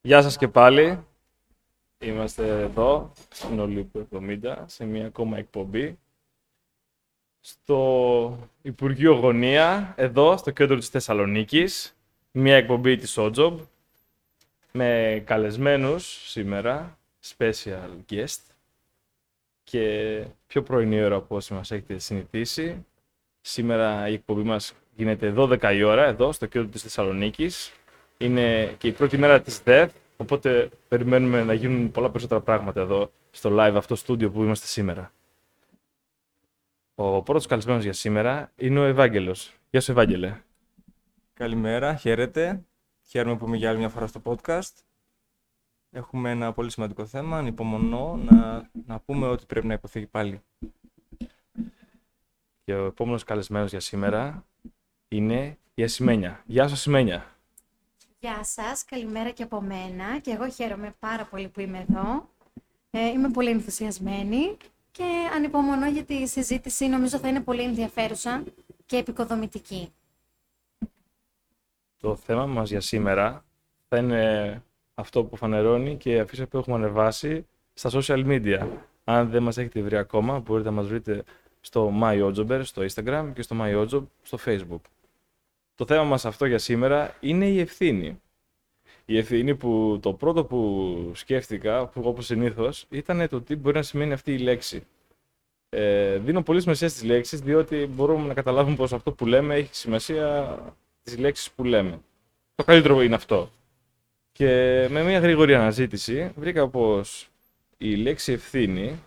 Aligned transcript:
Γεια 0.00 0.22
σας 0.22 0.36
και 0.36 0.48
πάλι. 0.48 1.06
Είμαστε 1.98 2.60
εδώ, 2.60 3.12
στην 3.30 3.60
Ολύμπου 3.60 4.08
70, 4.12 4.64
σε 4.66 4.84
μια 4.84 5.06
ακόμα 5.06 5.38
εκπομπή. 5.38 5.98
Στο 7.40 8.48
Υπουργείο 8.62 9.12
Γωνία, 9.14 9.94
εδώ, 9.96 10.36
στο 10.36 10.50
κέντρο 10.50 10.76
της 10.76 10.88
Θεσσαλονίκης. 10.88 11.96
Μια 12.30 12.56
εκπομπή 12.56 12.96
της 12.96 13.14
OJOB, 13.18 13.58
με 14.72 15.22
καλεσμένους 15.26 16.30
σήμερα, 16.30 16.98
special 17.24 17.90
guest. 18.10 18.40
Και 19.64 20.24
πιο 20.46 20.62
πρωινή 20.62 21.02
ώρα 21.02 21.16
από 21.16 21.36
όσοι 21.36 21.54
μας 21.54 21.70
έχετε 21.70 21.98
συνηθίσει. 21.98 22.86
Σήμερα 23.40 24.08
η 24.08 24.12
εκπομπή 24.12 24.42
μας 24.42 24.74
γίνεται 24.96 25.32
12 25.36 25.74
η 25.74 25.82
ώρα, 25.82 26.04
εδώ, 26.04 26.32
στο 26.32 26.46
κέντρο 26.46 26.68
της 26.68 26.82
Θεσσαλονίκης. 26.82 27.72
Είναι 28.20 28.72
και 28.78 28.88
η 28.88 28.92
πρώτη 28.92 29.18
μέρα 29.18 29.40
της 29.40 29.60
ΔΕΔ, 29.62 29.90
οπότε 30.16 30.70
περιμένουμε 30.88 31.44
να 31.44 31.52
γίνουν 31.52 31.90
πολλά 31.90 32.10
περισσότερα 32.10 32.40
πράγματα 32.40 32.80
εδώ 32.80 33.12
στο 33.30 33.50
live 33.52 33.74
αυτό 33.76 33.94
στούντιο 33.94 34.30
που 34.30 34.42
είμαστε 34.42 34.66
σήμερα. 34.66 35.12
Ο 36.94 37.22
πρώτος 37.22 37.46
καλεσμένος 37.46 37.82
για 37.82 37.92
σήμερα 37.92 38.52
είναι 38.56 38.78
ο 38.78 38.84
Ευάγγελος. 38.84 39.54
Γεια 39.70 39.80
σου 39.80 39.90
Ευάγγελε. 39.90 40.40
Καλημέρα, 41.34 41.94
χαίρετε. 41.94 42.64
Χαίρομαι 43.06 43.36
που 43.36 43.46
είμαι 43.46 43.56
για 43.56 43.68
άλλη 43.68 43.78
μια 43.78 43.88
φορά 43.88 44.06
στο 44.06 44.20
podcast. 44.24 44.72
Έχουμε 45.90 46.30
ένα 46.30 46.52
πολύ 46.52 46.70
σημαντικό 46.70 47.06
θέμα, 47.06 47.38
ανυπομονώ 47.38 48.16
να, 48.16 48.70
να 48.86 49.00
πούμε 49.00 49.26
ότι 49.26 49.46
πρέπει 49.46 49.66
να 49.66 49.74
υποθεί 49.74 50.06
πάλι. 50.06 50.42
Και 52.64 52.74
ο 52.74 52.86
επόμενος 52.86 53.24
καλεσμένος 53.24 53.70
για 53.70 53.80
σήμερα 53.80 54.44
είναι 55.08 55.58
η 55.74 55.82
Ασημένια. 55.82 56.42
Γεια 56.46 56.66
σου 56.66 56.72
Ασημένια. 56.72 57.37
Γεια 58.20 58.44
σας, 58.44 58.84
καλημέρα 58.84 59.30
και 59.30 59.42
από 59.42 59.60
μένα 59.60 60.18
και 60.20 60.30
εγώ 60.30 60.48
χαίρομαι 60.48 60.94
πάρα 60.98 61.24
πολύ 61.24 61.48
που 61.48 61.60
είμαι 61.60 61.86
εδώ. 61.88 62.28
Ε, 62.90 63.06
είμαι 63.06 63.30
πολύ 63.30 63.50
ενθουσιασμένη 63.50 64.56
και 64.90 65.04
ανυπομονώ 65.34 65.88
για 65.88 66.04
τη 66.04 66.26
συζήτηση 66.26 66.86
νομίζω 66.86 67.18
θα 67.18 67.28
είναι 67.28 67.40
πολύ 67.40 67.62
ενδιαφέρουσα 67.62 68.44
και 68.86 68.96
επικοδομητική. 68.96 69.92
Το 72.00 72.16
θέμα 72.16 72.46
μας 72.46 72.70
για 72.70 72.80
σήμερα 72.80 73.44
θα 73.88 73.96
είναι 73.96 74.62
αυτό 74.94 75.24
που 75.24 75.36
φανερώνει 75.36 75.96
και 75.96 76.10
η 76.10 76.18
αφήσα 76.18 76.46
που 76.46 76.58
έχουμε 76.58 76.76
ανεβάσει 76.76 77.46
στα 77.74 77.90
social 77.92 78.26
media. 78.26 78.68
Αν 79.04 79.30
δεν 79.30 79.42
μας 79.42 79.56
έχετε 79.58 79.82
βρει 79.82 79.96
ακόμα, 79.96 80.38
μπορείτε 80.38 80.68
να 80.68 80.74
μας 80.74 80.86
βρείτε 80.86 81.24
στο 81.60 81.92
MyOjober, 82.02 82.60
στο 82.64 82.82
Instagram 82.82 83.30
και 83.34 83.42
στο 83.42 83.56
MyOjob 83.60 84.02
στο 84.22 84.38
Facebook. 84.44 84.97
Το 85.78 85.86
θέμα 85.86 86.04
μας 86.04 86.24
αυτό 86.24 86.46
για 86.46 86.58
σήμερα 86.58 87.16
είναι 87.20 87.46
η 87.46 87.60
ευθύνη. 87.60 88.20
Η 89.04 89.18
ευθύνη 89.18 89.54
που 89.54 89.98
το 90.02 90.12
πρώτο 90.12 90.44
που 90.44 91.10
σκέφτηκα, 91.14 91.86
που 91.86 92.02
όπως 92.04 92.26
συνήθως, 92.26 92.86
ήταν 92.90 93.28
το 93.28 93.40
τι 93.40 93.56
μπορεί 93.56 93.76
να 93.76 93.82
σημαίνει 93.82 94.12
αυτή 94.12 94.32
η 94.32 94.38
λέξη. 94.38 94.86
Ε, 95.68 96.18
δίνω 96.18 96.42
πολύ 96.42 96.60
σημασία 96.60 96.88
στις 96.88 97.02
λέξεις, 97.02 97.40
διότι 97.40 97.86
μπορούμε 97.86 98.26
να 98.26 98.34
καταλάβουμε 98.34 98.76
πως 98.76 98.92
αυτό 98.92 99.12
που 99.12 99.26
λέμε 99.26 99.54
έχει 99.54 99.74
σημασία 99.74 100.58
τις 101.02 101.18
λέξεις 101.18 101.50
που 101.50 101.64
λέμε. 101.64 102.00
Το 102.54 102.64
καλύτερο 102.64 103.02
είναι 103.02 103.14
αυτό. 103.14 103.50
Και 104.32 104.86
με 104.90 105.02
μια 105.02 105.18
γρήγορη 105.18 105.54
αναζήτηση 105.54 106.32
βρήκα 106.36 106.68
πως 106.68 107.28
η 107.76 107.94
λέξη 107.94 108.32
ευθύνη 108.32 109.00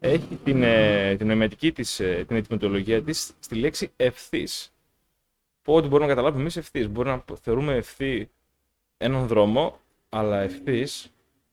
έχει 0.00 0.38
την, 0.44 0.62
ε, 0.62 1.16
την 1.16 1.26
νοηματική 1.26 1.72
της, 1.72 2.00
ε, 2.00 2.24
την 2.28 2.36
ετοιμολογία 2.36 3.02
της 3.02 3.32
στη 3.40 3.54
λέξη 3.54 3.90
ευθύς. 3.96 4.71
Πω 5.62 5.74
ότι 5.74 5.88
μπορούμε 5.88 6.06
να 6.06 6.12
καταλάβουμε 6.14 6.42
εμείς 6.42 6.56
ευθύς. 6.56 6.88
Μπορούμε 6.88 7.22
να 7.28 7.36
θεωρούμε 7.36 7.74
ευθύ 7.76 8.30
έναν 8.96 9.26
δρόμο, 9.26 9.78
αλλά 10.08 10.40
ευθύς 10.40 11.10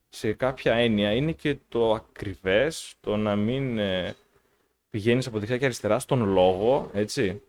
σε 0.10 0.34
κάποια 0.34 0.74
έννοια 0.74 1.14
είναι 1.14 1.32
και 1.32 1.58
το 1.68 1.94
ακριβές, 1.94 2.94
το 3.00 3.18
να 3.18 3.36
μην 3.36 3.78
ε, 3.78 4.16
πηγαίνεις 4.90 5.28
από 5.28 5.38
δεξιά 5.40 5.58
και 5.58 5.66
αριστερά 5.66 6.00
στον 6.00 6.24
λόγο, 6.24 6.90
έτσι. 6.94 7.42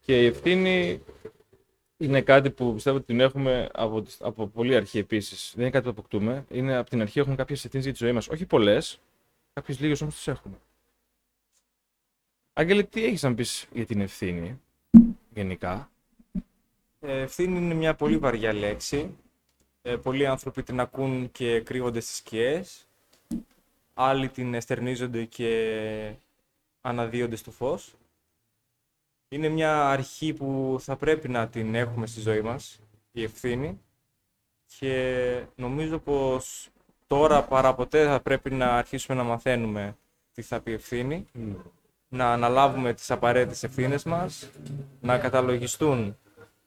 Και 0.00 0.22
η 0.22 0.26
ευθύνη 0.26 1.02
είναι 1.96 2.20
κάτι 2.22 2.50
που 2.50 2.74
πιστεύω 2.74 2.96
ότι 2.96 3.06
την 3.06 3.20
έχουμε 3.20 3.68
από, 3.72 4.02
τις- 4.02 4.20
από 4.22 4.46
πολύ 4.46 4.76
αρχή 4.76 4.98
επίσης. 4.98 5.52
Δεν 5.54 5.62
είναι 5.62 5.70
κάτι 5.70 5.84
που 5.84 5.90
αποκτούμε. 5.90 6.44
Είναι 6.50 6.76
από 6.76 6.90
την 6.90 7.00
αρχή 7.00 7.18
έχουμε 7.18 7.34
κάποιες 7.34 7.64
ευθύνες 7.64 7.84
για 7.84 7.94
τη 7.94 8.04
ζωή 8.04 8.12
μας. 8.12 8.28
Όχι 8.28 8.46
πολλές, 8.46 9.00
κάποιες 9.52 9.80
λίγες 9.80 10.00
όμως 10.00 10.14
τις 10.14 10.26
έχουμε. 10.28 10.56
Άγγελε, 12.52 12.82
τι 12.82 13.04
έχεις 13.04 13.22
να 13.22 13.34
πεις 13.34 13.66
για 13.72 13.86
την 13.86 14.00
ευθύνη, 14.00 14.60
γενικά. 15.36 15.90
Ε, 17.00 17.20
ευθύνη 17.20 17.58
είναι 17.58 17.74
μια 17.74 17.94
πολύ 17.94 18.18
βαριά 18.18 18.52
λέξη. 18.52 19.16
Ε, 19.82 19.96
πολλοί 19.96 20.26
άνθρωποι 20.26 20.62
την 20.62 20.80
ακούν 20.80 21.30
και 21.30 21.60
κρύβονται 21.60 22.00
στις 22.00 22.16
σκιές. 22.16 22.86
Άλλοι 23.94 24.28
την 24.28 24.54
εστερνίζονται 24.54 25.24
και 25.24 26.12
αναδύονται 26.80 27.36
στο 27.36 27.50
φως. 27.50 27.94
Είναι 29.28 29.48
μια 29.48 29.88
αρχή 29.88 30.32
που 30.32 30.76
θα 30.80 30.96
πρέπει 30.96 31.28
να 31.28 31.48
την 31.48 31.74
έχουμε 31.74 32.06
στη 32.06 32.20
ζωή 32.20 32.40
μας, 32.40 32.80
η 33.12 33.22
ευθύνη. 33.22 33.80
Και 34.78 35.42
νομίζω 35.54 35.98
πως 35.98 36.68
τώρα 37.06 37.42
παραποτέ 37.42 38.04
θα 38.04 38.20
πρέπει 38.20 38.50
να 38.50 38.76
αρχίσουμε 38.76 39.16
να 39.16 39.22
μαθαίνουμε 39.24 39.96
τι 40.32 40.42
θα 40.42 40.60
πει 40.60 40.72
ευθύνη. 40.72 41.26
Να 42.08 42.32
αναλάβουμε 42.32 42.92
τις 42.94 43.10
απαραίτητες 43.10 43.62
ευθύνες 43.62 44.04
μας, 44.04 44.48
να 45.00 45.18
καταλογιστούν 45.18 46.16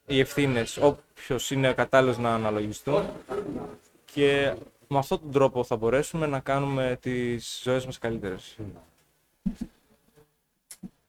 οι 0.05 0.19
ευθύνες 0.19 0.77
όποιος 0.77 1.51
είναι 1.51 1.73
κατάλληλος 1.73 2.17
να 2.17 2.33
αναλογιστούν 2.33 3.03
και 4.13 4.53
με 4.87 4.97
αυτόν 4.97 5.19
τον 5.19 5.31
τρόπο 5.31 5.63
θα 5.63 5.75
μπορέσουμε 5.75 6.27
να 6.27 6.39
κάνουμε 6.39 6.97
τις 7.01 7.61
ζωές 7.63 7.85
μας 7.85 7.97
καλύτερες. 7.97 8.57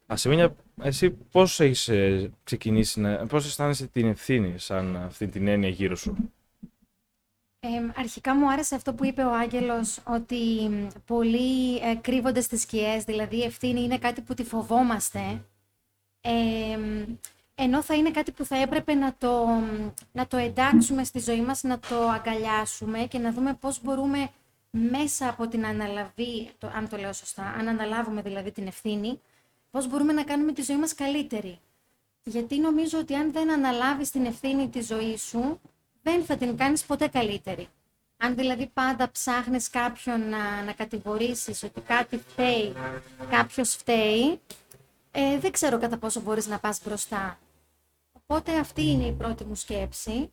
Ασημένια, 0.06 0.54
εσύ 0.82 1.10
πώς 1.10 1.60
έχεις 1.60 1.88
ε, 1.88 2.30
ξεκινήσει, 2.44 3.00
να, 3.00 3.26
πώς 3.26 3.46
αισθάνεσαι 3.46 3.86
την 3.86 4.06
ευθύνη 4.06 4.58
σαν 4.58 4.96
αυτή 4.96 5.26
την 5.26 5.46
έννοια 5.48 5.68
γύρω 5.68 5.96
σου; 5.96 6.16
Ε, 7.62 7.68
αρχικά 7.96 8.34
μου 8.34 8.50
άρεσε 8.50 8.74
αυτό 8.74 8.94
που 8.94 9.04
είπε 9.04 9.22
ο 9.22 9.34
Άγγελος, 9.34 10.00
ότι 10.06 10.68
μ, 10.70 10.86
πολλοί 11.06 11.76
ε, 11.76 11.94
κρύβονται 11.94 12.40
στις 12.40 12.60
σκιές, 12.60 13.04
δηλαδή 13.04 13.36
η 13.36 13.42
ευθύνη 13.42 13.80
είναι 13.82 13.98
κάτι 13.98 14.20
που 14.20 14.34
τη 14.34 14.44
φοβόμαστε, 14.44 15.44
ε, 16.20 16.76
μ, 16.76 17.16
ενώ 17.54 17.82
θα 17.82 17.94
είναι 17.94 18.10
κάτι 18.10 18.32
που 18.32 18.44
θα 18.44 18.56
έπρεπε 18.56 18.94
να 18.94 19.14
το, 19.18 19.46
μ, 19.46 19.90
να 20.12 20.26
το 20.26 20.36
εντάξουμε 20.36 21.04
στη 21.04 21.18
ζωή 21.20 21.40
μας, 21.40 21.62
να 21.62 21.78
το 21.78 22.08
αγκαλιάσουμε 22.08 22.98
και 22.98 23.18
να 23.18 23.32
δούμε 23.32 23.54
πώς 23.54 23.82
μπορούμε 23.82 24.30
μέσα 24.70 25.28
από 25.28 25.48
την 25.48 25.66
αναλαβή, 25.66 26.50
το, 26.58 26.70
αν 26.74 26.88
το 26.88 26.96
λέω 26.96 27.12
σωστά, 27.12 27.42
αν 27.42 27.68
αναλάβουμε 27.68 28.22
δηλαδή 28.22 28.50
την 28.52 28.66
ευθύνη, 28.66 29.20
πώς 29.70 29.88
μπορούμε 29.88 30.12
να 30.12 30.24
κάνουμε 30.24 30.52
τη 30.52 30.62
ζωή 30.62 30.76
μας 30.76 30.94
καλύτερη. 30.94 31.58
Γιατί 32.24 32.58
νομίζω 32.60 32.98
ότι 32.98 33.14
αν 33.14 33.32
δεν 33.32 33.50
αναλάβεις 33.50 34.10
την 34.10 34.24
ευθύνη 34.24 34.68
της 34.68 34.86
ζωής 34.86 35.22
σου, 35.22 35.60
δεν 36.02 36.24
θα 36.24 36.36
την 36.36 36.56
κάνεις 36.56 36.84
ποτέ 36.84 37.08
καλύτερη. 37.08 37.68
Αν 38.16 38.34
δηλαδή 38.34 38.66
πάντα 38.66 39.10
ψάχνεις 39.10 39.70
κάποιον 39.70 40.28
να, 40.28 40.62
να 40.62 40.72
κατηγορήσεις 40.72 41.62
ότι 41.62 41.80
κάτι 41.80 42.18
φταίει, 42.28 42.72
κάποιος 43.30 43.74
φταίει, 43.76 44.40
ε, 45.10 45.38
δεν 45.38 45.50
ξέρω 45.50 45.78
κατά 45.78 45.98
πόσο 45.98 46.20
μπορείς 46.20 46.46
να 46.46 46.58
πας 46.58 46.80
μπροστά. 46.84 47.38
Οπότε 48.12 48.58
αυτή 48.58 48.82
είναι 48.82 49.06
η 49.06 49.12
πρώτη 49.12 49.44
μου 49.44 49.54
σκέψη. 49.54 50.32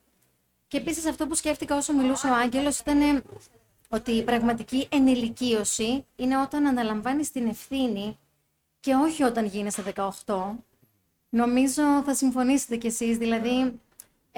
Και 0.68 0.78
επίσης 0.78 1.06
αυτό 1.06 1.28
που 1.28 1.36
σκέφτηκα 1.36 1.76
όσο 1.76 1.94
μιλούσε 1.94 2.28
ο 2.28 2.36
Άγγελος 2.36 2.80
ήταν 2.80 3.02
ε, 3.02 3.24
ότι 3.90 4.12
η 4.12 4.24
πραγματική 4.24 4.88
ενηλικίωση 4.92 6.06
είναι 6.16 6.42
όταν 6.42 6.66
αναλαμβάνεις 6.68 7.32
την 7.32 7.48
ευθύνη 7.48 8.18
και 8.80 8.94
όχι 8.94 9.24
όταν 9.24 9.46
γίνεσαι 9.46 9.94
18. 10.26 10.46
Νομίζω 11.30 12.04
θα 12.06 12.16
συμφωνήσετε 12.16 12.76
κι 12.78 12.88
εσείς, 12.88 13.18
δηλαδή 13.18 13.80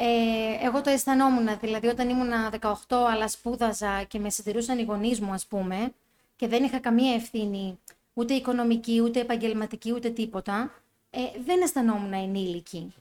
ε, 0.02 0.66
εγώ 0.66 0.82
το 0.82 0.90
αισθανόμουν, 0.90 1.60
δηλαδή 1.62 1.88
όταν 1.88 2.10
ήμουν 2.10 2.30
18 2.60 2.74
αλλά 3.12 3.28
σπούδαζα 3.28 4.04
και 4.04 4.20
με 4.20 4.30
συντηρούσαν 4.30 4.80
οι 4.80 4.84
γονείς 4.84 5.20
μου 5.20 5.32
ας 5.32 5.46
πούμε 5.46 5.92
και 6.36 6.48
δεν 6.48 6.64
είχα 6.64 6.80
καμία 6.80 7.14
ευθύνη 7.14 7.80
ούτε 8.14 8.34
οικονομική, 8.34 9.02
ούτε 9.02 9.20
επαγγελματική, 9.20 9.94
ούτε 9.94 10.10
τίποτα, 10.10 10.72
ε, 11.10 11.20
δεν 11.46 11.62
αισθανόμουν 11.62 12.14
ενήλικη. 12.14 12.94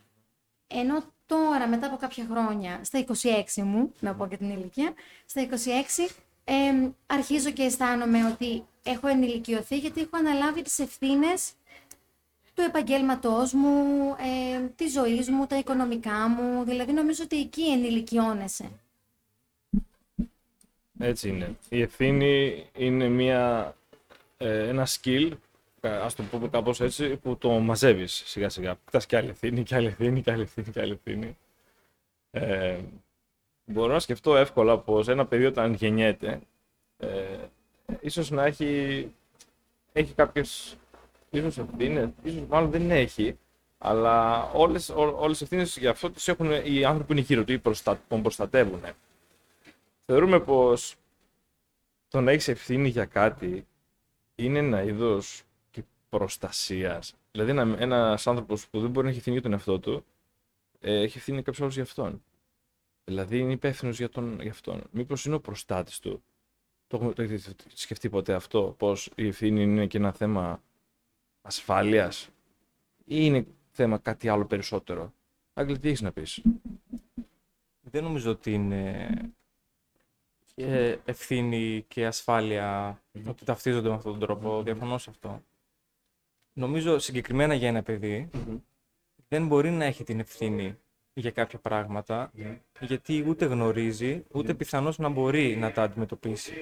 Ενώ 0.66 1.02
τώρα, 1.26 1.68
μετά 1.68 1.86
από 1.86 1.96
κάποια 1.96 2.26
χρόνια, 2.30 2.80
στα 2.84 3.04
26 3.56 3.62
μου, 3.62 3.92
να 4.00 4.14
πω 4.14 4.26
και 4.26 4.36
την 4.36 4.50
ηλικία, 4.50 4.92
στα 5.26 5.48
26 6.06 6.14
ε, 6.44 6.54
αρχίζω 7.06 7.50
και 7.50 7.62
αισθάνομαι 7.62 8.26
ότι 8.26 8.64
έχω 8.82 9.08
ενηλικιωθεί 9.08 9.76
γιατί 9.78 10.00
έχω 10.00 10.16
αναλάβει 10.16 10.62
τις 10.62 10.78
ευθύνες 10.78 11.52
του 12.58 12.64
επαγγέλματός 12.64 13.52
μου, 13.52 14.14
ε, 14.18 14.68
της 14.76 14.92
ζωής 14.92 15.30
μου, 15.30 15.46
τα 15.46 15.58
οικονομικά 15.58 16.28
μου. 16.28 16.64
Δηλαδή 16.64 16.92
νομίζω 16.92 17.22
ότι 17.24 17.40
εκεί 17.40 17.62
ενηλικιώνεσαι. 17.62 18.70
Έτσι 20.98 21.28
είναι. 21.28 21.56
Η 21.68 21.80
ευθύνη 21.80 22.64
είναι 22.76 23.08
μια, 23.08 23.74
ε, 24.36 24.68
ένα 24.68 24.86
skill, 24.86 25.30
ε, 25.80 25.88
ας 25.88 26.14
το 26.14 26.22
πούμε 26.22 26.48
κάπως 26.48 26.80
έτσι, 26.80 27.16
που 27.16 27.36
το 27.36 27.50
μαζεύεις 27.50 28.22
σιγά 28.26 28.48
σιγά. 28.48 28.76
Κτάς 28.84 29.06
και 29.06 29.16
άλλη 29.16 29.28
ευθύνη, 29.28 29.62
και 29.62 29.74
άλλη 29.74 29.86
ευθύνη, 29.86 30.22
και 30.22 30.30
άλλη 30.30 30.42
ευθύνη, 30.42 30.70
και 30.70 30.80
άλλη 30.80 30.92
ευθύνη. 30.92 31.36
Ε, 32.30 32.78
μπορώ 33.64 33.92
να 33.92 33.98
σκεφτώ 33.98 34.36
εύκολα 34.36 34.78
πως 34.78 35.08
ένα 35.08 35.26
παιδί 35.26 35.44
όταν 35.44 35.72
γεννιέται, 35.72 36.40
ε, 36.96 37.08
ίσως 38.00 38.30
να 38.30 38.44
έχει, 38.44 39.12
έχει 39.92 40.12
κάποιες 40.14 40.76
ίσως 41.30 41.58
ευθύνες, 41.58 42.08
ίσως 42.22 42.46
μάλλον 42.48 42.70
δεν 42.70 42.90
έχει, 42.90 43.38
αλλά 43.78 44.42
όλες, 44.52 44.88
ό, 44.88 45.02
όλες 45.02 45.38
τις 45.38 45.40
ευθύνες 45.40 45.76
για 45.76 45.90
αυτό 45.90 46.10
τις 46.10 46.28
έχουν 46.28 46.50
οι 46.50 46.84
άνθρωποι 46.84 47.06
που 47.06 47.12
είναι 47.12 47.20
γύρω 47.20 47.44
του 47.44 47.52
ή 47.52 47.58
προστα, 47.58 48.00
τον 48.08 48.22
προστατεύουν. 48.22 48.80
Θεωρούμε 50.06 50.40
πως 50.40 50.94
το 52.08 52.20
να 52.20 52.30
έχεις 52.30 52.48
ευθύνη 52.48 52.88
για 52.88 53.04
κάτι 53.04 53.66
είναι 54.34 54.58
ένα 54.58 54.82
είδος 54.82 55.42
προστασίας. 56.08 57.14
Δηλαδή, 57.30 57.50
ένα 57.50 57.76
ένας 57.78 58.26
άνθρωπος 58.26 58.68
που 58.68 58.80
δεν 58.80 58.90
μπορεί 58.90 59.04
να 59.04 59.08
έχει 59.08 59.18
ευθύνη 59.18 59.34
για 59.34 59.44
τον 59.44 59.52
εαυτό 59.52 59.78
του, 59.78 60.04
ε, 60.80 61.00
έχει 61.00 61.18
ευθύνη 61.18 61.36
κάποιος 61.36 61.60
άλλος 61.60 61.74
για 61.74 61.82
αυτόν. 61.82 62.22
Δηλαδή, 63.04 63.38
είναι 63.38 63.52
υπεύθυνος 63.52 63.98
για, 63.98 64.08
τον, 64.08 64.40
για 64.40 64.50
αυτόν. 64.50 64.82
Μήπως 64.90 65.24
είναι 65.24 65.34
ο 65.34 65.40
προστάτης 65.40 65.98
του. 65.98 66.22
Το, 66.86 66.98
το 66.98 67.22
έχετε 67.22 67.54
σκεφτεί 67.74 68.08
ποτέ 68.08 68.34
αυτό, 68.34 68.74
πως 68.78 69.10
η 69.14 69.26
ευθύνη 69.26 69.62
είναι 69.62 69.86
και 69.86 69.98
ένα 69.98 70.12
θέμα 70.12 70.62
ασφάλειας, 71.48 72.28
ή 72.98 73.16
είναι 73.18 73.46
θέμα 73.70 73.98
κάτι 73.98 74.28
άλλο 74.28 74.44
περισσότερο. 74.44 75.12
Άγγελ, 75.54 75.80
τι 75.80 75.88
έχεις 75.88 76.00
να 76.00 76.12
πεις; 76.12 76.42
Δεν 77.80 78.02
νομίζω 78.02 78.30
ότι 78.30 78.52
είναι 78.52 79.08
ε, 80.54 80.96
ευθύνη 81.04 81.84
και 81.88 82.06
ασφάλεια 82.06 83.00
ότι 83.26 83.44
ταυτίζονται 83.44 83.88
με 83.88 83.94
αυτόν 83.94 84.12
τον 84.12 84.20
τρόπο. 84.20 84.62
Διαφωνώ 84.62 84.98
σε 84.98 85.10
αυτό. 85.10 85.42
Νομίζω 86.52 86.98
συγκεκριμένα 86.98 87.54
για 87.54 87.68
ένα 87.68 87.82
δεν 89.28 89.46
μπορεί 89.46 89.70
να 89.70 89.84
έχει 89.84 90.04
την 90.04 90.20
ευθύνη 90.20 90.78
για 91.12 91.30
κάποια 91.30 91.58
πράγματα 91.58 92.32
γιατί 92.80 93.24
ούτε 93.28 93.44
γνωρίζει 93.44 94.24
ούτε 94.32 94.54
πιθανώς 94.54 94.98
να 94.98 95.08
μπορεί 95.08 95.56
να 95.56 95.72
τα 95.72 95.82
αντιμετωπίσει. 95.82 96.52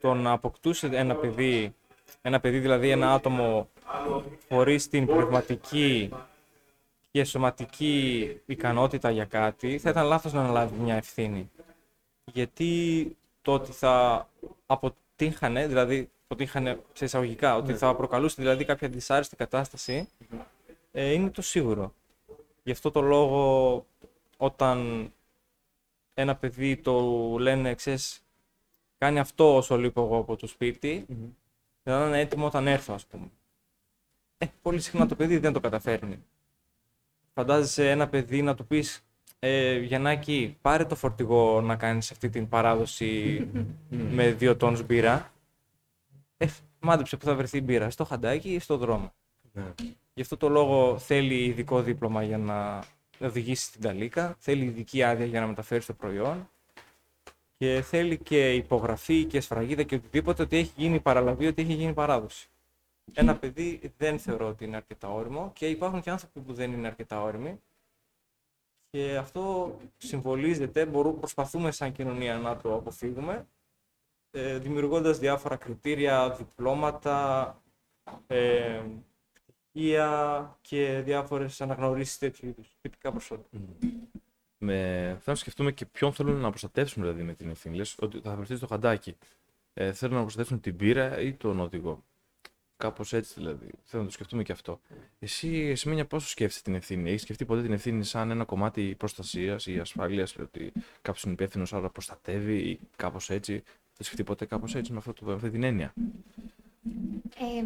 Το 0.00 0.14
να 0.14 0.30
αποκτούσε 0.30 0.86
ένα 0.86 1.16
παιδί, 1.16 1.74
ένα 2.22 2.40
παιδί 2.40 2.58
δηλαδή 2.58 2.90
ένα 2.90 3.12
άτομο 3.12 3.68
χωρίς 4.48 4.88
την 4.88 5.06
πνευματική 5.06 6.10
και 7.10 7.24
σωματική 7.24 8.40
ικανότητα 8.46 9.10
για 9.10 9.24
κάτι 9.24 9.78
θα 9.78 9.90
ήταν 9.90 10.06
λάθος 10.06 10.32
να 10.32 10.40
αναλάβει 10.40 10.78
μια 10.78 10.94
ευθύνη 10.94 11.50
γιατί 12.24 13.16
το 13.42 13.52
ότι 13.52 13.72
θα 13.72 14.28
αποτύχανε, 14.66 15.66
δηλαδή 15.66 16.10
αποτύχανε 16.24 16.80
σε 16.92 17.04
εισαγωγικά, 17.04 17.56
ότι 17.56 17.72
ναι. 17.72 17.78
θα 17.78 17.94
προκαλούσε 17.94 18.36
δηλαδή 18.38 18.64
κάποια 18.64 18.88
δυσάρεστη 18.88 19.36
κατάσταση, 19.36 20.08
ε, 20.92 21.12
είναι 21.12 21.30
το 21.30 21.42
σίγουρο. 21.42 21.94
Γι' 22.62 22.70
αυτό 22.70 22.90
το 22.90 23.00
λόγο 23.00 23.86
όταν 24.36 25.08
ένα 26.14 26.36
παιδί 26.36 26.76
το 26.76 27.00
λένε, 27.38 27.74
ξέρεις, 27.74 28.22
κάνει 28.98 29.18
αυτό 29.18 29.56
όσο 29.56 29.76
λείπω 29.76 30.02
εγώ 30.02 30.16
από 30.16 30.36
το 30.36 30.46
σπίτι, 30.46 31.06
mm-hmm. 31.08 31.30
θα 31.82 32.06
είναι 32.06 32.20
έτοιμο 32.20 32.46
όταν 32.46 32.66
έρθω, 32.66 32.94
ας 32.94 33.06
πούμε. 33.06 33.30
Ε, 34.44 34.52
πολύ 34.62 34.80
συχνά 34.80 35.06
το 35.06 35.14
παιδί 35.14 35.38
δεν 35.38 35.52
το 35.52 35.60
καταφέρνει. 35.60 36.24
Φαντάζεσαι 37.34 37.90
ένα 37.90 38.08
παιδί 38.08 38.42
να 38.42 38.54
του 38.54 38.66
πεις 38.66 39.04
ε, 39.38 39.78
Γιαννάκη, 39.78 40.56
πάρε 40.60 40.84
το 40.84 40.94
φορτηγό 40.94 41.60
να 41.60 41.76
κάνεις 41.76 42.10
αυτή 42.10 42.28
την 42.28 42.48
παράδοση 42.48 43.46
με 44.16 44.32
δύο 44.32 44.56
τόνους 44.56 44.82
μπύρα. 44.82 45.32
Ε, 46.36 46.46
μάντεψε 46.80 47.16
που 47.16 47.24
θα 47.24 47.34
βρεθεί 47.34 47.58
η 47.58 47.62
μπύρα, 47.64 47.90
στο 47.90 48.04
χαντάκι 48.04 48.52
ή 48.52 48.58
στο 48.58 48.76
δρόμο. 48.76 49.12
Ναι. 49.52 49.72
Γι' 50.14 50.22
αυτό 50.22 50.36
το 50.36 50.48
λόγο 50.48 50.98
θέλει 50.98 51.44
ειδικό 51.44 51.82
δίπλωμα 51.82 52.22
για 52.22 52.38
να 52.38 52.84
οδηγήσει 53.18 53.64
στην 53.64 53.80
ταλίκα, 53.80 54.36
θέλει 54.38 54.64
ειδική 54.64 55.02
άδεια 55.02 55.26
για 55.26 55.40
να 55.40 55.46
μεταφέρει 55.46 55.84
το 55.84 55.92
προϊόν 55.92 56.48
και 57.56 57.82
θέλει 57.82 58.18
και 58.18 58.54
υπογραφή 58.54 59.24
και 59.24 59.40
σφραγίδα 59.40 59.82
και 59.82 59.94
οτιδήποτε 59.94 60.42
ότι 60.42 60.56
έχει 60.56 60.72
γίνει 60.76 61.00
παραλαβή, 61.00 61.46
ότι 61.46 61.62
έχει 61.62 61.72
γίνει 61.72 61.92
παράδοση. 61.92 62.48
Ένα 63.12 63.36
παιδί 63.36 63.92
δεν 63.96 64.18
θεωρώ 64.18 64.48
ότι 64.48 64.64
είναι 64.64 64.76
αρκετά 64.76 65.08
όριμο 65.08 65.50
και 65.54 65.68
υπάρχουν 65.68 66.00
και 66.00 66.10
άνθρωποι 66.10 66.40
που 66.40 66.52
δεν 66.52 66.72
είναι 66.72 66.86
αρκετά 66.86 67.22
όριμοι 67.22 67.60
και 68.94 69.16
αυτό 69.16 69.76
συμβολίζεται, 69.96 70.86
μπορούμε, 70.86 71.18
προσπαθούμε 71.18 71.70
σαν 71.70 71.92
κοινωνία 71.92 72.38
να 72.38 72.56
το 72.56 72.74
αποφύγουμε, 72.74 73.46
ε, 74.30 74.58
δημιουργώντας 74.58 75.18
διάφορα 75.18 75.56
κριτήρια, 75.56 76.30
διπλώματα, 76.30 77.62
ε, 78.26 78.82
πτυχία 79.32 80.58
και 80.60 81.00
διάφορες 81.04 81.60
αναγνωρίσεις 81.60 82.18
τέτοιου 82.18 82.48
είδους, 82.48 82.76
τυπικά 82.80 83.10
προσόντα. 83.10 83.44
Με... 84.58 84.74
Θέλω 85.06 85.20
να 85.24 85.34
σκεφτούμε 85.34 85.72
και 85.72 85.86
ποιον 85.86 86.12
θέλουν 86.12 86.40
να 86.40 86.48
προστατεύσουν 86.48 87.02
δηλαδή 87.02 87.22
με 87.22 87.34
την 87.34 87.50
ευθύνη. 87.50 87.76
Λες 87.76 87.96
ότι 87.98 88.20
θα 88.20 88.36
βρεθεί 88.36 88.56
στο 88.56 88.66
χαντάκι. 88.66 89.16
Ε, 89.74 89.92
θέλουν 89.92 90.14
να 90.14 90.20
προστατεύσουν 90.20 90.60
την 90.60 90.76
πύρα 90.76 91.20
ή 91.20 91.32
τον 91.32 91.60
οδηγό; 91.60 92.04
Κάπως 92.84 93.12
έτσι 93.12 93.34
δηλαδή. 93.36 93.70
Θέλω 93.82 94.02
να 94.02 94.08
το 94.08 94.14
σκεφτούμε 94.14 94.42
και 94.42 94.52
αυτό. 94.52 94.80
Εσύ, 95.18 95.48
εσύ 95.48 95.88
Μίνια, 95.88 96.06
πόσο 96.06 96.28
σκέφτεσαι 96.28 96.62
την 96.62 96.74
ευθύνη; 96.74 97.08
Έχεις 97.08 97.22
σκεφτεί 97.22 97.44
ποτέ 97.44 97.62
την 97.62 97.72
ευθύνη 97.72 98.04
σαν 98.04 98.30
ένα 98.30 98.44
κομμάτι 98.44 98.94
προστασίας 98.98 99.66
ή 99.66 99.78
ασφάλειας, 99.78 100.36
ότι 100.36 100.72
κάποιος 101.02 101.22
είναι 101.22 101.32
υπεύθυνος, 101.32 101.72
άρα 101.72 101.90
προστατεύει 101.90 102.56
ή 102.56 102.80
κάπως 102.96 103.30
έτσι; 103.30 103.52
Δεν 103.52 104.06
σκεφτεί 104.06 104.24
ποτέ 104.24 104.44
κάπως 104.44 104.74
έτσι 104.74 104.92
με, 104.92 104.98
αυτό 104.98 105.12
το, 105.12 105.32
αυτή 105.32 105.50
την 105.50 105.62
έννοια; 105.62 105.92
Ε, 107.38 107.64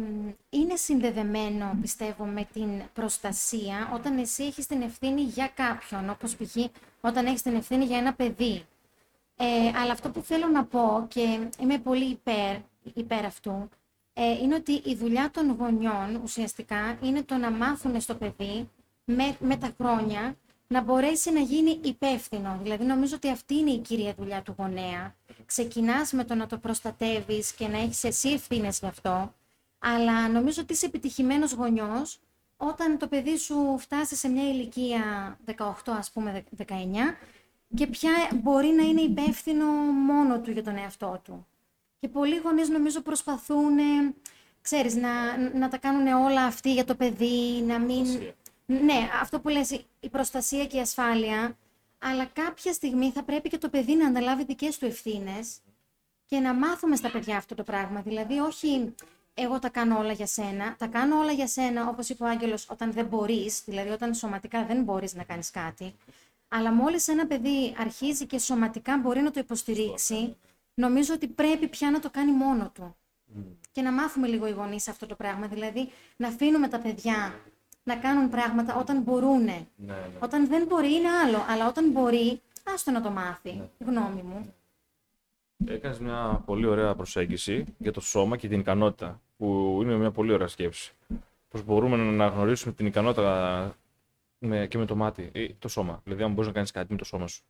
είναι 0.49 0.75
συνδεδεμένο, 0.75 1.77
πιστεύω, 1.81 2.25
με 2.25 2.47
την 2.53 2.69
προστασία 2.93 3.91
όταν 3.93 4.17
εσύ 4.17 4.43
έχεις 4.43 4.65
την 4.65 4.81
ευθύνη 4.81 5.21
για 5.21 5.51
κάποιον, 5.55 6.09
όπως 6.09 6.35
π.χ. 6.35 6.55
όταν 7.01 7.25
έχεις 7.25 7.41
την 7.41 7.55
ευθύνη 7.55 7.85
για 7.85 7.97
ένα 7.97 8.13
παιδί. 8.13 8.63
Ε, 9.35 9.45
αλλά 9.81 9.91
αυτό 9.91 10.09
που 10.09 10.21
θέλω 10.21 10.47
να 10.47 10.65
πω 10.65 11.05
και 11.07 11.49
είμαι 11.61 11.79
πολύ 11.79 12.05
υπέρ, 12.05 12.55
υπέρ 12.93 13.25
αυτού, 13.25 13.69
ε, 14.13 14.31
είναι 14.31 14.55
ότι 14.55 14.71
η 14.71 14.95
δουλειά 14.95 15.31
των 15.31 15.55
γονιών 15.59 16.21
ουσιαστικά 16.23 16.97
είναι 17.01 17.23
το 17.23 17.35
να 17.35 17.51
μάθουν 17.51 18.01
στο 18.01 18.15
παιδί 18.15 18.69
με, 19.05 19.37
με 19.39 19.57
τα 19.57 19.73
χρόνια 19.77 20.35
να 20.67 20.81
μπορέσει 20.81 21.31
να 21.31 21.39
γίνει 21.39 21.79
υπεύθυνο. 21.83 22.59
Δηλαδή 22.63 22.83
νομίζω 22.83 23.15
ότι 23.15 23.29
αυτή 23.29 23.55
είναι 23.55 23.71
η 23.71 23.77
κύρια 23.77 24.13
δουλειά 24.17 24.41
του 24.41 24.55
γονέα. 24.57 25.15
Ξεκινάς 25.45 26.11
με 26.11 26.23
το 26.23 26.35
να 26.35 26.47
το 26.47 26.57
προστατεύεις 26.57 27.53
και 27.53 27.67
να 27.67 27.77
έχεις 27.77 28.03
εσύ 28.03 28.29
ευθύνες 28.29 28.79
γι' 28.79 28.85
αυτό, 28.85 29.33
αλλά 29.79 30.29
νομίζω 30.29 30.61
ότι 30.61 30.73
είσαι 30.73 30.85
επιτυχημένος 30.85 31.53
γονιός 31.53 32.19
όταν 32.57 32.97
το 32.97 33.07
παιδί 33.07 33.37
σου 33.37 33.77
φτάσει 33.79 34.15
σε 34.15 34.27
μια 34.27 34.49
ηλικία 34.49 35.37
18 35.45 35.73
ας 35.85 36.11
πούμε 36.11 36.43
19 36.57 36.65
και 37.75 37.87
πια 37.87 38.11
μπορεί 38.35 38.67
να 38.67 38.83
είναι 38.83 39.01
υπεύθυνο 39.01 39.65
μόνο 39.91 40.39
του 40.39 40.51
για 40.51 40.63
τον 40.63 40.77
εαυτό 40.77 41.21
του. 41.23 41.47
Και 41.99 42.07
πολλοί 42.07 42.37
γονείς 42.37 42.69
νομίζω 42.69 43.01
προσπαθούν, 43.01 43.77
ξέρεις, 44.61 44.95
να, 44.95 45.37
να 45.53 45.69
τα 45.69 45.77
κάνουν 45.77 46.07
όλα 46.07 46.43
αυτοί 46.45 46.73
για 46.73 46.85
το 46.85 46.95
παιδί, 46.95 47.63
να 47.67 47.79
μην... 47.79 48.05
Ναι, 48.65 49.09
αυτό 49.21 49.39
που 49.39 49.49
λες, 49.49 49.83
η 49.99 50.09
προστασία 50.09 50.65
και 50.65 50.77
η 50.77 50.79
ασφάλεια, 50.79 51.57
αλλά 51.99 52.25
κάποια 52.25 52.73
στιγμή 52.73 53.11
θα 53.11 53.23
πρέπει 53.23 53.49
και 53.49 53.57
το 53.57 53.69
παιδί 53.69 53.95
να 53.95 54.07
αναλάβει 54.07 54.43
δικές 54.43 54.77
του 54.77 54.85
ευθύνες 54.85 55.57
και 56.25 56.39
να 56.39 56.53
μάθουμε 56.53 56.95
στα 56.95 57.11
παιδιά 57.11 57.37
αυτό 57.37 57.55
το 57.55 57.63
πράγμα. 57.63 58.01
Δηλαδή, 58.01 58.39
όχι 58.39 58.93
εγώ 59.33 59.59
τα 59.59 59.69
κάνω 59.69 59.99
όλα 59.99 60.11
για 60.11 60.25
σένα, 60.25 60.75
τα 60.77 60.87
κάνω 60.87 61.17
όλα 61.19 61.31
για 61.31 61.47
σένα, 61.47 61.87
όπως 61.87 62.09
είπε 62.09 62.23
ο 62.23 62.27
Άγγελος, 62.27 62.67
όταν 62.69 62.91
δεν 62.91 63.05
μπορείς, 63.05 63.61
δηλαδή 63.65 63.89
όταν 63.89 64.13
σωματικά 64.13 64.65
δεν 64.65 64.83
μπορείς 64.83 65.13
να 65.13 65.23
κάνεις 65.23 65.51
κάτι, 65.51 65.95
αλλά 66.47 66.71
μόλις 66.71 67.07
ένα 67.07 67.27
παιδί 67.27 67.75
αρχίζει 67.77 68.25
και 68.25 68.39
σωματικά 68.39 68.97
μπορεί 68.97 69.21
να 69.21 69.31
το 69.31 69.39
υποστηρίξει, 69.39 70.35
νομίζω 70.79 71.13
ότι 71.13 71.27
πρέπει 71.27 71.67
πια 71.67 71.91
να 71.91 71.99
το 71.99 72.09
κάνει 72.09 72.31
μόνο 72.31 72.71
του. 72.73 72.95
Και 73.71 73.81
να 73.81 73.91
μάθουμε 73.91 74.27
λίγο 74.27 74.47
οι 74.47 74.51
γονείς 74.51 74.87
αυτό 74.87 75.05
το 75.05 75.15
πράγμα. 75.15 75.47
Δηλαδή, 75.47 75.89
να 76.17 76.27
αφήνουμε 76.27 76.67
τα 76.67 76.79
παιδιά 76.79 77.39
να 77.83 77.95
κάνουν 77.95 78.29
πράγματα 78.29 78.75
όταν 78.75 79.01
μπορούν. 79.01 79.43
Ναι, 79.43 79.65
ναι. 79.75 79.95
Όταν 80.19 80.47
δεν 80.47 80.65
μπορεί 80.67 80.93
είναι 80.93 81.09
άλλο. 81.09 81.45
Αλλά 81.49 81.67
όταν 81.67 81.91
μπορεί, 81.91 82.41
άστο 82.73 82.91
να 82.91 83.01
το 83.01 83.09
μάθει. 83.09 83.53
Ναι. 83.53 83.69
Γνώμη 83.85 84.21
μου. 84.21 84.53
Έκανες 85.65 85.99
μια 85.99 86.41
πολύ 86.45 86.65
ωραία 86.65 86.95
προσέγγιση 86.95 87.65
για 87.77 87.91
το 87.91 88.01
σώμα 88.01 88.37
και 88.37 88.47
την 88.47 88.59
ικανότητα, 88.59 89.21
που 89.37 89.79
είναι 89.81 89.95
μια 89.95 90.11
πολύ 90.11 90.33
ωραία 90.33 90.47
σκέψη. 90.47 90.93
Πώς 91.49 91.63
μπορούμε 91.63 91.97
να 91.97 92.03
αναγνωρίσουμε 92.03 92.73
την 92.73 92.85
ικανότητα 92.85 93.75
με, 94.39 94.67
και 94.67 94.77
με 94.77 94.85
το 94.85 94.95
μάτι 94.95 95.29
ή 95.33 95.53
το 95.53 95.67
σώμα. 95.67 96.01
Δηλαδή, 96.03 96.23
αν 96.23 96.31
μπορείς 96.31 96.47
να 96.47 96.53
κάνεις 96.53 96.71
κάτι 96.71 96.91
με 96.91 96.97
το 96.97 97.05
σώμα 97.05 97.27
σου. 97.27 97.43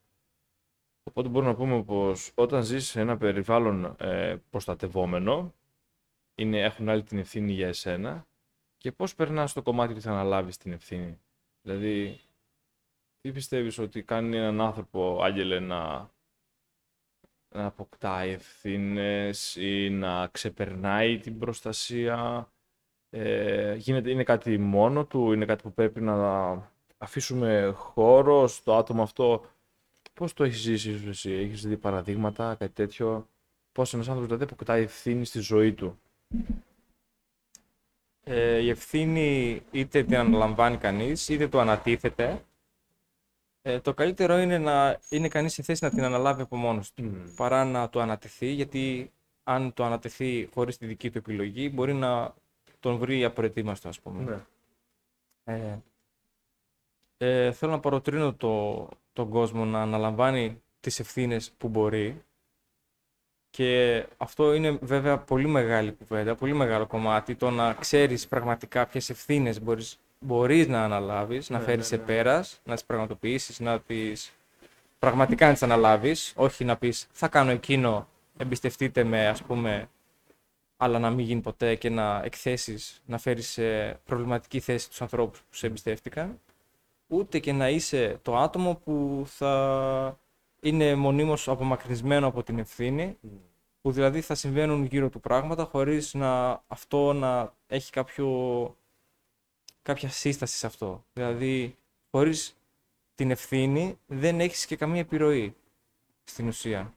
Οπότε 1.10 1.28
μπορούμε 1.28 1.52
να 1.52 1.58
πούμε 1.58 1.84
πως 1.84 2.32
όταν 2.36 2.64
ζεις 2.64 2.88
σε 2.88 3.00
ένα 3.00 3.18
περιβάλλον 3.18 3.96
ε, 4.00 4.36
προστατευόμενο, 4.50 5.54
είναι, 6.36 6.62
έχουν 6.62 6.90
άλλη 6.90 7.04
την 7.04 7.18
ευθύνη 7.18 7.52
για 7.52 7.68
εσένα 7.68 8.28
και 8.78 8.92
πώς 8.92 9.16
περνάς 9.16 9.54
το 9.54 9.62
κομμάτι 9.62 9.94
που 9.94 10.02
θα 10.02 10.12
αναλάβεις 10.12 10.58
την 10.58 10.72
ευθύνη. 10.72 11.20
Δηλαδή, 11.62 12.20
τι 13.22 13.32
πιστεύεις 13.32 13.78
ότι 13.78 14.04
κάνει 14.04 14.38
έναν 14.38 14.62
άνθρωπο, 14.62 15.24
Άγγελε, 15.24 15.60
να, 15.60 16.10
να 17.56 17.66
αποκτάει 17.66 18.30
ευθύνες 18.30 19.56
ή 19.56 19.90
να 19.90 20.28
ξεπερνάει 20.28 21.18
την 21.18 21.40
προστασία; 21.40 22.52
Ε, 23.10 23.76
γίνεται, 23.76 24.12
είναι 24.12 24.24
κάτι 24.24 24.58
μόνο 24.58 25.06
του, 25.06 25.32
είναι 25.32 25.46
κάτι 25.46 25.64
που 25.64 25.74
πρέπει 25.74 26.02
να 26.02 26.72
αφήσουμε 26.98 27.72
χώρο 27.76 28.48
στο 28.48 28.76
άτομο 28.76 29.02
αυτό 29.04 29.46
Πώς 30.20 30.34
το 30.34 30.44
έχεις 30.44 30.60
ζήσει 30.60 30.92
ίσως 30.92 31.08
εσύ, 31.08 31.32
έχεις 31.32 31.62
δει 31.62 31.78
παραδείγματα, 31.78 32.56
κάτι 32.56 32.74
τέτοιο; 32.74 33.28
Πώς 33.72 33.94
ένας 33.94 34.08
άνθρωπος 34.08 34.26
δηλαδή 34.36 34.54
αποκτάει 34.54 34.84
ευθύνη 34.84 35.26
στη 35.26 35.40
ζωή 35.40 35.74
του; 35.74 36.00
Ε, 38.24 38.58
η 38.58 38.70
ευθύνη 38.70 39.62
είτε 39.72 40.04
την 40.04 40.18
αναλαμβάνει 40.18 40.78
κανείς, 40.78 41.30
είτε 41.30 41.48
το 41.48 41.60
ανατίθεται. 41.60 42.46
Ε, 43.62 43.80
το 43.80 43.94
καλύτερο 43.94 44.38
είναι 44.38 44.58
να 44.58 45.00
είναι 45.10 45.28
κανείς 45.28 45.54
σε 45.54 45.64
θέση 45.64 45.84
να 45.84 45.90
την 45.90 46.04
αναλάβει 46.04 46.42
από 46.42 46.56
μόνος 46.56 46.94
του, 46.94 47.04
Μμμ. 47.04 47.36
παρά 47.36 47.66
να 47.66 47.90
το 47.90 48.00
ανατεθεί, 48.00 48.48
γιατί 48.48 49.12
αν 49.44 49.74
το 49.74 49.84
ανατεθεί 49.84 50.50
χωρίς 50.54 50.78
τη 50.78 50.86
δική 50.86 51.12
του 51.12 51.18
επιλογή, 51.18 51.72
μπορεί 51.74 51.94
να 51.94 52.34
τον 52.80 52.98
βρει 52.98 53.24
απροετοίμαστο, 53.24 53.90
ας 53.90 54.00
πούμε. 54.00 54.24
Ναι. 54.24 55.54
Ε, 55.54 55.78
ε, 57.22 57.52
θέλω 57.52 57.72
να 57.72 57.80
παροτρύνω 57.80 58.34
το, 58.34 58.88
τον 59.14 59.30
κόσμο 59.30 59.66
να 59.66 59.82
αναλαμβάνει 59.82 60.62
τις 60.80 61.00
ευθύνες 61.00 61.52
που 61.58 61.68
μπορεί. 61.68 62.24
Και 63.50 64.06
αυτό 64.18 64.54
είναι 64.54 64.78
βέβαια 64.82 65.18
πολύ 65.18 65.48
μεγάλη 65.48 65.92
κουβέντα, 65.92 66.36
πολύ 66.36 66.54
μεγάλο 66.54 66.88
κομμάτι 66.88 67.36
το 67.36 67.50
να 67.50 67.74
ξέρεις 67.74 68.28
πραγματικά 68.28 68.86
ποιες 68.88 69.10
ευθύνες 69.10 69.62
μπορείς, 69.62 70.00
μπορείς 70.20 70.68
να 70.68 70.84
αναλάβεις, 70.84 71.50
να 71.50 71.58
Ναι, 71.58 71.64
φέρεις 71.64 71.80
ναι, 71.80 71.84
σε 71.84 71.96
ναι. 71.96 72.04
πέρας, 72.04 72.60
να 72.64 72.74
τις 72.74 72.84
πραγματοποιήσεις, 72.86 73.60
να 73.60 73.80
τις 73.80 74.32
πραγματικά 75.00 75.46
να 75.48 75.54
τις 75.54 75.64
αναλάβεις, 75.64 76.34
όχι 76.36 76.66
να 76.66 76.78
πεις 76.78 77.08
θα 77.12 77.28
κάνω 77.28 77.52
εκείνο, 77.52 78.08
εμπιστευτείτε 78.38 79.04
με 79.04 79.28
ας 79.28 79.44
πούμε 79.44 79.90
αλλά 80.78 81.00
να 81.00 81.10
μην 81.10 81.26
γίνει 81.26 81.42
ποτέ 81.42 81.76
και 81.76 81.90
να 81.90 82.22
εκθέσεις, 82.24 83.02
να 83.06 83.18
φέρεις 83.18 83.50
σε 83.50 83.94
προβληματική 83.94 84.60
θέση 84.60 84.90
τους 84.90 85.02
ανθρώπους 85.02 85.40
που 85.40 85.56
σε 85.56 85.68
εμπιστεύτηκαν, 85.68 86.40
ούτε 87.12 87.40
και 87.40 87.54
να 87.54 87.70
είσαι 87.70 88.20
το 88.22 88.38
άτομο 88.38 88.76
που 88.76 89.24
θα 89.26 90.20
είναι 90.62 90.96
μονίμως 90.96 91.48
απομακρυσμένο 91.48 92.28
από 92.28 92.44
την 92.44 92.60
ευθύνη, 92.60 93.18
που 93.82 93.92
δηλαδή 93.92 94.22
θα 94.22 94.36
συμβαίνουν 94.36 94.84
γύρω 94.86 95.10
του 95.10 95.20
πράγματα 95.20 95.66
χωρίς 95.66 96.14
να 96.14 96.64
αυτό 96.68 97.14
να 97.14 97.54
έχει 97.68 97.92
κάποιο, 97.92 98.76
κάποια 99.82 100.10
σύσταση 100.10 100.58
σε 100.58 100.66
αυτό. 100.66 101.04
Δηλαδή, 101.14 101.76
χωρίς 102.12 102.56
την 103.16 103.32
ευθύνη 103.32 104.00
δεν 104.08 104.40
έχεις 104.40 104.66
και 104.66 104.76
καμία 104.76 105.00
επιρροή 105.00 105.56
στην 106.24 106.48
ουσία. 106.48 106.94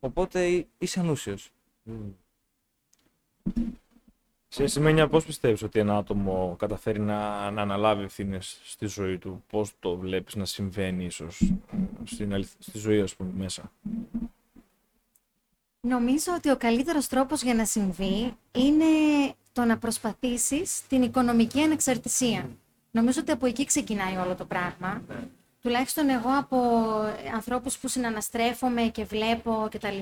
Οπότε 0.00 0.66
είσαι 0.78 1.00
ανούσιος. 1.00 1.50
Σε 4.48 4.66
σημαίνει 4.66 5.08
πώς 5.08 5.24
πιστεύεις 5.24 5.62
ότι 5.62 5.78
ένα 5.78 5.96
άτομο 5.96 6.56
καταφέρει 6.58 7.00
να, 7.00 7.50
να 7.50 7.62
αναλάβει 7.62 8.02
ευθύνες 8.04 8.60
στη 8.64 8.86
ζωή 8.86 9.18
του, 9.18 9.44
πώς 9.50 9.72
το 9.80 9.96
βλέπεις 9.96 10.34
να 10.34 10.44
συμβαίνει 10.44 11.04
ίσως 11.04 11.40
ε, 11.40 11.56
στην 12.04 12.34
αληθ- 12.34 12.56
στη 12.58 12.78
ζωή 12.78 13.00
ας 13.00 13.14
πούμε 13.14 13.30
μέσα; 13.36 13.72
Νομίζω 15.80 16.32
ότι 16.36 16.50
ο 16.50 16.56
καλύτερος 16.56 17.06
τρόπος 17.06 17.42
για 17.42 17.54
να 17.54 17.64
συμβεί 17.64 18.36
είναι 18.52 18.84
το 19.52 19.64
να 19.64 19.78
προσπαθήσεις 19.78 20.86
την 20.86 21.02
οικονομική 21.02 21.60
ανεξαρτησία. 21.60 22.50
Νομίζω 22.90 23.20
ότι 23.20 23.30
από 23.32 23.46
εκεί 23.46 23.64
ξεκινάει 23.64 24.16
όλο 24.16 24.34
το 24.34 24.44
πράγμα. 24.44 25.02
Τουλάχιστον 25.62 26.08
εγώ 26.08 26.38
από 26.38 26.56
ανθρώπους 27.34 27.78
που 27.78 27.88
συναναστρέφομαι 27.88 28.82
και 28.82 29.04
βλέπω 29.04 29.68
κτλ. 29.70 29.98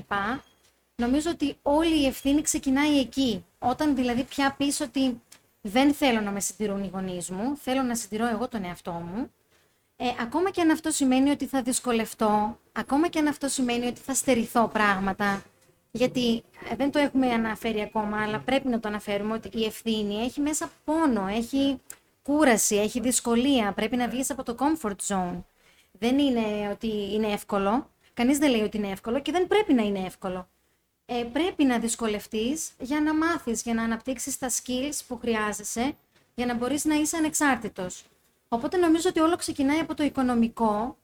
Νομίζω 0.95 1.29
ότι 1.29 1.57
όλη 1.61 2.01
η 2.01 2.05
ευθύνη 2.05 2.41
ξεκινάει 2.41 2.99
εκεί. 2.99 3.45
Όταν 3.59 3.95
δηλαδή 3.95 4.23
πια 4.23 4.55
πεις 4.57 4.81
ότι 4.81 5.21
δεν 5.61 5.93
θέλω 5.93 6.21
να 6.21 6.31
με 6.31 6.39
συντηρούν 6.39 6.83
οι 6.83 6.89
γονείς 6.93 7.29
μου, 7.29 7.57
θέλω 7.57 7.81
να 7.81 7.95
συντηρώ 7.95 8.27
εγώ 8.27 8.47
τον 8.47 8.63
εαυτό 8.63 8.91
μου, 8.91 9.31
ε, 9.95 10.05
ακόμα 10.21 10.49
και 10.49 10.61
αν 10.61 10.69
αυτό 10.69 10.91
σημαίνει 10.91 11.29
ότι 11.29 11.45
θα 11.45 11.61
δυσκολευτώ, 11.61 12.59
ακόμα 12.71 13.07
και 13.07 13.19
αν 13.19 13.27
αυτό 13.27 13.47
σημαίνει 13.47 13.87
ότι 13.87 13.99
θα 13.99 14.13
στερηθώ 14.13 14.67
πράγματα, 14.67 15.43
γιατί 15.91 16.43
ε, 16.69 16.75
δεν 16.75 16.91
το 16.91 16.99
έχουμε 16.99 17.27
αναφέρει 17.27 17.81
ακόμα, 17.81 18.21
αλλά 18.21 18.39
πρέπει 18.39 18.67
να 18.67 18.79
το 18.79 18.87
αναφέρουμε 18.87 19.33
ότι 19.33 19.49
η 19.53 19.65
ευθύνη 19.65 20.15
έχει 20.15 20.41
μέσα 20.41 20.71
πόνο, 20.83 21.27
έχει 21.27 21.81
κούραση, 22.23 22.75
έχει 22.75 22.99
δυσκολία, 22.99 23.71
πρέπει 23.71 23.95
να 23.95 24.07
βγεις 24.07 24.29
από 24.29 24.43
το 24.43 24.55
comfort 24.59 24.95
zone. 25.07 25.43
Δεν 25.91 26.19
είναι 26.19 26.69
ότι 26.71 27.13
είναι 27.13 27.27
εύκολο, 27.27 27.89
κανείς 28.13 28.37
δεν 28.37 28.49
λέει 28.51 28.61
ότι 28.61 28.77
είναι 28.77 28.91
εύκολο 28.91 29.19
και 29.19 29.31
δεν 29.31 29.47
πρέπει 29.47 29.73
να 29.73 29.83
είναι 29.83 29.99
εύκολο. 29.99 30.47
Ε, 31.09 31.23
πρέπει 31.23 31.63
να 31.63 31.79
δυσκολευτείς 31.79 32.71
για 32.79 33.01
να 33.01 33.15
μάθεις, 33.15 33.61
για 33.61 33.73
να 33.73 33.83
αναπτύξεις 33.83 34.37
τα 34.37 34.49
skills 34.49 34.99
που 35.07 35.17
χρειάζεσαι, 35.17 35.95
για 36.35 36.45
να 36.45 36.55
μπορείς 36.55 36.85
να 36.85 36.95
είσαι 36.95 37.17
ανεξάρτητος. 37.17 38.03
Οπότε 38.47 38.77
νομίζω 38.77 39.09
ότι 39.09 39.19
όλο 39.19 39.35
ξεκινάει 39.35 39.79
από 39.79 39.93
το 39.93 40.03
οικονομικό. 40.03 40.97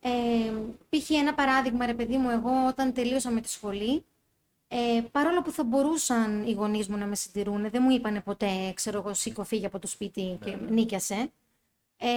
Ε, 0.00 0.10
π.χ. 0.88 1.10
ένα 1.10 1.34
παράδειγμα, 1.34 1.86
ρε 1.86 1.94
παιδί 1.94 2.16
μου, 2.16 2.30
εγώ 2.30 2.66
όταν 2.68 2.92
τελείωσα 2.92 3.30
με 3.30 3.40
τη 3.40 3.48
σχολή, 3.50 4.04
ε, 4.68 5.02
παρόλο 5.10 5.42
που 5.42 5.50
θα 5.50 5.64
μπορούσαν 5.64 6.46
οι 6.46 6.52
γονείς 6.52 6.88
μου 6.88 6.96
να 6.96 7.06
με 7.06 7.14
συντηρούν, 7.14 7.70
δεν 7.70 7.82
μου 7.82 7.90
είπανε 7.90 8.20
ποτέ, 8.20 8.72
ξέρω 8.74 8.98
εγώ, 8.98 9.14
σήκω 9.14 9.44
φύγε 9.44 9.66
από 9.66 9.78
το 9.78 9.86
σπίτι 9.86 10.38
και 10.44 10.56
νίκιασε. 10.68 11.30
Ε, 11.98 12.08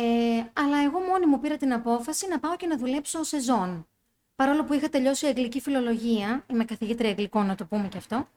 αλλά 0.54 0.84
εγώ 0.84 1.00
μόνη 1.00 1.26
μου 1.26 1.40
πήρα 1.40 1.58
την 1.58 1.74
απόφαση 1.74 2.28
να 2.28 2.40
πάω 2.40 2.56
και 2.56 2.68
να 2.68 2.78
δουλέψω 2.78 3.24
σεζόν. 3.24 3.88
Παρόλο 4.36 4.64
που 4.64 4.74
είχα 4.74 4.90
τελειώσει 4.90 5.26
αγγλική 5.28 5.62
φιλολογία, 5.62 6.44
είμαι 6.48 6.66
καθηγήτρια 6.66 7.10
αγγλικών 7.10 7.46
να 7.46 7.56
το 7.56 7.66
πούμε 7.66 7.88
και 7.88 7.98
αυτό, 7.98 8.28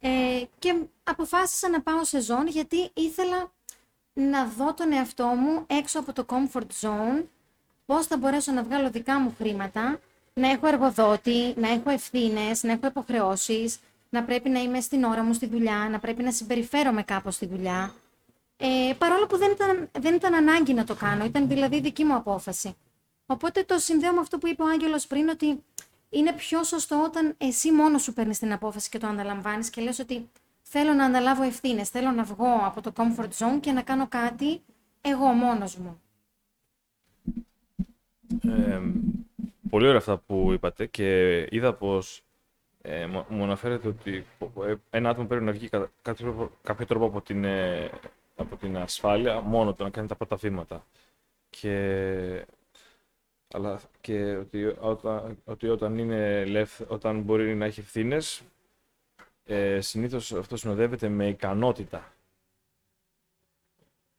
ε, 0.00 0.42
και 0.58 0.82
αποφάσισα 1.04 1.68
να 1.68 1.80
πάω 1.80 2.04
σεζόν 2.04 2.46
γιατί 2.46 2.90
ήθελα 2.94 3.52
να 4.12 4.44
δω 4.46 4.74
τον 4.74 4.92
εαυτό 4.92 5.26
μου 5.26 5.64
έξω 5.66 5.98
από 5.98 6.12
το 6.12 6.26
comfort 6.28 6.66
zone, 6.80 7.24
πώς 7.86 8.06
θα 8.06 8.16
μπορέσω 8.16 8.52
να 8.52 8.62
βγάλω 8.62 8.90
δικά 8.90 9.20
μου 9.20 9.34
χρήματα, 9.38 10.00
να 10.34 10.50
έχω 10.50 10.66
εργοδότη, 10.66 11.54
να 11.56 11.68
έχω 11.68 11.90
ευθύνες, 11.90 12.62
να 12.62 12.72
έχω 12.72 12.86
υποχρεώσεις, 12.86 13.78
να 14.10 14.22
πρέπει 14.24 14.48
να 14.48 14.60
είμαι 14.60 14.80
στην 14.80 15.04
ώρα 15.04 15.22
μου 15.22 15.32
στη 15.32 15.46
δουλειά, 15.46 15.88
να 15.90 15.98
πρέπει 15.98 16.22
να 16.22 16.32
συμπεριφέρομαι 16.32 17.02
κάπως 17.02 17.34
στη 17.34 17.46
δουλειά. 17.46 17.94
Ε, 18.56 18.92
παρόλο 18.98 19.26
που 19.26 19.36
δεν 19.36 19.50
ήταν, 19.50 19.88
δεν 19.98 20.14
ήταν 20.14 20.34
ανάγκη 20.34 20.74
να 20.74 20.84
το 20.84 20.94
κάνω, 20.94 21.24
ήταν 21.24 21.48
δηλαδή 21.48 21.80
δική 21.80 22.04
μου 22.04 22.14
απόφαση. 22.14 22.76
Οπότε 23.30 23.62
το 23.62 23.78
συνδέω 23.78 24.12
με 24.12 24.20
αυτό 24.20 24.38
που 24.38 24.46
είπε 24.48 24.62
ο 24.62 24.66
Άγγελος 24.68 25.06
πριν, 25.06 25.28
ότι 25.28 25.62
είναι 26.10 26.32
πιο 26.32 26.62
σωστό 26.64 27.02
όταν 27.04 27.34
εσύ 27.38 27.72
μόνος 27.72 28.02
σου 28.02 28.12
παίρνεις 28.12 28.38
την 28.38 28.52
απόφαση 28.52 28.88
και 28.88 28.98
το 28.98 29.06
αναλαμβάνεις 29.06 29.70
και 29.70 29.80
λες 29.80 29.98
ότι 29.98 30.28
θέλω 30.62 30.92
να 30.92 31.04
αναλάβω 31.04 31.42
ευθύνες, 31.42 31.88
θέλω 31.88 32.10
να 32.10 32.22
βγω 32.22 32.46
από 32.64 32.80
το 32.80 32.92
comfort 32.96 33.28
zone 33.38 33.60
και 33.60 33.72
να 33.72 33.82
κάνω 33.82 34.08
κάτι 34.08 34.62
εγώ 35.00 35.26
μόνος 35.26 35.76
μου. 35.76 36.00
Ε, 38.42 38.80
πολύ 39.70 39.86
ωραία 39.86 39.98
αυτά 39.98 40.16
που 40.18 40.52
είπατε 40.52 40.86
και 40.86 41.36
είδα 41.50 41.74
πως 41.74 42.22
ε, 42.82 43.06
μου- 43.06 43.24
μου 43.28 43.42
αναφέρετε 43.42 43.88
ότι 43.88 44.24
ε, 44.66 44.74
ένα 44.90 45.08
άτομο 45.10 45.26
πρέπει 45.26 45.44
να 45.44 45.52
βγει 45.52 45.68
κατά 45.68 45.90
κάποιο 46.02 46.24
τρόπο, 46.24 46.50
κάποιο 46.62 46.86
τρόπο 46.86 47.04
από, 47.06 47.20
την, 47.20 47.44
ε, 47.44 47.90
από 48.36 48.56
την 48.56 48.76
ασφάλεια 48.76 49.40
μόνο 49.40 49.72
του 49.74 49.82
να 49.82 49.90
κάνει 49.90 50.08
τα 50.08 50.14
πρώτα 50.14 50.36
βήματα. 50.36 50.84
Και, 51.50 52.46
αλλά 53.54 53.80
και 54.00 54.36
ότι 54.36 54.64
όταν, 54.78 55.38
ότι 55.44 55.68
όταν, 55.68 55.98
είναι 55.98 56.40
ελεύθε- 56.40 56.90
όταν 56.90 57.20
μπορεί 57.20 57.54
να 57.54 57.64
έχει 57.64 57.80
ευθύνες, 57.80 58.42
ε, 59.44 59.80
συνήθως 59.80 60.32
αυτό 60.32 60.56
συνοδεύεται 60.56 61.08
με 61.08 61.28
ικανότητα. 61.28 62.12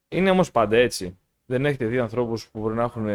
Είναι 0.07 0.29
όμως 0.29 0.51
πάντα 0.51 0.77
έτσι. 0.77 1.17
Δεν 1.45 1.65
έχετε 1.65 1.85
δει 1.85 1.99
ανθρώπους 1.99 2.47
που 2.47 2.59
μπορεί 2.59 2.75
να 2.75 2.83
έχουν 2.83 3.07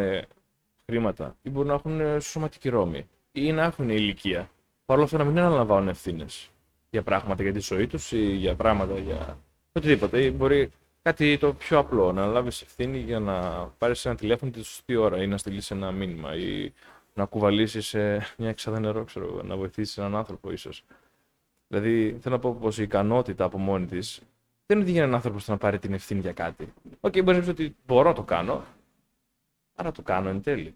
χρήματα 0.85 1.35
ή 1.41 1.49
μπορεί 1.49 1.67
να 1.67 1.73
έχουν 1.73 1.99
ε, 1.99 2.19
σωματική 2.19 2.69
ρόμη 2.69 3.07
ή 3.31 3.51
να 3.51 3.63
έχουν 3.63 3.89
ηλικία. 3.89 4.49
Παρ' 4.85 4.95
όλα 4.97 5.05
αυτά 5.05 5.17
να 5.17 5.23
μην 5.23 5.39
αναλαμβάνουν 5.39 5.87
ευθύνες 5.87 6.49
για 6.89 7.03
πράγματα 7.03 7.43
για 7.43 7.53
τη 7.53 7.59
ζωή 7.59 7.87
τους 7.87 8.11
ή 8.11 8.35
για 8.35 8.55
πράγματα 8.55 8.99
για 8.99 9.37
οτιδήποτε. 9.71 10.23
Ή 10.23 10.31
μπορεί 10.31 10.71
κάτι 11.05 11.37
το 11.37 11.53
πιο 11.53 11.79
απλό, 11.79 12.11
να 12.11 12.23
αναλάβει 12.23 12.47
ευθύνη 12.47 12.97
για 12.97 13.19
να 13.19 13.65
πάρεις 13.67 14.05
ένα 14.05 14.15
τηλέφωνο 14.15 14.51
τη 14.51 14.63
σωστή 14.63 14.95
ώρα 14.95 15.21
ή 15.21 15.27
να 15.27 15.37
στείλεις 15.37 15.71
ένα 15.71 15.91
μήνυμα 15.91 16.35
ή 16.35 16.73
να 17.13 17.25
κουβαλήσεις 17.25 17.93
μια 18.37 18.49
εξάδα 18.49 18.79
νερό, 18.79 19.03
ξέρω, 19.03 19.25
εγώ, 19.25 19.43
να 19.43 19.55
βοηθήσεις 19.55 19.97
έναν 19.97 20.15
άνθρωπο 20.15 20.51
ίσως. 20.51 20.83
Δηλαδή, 21.67 22.17
θέλω 22.21 22.35
να 22.35 22.41
πω 22.41 22.53
πως 22.53 22.77
η 22.77 22.83
ικανότητα 22.83 23.45
από 23.45 23.57
μόνη 23.57 23.85
της 23.85 24.21
δεν 24.65 24.81
οδηγεί 24.81 24.97
έναν 24.97 25.13
άνθρωπο 25.13 25.39
στο 25.39 25.51
να 25.51 25.57
πάρει 25.57 25.79
την 25.79 25.93
ευθύνη 25.93 26.19
για 26.19 26.33
κάτι. 26.33 26.73
Οκ, 26.99 27.21
μπορεί 27.23 27.37
να 27.37 27.43
πει 27.43 27.49
ότι 27.49 27.75
μπορώ 27.85 28.09
να 28.09 28.15
το 28.15 28.23
κάνω, 28.23 28.63
άρα 29.75 29.91
το 29.91 30.01
κάνω 30.01 30.29
εν 30.29 30.41
τέλει. 30.41 30.75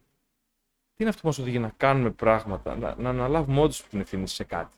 Τι 0.93 1.03
είναι 1.03 1.09
αυτό 1.09 1.21
που 1.21 1.27
μας 1.27 1.37
οδηγεί 1.37 1.59
να 1.59 1.73
κάνουμε 1.77 2.09
πράγματα, 2.09 2.75
να, 2.75 2.95
να 2.97 3.09
αναλάβουμε 3.09 3.59
όντως 3.59 3.87
την 3.87 3.99
ευθύνη 3.99 4.27
σε 4.27 4.43
κάτι; 4.43 4.75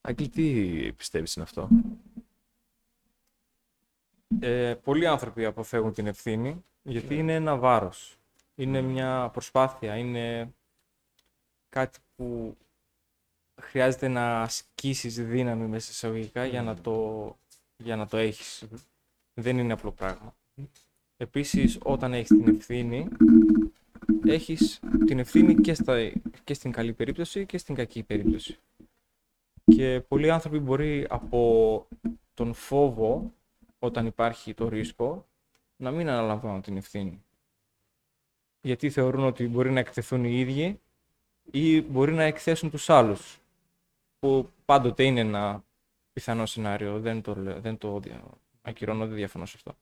Αγγλί, 0.00 0.28
τι 0.28 0.92
πιστεύεις 0.92 1.34
είναι 1.34 1.44
αυτό; 1.44 1.68
Ε, 4.40 4.74
πολλοί 4.74 5.06
άνθρωποι 5.06 5.44
αποφεύγουν 5.44 5.92
την 5.92 6.06
ευθύνη 6.06 6.64
γιατί 6.82 7.14
είναι 7.18 7.34
ένα 7.34 7.56
βάρος. 7.56 8.18
Είναι 8.54 8.80
μια 8.80 9.30
προσπάθεια, 9.32 9.96
είναι 9.96 10.52
κάτι 11.68 11.98
που 12.16 12.56
χρειάζεται 13.60 14.08
να 14.08 14.40
ασκήσεις 14.42 15.14
δύναμη 15.14 15.66
μέσα 15.66 15.86
σε 15.86 15.90
εισαγωγικά 15.92 16.46
για, 16.46 16.62
να 16.62 16.76
το, 16.76 17.36
για 17.76 17.96
να 17.96 18.06
το 18.06 18.16
έχεις. 18.16 18.64
Δεν 19.34 19.58
είναι 19.58 19.72
απλό 19.72 19.92
πράγμα. 19.92 20.34
Επίσης, 21.16 21.78
όταν 21.82 22.12
έχεις 22.12 22.28
την 22.28 22.48
ευθύνη, 22.48 23.08
έχεις 24.24 24.80
την 25.06 25.18
ευθύνη 25.18 25.54
και, 25.54 25.74
στα, 25.74 26.12
και 26.44 26.54
στην 26.54 26.72
καλή 26.72 26.92
περίπτωση 26.92 27.46
και 27.46 27.58
στην 27.58 27.74
κακή 27.74 28.02
περίπτωση. 28.02 28.58
Και 29.64 30.00
πολλοί 30.08 30.30
άνθρωποι 30.30 30.58
μπορεί 30.58 31.06
από 31.08 31.86
τον 32.34 32.54
φόβο, 32.54 33.32
όταν 33.78 34.06
υπάρχει 34.06 34.54
το 34.54 34.68
ρίσκο, 34.68 35.26
να 35.76 35.90
μην 35.90 36.08
αναλαμβάνουν 36.08 36.62
την 36.62 36.76
ευθύνη. 36.76 37.24
Γιατί 38.60 38.90
θεωρούν 38.90 39.24
ότι 39.24 39.48
μπορεί 39.48 39.70
να 39.70 39.80
εκτεθούν 39.80 40.24
οι 40.24 40.38
ίδιοι 40.38 40.80
ή 41.50 41.82
μπορεί 41.82 42.12
να 42.12 42.22
εκθέσουν 42.22 42.70
τους 42.70 42.90
άλλους. 42.90 43.40
Που 44.18 44.50
πάντοτε 44.64 45.04
είναι 45.04 45.20
ένα 45.20 45.64
πιθανό 46.12 46.46
σενάριο, 46.46 47.00
δεν 47.00 47.22
το, 47.22 47.34
δεν 47.34 47.78
το 47.78 48.00
ακυρώνω, 48.62 49.06
δεν 49.06 49.16
διαφωνώ 49.16 49.46
σε 49.46 49.52
αυτό. 49.56 49.76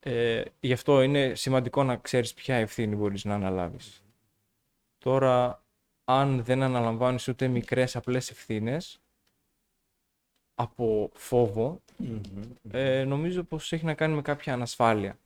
Ε, 0.00 0.42
γι' 0.60 0.72
αυτό 0.72 1.02
είναι 1.02 1.34
σημαντικό 1.34 1.84
να 1.84 1.96
ξέρεις 1.96 2.34
ποια 2.34 2.56
ευθύνη 2.56 2.96
μπορείς 2.96 3.24
να 3.24 3.34
αναλάβεις. 3.34 4.02
Τώρα, 4.98 5.64
αν 6.04 6.44
δεν 6.44 6.62
αναλαμβάνεις 6.62 7.28
ούτε 7.28 7.48
μικρές 7.48 7.96
απλές 7.96 8.30
ευθύνες, 8.30 9.00
από 10.60 11.10
ε, 12.70 13.04
νομίζω 13.04 13.42
πως 13.42 13.72
έχει 13.72 13.84
να 13.84 13.94
κάνει 13.94 14.14
με 14.14 14.22
κάποια 14.22 14.52
ανασφάλεια. 14.52 15.18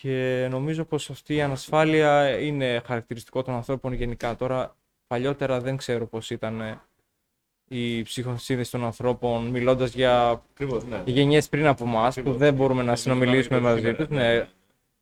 Και 0.00 0.46
νομίζω 0.50 0.84
πως 0.84 1.10
αυτή 1.10 1.34
η 1.34 1.42
ανασφάλεια 1.42 2.38
είναι 2.38 2.82
χαρακτηριστικό 2.84 3.42
των 3.42 3.54
ανθρώπων 3.54 3.92
γενικά. 3.92 4.36
Τώρα, 4.36 4.76
παλιότερα 5.06 5.60
δεν 5.60 5.76
ξέρω 5.76 6.06
πώς 6.06 6.30
ήταν 6.30 6.80
η 7.68 8.02
ψυχοσύνδεση 8.02 8.70
των 8.70 8.84
ανθρώπων, 8.84 9.46
μιλώντας 9.46 9.94
για 9.94 10.42
ναι. 10.88 11.02
γενιές 11.04 11.48
πριν 11.48 11.66
από 11.66 11.84
εμάς, 11.84 12.20
που 12.20 12.32
δεν 12.32 12.54
μπορούμε 12.54 12.82
να 12.82 12.96
συνομιλήσουμε 12.96 13.60
μαζί 13.60 13.94
τους. 13.94 14.08
Ναι. 14.08 14.48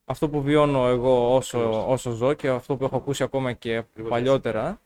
Αυτό 0.04 0.28
που 0.28 0.42
βιώνω 0.42 0.86
εγώ 0.86 1.34
όσο, 1.34 1.90
όσο 1.90 2.10
ζω 2.10 2.32
και 2.32 2.48
αυτό 2.48 2.76
που 2.76 2.84
έχω 2.84 2.96
ακούσει 2.96 3.22
ακόμα 3.22 3.52
και 3.52 3.82
παλιότερα, 4.08 4.80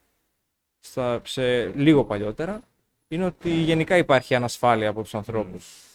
στα, 0.80 1.20
σε 1.24 1.66
λίγο 1.66 2.04
παλιότερα, 2.04 2.62
είναι 3.12 3.24
ότι 3.24 3.50
γενικά 3.50 3.96
υπάρχει 3.96 4.34
ανασφάλεια 4.34 4.88
από 4.88 5.02
τους 5.02 5.14
ανθρώπους. 5.14 5.86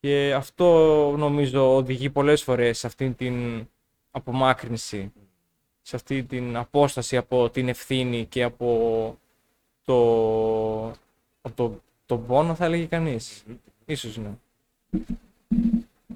Και 0.00 0.34
αυτό 0.34 1.14
νομίζω 1.18 1.74
οδηγεί 1.74 2.10
πολλές 2.10 2.42
φορές 2.42 2.78
σε 2.78 2.86
αυτή 2.86 3.10
την 3.10 3.66
απομάκρυνση, 4.10 5.12
σε 5.82 5.96
αυτή 5.96 6.24
την 6.24 6.56
απόσταση 6.56 7.16
από 7.16 7.50
την 7.50 7.68
ευθύνη 7.68 8.24
και 8.24 8.42
από 8.42 9.18
το, 9.84 10.90
το, 11.54 11.80
το 12.06 12.18
πόνο 12.18 12.54
θα 12.54 12.64
έλεγε 12.64 12.84
κανείς. 12.84 13.44
Ίσως 13.84 14.16
ναι. 14.16 14.30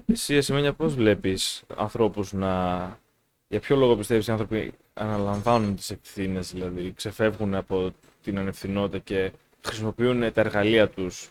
Εσύ, 0.05 0.35
Εσημένια, 0.35 0.73
πώς 0.73 0.95
βλέπεις 0.95 1.63
ανθρώπους 1.75 2.33
να... 2.33 2.99
Για 3.47 3.59
ποιο 3.59 3.75
λόγο 3.75 3.95
πιστεύεις 3.95 4.27
οι 4.27 4.31
άνθρωποι 4.31 4.73
αναλαμβάνουν 4.93 5.75
τις 5.75 5.89
ευθύνες, 5.91 6.51
δηλαδή 6.51 6.93
ξεφεύγουν 6.93 7.55
από 7.55 7.91
την 8.23 8.37
ανευθυνότητα 8.37 8.97
και 8.97 9.31
χρησιμοποιούν 9.63 10.33
τα 10.33 10.41
εργαλεία 10.41 10.89
τους 10.89 11.29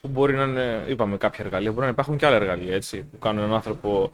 που 0.00 0.08
μπορεί 0.08 0.34
να 0.34 0.42
είναι, 0.42 0.84
είπαμε 0.88 1.16
κάποια 1.16 1.44
εργαλεία, 1.44 1.70
μπορεί 1.72 1.84
να 1.84 1.92
υπάρχουν 1.92 2.16
και 2.16 2.26
άλλα 2.26 2.36
εργαλεία, 2.36 2.74
έτσι, 2.74 3.02
που 3.02 3.18
κάνουν 3.18 3.42
έναν 3.42 3.54
άνθρωπο 3.54 4.12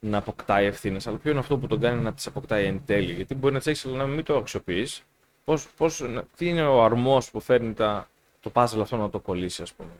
να 0.00 0.18
αποκτάει 0.18 0.66
ευθύνες. 0.66 1.06
Αλλά 1.06 1.16
ποιο 1.16 1.30
είναι 1.30 1.40
αυτό 1.40 1.58
που 1.58 1.66
τον 1.66 1.80
κάνει 1.80 2.02
να 2.02 2.12
τις 2.12 2.26
αποκτάει 2.26 2.64
εν 2.64 2.82
τέλει. 2.86 3.12
Γιατί 3.12 3.34
μπορεί 3.34 3.52
να 3.52 3.58
τις 3.58 3.68
έχεις, 3.68 3.86
αλλά 3.86 3.96
να 3.96 4.06
μην 4.06 4.24
το 4.24 4.36
αξιοποιείς 4.36 5.02
Πώς, 5.44 5.68
πώς, 5.76 6.04
τι 6.36 6.48
είναι 6.48 6.66
ο 6.66 6.84
αρμός 6.84 7.30
που 7.30 7.40
φέρνει 7.40 7.72
τα, 7.72 8.08
το 8.40 8.50
puzzle 8.54 8.80
αυτό 8.80 8.96
να 8.96 9.10
το 9.10 9.18
κολλήσει, 9.18 9.62
ας 9.62 9.72
πούμε; 9.72 9.90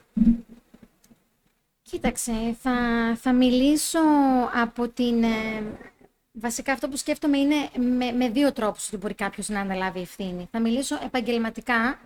Κοίταξε, 1.82 2.56
θα, 2.60 2.72
θα 3.20 3.32
μιλήσω 3.32 3.98
από 4.62 4.88
την... 4.88 5.22
Ε, 5.22 5.62
βασικά 6.32 6.72
αυτό 6.72 6.88
που 6.88 6.96
σκέφτομαι 6.96 7.38
είναι 7.38 7.56
με, 7.76 8.12
με 8.12 8.28
δύο 8.28 8.52
τρόπους 8.52 8.86
ότι 8.86 8.96
μπορεί 8.96 9.14
κάποιος 9.14 9.48
να 9.48 9.60
αναλάβει 9.60 10.00
ευθύνη. 10.00 10.48
Θα 10.50 10.60
μιλήσω 10.60 10.98
επαγγελματικά, 11.04 11.98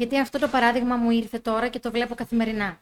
γιατί 0.00 0.18
αυτό 0.18 0.38
το 0.38 0.48
παράδειγμα 0.48 0.96
μου 0.96 1.10
ήρθε 1.10 1.38
τώρα 1.38 1.68
και 1.68 1.78
το 1.78 1.90
βλέπω 1.90 2.14
καθημερινά. 2.14 2.80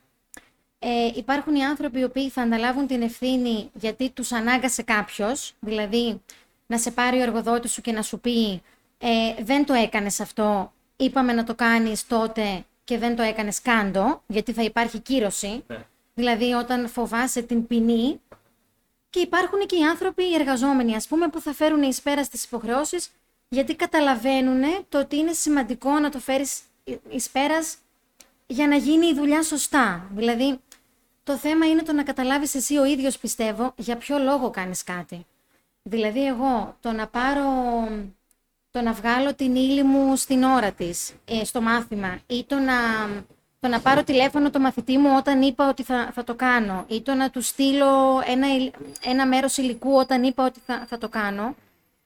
Ε, 0.79 1.11
υπάρχουν 1.15 1.55
οι 1.55 1.65
άνθρωποι 1.65 1.99
οι 2.01 2.05
οποίοι 2.05 2.29
θα 2.29 2.43
αναλάβουν 2.43 2.87
την 2.87 3.03
ευθύνη 3.03 3.71
γιατί 3.75 4.11
τους 4.11 4.33
ανάγκασε 4.33 4.83
κάποιος, 4.83 5.55
δηλαδή 5.61 6.23
να 6.67 6.79
σε 6.79 6.91
πάρει 6.91 7.19
ο 7.19 7.23
εργοδότης 7.23 7.73
σου 7.73 7.81
και 7.81 7.93
να 7.93 8.03
σου 8.03 8.21
πει 8.21 8.63
ε, 8.99 9.35
δεν 9.43 9.65
το 9.65 9.73
έκανες 9.73 10.21
αυτό, 10.21 10.73
είπαμε 10.97 11.33
να 11.33 11.45
το 11.45 11.55
κάνεις 11.55 12.07
τότε 12.07 12.65
και 12.85 12.99
δεν 12.99 13.17
το 13.17 13.23
έκανες 13.23 13.63
κάντο, 13.63 14.23
γιατί 14.27 14.53
θα 14.53 14.63
υπάρχει 14.63 14.99
κύρωση. 14.99 15.65
Ναι. 15.67 15.85
Δηλαδή 16.15 16.53
όταν 16.53 16.89
φοβάσαι 16.89 17.43
την 17.43 17.67
ποινή 17.67 18.21
και 19.11 19.21
υπάρχουν 19.21 19.67
και 19.67 19.77
οι 19.77 19.83
άνθρωποι, 19.83 20.23
οι 20.23 20.35
εργαζόμενοι 20.35 20.95
ας 20.95 21.07
πούμε, 21.07 21.29
που 21.29 21.41
θα 21.41 21.53
φέρουν 21.53 21.83
εις 21.83 22.01
πέρα 22.01 22.25
στις 22.25 22.45
υποχρεώσεις 22.45 23.11
γιατί 23.49 23.75
καταλαβαίνουν 23.75 24.63
το 24.89 24.99
ότι 24.99 25.17
είναι 25.17 25.33
σημαντικό 25.33 25.91
να 25.99 26.11
το 26.11 26.19
φέρεις 26.19 26.61
εις 27.11 27.31
πέρας 27.31 27.77
για 28.47 28.67
να 28.67 28.77
γίνει 28.77 29.07
η 29.07 29.15
δουλειά 29.15 29.43
σωστά. 29.43 30.11
Δηλαδή, 30.15 30.61
το 31.25 31.37
θέμα 31.37 31.67
είναι 31.67 31.83
το 31.83 31.93
να 31.93 32.03
καταλάβεις 32.03 32.55
εσύ 32.55 32.77
ο 32.77 32.85
ίδιος, 32.85 33.19
πιστεύω, 33.19 33.73
για 33.77 33.97
ποιο 33.97 34.19
λόγο 34.19 34.51
κάνεις 34.51 34.85
κάτι. 34.85 35.27
Δηλαδή, 35.83 36.27
εγώ 36.27 36.77
το 36.81 36.93
να 36.93 37.07
πάρω 37.07 37.45
το 38.71 38.81
να 38.81 38.93
βγάλω 38.93 39.35
την 39.35 39.55
ύλη 39.55 39.83
μου 39.83 40.17
στην 40.17 40.43
ώρα 40.43 40.73
της, 40.73 41.13
ε, 41.25 41.45
στο 41.45 41.61
μάθημα, 41.61 42.19
ή 42.27 42.45
το 42.45 42.59
να, 42.59 42.75
το 43.61 43.69
να 43.69 43.81
πάρω 43.81 44.05
τηλέφωνο 44.05 44.51
το 44.51 44.61
μαθητή 44.61 44.99
μου 44.99 45.17
όταν 45.17 45.43
είπα 45.43 45.69
ότι 45.69 45.83
θα, 45.83 46.11
θα 46.15 46.25
το 46.25 46.35
κάνω, 46.35 46.85
ή 46.89 47.03
το 47.03 47.15
να 47.15 47.31
του 47.31 47.43
στείλω 47.43 48.23
ένα, 48.27 48.47
ένα 49.05 49.27
μέρος 49.27 49.57
υλικού 49.57 49.95
όταν 49.95 50.23
είπα 50.23 50.45
ότι 50.45 50.61
θα, 50.67 50.85
θα 50.89 50.99
το 50.99 51.09
κάνω, 51.09 51.55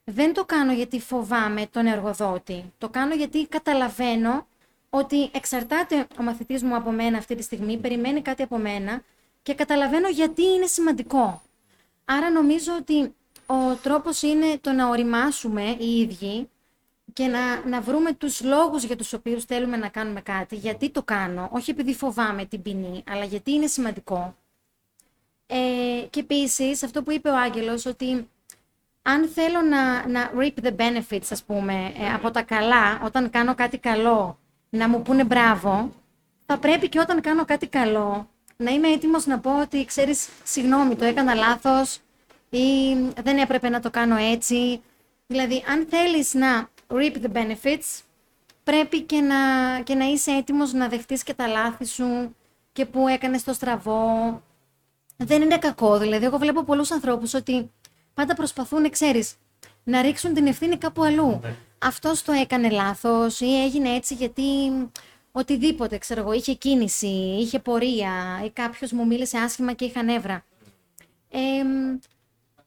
δεν 0.05 0.35
το 0.35 0.45
κάνω 0.45 0.73
γιατί 0.73 1.01
φοβάμαι 1.01 1.67
τον 1.71 1.87
εργοδότη. 1.87 2.73
Το 2.79 2.89
κάνω 2.89 3.15
γιατί 3.15 3.47
καταλαβαίνω 3.47 4.47
ότι 4.95 5.31
εξαρτάται 5.33 6.07
ο 6.19 6.23
μαθητής 6.23 6.63
μου 6.63 6.75
από 6.77 6.91
μένα 6.91 7.19
αυτή 7.19 7.35
τη 7.35 7.43
στιγμή, 7.43 7.77
περιμένει 7.77 8.23
κάτι 8.23 8.43
από 8.43 8.59
μένα 8.59 9.03
και 9.43 9.55
καταλαβαίνω 9.55 10.09
γιατί 10.09 10.43
είναι 10.43 10.67
σημαντικό. 10.67 11.43
Άρα 12.05 12.31
νομίζω 12.31 12.73
ότι 12.81 13.15
ο 13.47 13.75
τρόπος 13.83 14.23
είναι 14.23 14.59
το 14.61 14.73
να 14.73 14.89
οριμάσουμε 14.89 15.77
οι 15.79 15.99
ίδιοι 16.01 16.49
και 17.13 17.27
να, 17.27 17.67
να 17.69 17.81
βρούμε 17.81 18.13
τους 18.13 18.43
λόγους 18.43 18.83
για 18.85 18.97
τους 18.97 19.13
οποίους 19.13 19.45
θέλουμε 19.45 19.77
να 19.77 19.89
κάνουμε 19.89 20.21
κάτι, 20.21 20.57
γιατί 20.57 20.91
το 20.91 21.03
κάνω, 21.03 21.49
όχι 21.53 21.71
επειδή 21.71 21.95
φοβάμαι 21.95 22.45
την 22.45 22.63
ποινή, 22.63 23.05
αλλά 23.09 23.25
γιατί 23.25 23.53
είναι 23.53 23.67
σημαντικό. 23.67 24.37
Ε, 25.47 26.07
και 26.11 26.21
επίσης 26.21 26.83
αυτό 26.83 27.03
που 27.03 27.13
είπε 27.13 27.29
ο 27.29 27.37
Άγγελος, 27.37 27.87
ότι 27.87 28.29
αν 29.03 29.29
θέλω 29.29 29.61
να, 29.61 30.09
να 30.09 30.31
reap 30.37 30.65
the 30.65 30.77
benefits, 30.77 31.27
ας 31.31 31.43
πούμε, 31.43 31.93
ε, 31.99 32.13
από 32.13 32.31
τα 32.31 32.43
καλά, 32.43 33.01
όταν 33.05 33.31
κάνω 33.31 33.55
κάτι 33.55 33.79
καλό, 33.79 34.39
να 34.75 34.89
μου 34.89 35.03
πούνε 35.03 35.25
μπράβο, 35.25 35.93
θα 36.47 36.59
πρέπει 36.59 36.89
και 36.89 36.99
όταν 36.99 37.21
κάνω 37.21 37.45
κάτι 37.45 37.67
καλό, 37.67 38.29
να 38.57 38.71
είμαι 38.71 38.89
έτοιμος 38.89 39.27
να 39.27 39.39
πω 39.39 39.61
ότι, 39.61 39.85
ξέρεις, 39.85 40.29
συγγνώμη, 40.45 40.97
το 40.97 41.05
έκανα 41.05 41.35
λάθος 41.35 41.99
ή 42.51 42.97
δεν 43.23 43.39
έπρεπε 43.39 43.69
να 43.69 43.81
το 43.81 43.91
κάνω 43.91 44.17
έτσι. 44.17 44.83
Δηλαδή, 45.27 45.65
αν 45.69 45.87
θέλεις 45.91 46.35
να 46.35 46.69
reap 46.89 47.15
the 47.23 47.33
benefits, 47.33 48.01
πρέπει 48.65 49.01
και 49.01 49.21
να, 49.21 49.37
και 49.81 49.95
να 49.95 50.05
είσαι 50.05 50.31
έτοιμος 50.31 50.73
να 50.73 50.89
δεχτείς 50.89 51.23
και 51.23 51.35
τα 51.35 51.47
λάθη 51.47 51.87
σου 51.87 52.37
και 52.73 52.87
που 52.87 53.09
έκανες 53.09 53.45
το 53.45 53.53
στραβό. 53.53 54.43
Δεν 55.17 55.43
είναι 55.43 55.59
κακό, 55.59 55.99
δηλαδή 55.99 56.25
εγώ 56.25 56.39
βλέπω 56.39 56.63
πολλούς 56.65 56.91
ανθρώπους 56.91 57.35
ότι 57.35 57.71
πάντα 58.15 58.35
προσπαθούν, 58.35 58.91
ξέρεις, 58.91 59.35
να 59.85 60.03
ρίξουν 60.03 60.35
την 60.35 60.47
ευθύνη 60.47 60.77
κάπου 60.77 61.05
αλλού. 61.05 61.41
Ναι. 61.43 61.55
Αυτός 61.85 62.23
το 62.23 62.33
έκανε 62.33 62.71
λάθος 62.71 63.41
ή 63.41 63.63
έγινε 63.63 63.95
έτσι 63.95 64.15
γιατί 64.15 64.43
οτιδήποτε, 65.33 65.99
ξέρω 65.99 66.21
εγώ, 66.21 66.33
είχε 66.33 66.55
κίνηση, 66.55 67.37
είχε 67.41 67.59
πορεία 67.59 68.43
ή 68.45 68.51
κάποιος 68.51 68.93
μου 68.93 69.07
μίλησε 69.07 69.39
άσχημα 69.39 69.73
και 69.73 69.85
είχα 69.85 70.03
νεύρα. 70.03 70.45
Ε, 71.29 71.39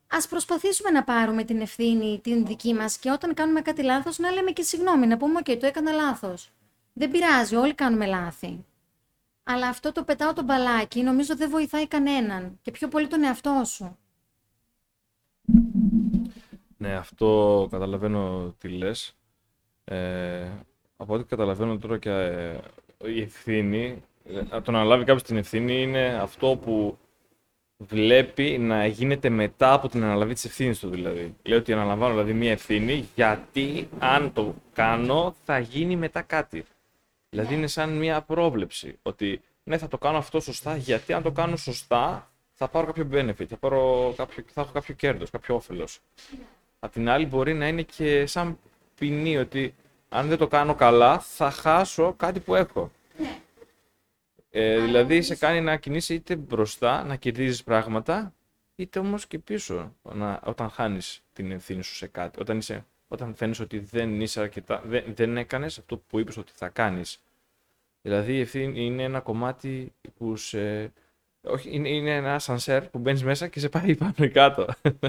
Α 0.07 0.27
προσπαθήσουμε 0.29 0.89
να 0.89 1.03
πάρουμε 1.03 1.43
την 1.43 1.61
ευθύνη 1.61 2.19
την 2.23 2.45
δική 2.45 2.73
μας 2.73 2.97
και 2.97 3.11
όταν 3.11 3.33
κάνουμε 3.33 3.61
κάτι 3.61 3.83
λάθος 3.83 4.17
να 4.17 4.31
λέμε 4.31 4.51
και 4.51 4.61
συγγνώμη, 4.61 5.07
να 5.07 5.17
πούμε: 5.17 5.39
OK, 5.43 5.57
το 5.59 5.65
έκανα 5.65 5.91
λάθος. 5.91 6.51
Δεν 6.93 7.11
πειράζει, 7.11 7.55
όλοι 7.55 7.73
κάνουμε 7.73 8.05
λάθη. 8.05 8.65
Αλλά 9.43 9.67
αυτό 9.67 9.91
το 9.91 10.03
πετάω 10.03 10.33
το 10.33 10.43
μπαλάκι 10.43 11.01
νομίζω 11.01 11.35
δεν 11.35 11.49
βοηθάει 11.49 11.87
κανέναν 11.87 12.59
και 12.61 12.71
πιο 12.71 12.87
πολύ 12.87 13.07
τον 13.07 13.23
εαυτό 13.23 13.61
σου. 13.65 13.97
Ναι, 16.77 16.95
αυτό 16.95 17.67
καταλαβαίνω 17.71 18.55
τι 18.57 18.67
λες. 18.67 19.15
Ε, 19.83 20.47
από 20.97 21.13
ό,τι 21.13 21.23
καταλαβαίνω 21.23 21.77
τώρα 21.77 21.97
και 21.97 22.09
ε, 22.09 22.59
η 23.05 23.21
ευθύνη, 23.21 24.03
ε, 24.51 24.61
το 24.61 24.71
να 24.71 24.83
λάβει 24.83 25.03
κάποιος 25.03 25.23
την 25.23 25.37
ευθύνη 25.37 25.81
είναι 25.81 26.17
αυτό 26.21 26.59
που 26.63 26.97
βλέπει 27.77 28.57
να 28.57 28.85
γίνεται 28.85 29.29
μετά 29.29 29.73
από 29.73 29.87
την 29.89 30.03
αναλαβή 30.03 30.33
της 30.33 30.45
ευθύνης 30.45 30.79
του 30.79 30.89
δηλαδή. 30.89 31.35
Λέω 31.43 31.57
ότι 31.57 31.73
αναλαμβάνω 31.73 32.13
δηλαδή 32.13 32.33
μία 32.33 32.51
ευθύνη 32.51 33.09
γιατί 33.15 33.89
αν 33.99 34.33
το 34.33 34.55
κάνω 34.73 35.35
θα 35.43 35.59
γίνει 35.59 35.95
μετά 35.95 36.21
κάτι. 36.21 36.65
Δηλαδή 37.29 37.53
είναι 37.53 37.67
σαν 37.67 37.97
μία 37.97 38.21
πρόβλεψη 38.21 38.99
ότι 39.01 39.41
ναι 39.63 39.77
θα 39.77 39.87
το 39.87 39.97
κάνω 39.97 40.17
αυτό 40.17 40.39
σωστά 40.39 40.77
γιατί 40.77 41.13
αν 41.13 41.23
το 41.23 41.31
κάνω 41.31 41.55
σωστά 41.55 42.29
θα 42.57 42.67
πάρω 42.67 42.85
κάποιο 42.85 43.07
benefit, 43.11 43.45
θα, 43.45 43.57
πάρω 43.57 44.13
κάποιο, 44.17 44.43
θα 44.53 44.61
έχω 44.61 44.71
κάποιο 44.71 44.93
κέρδος, 44.93 45.29
κάποιο 45.29 45.55
όφελος. 45.55 45.99
Απ' 46.85 46.91
την 46.91 47.09
άλλη 47.09 47.25
μπορεί 47.25 47.53
να 47.53 47.67
είναι 47.67 47.81
και 47.81 48.25
σαν 48.25 48.59
ποινή 48.95 49.37
ότι 49.37 49.75
αν 50.09 50.27
δεν 50.27 50.37
το 50.37 50.47
κάνω 50.47 50.75
καλά 50.75 51.19
θα 51.19 51.51
χάσω 51.51 52.13
κάτι 52.13 52.39
που 52.39 52.55
έχω. 52.55 52.91
Ε, 54.49 54.79
δηλαδή 54.79 55.21
σε 55.21 55.35
κάνει 55.35 55.61
να 55.61 55.77
κινείσαι 55.77 56.13
είτε 56.13 56.35
μπροστά, 56.35 57.03
να 57.03 57.15
κερδίζεις 57.15 57.63
πράγματα, 57.63 58.33
είτε 58.75 58.99
όμως 58.99 59.27
και 59.27 59.39
πίσω 59.39 59.95
να, 60.01 60.39
όταν 60.43 60.69
χάνεις 60.69 61.23
την 61.33 61.51
ευθύνη 61.51 61.83
σου 61.83 61.95
σε 61.95 62.07
κάτι. 62.07 62.39
Όταν, 62.41 62.57
είσαι, 62.57 62.85
όταν 63.07 63.35
φαίνεις 63.35 63.59
ότι 63.59 63.79
δεν, 63.79 64.21
είσαι 64.21 64.39
αρκετά, 64.39 64.81
δεν, 64.85 65.03
δεν 65.15 65.37
έκανες 65.37 65.77
αυτό 65.77 65.97
που 65.97 66.19
είπες 66.19 66.37
ότι 66.37 66.51
θα 66.55 66.69
κάνεις. 66.69 67.19
Δηλαδή 68.01 68.33
η 68.33 68.39
ευθύνη 68.39 68.85
είναι 68.85 69.03
ένα 69.03 69.19
κομμάτι 69.19 69.93
που 70.17 70.35
σε... 70.35 70.91
Όχι, 71.47 71.69
είναι, 71.71 71.89
είναι 71.89 72.15
ένα 72.15 72.39
ασανσέρ 72.39 72.81
που 72.89 72.97
μπαίνεις 72.99 73.23
μέσα 73.23 73.47
και 73.47 73.59
σε 73.59 73.69
πάει 73.69 73.95
πάνω 73.95 74.13
ή 74.17 74.29
κάτω. 74.29 74.65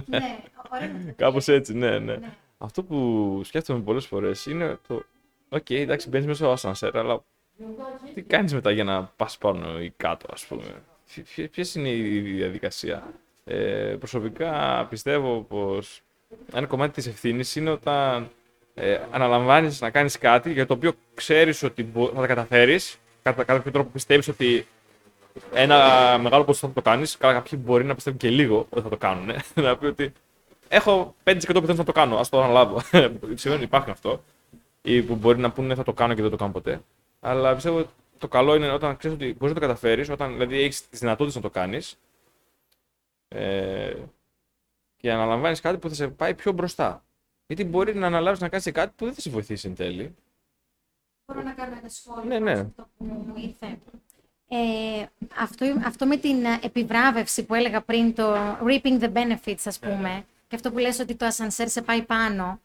Ναι, 0.06 0.38
ωραία. 0.72 0.90
Κάπως 1.16 1.48
έτσι, 1.48 1.74
ναι, 1.74 1.90
ναι. 1.98 2.16
Ναι. 2.16 2.32
Αυτό 2.58 2.82
που 2.82 3.40
σκέφτομαι 3.44 3.80
πολλές 3.80 4.06
φορές 4.06 4.46
είναι 4.46 4.78
το. 4.88 5.02
Οκ, 5.48 5.70
εντάξει, 5.70 6.08
μπαίνεις 6.08 6.26
μέσα 6.26 6.38
στο 6.44 6.52
ασανσέρ, 6.52 6.96
αλλά 6.96 7.24
τι 8.14 8.22
κάνεις 8.22 8.54
μετά 8.54 8.70
για 8.70 8.84
να 8.84 9.02
πας 9.16 9.38
πάνω 9.38 9.80
ή 9.80 9.92
κάτω, 9.96 10.26
ας 10.32 10.46
πούμε; 10.46 10.62
Ποια 11.50 11.74
είναι 11.74 11.88
η 11.90 12.20
διαδικασία. 12.20 13.02
Ε, 13.44 13.96
προσωπικά 13.98 14.86
πιστεύω 14.90 15.40
πως 15.48 16.00
ένα 16.52 16.66
κομμάτι 16.66 16.92
της 16.92 17.06
ευθύνης 17.06 17.56
είναι 17.56 17.70
όταν 17.70 18.30
ε, 18.74 18.98
αναλαμβάνεις 19.10 19.80
να 19.80 19.90
κάνεις 19.90 20.18
κάτι 20.18 20.52
για 20.52 20.66
το 20.66 20.74
οποίο 20.74 20.92
ξέρεις 21.14 21.62
ότι 21.62 21.82
μπο- 21.84 22.08
θα 22.14 22.20
τα 22.20 22.26
καταφέρεις, 22.26 22.98
κατά 23.22 23.44
κάποιο 23.44 23.70
τρόπο 23.72 23.90
πιστεύεις 23.90 24.28
ότι 24.28 24.66
ένα 25.52 25.78
μεγάλο 26.18 26.44
ποσοστό 26.44 26.66
θα 26.66 26.72
το 26.72 26.82
κάνεις. 26.82 27.16
Καλά, 27.16 27.32
κάποιοι 27.32 27.60
μπορεί 27.62 27.84
να 27.84 27.94
πιστεύουν 27.94 28.18
και 28.18 28.30
λίγο 28.30 28.66
ότι 28.70 28.82
θα 28.82 28.88
το 28.88 28.96
κάνουν. 28.96 29.30
να 29.54 29.76
πει 29.76 29.86
ότι 29.86 30.12
έχω 30.68 31.14
5% 31.24 31.36
πιθανότητα 31.36 31.74
να 31.74 31.84
το 31.84 31.92
κάνω, 31.92 32.16
ας 32.16 32.28
το 32.28 32.42
αναλάβω. 32.42 32.80
Σημαίνει 33.34 33.62
υπάρχουν 33.62 33.92
αυτό. 33.92 34.22
Ή 34.82 35.02
που 35.02 35.14
μπορεί 35.14 35.38
να 35.38 35.50
πούνε 35.50 35.74
θα 35.74 35.82
το 35.82 35.92
κάνω 35.92 36.14
και 36.14 36.22
δεν 36.22 36.30
το 36.30 36.36
κάνω 36.36 36.52
ποτέ. 36.52 36.80
Αλλά 37.20 37.54
πιστεύω 37.54 37.78
ότι 37.78 37.88
το 38.18 38.28
καλό 38.28 38.54
είναι 38.54 38.70
όταν 38.70 38.96
ξέρεις 38.96 39.16
ότι 39.16 39.34
μπορείς 39.38 39.54
να 39.54 39.60
το 39.60 39.66
καταφέρεις, 39.66 40.08
όταν 40.10 40.32
δηλαδή 40.32 40.60
έχεις 40.60 40.88
τις 40.88 41.00
δυνατότητες 41.00 41.34
να 41.34 41.40
το 41.42 41.50
κάνεις. 41.50 41.98
Ε, 43.28 43.94
και 44.96 45.12
αναλαμβάνεις 45.12 45.60
κάτι 45.60 45.78
που 45.78 45.88
θα 45.88 45.94
σε 45.94 46.08
πάει 46.08 46.34
πιο 46.34 46.52
μπροστά. 46.52 47.04
Γιατί 47.46 47.64
μπορεί 47.64 47.94
να 47.94 48.06
αναλάβεις 48.06 48.40
να 48.40 48.48
κάνεις 48.48 48.70
κάτι 48.72 48.92
που 48.96 49.04
δεν 49.04 49.14
θα 49.14 49.20
σε 49.20 49.30
βοηθήσει 49.30 49.68
εν 49.68 49.74
τέλει. 49.74 50.14
Μπορώ 51.26 51.42
να 51.42 51.52
κάνω 51.52 51.76
ένα 51.78 51.88
σχόλιο 51.88 52.24
Ναι, 52.24 52.38
ναι. 52.38 52.54
σε 52.54 52.60
αυτό 52.60 52.88
που 52.98 53.04
μου 53.04 53.34
ήρθε. 53.36 53.78
Ε, 54.48 55.06
αυτό, 55.38 55.66
αυτό 55.84 56.06
με 56.06 56.16
την 56.16 56.44
ε, 56.44 56.58
επιβράβευση 56.62 57.44
που 57.44 57.54
έλεγα 57.54 57.80
πριν, 57.80 58.14
το 58.14 58.34
reaping 58.66 59.00
the 59.00 59.12
benefits 59.12 59.62
ας 59.64 59.78
πούμε, 59.78 60.24
και 60.48 60.56
αυτό 60.56 60.70
που 60.70 60.78
λες 60.78 60.98
ότι 60.98 61.14
το 61.14 61.26
ασανσέρ 61.26 61.68
σε 61.68 61.82
πάει 61.82 62.02
πάνω, 62.02 62.60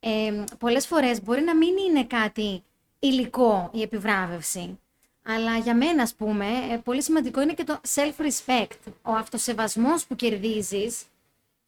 ε, 0.00 0.44
πολλές 0.58 0.86
φορές 0.86 1.22
μπορεί 1.22 1.42
να 1.42 1.56
μην 1.56 1.76
είναι 1.88 2.04
κάτι 2.04 2.62
υλικό 2.98 3.70
η 3.72 3.82
επιβράβευση. 3.82 4.78
Αλλά 5.22 5.56
για 5.56 5.74
μένα, 5.74 6.02
ας 6.02 6.14
πούμε, 6.14 6.46
ε, 6.70 6.76
πολύ 6.76 7.02
σημαντικό 7.02 7.40
είναι 7.42 7.54
και 7.54 7.64
το 7.64 7.80
self-respect, 7.94 8.92
ο 9.02 9.12
αυτοσεβασμός 9.12 10.06
που 10.06 10.16
κερδίζεις, 10.16 11.02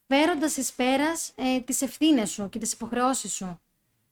φέροντας 0.07 0.57
εις 0.57 0.73
πέρας 0.73 1.33
ε, 1.35 1.61
τις 1.61 1.83
ευθύνες 1.83 2.31
σου 2.31 2.49
και 2.49 2.59
τις 2.59 2.73
υποχρεώσεις 2.73 3.35
σου. 3.35 3.61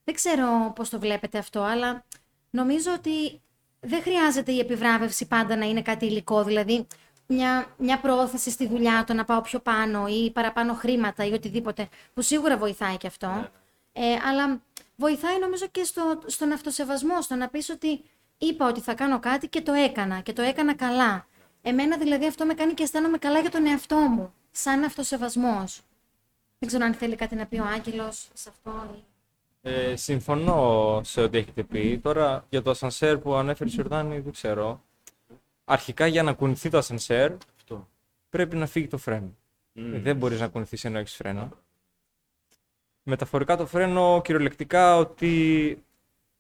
Δεν 0.05 0.15
ξέρω 0.15 0.73
πώς 0.75 0.89
το 0.89 0.99
βλέπετε 0.99 1.39
αυτό, 1.39 1.61
αλλά 1.61 2.05
νομίζω 2.51 2.93
ότι 2.93 3.41
δεν 3.87 4.03
χρειάζεται 4.03 4.53
η 4.53 4.59
επιβράβευση 4.59 5.27
πάντα 5.27 5.57
να 5.57 5.65
είναι 5.65 5.83
κάτι 5.83 6.07
υλικό. 6.07 6.45
Δηλαδή, 6.45 6.87
μια, 7.27 7.75
μια 7.77 8.01
προώθηση 8.01 8.51
στη 8.51 8.67
δουλειά, 8.67 9.05
το 9.05 9.13
να 9.13 9.25
πάω 9.25 9.41
πιο 9.41 9.59
πάνω 9.59 10.07
ή 10.07 10.31
παραπάνω 10.31 10.75
χρήματα 10.75 11.25
ή 11.25 11.33
οτιδήποτε, 11.33 11.89
που 12.15 12.23
σίγουρα 12.23 12.57
βοηθάει 12.57 12.97
και 12.97 13.07
αυτό. 13.07 13.49
Ε, 13.93 14.03
αλλά 14.29 14.61
βοηθάει 14.97 15.39
νομίζω 15.39 15.67
και 15.67 15.85
στο, 15.85 16.21
στον 16.27 16.53
αυτοσεβασμό, 16.53 17.23
στο 17.23 17.35
να 17.35 17.49
πεις 17.49 17.71
ότι 17.71 18.05
είπα 18.39 18.67
ότι 18.69 18.81
θα 18.81 18.95
κάνω 18.95 19.19
κάτι 19.19 19.49
και 19.49 19.61
το 19.61 19.73
έκανα 19.73 20.21
και 20.21 20.33
το 20.33 20.43
έκανα 20.43 20.75
καλά. 20.75 21.27
Εμένα 21.63 21.97
δηλαδή 21.97 22.27
αυτό 22.27 22.45
με 22.45 22.55
κάνει 22.55 22.75
και 22.75 22.83
αισθάνομαι 22.83 23.19
καλά 23.19 23.41
για 23.41 23.51
τον 23.51 23.67
εαυτό 23.67 23.97
μου, 23.97 24.33
σαν 24.51 24.85
αυτοσεβασμός. 24.85 25.81
Δεν 26.59 26.69
ξέρω 26.69 26.85
αν 26.85 26.95
θέλει 26.95 27.17
κάτι 27.17 27.35
να 27.35 27.47
πει 27.47 27.59
ο 27.59 27.65
Άγγελος 27.65 28.29
σε 28.35 28.49
αυτό. 28.49 29.05
Ή- 29.67 29.71
Ε, 29.71 29.97
συμφωνώ 29.97 31.01
σε 31.05 31.21
ό,τι 31.21 31.39
έχετε 31.39 31.63
πει. 31.63 31.99
Τώρα 31.99 32.47
για 32.49 32.63
το 32.63 32.71
ασανσέρ 32.71 33.19
που 33.19 33.35
ανέφερε 33.35 33.69
η 33.71 33.73
Σιορδάνη 33.73 34.21
δεν 34.21 34.33
ξέρω. 34.33 34.83
Αρχικά 35.65 36.07
για 36.07 36.23
να 36.23 36.33
κουνηθεί 36.33 36.71
το 36.71 36.79
ασανσέρ 36.79 37.33
Αυτό. 37.57 37.89
πρέπει 38.31 38.57
να 38.57 38.67
φύγει 38.67 38.87
το 38.87 38.99
φρένο. 38.99 39.37
Δεν 39.73 40.17
μπορείς 40.17 40.41
να 40.41 40.49
κουνηθείς 40.49 40.85
ενώ 40.85 40.99
έχεις 40.99 41.15
φρένο. 41.17 41.51
Μεταφορικά 43.03 43.57
το 43.57 43.67
φρένο 43.67 44.21
κυριολεκτικά 44.25 44.97
ότι 44.97 45.85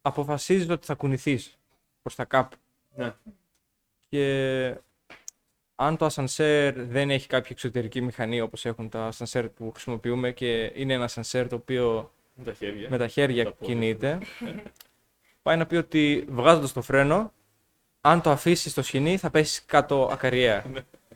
αποφασίζεις 0.03 0.69
ότι 0.69 0.87
θα 0.87 0.95
κουνηθείς 0.95 1.59
προς 2.03 2.15
τα 2.15 2.25
κάπου. 2.25 2.57
Ναι. 2.97 3.15
Και 4.09 4.77
αν 5.75 5.97
το 5.97 6.05
ασανσέρ 6.05 6.83
δεν 6.85 7.11
έχει 7.11 7.27
κάποια 7.27 7.51
εξωτερική 7.51 8.01
μηχανή 8.01 8.41
όπως 8.41 8.65
έχουν 8.65 8.89
τα 8.89 9.07
ασανσέρ 9.07 9.49
που 9.49 9.71
χρησιμοποιούμε 9.73 10.33
και 10.33 10.73
είναι 10.75 10.93
ένα 10.93 11.05
ασανσέρ 11.05 11.49
το 11.49 11.55
οποίο 11.57 12.13
Με 12.37 12.45
τα 12.45 12.53
χέρια. 12.53 12.89
με 12.91 12.99
τα 12.99 13.09
χέρια 13.09 13.45
Τα 13.45 13.51
πόδια. 13.53 13.75
κινείται, 13.75 14.19
πάει 15.43 15.57
να 15.57 15.67
πει 15.67 15.77
ότι 15.77 16.25
βγάζοντας 16.29 16.73
το 16.73 16.83
φρένο, 16.83 17.33
αν 18.01 18.21
το 18.21 18.31
αφήσεις 18.31 18.73
στο 18.73 18.83
σκηνή 18.83 19.17
θα 19.17 19.31
πέσει 19.31 19.63
κάτω 19.67 20.09
ακαριέα. 20.13 20.65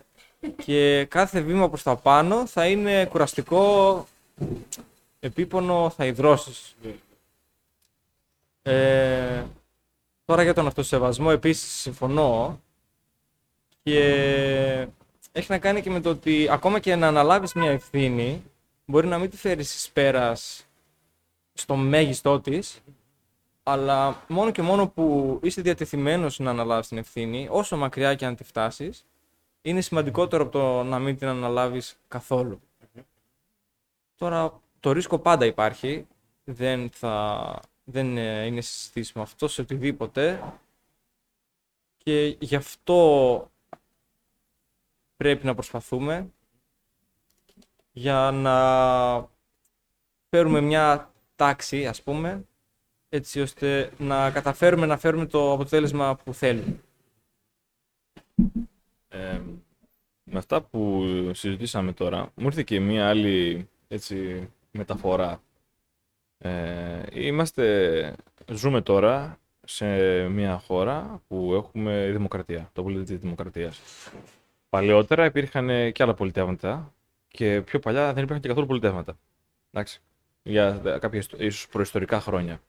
και 0.64 1.04
κάθε 1.04 1.40
βήμα 1.40 1.68
προς 1.68 1.82
τα 1.82 1.96
πάνω 1.96 2.46
θα 2.46 2.66
είναι 2.66 3.06
κουραστικό, 3.06 4.06
επίπονο, 5.20 5.90
θα 5.96 6.06
υδρώσεις. 6.06 6.76
Ε, 8.62 9.42
τώρα 10.24 10.42
για 10.42 10.54
τον 10.54 10.66
αυτοσεβασμό 10.66 11.28
επίσης 11.32 11.72
συμφωνώ 11.72 12.60
και 13.82 14.00
έχει 15.32 15.46
να 15.50 15.58
κάνει 15.58 15.82
και 15.82 15.90
με 15.90 16.00
το 16.00 16.10
ότι 16.10 16.48
ακόμα 16.50 16.78
και 16.78 16.96
να 16.96 17.06
αναλάβεις 17.06 17.52
μια 17.52 17.70
ευθύνη 17.70 18.42
μπορεί 18.84 19.06
να 19.06 19.18
μην 19.18 19.30
τη 19.30 19.36
φέρεις 19.36 19.74
εις 19.74 19.90
πέρας 19.90 20.64
στο 21.52 21.76
μέγιστό 21.76 22.40
της 22.40 22.82
αλλά 23.62 24.24
μόνο 24.28 24.50
και 24.50 24.62
μόνο 24.62 24.88
που 24.88 25.38
είσαι 25.42 25.62
διατεθειμένος 25.62 26.38
να 26.38 26.50
αναλάβεις 26.50 26.88
την 26.88 26.98
ευθύνη 26.98 27.48
όσο 27.50 27.76
μακριά 27.76 28.14
και 28.14 28.26
αν 28.26 28.36
τη 28.36 28.44
φτάσεις 28.44 29.04
είναι 29.62 29.80
σημαντικότερο 29.80 30.42
από 30.42 30.52
το 30.52 30.82
να 30.82 30.98
μην 30.98 31.16
την 31.16 31.28
αναλάβεις 31.28 31.98
καθόλου. 32.08 32.60
Τώρα 34.16 34.60
το 34.80 34.92
ρίσκο 34.92 35.18
πάντα 35.18 35.44
υπάρχει 35.44 36.06
δεν, 36.44 36.90
θα, 36.90 37.60
δεν 37.84 38.16
ε, 38.16 38.44
είναι 38.44 38.60
συστήσιμο 38.60 39.22
αυτό 39.22 39.48
σε 39.48 39.60
οτιδήποτε 39.60 40.52
και 41.96 42.36
γι' 42.40 42.56
αυτό 42.56 43.50
πρέπει 45.16 45.46
να 45.46 45.54
προσπαθούμε 45.54 46.30
για 47.92 48.30
να 48.32 49.28
φέρουμε 50.28 50.60
μια 50.60 51.09
τάξη, 51.40 51.86
ας 51.86 52.02
πούμε, 52.02 52.44
έτσι 53.08 53.40
ώστε 53.40 53.92
να 53.98 54.30
καταφέρουμε 54.30 54.86
να 54.86 54.96
φέρουμε 54.96 55.26
το 55.26 55.52
αποτέλεσμα 55.52 56.16
που 56.16 56.34
θέλουμε. 56.34 56.80
Ε, 59.08 59.40
με 60.24 60.38
αυτά 60.38 60.62
που 60.62 61.04
συζητήσαμε 61.34 61.92
τώρα, 61.92 62.32
μου 62.34 62.46
ήρθε 62.46 62.62
και 62.62 62.80
μία 62.80 63.08
άλλη 63.08 63.68
έτσι, 63.88 64.48
μεταφορά. 64.70 65.42
Ε, 66.38 67.02
είμαστε, 67.12 68.14
ζούμε 68.52 68.80
τώρα 68.80 69.38
σε 69.64 69.86
μία 70.28 70.58
χώρα 70.58 71.22
που 71.28 71.54
έχουμε 71.54 72.10
δημοκρατία, 72.10 72.70
το 72.72 72.82
πολιτή 72.82 73.04
της 73.04 73.18
δημοκρατίας. 73.18 73.80
Παλαιότερα 74.68 75.24
υπήρχαν 75.24 75.92
και 75.92 76.02
άλλα 76.02 76.14
πολιτεύματα 76.14 76.94
και 77.28 77.62
πιο 77.62 77.78
παλιά 77.78 78.12
δεν 78.12 78.22
υπήρχαν 78.22 78.40
και 78.40 78.48
καθόλου 78.48 78.66
πολιτεύματα. 78.66 79.18
Εντάξει, 79.70 80.00
για 80.42 80.80
κάποια 81.00 81.18
ιστο- 81.18 81.42
ίσως 81.42 81.68
προϊστορικά 81.68 82.20
χρόνια. 82.20 82.60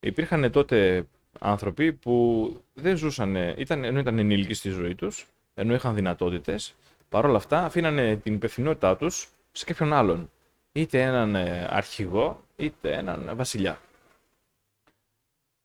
Υπήρχαν 0.00 0.50
τότε 0.50 1.06
άνθρωποι 1.38 1.92
που 1.92 2.46
δεν 2.74 2.96
ζούσαν, 2.96 3.36
ήταν, 3.36 3.84
ενώ 3.84 3.98
ήταν 3.98 4.18
ενήλικοι 4.18 4.54
στη 4.54 4.68
ζωή 4.68 4.94
τους, 4.94 5.26
ενώ 5.54 5.74
είχαν 5.74 5.94
δυνατότητες, 5.94 6.74
παρόλα 7.08 7.36
αυτά 7.36 7.64
αφήνανε 7.64 8.16
την 8.16 8.34
υπευθυνότητά 8.34 8.96
τους 8.96 9.28
σε 9.52 9.64
κάποιον 9.64 9.92
άλλον. 9.92 10.30
Είτε 10.72 11.02
έναν 11.02 11.34
ε, 11.34 11.66
αρχηγό, 11.70 12.44
είτε 12.56 12.94
έναν 12.94 13.30
βασιλιά. 13.34 13.80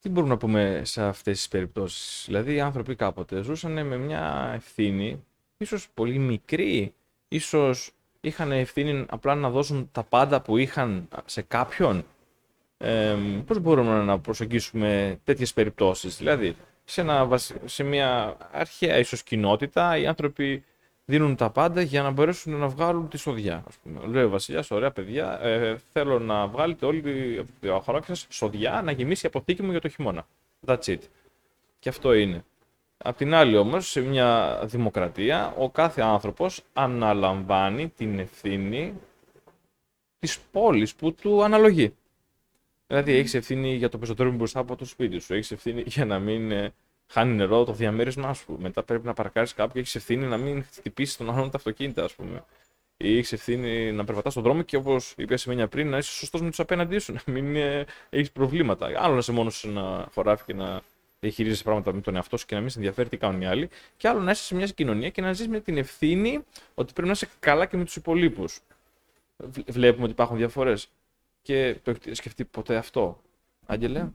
Τι 0.01 0.09
μπορούμε 0.09 0.33
να 0.33 0.39
πούμε 0.39 0.81
σε 0.85 1.03
αυτές 1.03 1.37
τις 1.37 1.47
περιπτώσεις; 1.47 2.23
Δηλαδή 2.25 2.53
οι 2.53 2.59
άνθρωποι 2.59 2.95
κάποτε 2.95 3.41
ζούσαν 3.41 3.85
με 3.85 3.97
μια 3.97 4.51
ευθύνη, 4.55 5.25
ίσως 5.57 5.89
πολύ 5.93 6.17
μικρή, 6.17 6.93
ίσως 7.27 7.91
είχαν 8.21 8.51
ευθύνη 8.51 9.05
απλά 9.09 9.35
να 9.35 9.49
δώσουν 9.49 9.89
τα 9.91 10.03
πάντα 10.03 10.41
που 10.41 10.57
είχαν 10.57 11.07
σε 11.25 11.41
κάποιον. 11.41 12.05
Ε, 12.77 13.15
πώς 13.45 13.59
μπορούμε 13.59 14.03
να 14.03 14.19
προσεγγίσουμε 14.19 15.19
τέτοιες 15.23 15.53
περιπτώσεις; 15.53 16.17
Δηλαδή, 16.17 16.55
σε, 16.85 17.01
ένα, 17.01 17.25
βασι- 17.25 17.57
σε 17.65 17.83
μια 17.83 18.37
αρχαία 18.51 18.97
ίσως 18.97 19.23
κοινότητα, 19.23 19.97
οι 19.97 20.07
άνθρωποι 20.07 20.63
δίνουν 21.05 21.35
τα 21.35 21.49
πάντα 21.49 21.81
για 21.81 22.01
να 22.01 22.11
μπορέσουν 22.11 22.55
να 22.55 22.67
βγάλουν 22.67 23.09
τη 23.09 23.17
σοδιά. 23.17 23.63
Ας 23.67 23.75
πούμε. 23.83 23.99
Λέει 24.05 24.23
ο 24.23 24.29
Βασιλιάς, 24.29 24.71
ωραία 24.71 24.91
παιδιά, 24.91 25.39
ε, 25.41 25.77
θέλω 25.91 26.19
να 26.19 26.47
βγάλετε 26.47 26.85
όλοι 26.85 27.01
τη 27.59 27.69
αγορά 27.69 28.01
σας 28.01 28.25
σοδιά 28.29 28.81
να 28.83 28.91
γεμίσει 28.91 29.25
η 29.25 29.27
αποθήκη 29.33 29.63
μου 29.63 29.71
για 29.71 29.81
το 29.81 29.87
χειμώνα. 29.89 30.27
That's 30.65 30.83
it. 30.85 30.99
Και 31.79 31.89
αυτό 31.89 32.13
είναι. 32.13 32.43
Απ' 33.03 33.17
την 33.17 33.33
άλλη 33.33 33.57
όμως, 33.57 33.89
σε 33.89 34.01
μια 34.01 34.59
δημοκρατία, 34.63 35.53
ο 35.57 35.69
κάθε 35.69 36.01
άνθρωπος 36.01 36.63
αναλαμβάνει 36.73 37.89
την 37.89 38.19
ευθύνη 38.19 38.93
της 40.19 40.39
πόλης 40.51 40.95
που 40.95 41.13
του 41.13 41.43
αναλογεί. 41.43 41.93
Δηλαδή, 42.87 43.13
έχεις 43.13 43.33
ευθύνη 43.33 43.75
για 43.75 43.89
το 43.89 43.97
πεζοτέρμι 43.97 44.35
μπροστά 44.35 44.59
από 44.59 44.75
το 44.75 44.85
σπίτι 44.85 45.19
σου. 45.19 45.33
Έχεις 45.33 45.51
ευθύνη 45.51 45.83
για 45.85 46.05
να 46.05 46.19
μην 46.19 46.51
ε, 46.51 46.73
χάνει 47.07 47.33
νερό 47.33 47.63
το 47.63 47.71
διαμέρισμά 47.71 48.33
σου. 48.33 48.57
Μετά 48.59 48.83
πρέπει 48.83 49.05
να 49.05 49.13
παρκάρεις 49.13 49.53
κάποιο. 49.53 49.79
Έχεις 49.79 49.95
ευθύνη 49.95 50.25
να 50.25 50.37
μην 50.37 50.63
χτυπήσεις 50.63 51.17
τον 51.17 51.29
άλλον 51.29 51.49
τα 51.49 51.57
αυτοκίνητα, 51.57 52.03
ας 52.03 52.13
πούμε. 52.13 52.43
Ή 52.97 53.17
έχεις 53.17 53.31
ευθύνη 53.31 53.91
να 53.91 54.03
περπατάς 54.03 54.31
στον 54.31 54.43
δρόμο 54.43 54.61
και 54.61 54.75
όπως 54.75 55.13
είπε 55.17 55.37
σημαίνει 55.37 55.67
πριν, 55.67 55.89
να 55.89 55.97
είσαι 55.97 56.11
σωστός 56.11 56.41
με 56.41 56.49
τους 56.49 56.59
απέναντί 56.59 56.99
σου. 56.99 57.13
Να 57.13 57.21
μην 57.25 57.55
ε, 57.55 57.85
έχεις 58.09 58.31
προβλήματα. 58.31 58.85
Άλλο 58.97 59.13
να 59.13 59.19
είσαι 59.19 59.31
μόνος 59.31 59.57
σε 59.57 59.67
ένα 59.67 60.07
χωράφι 60.13 60.43
και 60.45 60.53
να 60.53 60.81
διαχειρίζεσαι 61.19 61.63
πράγματα 61.63 61.93
με 61.93 62.01
τον 62.01 62.15
εαυτό 62.15 62.37
σου 62.37 62.45
και 62.45 62.55
να 62.55 62.61
μην 62.61 62.69
σε 62.69 62.77
ενδιαφέρει 62.77 63.09
τι 63.09 63.17
κάνουν 63.17 63.41
οι 63.41 63.45
άλλοι. 63.45 63.69
Και 63.97 64.07
άλλο 64.07 64.19
να 64.19 64.31
είσαι 64.31 64.43
σε 64.43 64.55
μια 64.55 64.67
κοινωνία 64.67 65.09
και 65.09 65.21
να 65.21 65.33
ζεις 65.33 65.47
με 65.47 65.59
την 65.59 65.77
ευθύνη 65.77 66.43
ότι 66.75 66.93
πρέπει 66.93 67.07
να 67.07 67.13
είσαι 67.13 67.29
καλά 67.39 67.65
και 67.65 67.77
με 67.77 67.85
τους 67.85 67.95
υπολείπους. 67.95 68.59
Βλέπουμε 69.67 70.03
ότι 70.03 70.11
υπάρχουν 70.11 70.37
διαφορές. 70.37 70.89
Και 71.41 71.75
το 71.83 71.91
έχει 71.91 72.13
σκεφτεί 72.13 72.45
ποτέ 72.45 72.75
αυτό, 72.75 73.21
Άγγελε; 73.65 74.09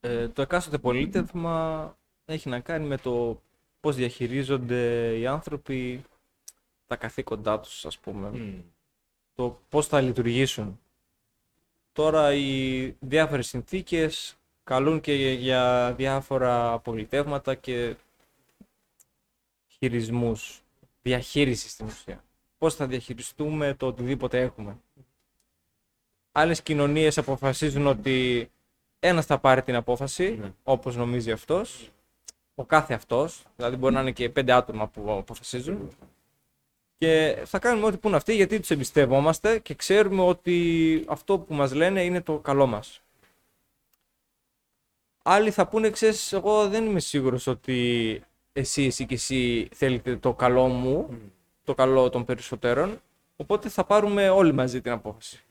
Ε, 0.00 0.28
το 0.28 0.42
εκάστοτε 0.42 0.78
πολίτευμα 0.78 1.96
έχει 2.24 2.48
να 2.48 2.60
κάνει 2.60 2.86
με 2.86 2.96
το 2.96 3.42
πώς 3.80 3.96
διαχειρίζονται 3.96 5.12
οι 5.18 5.26
άνθρωποι 5.26 6.04
τα 6.86 6.96
καθήκοντά 6.96 7.60
τους, 7.60 7.84
ας 7.84 7.98
πούμε. 7.98 8.30
Το 9.34 9.60
πώς 9.68 9.86
θα 9.86 10.00
λειτουργήσουν. 10.00 10.80
Τώρα 11.92 12.34
οι 12.34 12.84
διάφορες 13.00 13.46
συνθήκες 13.46 14.36
καλούν 14.68 15.00
και 15.00 15.12
για 15.14 15.94
διάφορα 15.96 16.78
πολιτεύματα 16.78 17.54
και 17.54 17.94
χειρισμούς, 19.68 20.62
διαχείρισης 21.02 21.70
στην 21.70 21.86
ουσία. 21.86 22.24
Πώς 22.58 22.74
θα 22.74 22.86
διαχειριστούμε 22.86 23.74
το 23.74 23.86
οτιδήποτε 23.86 24.40
έχουμε. 24.40 24.76
Άλλες 26.32 26.62
κοινωνίες 26.62 27.18
αποφασίζουν 27.18 27.86
ότι 27.86 28.50
ένας 29.00 29.26
θα 29.26 29.38
πάρει 29.38 29.62
την 29.62 29.74
απόφαση, 29.74 30.36
Ναι. 30.40 30.52
όπως 30.62 30.96
νομίζει 30.96 31.30
αυτός, 31.30 31.90
ο 32.54 32.64
κάθε 32.64 32.94
αυτός, 32.94 33.42
δηλαδή 33.56 33.76
μπορεί 33.76 33.94
να 33.94 34.00
είναι 34.00 34.12
και 34.12 34.28
πέντε 34.30 34.52
άτομα 34.52 34.88
που 34.88 35.12
αποφασίζουν, 35.12 35.90
και 36.98 37.42
θα 37.44 37.58
κάνουμε 37.58 37.86
ό,τι 37.86 37.96
πούν 37.96 38.14
αυτοί 38.14 38.34
γιατί 38.34 38.60
τους 38.60 38.70
εμπιστεύομαστε 38.70 39.58
και 39.58 39.74
ξέρουμε 39.74 40.22
ότι 40.22 41.04
αυτό 41.08 41.38
που 41.38 41.54
μας 41.54 41.72
λένε 41.74 42.04
είναι 42.04 42.20
το 42.20 42.38
καλό 42.38 42.66
μας. 42.66 43.02
Άλλοι 45.22 45.50
θα 45.50 45.68
πούνε, 45.68 45.90
ξέρεις, 45.90 46.32
εγώ 46.32 46.68
δεν 46.68 46.86
είμαι 46.86 47.00
σίγουρος 47.00 47.46
ότι 47.46 48.22
εσύ, 48.52 48.84
εσύ 48.84 49.06
και 49.06 49.14
εσύ 49.14 49.68
θέλετε 49.74 50.16
το 50.16 50.34
καλό 50.34 50.66
μου, 50.66 51.20
το 51.64 51.74
καλό 51.74 52.08
των 52.08 52.24
περισσότερων, 52.24 53.00
οπότε 53.36 53.68
θα 53.68 53.84
πάρουμε 53.84 54.28
όλοι 54.28 54.52
μαζί 54.52 54.80
την 54.80 54.92
απόφαση. 54.92 55.42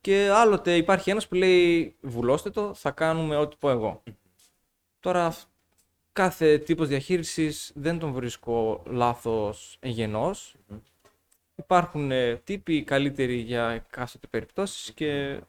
Και 0.00 0.30
άλλοτε 0.32 0.76
υπάρχει 0.76 1.10
ένας 1.10 1.28
που 1.28 1.34
λέει 1.34 1.94
βουλώστε 2.00 2.50
το, 2.50 2.74
θα 2.74 2.90
κάνουμε 2.90 3.36
ό,τι 3.36 3.56
πω 3.58 3.70
εγώ. 3.70 4.02
Τώρα 5.00 5.26
αυ- 5.26 5.48
κάθε 6.12 6.58
τύπος 6.58 6.88
διαχείρισης 6.88 7.72
δεν 7.74 7.98
τον 7.98 8.12
βρίσκω 8.12 8.82
λάθος 8.86 9.76
εγενός. 9.80 10.54
Υπάρχουν 11.54 12.10
ε, 12.10 12.36
τύποι 12.36 12.82
καλύτεροι 12.82 13.34
για 13.34 13.68
εκάστοτε 13.68 14.26
περιπτώσεις 14.26 14.92
και 14.92 15.40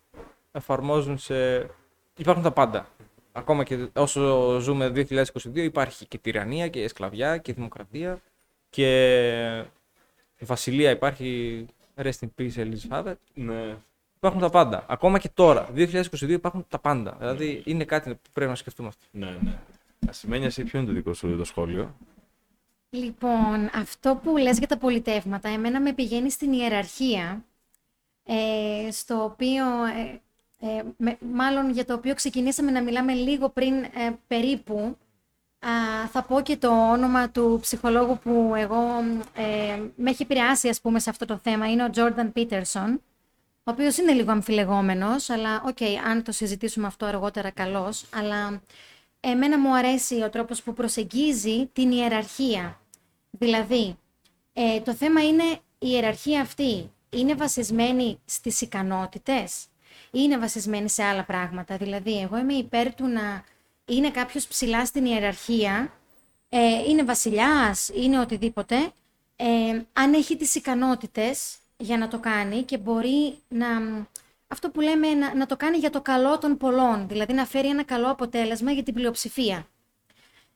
εφαρμόζουν 0.51 1.17
σε... 1.17 1.69
Υπάρχουν 2.17 2.43
τα 2.43 2.51
πάντα. 2.51 2.87
Ακόμα 3.31 3.63
και 3.63 3.87
όσο 3.93 4.57
ζούμε 4.59 4.91
2022 4.95 5.35
υπάρχει 5.55 6.05
και 6.05 6.17
τυραννία 6.17 6.67
και 6.67 6.87
σκλαβιά 6.87 7.37
και 7.37 7.53
δημοκρατία 7.53 8.21
και 8.69 9.65
βασιλεία 10.39 10.91
υπάρχει 10.91 11.65
rest 11.95 12.19
in 12.19 12.27
peace 12.37 12.51
Elizabeth. 12.55 13.15
Ναι. 13.33 13.77
Υπάρχουν 14.17 14.41
τα 14.41 14.49
πάντα. 14.49 14.85
Ακόμα 14.87 15.19
και 15.19 15.29
τώρα, 15.33 15.69
2022 15.75 16.29
υπάρχουν 16.29 16.65
τα 16.69 16.79
πάντα. 16.79 17.15
Δηλαδή 17.19 17.61
είναι 17.65 17.83
κάτι 17.83 18.09
που 18.09 18.29
πρέπει 18.33 18.49
να 18.49 18.55
σκεφτούμε 18.55 18.87
αυτό. 18.87 19.05
Ναι, 19.11 19.37
ναι. 19.41 19.59
Ασημένια, 20.09 20.45
εσύ 20.45 20.63
ποιο 20.63 20.79
είναι 20.79 20.87
το 20.87 20.93
δικό 20.93 21.13
σου 21.13 21.37
το 21.37 21.43
σχόλιο; 21.43 21.95
Λοιπόν, 22.89 23.69
αυτό 23.73 24.19
που 24.23 24.37
λες 24.37 24.57
για 24.57 24.67
τα 24.67 24.77
πολιτεύματα, 24.77 25.49
εμένα 25.49 25.81
με 25.81 25.93
πηγαίνει 25.93 26.31
στην 26.31 26.53
ιεραρχία, 26.53 27.45
ε, 28.23 28.91
στο 28.91 29.23
οποίο, 29.23 29.65
ε, 29.85 30.21
ε, 30.59 30.83
με- 30.97 31.17
μάλλον 31.33 31.69
για 31.71 31.85
το 31.85 31.93
οποίο 31.93 32.13
ξεκινήσαμε 32.13 32.71
να 32.71 32.81
μιλάμε 32.81 33.13
λίγο 33.13 33.49
πριν 33.49 33.73
ε, 33.83 34.17
περίπου, 34.27 34.97
Α, 35.59 36.07
θα 36.07 36.23
πω 36.23 36.41
και 36.41 36.57
το 36.57 36.91
όνομα 36.91 37.29
του 37.29 37.57
ψυχολόγου 37.61 38.17
που 38.23 38.53
εγώ 38.55 38.81
ε, 39.33 39.79
με 39.95 40.09
έχει 40.09 40.21
επηρεάσει, 40.23 40.69
ας 40.69 40.81
πούμε, 40.81 40.99
σε 40.99 41.09
αυτό 41.09 41.25
το 41.25 41.37
θέμα. 41.43 41.71
Είναι 41.71 41.83
ο 41.83 41.89
Jordan 41.95 42.31
Peterson, 42.35 42.97
ο 43.63 43.71
οποίος 43.71 43.97
είναι 43.97 44.11
λίγο 44.11 44.31
αμφιλεγόμενος, 44.31 45.29
αλλά 45.29 45.63
οκ, 45.65 45.77
αν 46.07 46.23
το 46.23 46.31
συζητήσουμε 46.31 46.87
αυτό 46.87 47.05
αργότερα 47.05 47.49
καλώς, 47.49 48.05
αλλά 48.13 48.61
εμένα 49.19 49.59
μου 49.59 49.75
αρέσει 49.75 50.21
ο 50.23 50.29
τρόπος 50.29 50.63
που 50.63 50.73
προσεγγίζει 50.73 51.69
την 51.73 51.91
ιεραρχία. 51.91 52.79
Δηλαδή, 53.29 53.97
ε, 54.53 54.79
το 54.81 54.93
θέμα 54.93 55.23
είναι 55.27 55.43
η 55.79 55.87
ιεραρχία 55.89 56.41
αυτή 56.41 56.91
είναι 57.09 57.35
βασισμένη 57.35 58.19
στις 58.25 58.61
ικανότητες; 58.61 59.63
ή 59.63 59.67
είναι 60.21 60.37
βασισμένη 60.37 60.89
σε 60.89 61.03
άλλα 61.03 61.23
πράγματα. 61.23 61.77
Δηλαδή, 61.77 62.19
εγώ 62.21 62.37
είμαι 62.37 62.53
υπέρ 62.53 62.95
του 62.95 63.07
να 63.07 63.43
είναι 63.85 64.11
κάποιος 64.11 64.47
ψηλά 64.47 64.85
στην 64.85 65.05
ιεραρχία, 65.05 65.91
ε, 66.49 66.83
είναι 66.89 67.03
βασιλιάς, 67.03 67.89
είναι 67.93 68.19
οτιδήποτε, 68.19 68.91
ε, 69.35 69.45
αν 69.93 70.13
έχει 70.13 70.37
τις 70.37 70.55
ικανότητες 70.55 71.57
για 71.77 71.97
να 71.97 72.07
το 72.07 72.19
κάνει 72.19 72.63
και 72.63 72.77
μπορεί 72.77 73.37
να, 73.47 73.67
αυτό 74.47 74.69
που 74.69 74.81
λέμε, 74.81 75.07
να, 75.13 75.35
να 75.35 75.45
το 75.45 75.57
κάνει 75.57 75.77
για 75.77 75.89
το 75.89 76.01
καλό 76.01 76.37
των 76.37 76.57
πολλών, 76.57 77.07
δηλαδή 77.07 77.33
να 77.33 77.45
φέρει 77.45 77.67
ένα 77.67 77.83
καλό 77.83 78.09
αποτέλεσμα 78.11 78.71
για 78.71 78.83
την 78.83 78.93
πλειοψηφία. 78.93 79.67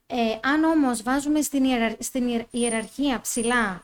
Ε, 0.08 0.40
αν 0.44 0.64
όμως 0.64 1.04
βάζουμε 1.04 1.42
στην, 1.42 1.64
ιερα- 1.64 1.96
στην 2.00 2.28
ιερ- 2.28 2.48
ιεραρχία 2.52 3.22
ψηλά 3.22 3.84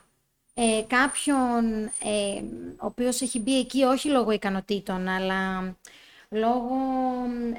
ε, 0.60 0.82
κάποιον 0.88 1.84
ε, 1.84 2.42
ο 2.78 2.86
οποίος 2.86 3.22
έχει 3.22 3.40
μπει 3.40 3.60
εκεί 3.60 3.84
όχι 3.84 4.10
λόγω 4.10 4.32
ικανοτήτων, 4.32 5.08
αλλά 5.08 5.76
λόγω, 6.30 6.76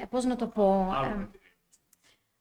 ε, 0.01 0.05
πώς 0.09 0.25
να 0.25 0.35
το 0.35 0.45
πω, 0.47 0.95
ε, 1.03 1.27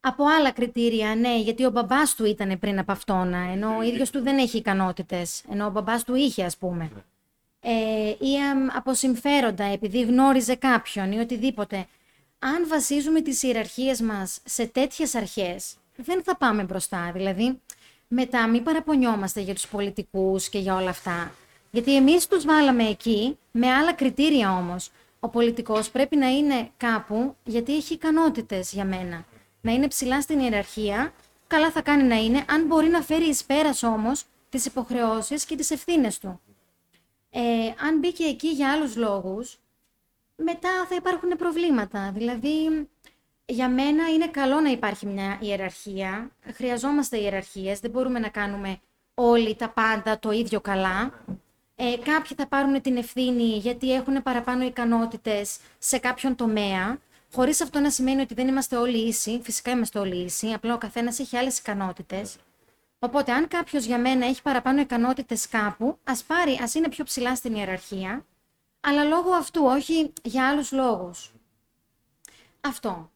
από 0.01 0.25
άλλα 0.25 0.51
κριτήρια, 0.51 1.15
ναι, 1.15 1.39
γιατί 1.39 1.65
ο 1.65 1.71
μπαμπάς 1.71 2.15
του 2.15 2.25
ήταν 2.25 2.59
πριν 2.59 2.79
από 2.79 2.93
αυτόν, 2.93 3.35
ενώ 3.35 3.77
ο 3.77 3.83
ίδιος 3.83 4.11
του 4.11 4.23
δεν 4.23 4.39
έχει 4.39 4.57
ικανότητες, 4.57 5.45
ενώ 5.51 5.67
ο 5.67 5.71
μπαμπάς 5.71 6.05
του 6.05 6.15
είχε, 6.15 6.45
ας 6.45 6.57
πούμε. 6.57 6.91
Ε, 7.61 8.09
ή 8.19 8.37
αμ, 8.51 8.69
από 8.73 8.95
συμφέροντα, 8.95 9.65
επειδή 9.65 10.03
γνώριζε 10.03 10.55
κάποιον 10.55 11.13
ή 11.13 11.19
οτιδήποτε. 11.19 11.87
Αν 12.39 12.69
βασίζουμε 12.69 13.21
τις 13.21 13.43
ιεραρχίες 13.43 14.01
μας 14.01 14.41
σε 14.45 14.67
τέτοιες 14.67 15.15
αρχές, 15.15 15.77
δεν 15.97 16.23
θα 16.23 16.37
πάμε 16.37 16.63
μπροστά. 16.63 17.11
Δηλαδή, 17.15 17.61
μετά 18.09 18.49
μην 18.49 18.63
παραπονιόμαστε 18.63 19.41
για 19.41 19.55
τους 19.55 19.69
πολιτικούς 19.69 20.49
και 20.49 20.59
για 20.59 20.75
όλα 20.75 20.91
αυτά. 20.91 21.33
Γιατί 21.71 21.97
εμείς 21.97 22.27
τους 22.27 22.45
βάλαμε 22.45 22.85
εκεί, 22.89 23.39
με 23.51 23.73
άλλα 23.73 23.93
κριτήρια 23.93 24.57
όμως. 24.57 24.91
Ο 25.21 25.29
πολιτικός 25.29 25.91
πρέπει 25.91 26.17
να 26.17 26.29
είναι 26.29 26.71
κάπου, 26.77 27.37
γιατί 27.45 27.77
έχει 27.77 27.95
ικανότητες 27.95 28.73
για 28.73 28.85
μένα. 28.85 29.25
Να 29.61 29.73
είναι 29.73 29.89
ψηλά 29.89 30.21
στην 30.21 30.39
ιεραρχία, 30.39 31.13
καλά 31.47 31.71
θα 31.71 31.83
κάνει 31.83 32.03
να 32.03 32.17
είναι, 32.17 32.45
αν 32.49 32.67
μπορεί 32.67 32.89
να 32.89 33.01
φέρει 33.03 33.25
εις 33.29 33.45
πέρας 33.45 33.83
όμως 33.83 34.25
τις 34.49 34.67
υποχρεώσεις 34.67 35.45
και 35.45 35.57
τις 35.57 35.71
ευθύνες 35.71 36.19
του. 36.19 36.41
Ε, 37.31 37.41
αν 37.87 37.99
μπήκε 37.99 38.25
εκεί 38.25 38.49
για 38.49 38.73
άλλους 38.73 38.97
λόγους, 38.97 39.59
μετά 40.37 40.87
θα 40.89 40.95
υπάρχουν 40.95 41.29
προβλήματα. 41.29 42.13
Δηλαδή, 42.15 42.89
για 43.51 43.69
μένα 43.69 44.11
είναι 44.11 44.29
καλό 44.29 44.61
να 44.61 44.71
υπάρχει 44.71 45.07
μια 45.07 45.39
ιεραρχία. 45.41 46.31
Χρειαζόμαστε 46.55 47.17
ιεραρχίες. 47.19 47.81
Δεν 47.81 47.91
μπορούμε 47.91 48.19
να 48.19 48.29
κάνουμε 48.29 48.81
όλοι 49.15 49.55
τα 49.55 49.69
πάντα 49.69 50.19
το 50.19 50.31
ίδιο 50.31 50.61
καλά. 50.61 51.13
Ε, 51.77 51.97
κάποιοι 51.97 52.37
θα 52.37 52.47
πάρουν 52.49 52.81
την 52.81 52.97
ευθύνη 52.97 53.43
γιατί 53.43 53.95
έχουν 53.95 54.23
παραπάνω 54.23 54.65
ικανότητες 54.65 55.59
σε 55.79 55.99
κάποιον 55.99 56.35
τομέα. 56.35 56.99
Χωρίς 57.33 57.61
αυτό 57.61 57.79
να 57.81 57.91
σημαίνει 57.91 58.21
ότι 58.21 58.35
δεν 58.35 58.49
είμαστε 58.49 58.77
όλοι 58.77 59.09
ίσοι. 59.09 59.41
Φυσικά 59.43 59.71
είμαστε 59.71 59.99
όλοι 59.99 60.17
ίσοι. 60.25 60.53
Απλά 60.53 60.75
ο 60.75 60.79
καθένας 60.79 61.19
έχει 61.19 61.37
άλλες 61.37 61.59
ικανότητες. 61.59 62.37
Οπότε, 62.99 63.33
αν 63.33 63.49
κάποιος 63.49 63.85
για 63.85 63.99
μένα 63.99 64.27
έχει 64.27 64.43
παραπάνω 64.43 64.81
ικανότητες 64.81 65.49
κάπου, 65.49 65.99
ας 66.05 66.23
πάρει, 66.23 66.59
ας 66.63 66.75
είναι 66.75 66.89
πιο 66.89 67.05
ψηλά 67.05 67.37
στην 67.37 67.55
ιεραρχία, 67.55 68.25
αλλά 68.81 69.05
λόγω 69.05 69.31
αυτού, 69.33 69.65
όχι 69.65 70.13
για 70.23 70.49
άλλους 70.49 70.73
λόγους. 70.73 71.33
Αυτό. 72.61 73.11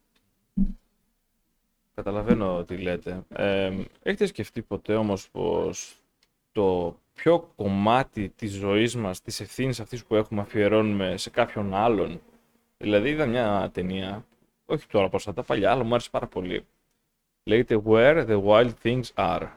Καταλαβαίνω 1.95 2.63
τι 2.63 2.77
λέτε. 2.77 3.23
Ε, 3.29 3.71
έχετε 4.03 4.25
σκεφτεί 4.25 4.61
ποτέ 4.61 4.95
όμως 4.95 5.29
πως 5.29 5.95
το 6.51 6.97
ποιο 7.13 7.51
κομμάτι 7.55 8.29
της 8.29 8.51
ζωής 8.51 8.95
μας, 8.95 9.21
της 9.21 9.39
ευθύνης 9.39 9.79
αυτής 9.79 10.05
που 10.05 10.15
έχουμε 10.15 10.41
αφιερώνουμε 10.41 11.17
σε 11.17 11.29
κάποιον 11.29 11.73
άλλον; 11.73 12.21
Δηλαδή 12.77 13.09
είδα 13.09 13.25
μια 13.25 13.69
ταινία, 13.73 14.25
όχι 14.65 14.87
τώρα 14.87 15.09
πως 15.09 15.23
τα 15.23 15.43
παλιά, 15.43 15.71
αλλά 15.71 15.83
μου 15.83 15.93
άρεσε 15.93 16.09
πάρα 16.09 16.27
πολύ. 16.27 16.65
Λέγεται 17.43 17.81
Where 17.85 18.27
the 18.27 18.43
Wild 18.43 18.71
Things 18.83 19.07
Are. 19.15 19.47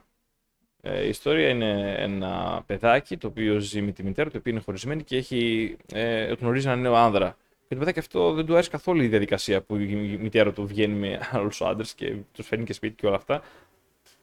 Ε, 0.81 1.05
η 1.05 1.09
ιστορία 1.09 1.49
είναι 1.49 1.95
ένα 1.99 2.63
παιδάκι 2.67 3.17
το 3.17 3.27
οποίο 3.27 3.59
ζει 3.59 3.83
με 3.83 3.93
τη 3.93 4.03
μητέρα 4.03 4.31
του, 4.31 4.37
οποίο 4.39 4.53
είναι 4.53 4.61
χωρισμένη 4.61 5.03
και 5.03 5.17
έχει, 5.17 5.77
ε, 5.93 6.33
γνωρίζει 6.33 6.67
ένα 6.67 6.77
νέο 6.77 6.95
άνδρα. 6.95 7.37
Και 7.69 7.75
το 7.75 7.81
παιδάκι 7.81 7.99
αυτό 7.99 8.33
δεν 8.33 8.47
του 8.47 8.53
άρεσε 8.53 8.71
καθόλου 8.71 9.03
η 9.03 9.07
διαδικασία 9.07 9.63
που 9.63 9.77
η 9.77 10.19
μητέρα 10.21 10.53
του 10.53 10.67
βγαίνει 10.67 10.95
με 10.95 11.21
άλλους 11.33 11.63
άντρες 11.63 11.95
και 11.95 12.17
τους 12.33 12.47
φέρνει 12.47 12.65
και 12.65 12.73
σπίτι 12.73 12.95
και 12.95 13.07
όλα 13.07 13.17
αυτά. 13.17 13.43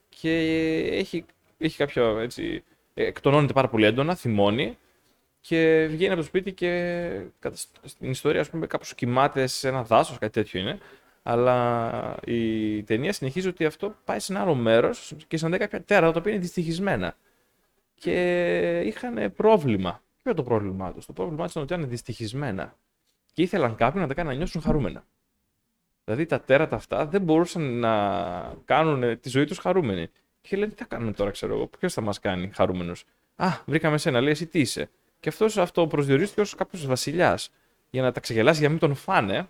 Και 0.08 0.30
έχει, 0.90 1.24
έχει 1.58 1.76
κάποια 1.76 2.16
έτσι. 2.20 2.64
Εκτονώνεται 2.94 3.52
πάρα 3.52 3.68
πολύ 3.68 3.84
έντονα, 3.84 4.14
θυμώνει 4.14 4.76
και 5.40 5.86
βγαίνει 5.90 6.12
από 6.12 6.20
το 6.20 6.26
σπίτι 6.26 6.52
και 6.52 7.20
στην 7.84 8.10
ιστορία, 8.10 8.40
ας 8.40 8.50
πούμε, 8.50 8.66
κάπως 8.66 8.94
κοιμάται 8.94 9.46
σε 9.46 9.68
ένα 9.68 9.82
δάσος, 9.82 10.18
κάτι 10.18 10.32
τέτοιο 10.32 10.60
είναι. 10.60 10.78
Αλλά 11.22 12.16
η 12.24 12.82
ταινία 12.82 13.12
συνεχίζει 13.12 13.48
ότι 13.48 13.64
αυτό 13.64 13.96
πάει 14.04 14.18
σε 14.18 14.32
ένα 14.32 14.42
άλλο 14.42 14.54
μέρος 14.54 15.14
και 15.28 15.36
συναντάει 15.36 15.58
κάποια 15.58 15.82
τέρατα 15.82 16.12
τα 16.12 16.18
οποία 16.18 16.32
είναι 16.32 16.40
δυστυχισμένα. 16.40 17.16
Και 17.94 18.80
είχαν 18.80 19.32
πρόβλημα. 19.36 19.90
Ποιο 19.90 20.32
είναι 20.32 20.34
το 20.34 20.42
πρόβλημά 20.42 20.92
τους; 20.92 21.06
Το 21.06 21.12
πρόβλημά 21.12 21.42
τους 21.42 21.50
ήταν 21.50 21.62
ότι 21.62 21.74
ήταν 21.74 21.88
δυστυχισμένα. 21.88 22.76
Και 23.34 23.42
ήθελαν 23.42 23.74
κάποιον 23.74 24.02
να 24.02 24.08
τα 24.08 24.14
κάνουν 24.14 24.32
να 24.32 24.36
νιώσουν 24.38 24.62
χαρούμενα. 24.62 25.04
Δηλαδή 26.04 26.26
τα 26.26 26.40
τέρατα 26.40 26.76
αυτά 26.76 27.06
δεν 27.06 27.22
μπορούσαν 27.22 27.78
να 27.78 28.54
κάνουν 28.64 29.20
τη 29.20 29.28
ζωή 29.28 29.44
τους 29.44 29.58
χαρούμενη. 29.58 30.10
Και 30.40 30.56
λένε 30.56 30.70
τι 30.70 30.76
θα 30.76 30.84
κάνουμε 30.84 31.12
τώρα, 31.12 31.30
ξέρω 31.30 31.54
εγώ, 31.54 31.66
ποιος 31.66 31.92
θα 31.92 32.00
μας 32.00 32.20
κάνει 32.20 32.50
χαρούμενος; 32.54 33.04
Α, 33.36 33.48
βρήκαμε 33.66 33.98
σένα, 33.98 34.20
λέει 34.20 34.32
εσύ 34.32 34.46
τι 34.46 34.58
είσαι; 34.58 34.90
Και 35.20 35.28
αυτός 35.28 35.56
αυτό 35.56 35.86
προσδιορίστηκε 35.86 36.40
ως 36.40 36.54
κάποιος 36.54 36.86
βασιλιάς. 36.86 37.50
Για 37.90 38.02
να 38.02 38.12
τα 38.12 38.20
ξεγελάσει, 38.20 38.58
για 38.58 38.68
να 38.68 38.74
μην 38.74 38.82
τον 38.82 38.94
φάνε. 38.94 39.48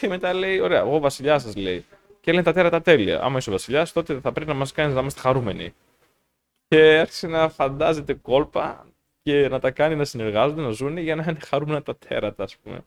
Και 0.00 0.08
μετά 0.08 0.32
λέει: 0.32 0.58
Ωραία, 0.60 0.78
εγώ 0.80 0.98
βασιλιάς 0.98 1.42
σας 1.42 1.56
λέει. 1.56 1.84
Και 2.20 2.30
λένε 2.30 2.44
τα 2.44 2.52
τέρατα 2.52 2.82
τέλεια. 2.82 3.22
Άμα 3.22 3.38
είσαι 3.38 3.48
ο 3.48 3.52
βασιλιάς, 3.52 3.92
τότε 3.92 4.20
θα 4.20 4.32
πρέπει 4.32 4.50
να 4.50 4.56
μας 4.56 4.72
κάνεις 4.72 4.94
να 4.94 5.00
είμαστε 5.00 5.20
χαρούμενοι. 5.20 5.74
Και 6.68 6.98
άρχισε 6.98 7.26
να 7.26 7.48
φαντάζεται 7.48 8.14
κόλπα 8.14 8.86
και 9.22 9.48
να 9.48 9.58
τα 9.58 9.70
κάνει 9.70 9.96
να 9.96 10.04
συνεργάζονται, 10.04 10.60
να 10.60 10.70
ζουν 10.70 10.96
για 10.96 11.16
να 11.16 11.24
είναι 11.28 11.38
χαρούμενα 11.40 11.82
τα 11.82 11.96
τέρατα, 11.96 12.42
ας 12.42 12.56
πούμε. 12.56 12.82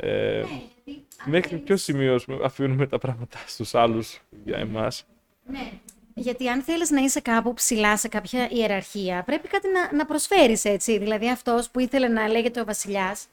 Ε, 0.00 0.44
ναι, 0.84 0.94
μέχρι 1.24 1.56
ποιο 1.56 1.76
σημείο 1.76 2.20
αφήνουμε 2.44 2.86
τα 2.86 2.98
πράγματα 2.98 3.38
στους 3.46 3.74
άλλους 3.74 4.20
για 4.44 4.58
εμάς; 4.58 5.06
Ναι, 5.46 5.72
γιατί 6.14 6.48
αν 6.48 6.62
θέλεις 6.62 6.90
να 6.90 7.00
είσαι 7.00 7.20
κάπου 7.20 7.54
ψηλά 7.54 7.96
σε 7.96 8.08
κάποια 8.08 8.48
ιεραρχία, 8.50 9.22
πρέπει 9.22 9.48
κάτι 9.48 9.68
να, 9.68 9.96
να 9.96 10.06
προσφέρεις 10.06 10.64
έτσι. 10.64 10.98
Δηλαδή 10.98 11.30
αυτός 11.30 11.70
που 11.70 11.80
ήθελε 11.80 12.08
να 12.08 12.28
λέγεται 12.28 12.60
ο 12.60 12.64
βασιλιάς, 12.64 13.26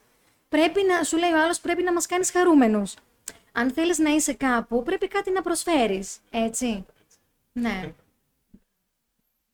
πρέπει 0.48 0.80
να, 0.82 1.02
σου 1.02 1.16
λέει 1.16 1.30
ο 1.30 1.42
άλλος, 1.42 1.60
πρέπει 1.60 1.82
να 1.82 1.92
μας 1.92 2.06
κάνεις 2.06 2.30
χαρούμενους. 2.30 2.94
Αν 3.52 3.70
θέλεις 3.70 3.98
να 3.98 4.10
είσαι 4.10 4.32
κάπου, 4.32 4.82
πρέπει 4.82 5.08
κάτι 5.08 5.30
να 5.30 5.42
προσφέρεις, 5.42 6.18
έτσι. 6.30 6.84
Ναι. 7.52 7.92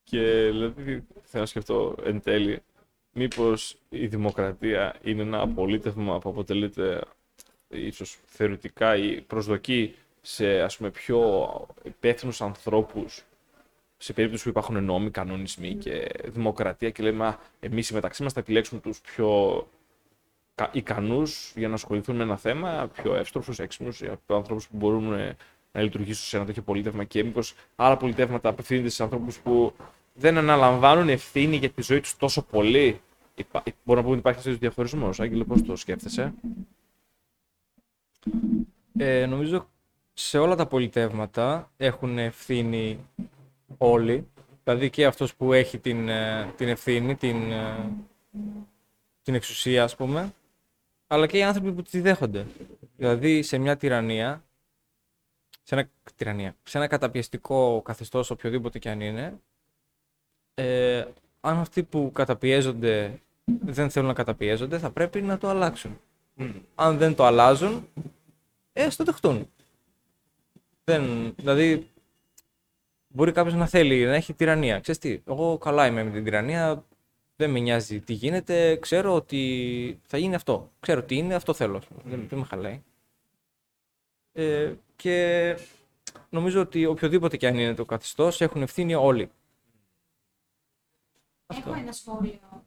Και 0.04 0.20
δηλαδή 0.20 1.06
θέλω 1.22 1.42
να 1.42 1.46
σκεφτώ 1.46 1.94
εν 2.04 2.20
τέλει, 2.20 2.62
μήπως 3.12 3.76
η 3.88 4.06
δημοκρατία 4.06 4.96
είναι 5.02 5.22
ένα 5.22 5.40
απολίτευμα 5.40 6.18
που 6.18 6.28
αποτελείται 6.28 7.00
ίσως 7.68 8.18
θεωρητικά 8.26 8.96
ή 8.96 9.20
προσδοκεί 9.20 9.94
σε 10.20 10.60
ας 10.60 10.76
πούμε 10.76 10.90
πιο 10.90 11.50
υπεύθυνους 11.82 12.40
ανθρώπους 12.40 13.24
σε 13.96 14.12
περίπτωση 14.12 14.42
που 14.42 14.48
υπάρχουν 14.48 14.84
νόμοι, 14.84 15.10
κανονισμοί 15.10 15.74
και 15.74 16.08
δημοκρατία 16.24 16.90
και 16.90 17.02
λέμε 17.02 17.38
εμείς 17.60 17.88
οι 17.88 17.94
μεταξύ 17.94 18.22
μας 18.22 18.32
θα 18.32 18.40
επιλέξουμε 18.40 18.80
τους 18.80 19.00
πιο 19.00 19.66
ικανούς 20.72 21.52
για 21.56 21.68
να 21.68 21.74
ασχοληθούν 21.74 22.16
με 22.16 22.22
ένα 22.22 22.36
θέμα, 22.36 22.90
πιο 23.02 23.14
εύστροφους, 23.14 23.58
έξυπνους, 23.58 24.02
ανθρώπους 24.26 24.68
που 24.68 24.76
μπορούν 24.76 25.36
να 25.72 25.82
λειτουργήσουν 25.82 26.24
σε 26.24 26.36
ένα 26.36 26.46
τέτοιο 26.46 26.62
πολίτευμα 26.62 27.04
και 27.04 27.24
μήπως 27.24 27.54
άλλα 27.76 27.96
πολιτεύματα 27.96 28.48
απευθύνονται 28.48 28.88
σε 28.88 29.02
ανθρώπους 29.02 29.38
που 29.38 29.72
δεν 30.14 30.38
αναλαμβάνουν 30.38 31.08
ευθύνη 31.08 31.56
για 31.56 31.70
τη 31.70 31.82
ζωή 31.82 32.00
τους 32.00 32.16
τόσο 32.16 32.42
πολύ. 32.42 33.00
Υπά... 33.34 33.62
Μπορώ 33.84 33.98
να 33.98 34.06
πούμε 34.06 34.10
ότι 34.10 34.18
υπάρχει 34.18 34.38
αυτό 34.38 34.50
ο 34.50 34.56
διαχωρισμός. 34.56 35.20
Άγγελε, 35.20 35.44
πώς 35.44 35.62
το 35.62 35.76
σκέφτεσαι; 35.76 36.34
Ε, 38.98 39.26
νομίζω 39.26 39.68
σε 40.12 40.38
όλα 40.38 40.56
τα 40.56 40.66
πολιτεύματα 40.66 41.70
έχουν 41.76 42.18
ευθύνη 42.18 42.98
όλοι. 43.78 44.26
Δηλαδή 44.64 44.90
και 44.90 45.06
αυτός 45.06 45.34
που 45.34 45.52
έχει 45.52 45.78
την, 45.78 46.08
ε, 46.08 46.52
την 46.56 46.68
ευθύνη, 46.68 47.14
την, 47.14 47.52
ε, 47.52 47.90
την 49.22 49.34
εξουσία 49.34 49.84
ας 49.84 49.96
πούμε, 49.96 50.32
αλλά 51.06 51.26
και 51.26 51.38
οι 51.38 51.42
άνθρωποι 51.42 51.72
που 51.72 51.82
τη 51.82 52.00
δέχονται. 52.00 52.46
Δηλαδή 52.96 53.42
σε 53.42 53.58
μια 53.58 53.76
τυραννία, 53.76 54.44
σε 55.62 55.74
ένα, 55.74 55.88
τυραννία, 56.16 56.56
σε 56.62 56.78
ένα 56.78 56.86
καταπιεστικό 56.86 57.82
καθεστώς 57.82 58.30
οποιοδήποτε 58.30 58.78
και 58.78 58.90
αν 58.90 59.00
είναι, 59.00 59.40
ε, 60.54 61.04
αν 61.40 61.58
αυτοί 61.58 61.82
που 61.82 62.10
καταπιέζονται 62.12 63.20
δεν 63.44 63.90
θέλουν 63.90 64.08
να 64.08 64.14
καταπιέζονται, 64.14 64.78
θα 64.78 64.90
πρέπει 64.90 65.22
να 65.22 65.38
το 65.38 65.48
αλλάξουν. 65.48 66.00
Αν 66.74 66.98
δεν 66.98 67.14
το 67.14 67.24
αλλάζουν, 67.24 67.88
ε, 68.72 68.88
το 68.96 69.04
δεχτούν. 69.04 69.48
Δεν, 70.84 71.34
δηλαδή, 71.36 71.90
μπορεί 73.08 73.32
κάποιος 73.32 73.54
να 73.54 73.66
θέλει 73.66 74.04
να 74.04 74.14
έχει 74.14 74.34
τυραννία. 74.34 74.80
Ξέρεις 74.80 75.00
τι, 75.00 75.20
εγώ 75.28 75.58
καλά 75.58 75.86
είμαι 75.86 76.04
με 76.04 76.10
την 76.10 76.24
τυραννία, 76.24 76.84
δεν 77.36 77.50
με 77.50 77.58
νοιάζει 77.58 78.00
τι 78.00 78.12
γίνεται, 78.12 78.76
ξέρω 78.76 79.14
ότι 79.14 80.00
θα 80.06 80.18
γίνει 80.18 80.34
αυτό. 80.34 80.70
Ξέρω 80.80 81.02
τι 81.02 81.16
είναι, 81.16 81.34
αυτό 81.34 81.54
θέλω. 81.54 81.82
Δεν, 82.04 82.26
δεν 82.28 82.38
με 82.38 82.44
χαλάει. 82.44 82.82
Ε, 84.32 84.72
και 84.96 85.56
νομίζω 86.30 86.60
ότι 86.60 86.86
οποιοδήποτε 86.86 87.36
και 87.36 87.46
αν 87.46 87.58
είναι 87.58 87.74
το 87.74 87.84
καθεστώς 87.84 88.40
έχουν 88.40 88.62
ευθύνη 88.62 88.94
όλοι. 88.94 89.30
Έχω 91.58 91.74
ένα 91.78 91.92
σχόλιο. 91.92 92.64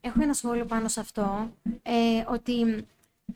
Έχω 0.00 0.22
ένα 0.22 0.32
σχόλιο 0.32 0.64
πάνω 0.64 0.88
σε 0.88 1.00
αυτό. 1.00 1.50
Ε, 1.82 2.24
ότι, 2.28 2.86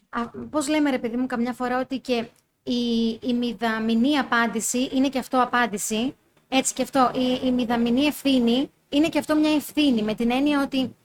α, 0.09 0.29
πώς 0.51 0.69
λέμε 0.69 0.91
ρε 0.91 0.99
παιδί 0.99 1.17
μου 1.17 1.27
καμιά 1.27 1.53
φορά 1.53 1.81
ότι 1.81 1.99
και 1.99 2.29
η, 2.63 3.09
η 3.23 3.35
μηδαμινή 3.35 4.19
απάντηση 4.19 4.89
είναι 4.93 5.09
και 5.09 5.19
αυτό 5.19 5.43
απάντηση. 5.43 6.15
Έτσι 6.49 6.75
και 6.75 6.83
αυτό. 6.83 7.11
Η, 7.15 7.47
η 7.47 7.51
μηδαμινή 7.51 8.05
ευθύνη 8.05 8.71
είναι 8.89 9.09
και 9.09 9.19
αυτό 9.19 9.37
μια 9.37 9.55
ευθύνη. 9.55 10.03
Με 10.03 10.15
την 10.15 10.31
έννοια 10.31 10.63
ότι 10.63 10.97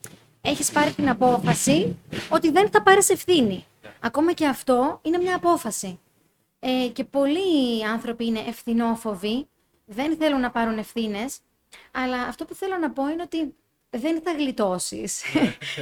έχεις 0.42 0.72
πάρει 0.72 0.92
την 0.94 1.10
απόφαση 1.10 1.98
ότι 2.30 2.52
δεν 2.52 2.70
θα 2.70 2.84
πάρεις 2.84 3.10
ευθύνη. 3.10 3.66
Ακόμα 4.00 4.34
και 4.34 4.48
αυτό 4.48 5.00
είναι 5.02 5.18
μια 5.18 5.36
απόφαση. 5.36 6.00
Ε, 6.60 6.88
και 6.94 7.04
πολλοί 7.04 7.86
άνθρωποι 7.86 8.26
είναι 8.26 8.40
ευθυνόφοβοι, 8.40 9.48
δεν 9.86 10.18
θέλουν 10.18 10.40
να 10.40 10.52
πάρουν 10.52 10.78
ευθύνες. 10.78 11.40
Αλλά 11.92 12.22
αυτό 12.22 12.46
που 12.46 12.54
θέλω 12.56 12.78
να 12.78 12.92
πω 12.92 13.08
είναι 13.08 13.22
ότι 13.22 13.56
δεν 13.98 14.22
θα 14.22 14.32
γλιτώσεις. 14.32 15.24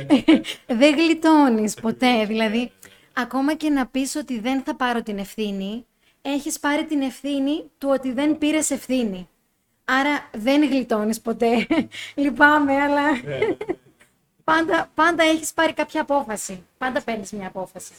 δεν 0.81 0.95
γλιτώνεις 0.95 1.73
ποτέ. 1.73 2.25
Δηλαδή, 2.25 2.71
ακόμα 3.13 3.55
και 3.55 3.69
να 3.69 3.87
πεις 3.87 4.15
ότι 4.15 4.39
δεν 4.39 4.63
θα 4.63 4.75
πάρω 4.75 5.03
την 5.03 5.17
ευθύνη, 5.17 5.85
έχεις 6.21 6.59
πάρει 6.59 6.85
την 6.85 7.01
ευθύνη 7.01 7.63
του 7.77 7.89
ότι 7.91 8.11
δεν 8.11 8.37
πήρες 8.37 8.69
ευθύνη. 8.69 9.27
Άρα 9.85 10.29
δεν 10.33 10.63
γλιτώνεις 10.69 11.21
ποτέ. 11.21 11.67
Λυπάμαι, 12.15 12.73
αλλά 12.73 13.03
πάντα, 14.43 14.91
πάντα 14.93 15.23
έχεις 15.23 15.53
πάρει 15.53 15.73
κάποια 15.73 16.01
απόφαση. 16.01 16.65
Πάντα 16.77 17.01
παίρνεις 17.01 17.31
μια 17.31 17.47
απόφαση. 17.47 17.93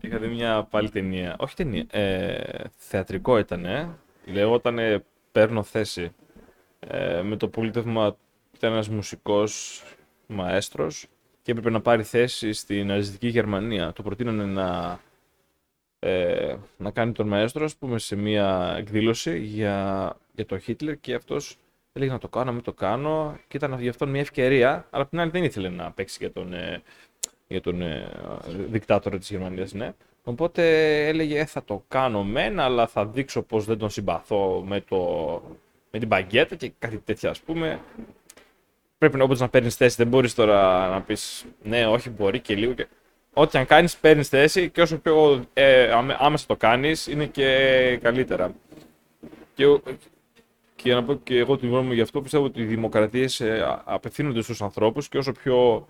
Είχα 0.00 0.18
δει 0.18 0.26
μια 0.26 0.66
πάλι 0.70 0.90
ταινία, 0.90 1.36
όχι 1.38 1.54
ταινία, 1.54 1.86
ε, 1.90 2.64
θεατρικό 2.76 3.38
ήταν, 3.38 3.64
ε. 3.64 3.88
Λεγόταν 4.24 5.04
«Παίρνω 5.32 5.62
θέση» 5.62 6.12
ε, 6.80 7.22
με 7.22 7.36
το 7.36 7.48
πολίτευμα 7.48 8.16
ήταν 8.54 8.72
ένας 8.72 8.88
μουσικός 8.88 9.82
μαέστρος 10.26 11.06
και 11.42 11.50
έπρεπε 11.50 11.70
να 11.70 11.80
πάρει 11.80 12.02
θέση 12.02 12.52
στην 12.52 12.86
ναζιστική 12.86 13.28
Γερμανία. 13.28 13.92
Το 13.92 14.02
προτείνανε 14.02 14.44
να, 14.44 15.00
ε, 15.98 16.56
να 16.76 16.90
κάνει 16.90 17.12
τον 17.12 17.28
μαέστρο, 17.28 17.64
ας 17.64 17.76
πούμε, 17.76 17.98
σε 17.98 18.16
μια 18.16 18.74
εκδήλωση 18.78 19.38
για, 19.38 20.16
για 20.34 20.46
τον 20.46 20.60
Χίτλερ 20.60 21.00
και 21.00 21.14
αυτός 21.14 21.56
έλεγε 21.92 22.12
να 22.12 22.18
το 22.18 22.28
κάνω, 22.28 22.44
να 22.44 22.52
μην 22.52 22.62
το 22.62 22.72
κάνω 22.72 23.38
και 23.48 23.56
ήταν 23.56 23.80
γι' 23.80 23.88
αυτό 23.88 24.06
μια 24.06 24.20
ευκαιρία, 24.20 24.86
αλλά 24.90 25.02
απ' 25.02 25.10
την 25.10 25.20
άλλη 25.20 25.30
δεν 25.30 25.44
ήθελε 25.44 25.68
να 25.68 25.92
παίξει 25.92 26.16
για 26.20 26.32
τον, 26.32 26.52
ε, 26.52 26.82
για 27.46 27.60
τον 27.60 27.82
ε, 27.82 28.08
δικτάτορα 28.68 29.18
της 29.18 29.30
Γερμανίας, 29.30 29.72
ναι. 29.72 29.92
Οπότε 30.24 30.62
έλεγε 31.08 31.38
«Ε, 31.38 31.44
θα 31.44 31.64
το 31.64 31.84
κάνω 31.88 32.24
μεν, 32.24 32.60
αλλά 32.60 32.86
θα 32.86 33.06
δείξω 33.06 33.42
πως 33.42 33.64
δεν 33.64 33.78
τον 33.78 33.90
συμπαθώ 33.90 34.64
με 34.66 34.80
το, 34.80 35.42
με 35.90 35.98
την 35.98 36.08
μπαγκέτα 36.08 36.54
και 36.54 36.72
κάτι 36.78 36.98
τέτοια, 36.98 37.30
ας 37.30 37.40
πούμε. 37.40 37.80
Πρέπει 38.98 39.16
να, 39.16 39.26
να 39.26 39.48
παίρνεις 39.48 39.74
θέση. 39.76 39.96
Δεν 39.96 40.06
μπορείς 40.06 40.34
τώρα 40.34 40.88
να 40.88 41.00
πεις 41.02 41.44
ναι, 41.62 41.86
όχι, 41.86 42.10
μπορεί 42.10 42.40
και 42.40 42.54
λίγο. 42.54 42.72
Και... 42.72 42.86
ό,τι 43.32 43.58
αν 43.58 43.66
κάνεις 43.66 43.96
παίρνεις 43.96 44.28
θέση 44.28 44.70
και 44.70 44.80
όσο 44.82 44.98
πιο 44.98 45.44
ε, 45.52 45.90
άμε- 45.90 46.16
άμεσα 46.18 46.46
το 46.46 46.56
κάνεις 46.56 47.06
είναι 47.06 47.26
και 47.26 47.98
καλύτερα. 48.02 48.54
Και, 49.54 49.66
ο- 49.66 49.82
και 50.76 50.82
για 50.88 50.94
να 50.94 51.04
πω 51.04 51.14
και 51.14 51.38
εγώ 51.38 51.56
την 51.56 51.68
γνώμη 51.68 51.86
μου 51.86 51.92
γι' 51.92 52.00
αυτό, 52.00 52.20
πιστεύω 52.22 52.44
ότι 52.44 52.60
οι 52.60 52.64
δημοκρατίες 52.64 53.40
ε, 53.40 53.60
α- 53.62 53.82
απευθύνονται 53.84 54.42
στους 54.42 54.62
ανθρώπους 54.62 55.08
και 55.08 55.18
όσο 55.18 55.32
πιο 55.32 55.88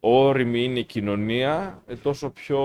όρημη 0.00 0.64
είναι 0.64 0.78
η 0.78 0.84
κοινωνία, 0.84 1.82
ε, 1.86 1.94
τόσο 1.94 2.30
πιο 2.30 2.60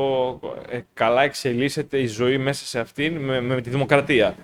ε, 0.70 0.80
καλά 0.94 1.22
εξελίσσεται 1.24 2.00
η 2.00 2.08
ζωή 2.08 2.38
μέσα 2.38 2.66
σε 2.66 2.80
αυτήν 2.80 3.18
με, 3.18 3.42
με 3.42 3.62
τη 3.62 3.70
δημοκρατία. 3.70 4.36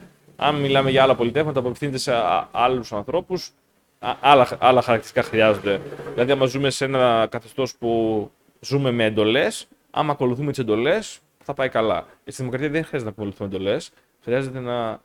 Αν 0.44 0.56
μιλάμε 0.56 0.90
για 0.90 1.04
άλλα 1.04 1.16
πολιτεύματα 1.16 1.62
που 1.62 1.68
απευθύνεται 1.68 1.98
σε 1.98 2.14
α- 2.14 2.48
άλλους 2.52 2.92
ανθρώπους, 2.94 3.52
α- 4.00 4.16
άλλα, 4.22 4.58
άλλα 4.60 4.82
χαρακτηριστικά 4.82 5.24
χρειάζονται. 5.24 5.82
Δηλαδή, 6.14 6.32
άμα 6.32 6.46
ζούμε 6.46 6.70
σε 6.70 6.86
ένα 6.86 7.28
καθεστώς 7.32 7.76
που 7.76 8.32
ζούμε 8.60 8.92
με 8.92 9.04
εντολές, 9.06 9.68
άμα 9.92 10.12
ακολουθούμε 10.12 10.50
τις 10.50 10.60
εντολές, 10.60 11.20
θα 11.44 11.54
πάει 11.54 11.70
καλά. 11.70 12.06
Στη 12.26 12.32
δημοκρατία 12.36 12.70
δεν 12.70 12.86
χρειάζεται 12.86 13.12
να 13.12 13.16
ακολουθούμε 13.18 13.50
εντολές, 13.50 13.92
χρειάζεται 14.24 14.60
να, 14.60 15.02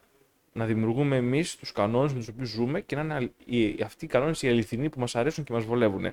να 0.53 0.65
δημιουργούμε 0.65 1.17
εμείς 1.17 1.57
τους 1.57 1.73
κανόνες 1.73 2.13
με 2.13 2.19
τους 2.19 2.29
οποίους 2.29 2.49
ζούμε 2.49 2.81
και 2.81 2.97
να 2.97 3.03
είναι 3.03 3.15
αλ- 3.15 3.31
οι- 3.45 3.83
αυτοί 3.85 4.05
οι 4.05 4.09
κανόνες 4.09 4.43
οι 4.43 4.49
αληθινοί 4.49 4.89
που 4.89 5.01
μας 5.01 5.15
αρέσουν 5.17 5.45
και 5.45 5.53
μας 5.53 5.65
βολεύουν. 5.65 6.13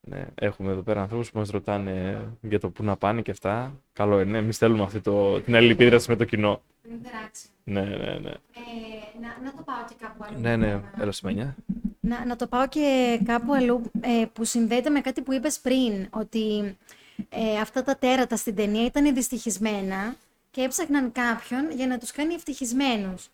Ναι, 0.00 0.26
έχουμε 0.34 0.70
εδώ 0.72 0.80
πέρα 0.82 1.00
ανθρώπους 1.00 1.30
που 1.30 1.38
μας 1.38 1.50
ρωτάνε 1.50 2.26
για 2.40 2.60
το 2.60 2.70
πού 2.70 2.82
να 2.84 2.96
πάνε 2.96 3.22
και 3.22 3.30
αυτά. 3.30 3.72
Καλό 3.92 4.20
είναι, 4.20 4.38
εμείς 4.38 4.58
θέλουμε 4.58 4.82
αυτή 4.82 5.00
το, 5.00 5.40
την 5.40 5.56
αλληλεπίδραση 5.56 6.10
με 6.10 6.16
το 6.16 6.24
κοινό. 6.24 6.60
Interaction. 6.90 7.48
Ναι, 7.64 7.80
ναι, 7.80 7.96
ναι. 7.96 8.30
Ε, 8.30 9.18
να, 9.20 9.44
να 9.44 9.54
το 9.56 9.62
πάω 9.64 9.84
και 9.88 9.94
κάπου 10.00 10.24
αλλού. 10.28 10.40
Ναι, 10.40 10.56
ναι, 10.56 10.72
Να- 10.74 10.92
έλα 11.00 11.12
Σιμενιά. 11.12 11.56
Να, 12.00 12.24
να 12.24 12.36
το 12.36 12.46
πάω 12.46 12.68
και 12.68 13.18
κάπου 13.24 13.54
αλλού 13.54 13.90
ε, 14.00 14.24
που 14.32 14.44
συνδέεται 14.44 14.90
με 14.90 15.00
κάτι 15.00 15.22
που 15.22 15.32
είπες 15.32 15.58
πριν, 15.60 16.06
ότι 16.10 16.76
ε, 17.28 17.58
αυτά 17.60 17.82
τα 17.82 17.96
τέρατα 17.96 18.36
στην 18.36 18.54
ταινία 18.54 18.84
ήταν 18.84 19.14
δυστυχισμένα 19.14 20.16
και 20.50 20.62
έψαχναν 20.62 21.12
κάποιον 21.12 21.70
για 21.70 21.86
να 21.86 21.98
τους 21.98 22.10
κάνει 22.12 22.34
ευτυχισμένους. 22.34 23.28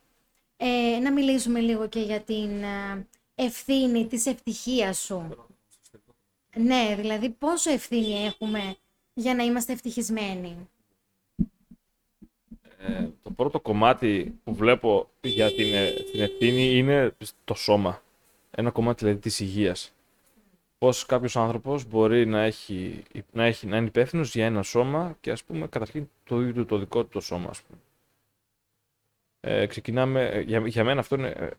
Ε, 0.57 0.99
να 1.03 1.13
μιλήσουμε 1.13 1.61
λίγο 1.61 1.89
και 1.89 2.01
για 2.01 2.21
την 2.21 2.63
ε, 2.63 3.07
ευθύνη 3.35 4.07
της 4.07 4.27
ευτυχίας 4.27 4.99
σου. 4.99 5.47
Ναι, 6.57 6.95
δηλαδή 6.99 7.29
πόσο 7.31 7.71
ευθύνη 7.71 8.25
έχουμε 8.25 8.77
για 9.15 9.35
να 9.35 9.43
είμαστε 9.43 9.73
ευτυχισμένοι. 9.73 10.69
Ε, 12.87 13.09
το 13.23 13.31
πρώτο 13.31 13.61
κομμάτι 13.61 14.35
που 14.45 14.55
βλέπω 14.55 15.09
για 15.21 15.53
την, 15.53 15.75
ε, 15.75 15.91
την 16.13 16.21
ευθύνη 16.21 16.77
είναι 16.77 17.17
το 17.45 17.55
σώμα. 17.55 18.03
Ένα 18.51 18.71
κομμάτι 18.71 19.05
δηλαδή 19.05 19.21
της 19.21 19.41
υγείας. 19.41 19.93
Πώς 20.79 21.07
κάποιος 21.07 21.37
άνθρωπος 21.37 21.85
μπορεί 21.85 22.27
να, 22.27 22.43
έχει, 22.43 23.03
να, 23.33 23.45
έχει, 23.45 23.67
να 23.67 23.77
είναι 23.77 23.87
υπεύθυνος 23.87 24.35
για 24.35 24.47
ένα 24.47 24.63
σώμα 24.63 25.17
και 25.21 25.31
ας 25.31 25.45
πούμε 25.45 25.67
καταρχήν 25.67 26.09
το 26.25 26.41
ίδιο 26.41 26.53
του, 26.53 26.65
το 26.65 26.79
δικό 26.79 27.03
του 27.03 27.09
το 27.09 27.21
σώμα 27.21 27.49
ας 27.51 27.63
πούμε. 27.63 27.79
Ε, 29.41 29.67
ξεκινάμε, 29.67 30.29
ε, 30.29 30.41
για, 30.41 30.67
για 30.67 30.85
μένα 30.85 31.01
αυτό 31.01 31.15
είναι 31.15 31.29
ε, 31.29 31.51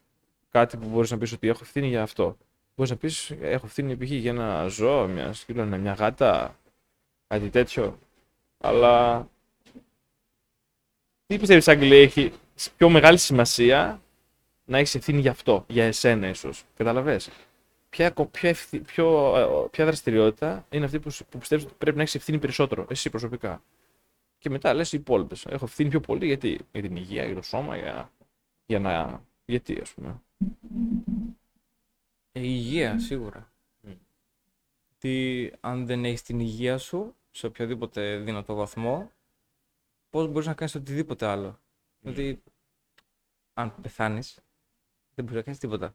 κάτι 0.50 0.78
που 0.78 0.88
μπορείς 0.88 1.12
να 1.12 1.18
πεις 1.18 1.32
ότι 1.32 1.48
έχω 1.48 1.60
ευθύνη 1.62 1.88
για 1.88 2.02
αυτό. 2.02 2.38
Μπορείς 2.76 2.92
να 2.92 2.98
πεις 2.98 3.32
έχω 3.32 3.66
ευθύνη 3.66 3.98
π.χ. 3.98 4.10
για 4.10 4.32
ένα 4.32 4.68
ζώο, 4.68 5.08
μια 5.08 5.34
σκύλωνα, 5.34 5.78
μια 5.78 5.94
γάτα, 5.94 6.60
κάτι 7.28 7.50
τέτοιο. 7.50 8.00
Αλλά 8.58 9.28
τι 11.28 11.38
πιστεύεις, 11.40 11.68
Άγγελε, 11.68 11.96
έχει 12.02 12.32
πιο 12.78 12.90
μεγάλη 12.90 13.18
σημασία 13.18 14.02
να 14.66 14.78
έχεις 14.78 14.96
ευθύνη 14.96 15.20
για 15.20 15.32
αυτό, 15.32 15.66
για 15.68 15.86
εσένα 15.86 16.28
ίσως. 16.28 16.64
Καταλαβες; 16.76 17.30
Ποια, 17.90 18.10
κο- 18.10 18.26
ποια, 18.26 18.50
ευθύ- 18.50 18.86
ποιο, 18.86 19.38
ε, 19.38 19.68
ποια 19.72 19.86
δραστηριότητα 19.86 20.66
είναι 20.70 20.86
αυτή 20.86 21.00
που, 21.00 21.10
σ- 21.10 21.24
που 21.30 21.38
πιστεύεις 21.38 21.66
ότι 21.66 21.74
πρέπει 21.78 21.96
να 21.96 22.02
έχεις 22.02 22.16
ευθύνη 22.16 22.40
περισσότερο, 22.40 22.86
εσύ 22.90 23.10
προσωπικά; 23.10 23.64
Και 24.38 24.50
μετά 24.50 24.74
λες 24.74 24.94
οι 24.94 24.98
υπόλοιπες. 24.98 25.46
Έχω 25.46 25.66
ευθύνη 25.66 25.90
πιο 25.90 26.00
πολύ 26.00 26.26
γιατί, 26.26 26.60
για 26.72 26.82
την 26.82 26.96
υγεία, 26.96 27.26
για 27.26 27.36
το 27.36 27.42
σώμα, 27.42 27.78
για, 27.78 28.12
για 28.66 28.80
να. 28.80 29.24
Γιατί, 29.46 29.80
ας 29.82 29.94
πούμε. 29.94 30.22
Ε, 32.32 32.40
η 32.40 32.44
υγεία, 32.46 33.00
σίγουρα. 33.00 33.52
Μμ. 33.82 33.92
Τι 34.98 35.50
αν 35.60 35.86
δεν 35.86 36.06
έχεις 36.06 36.22
την 36.22 36.40
υγεία 36.40 36.78
σου, 36.78 37.16
σε 37.32 37.46
οποιοδήποτε 37.46 38.18
δυνατό 38.18 38.54
βαθμό, 38.54 39.12
πώς 40.14 40.28
μπορείς 40.28 40.48
να 40.48 40.54
κάνεις 40.54 40.76
οτιδήποτε 40.76 41.26
άλλο. 41.26 41.60
Δηλαδή, 42.00 42.42
αν 43.54 43.74
πεθάνεις, 43.82 44.40
δεν 45.16 45.26
μπορείς 45.26 45.36
να 45.38 45.44
κάνεις 45.44 45.60
τίποτα. 45.60 45.94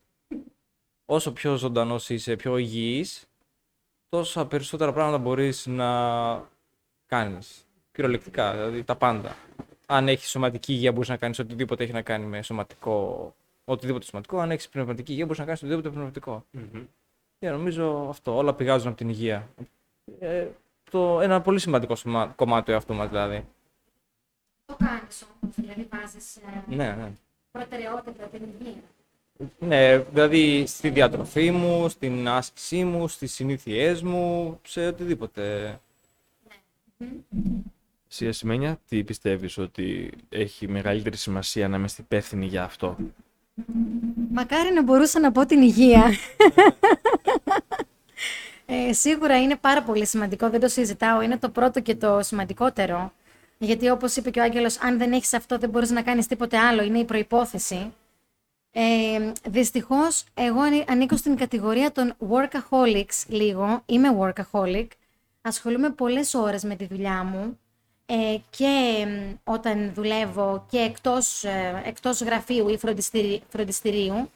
Όσο 1.06 1.32
πιο 1.32 1.56
ζωντανός 1.56 2.10
είσαι, 2.10 2.36
πιο 2.36 2.56
υγιής, 2.56 3.26
τόσα 4.08 4.46
περισσότερα 4.46 4.92
πράγματα 4.92 5.18
μπορείς 5.18 5.66
να 5.66 5.88
κάνεις. 7.06 7.66
Κυριολεκτικά, 7.92 8.52
δηλαδή 8.52 8.84
τα 8.84 8.96
πάντα. 8.96 9.36
Αν 9.86 10.08
έχεις 10.08 10.28
σωματική 10.28 10.72
υγεία, 10.72 10.92
μπορείς 10.92 11.08
να 11.08 11.16
κάνεις 11.16 11.38
οτιδήποτε 11.38 11.82
έχει 11.84 11.92
να 11.92 12.02
κάνει 12.02 12.26
με 12.26 12.42
σωματικό 12.42 13.34
οτιδήποτε 13.64 14.04
σωματικό. 14.04 14.38
Αν 14.38 14.50
έχεις 14.50 14.68
πνευματική 14.68 15.10
υγεία, 15.12 15.24
μπορείς 15.24 15.38
να 15.38 15.44
κάνεις 15.44 15.60
οτιδήποτε 15.62 15.88
πνευματικό. 15.90 16.44
Και 17.38 17.50
νομίζω 17.50 18.06
αυτό. 18.08 18.36
Όλα 18.36 18.54
πηγάζουν 18.54 18.88
από 18.88 18.96
την 18.96 19.08
υγεία. 19.08 19.48
Ε, 20.18 20.46
το, 20.90 21.20
ένα 21.20 21.40
πολύ 21.40 21.58
σημαντικό 21.58 21.94
σωμα- 21.94 22.32
κομμάτι 22.36 22.64
του 22.64 22.70
εαυτού 22.70 22.94
μας 22.94 23.08
δηλαδή. 23.08 23.44
Το 24.68 24.76
κάνεις 24.78 25.22
όμως, 25.22 25.54
δηλαδή 25.56 25.88
βάζεις 25.90 26.36
ε, 26.36 26.74
Ναι, 26.74 26.92
ναι. 26.92 27.10
προτεραιότητα 27.50 28.24
την 28.24 28.42
υγεία. 28.60 28.82
Ναι, 29.58 29.98
δηλαδή 29.98 30.66
στη 30.66 30.88
διατροφή 30.90 31.50
μου, 31.50 31.88
στην 31.88 32.28
άσκησή 32.28 32.84
μου, 32.84 33.08
στις 33.08 33.32
συνήθειές 33.32 34.02
μου, 34.02 34.58
σε 34.66 34.86
οτιδήποτε. 34.86 35.78
Εσύ, 38.10 38.28
Ασημένια, 38.28 38.78
τι 38.88 39.04
πιστεύεις 39.04 39.58
ότι 39.58 40.12
έχει 40.28 40.68
μεγαλύτερη 40.68 41.16
σημασία 41.16 41.68
να 41.68 41.76
είμαστε 41.76 42.02
υπεύθυνοι 42.02 42.46
για 42.46 42.62
αυτό; 42.64 42.96
Μακάρι 44.32 44.72
να 44.72 44.82
μπορούσα 44.82 45.20
να 45.20 45.32
πω 45.32 45.46
την 45.46 45.62
υγεία. 45.62 46.04
Ε, 48.70 48.92
σίγουρα 48.92 49.40
είναι 49.42 49.56
πάρα 49.56 49.82
πολύ 49.82 50.06
σημαντικό, 50.06 50.50
δεν 50.50 50.60
το 50.60 50.68
συζητάω. 50.68 51.22
Είναι 51.22 51.38
το 51.38 51.48
πρώτο 51.50 51.80
και 51.80 51.94
το 51.94 52.22
σημαντικότερο. 52.22 53.12
Γιατί 53.58 53.88
όπως 53.90 54.16
είπε 54.16 54.30
και 54.30 54.40
ο 54.40 54.42
Άγγελος, 54.42 54.78
αν 54.80 54.98
δεν 54.98 55.12
έχεις 55.12 55.32
αυτό 55.34 55.58
δεν 55.58 55.70
μπορείς 55.70 55.90
να 55.90 56.02
κάνεις 56.02 56.26
τίποτε 56.26 56.58
άλλο. 56.58 56.82
Είναι 56.82 56.98
η 56.98 57.04
προϋπόθεση. 57.04 57.92
Ε, 58.72 59.32
δυστυχώς, 59.48 60.24
εγώ 60.34 60.60
ανή- 60.60 60.84
ανήκω 60.90 61.16
στην 61.16 61.36
κατηγορία 61.36 61.92
των 61.92 62.14
workaholics 62.30 63.24
λίγο. 63.28 63.82
Είμαι 63.86 64.08
workaholic. 64.20 64.86
Ασχολούμαι 65.42 65.90
πολλές 65.90 66.34
ώρες 66.34 66.64
με 66.64 66.74
τη 66.76 66.86
δουλειά 66.86 67.22
μου. 67.24 67.58
Ε, 68.06 68.36
και 68.50 69.04
μ, 69.08 69.34
όταν 69.44 69.92
δουλεύω 69.94 70.66
και 70.70 70.78
εκτός, 70.78 71.44
ε, 71.44 71.82
εκτός 71.84 72.20
γραφείου 72.20 72.68
ή 72.68 72.78
φροντιστηρι- 72.78 73.42
φροντιστηρίου. 73.48 74.30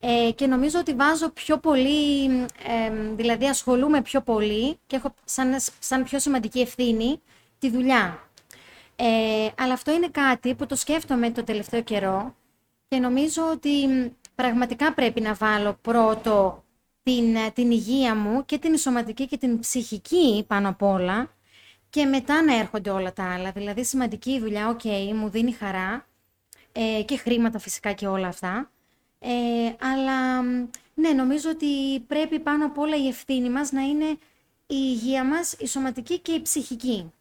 Ε, 0.00 0.30
και 0.34 0.46
νομίζω 0.46 0.78
ότι 0.78 0.94
βάζω 0.94 1.28
πιο 1.30 1.58
πολύ, 1.58 2.28
μ, 2.28 2.42
ε, 2.42 2.90
μ, 2.90 3.16
δηλαδή 3.16 3.46
ασχολούμαι 3.46 4.02
πιο 4.02 4.20
πολύ 4.20 4.78
και 4.86 4.96
έχω 4.96 5.14
σαν, 5.24 5.56
σαν 5.78 6.04
πιο 6.04 6.18
σημαντική 6.18 6.60
ευθύνη 6.60 7.20
τη 7.58 7.70
δουλειά. 7.70 8.28
Ε, 9.02 9.48
αλλά 9.56 9.72
αυτό 9.72 9.92
είναι 9.92 10.08
κάτι 10.08 10.54
που 10.54 10.66
το 10.66 10.76
σκέφτομαι 10.76 11.30
το 11.30 11.44
τελευταίο 11.44 11.82
καιρό 11.82 12.34
και 12.88 12.98
νομίζω 12.98 13.50
ότι 13.50 13.86
μ, 13.86 14.06
πραγματικά 14.34 14.94
πρέπει 14.94 15.20
να 15.20 15.34
βάλω 15.34 15.78
πρώτο 15.82 16.64
την, 17.02 17.36
ε, 17.36 17.50
την 17.50 17.70
υγεία 17.70 18.14
μου 18.14 18.44
και 18.44 18.58
την 18.58 18.76
σωματική 18.76 19.26
και 19.26 19.36
την 19.36 19.58
ψυχική 19.58 20.44
πάνω 20.46 20.68
απ' 20.68 20.82
όλα 20.82 21.30
και 21.90 22.04
μετά 22.04 22.42
να 22.42 22.56
έρχονται 22.56 22.90
όλα 22.90 23.12
τα 23.12 23.32
άλλα. 23.32 23.50
Δηλαδή 23.50 23.84
σημαντική 23.84 24.30
η 24.30 24.40
δουλειά, 24.40 24.68
οκ, 24.68 24.84
μου 25.14 25.28
δίνει 25.28 25.52
χαρά 25.52 26.06
ε, 26.72 27.02
και 27.02 27.16
χρήματα 27.16 27.58
φυσικά 27.58 27.92
και 27.92 28.06
όλα 28.06 28.26
αυτά. 28.26 28.70
Ε, 29.18 29.30
αλλά 29.80 30.42
μ, 30.42 30.68
ναι, 30.94 31.12
νομίζω 31.12 31.50
ότι 31.50 32.00
πρέπει 32.00 32.38
πάνω 32.40 32.64
απ' 32.66 32.78
όλα 32.78 32.96
η 32.96 33.08
ευθύνη 33.08 33.50
μας 33.50 33.72
να 33.72 33.82
είναι 33.82 34.06
η 34.66 34.76
υγεία 34.92 35.24
μας, 35.24 35.52
η 35.58 35.66
σωματική 35.66 36.18
και 36.18 36.32
η 36.32 36.42
ψυχική. 36.42 37.12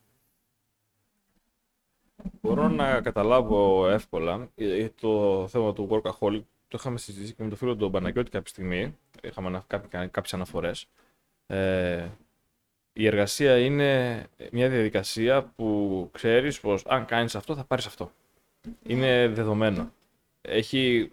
Μπορώ 2.42 2.68
να 2.70 3.02
καταλάβω 3.02 3.90
εύκολα 3.90 4.50
ε, 4.56 4.88
το 5.02 5.46
θέμα 5.48 5.74
του 5.74 5.88
workaholic. 5.92 6.42
Το 6.68 6.78
είχαμε 6.80 6.98
συζητήσει 6.98 7.34
και 7.34 7.44
με 7.44 7.50
τον 7.50 7.58
φίλο 7.58 7.76
του 7.76 7.90
Παναγιώτη 7.92 8.30
κάποια 8.30 8.50
στιγμή. 8.50 8.98
Είχαμε 9.24 9.48
ανα- 9.48 9.64
κά- 9.68 9.88
κάνει 9.88 10.08
κάποιες 10.08 10.34
αναφορές. 10.34 10.86
Ε, 11.48 12.08
η 12.94 13.06
εργασία 13.08 13.58
είναι 13.60 14.24
μια 14.52 14.70
διαδικασία 14.70 15.44
που 15.56 16.10
ξέρεις 16.14 16.60
πως 16.60 16.84
αν 16.88 17.06
κάνεις 17.06 17.36
αυτό 17.36 17.56
θα 17.56 17.64
πάρεις 17.64 17.86
αυτό. 17.86 18.12
Είναι 18.84 19.28
δεδομένο. 19.28 19.92
Έχει... 20.42 21.12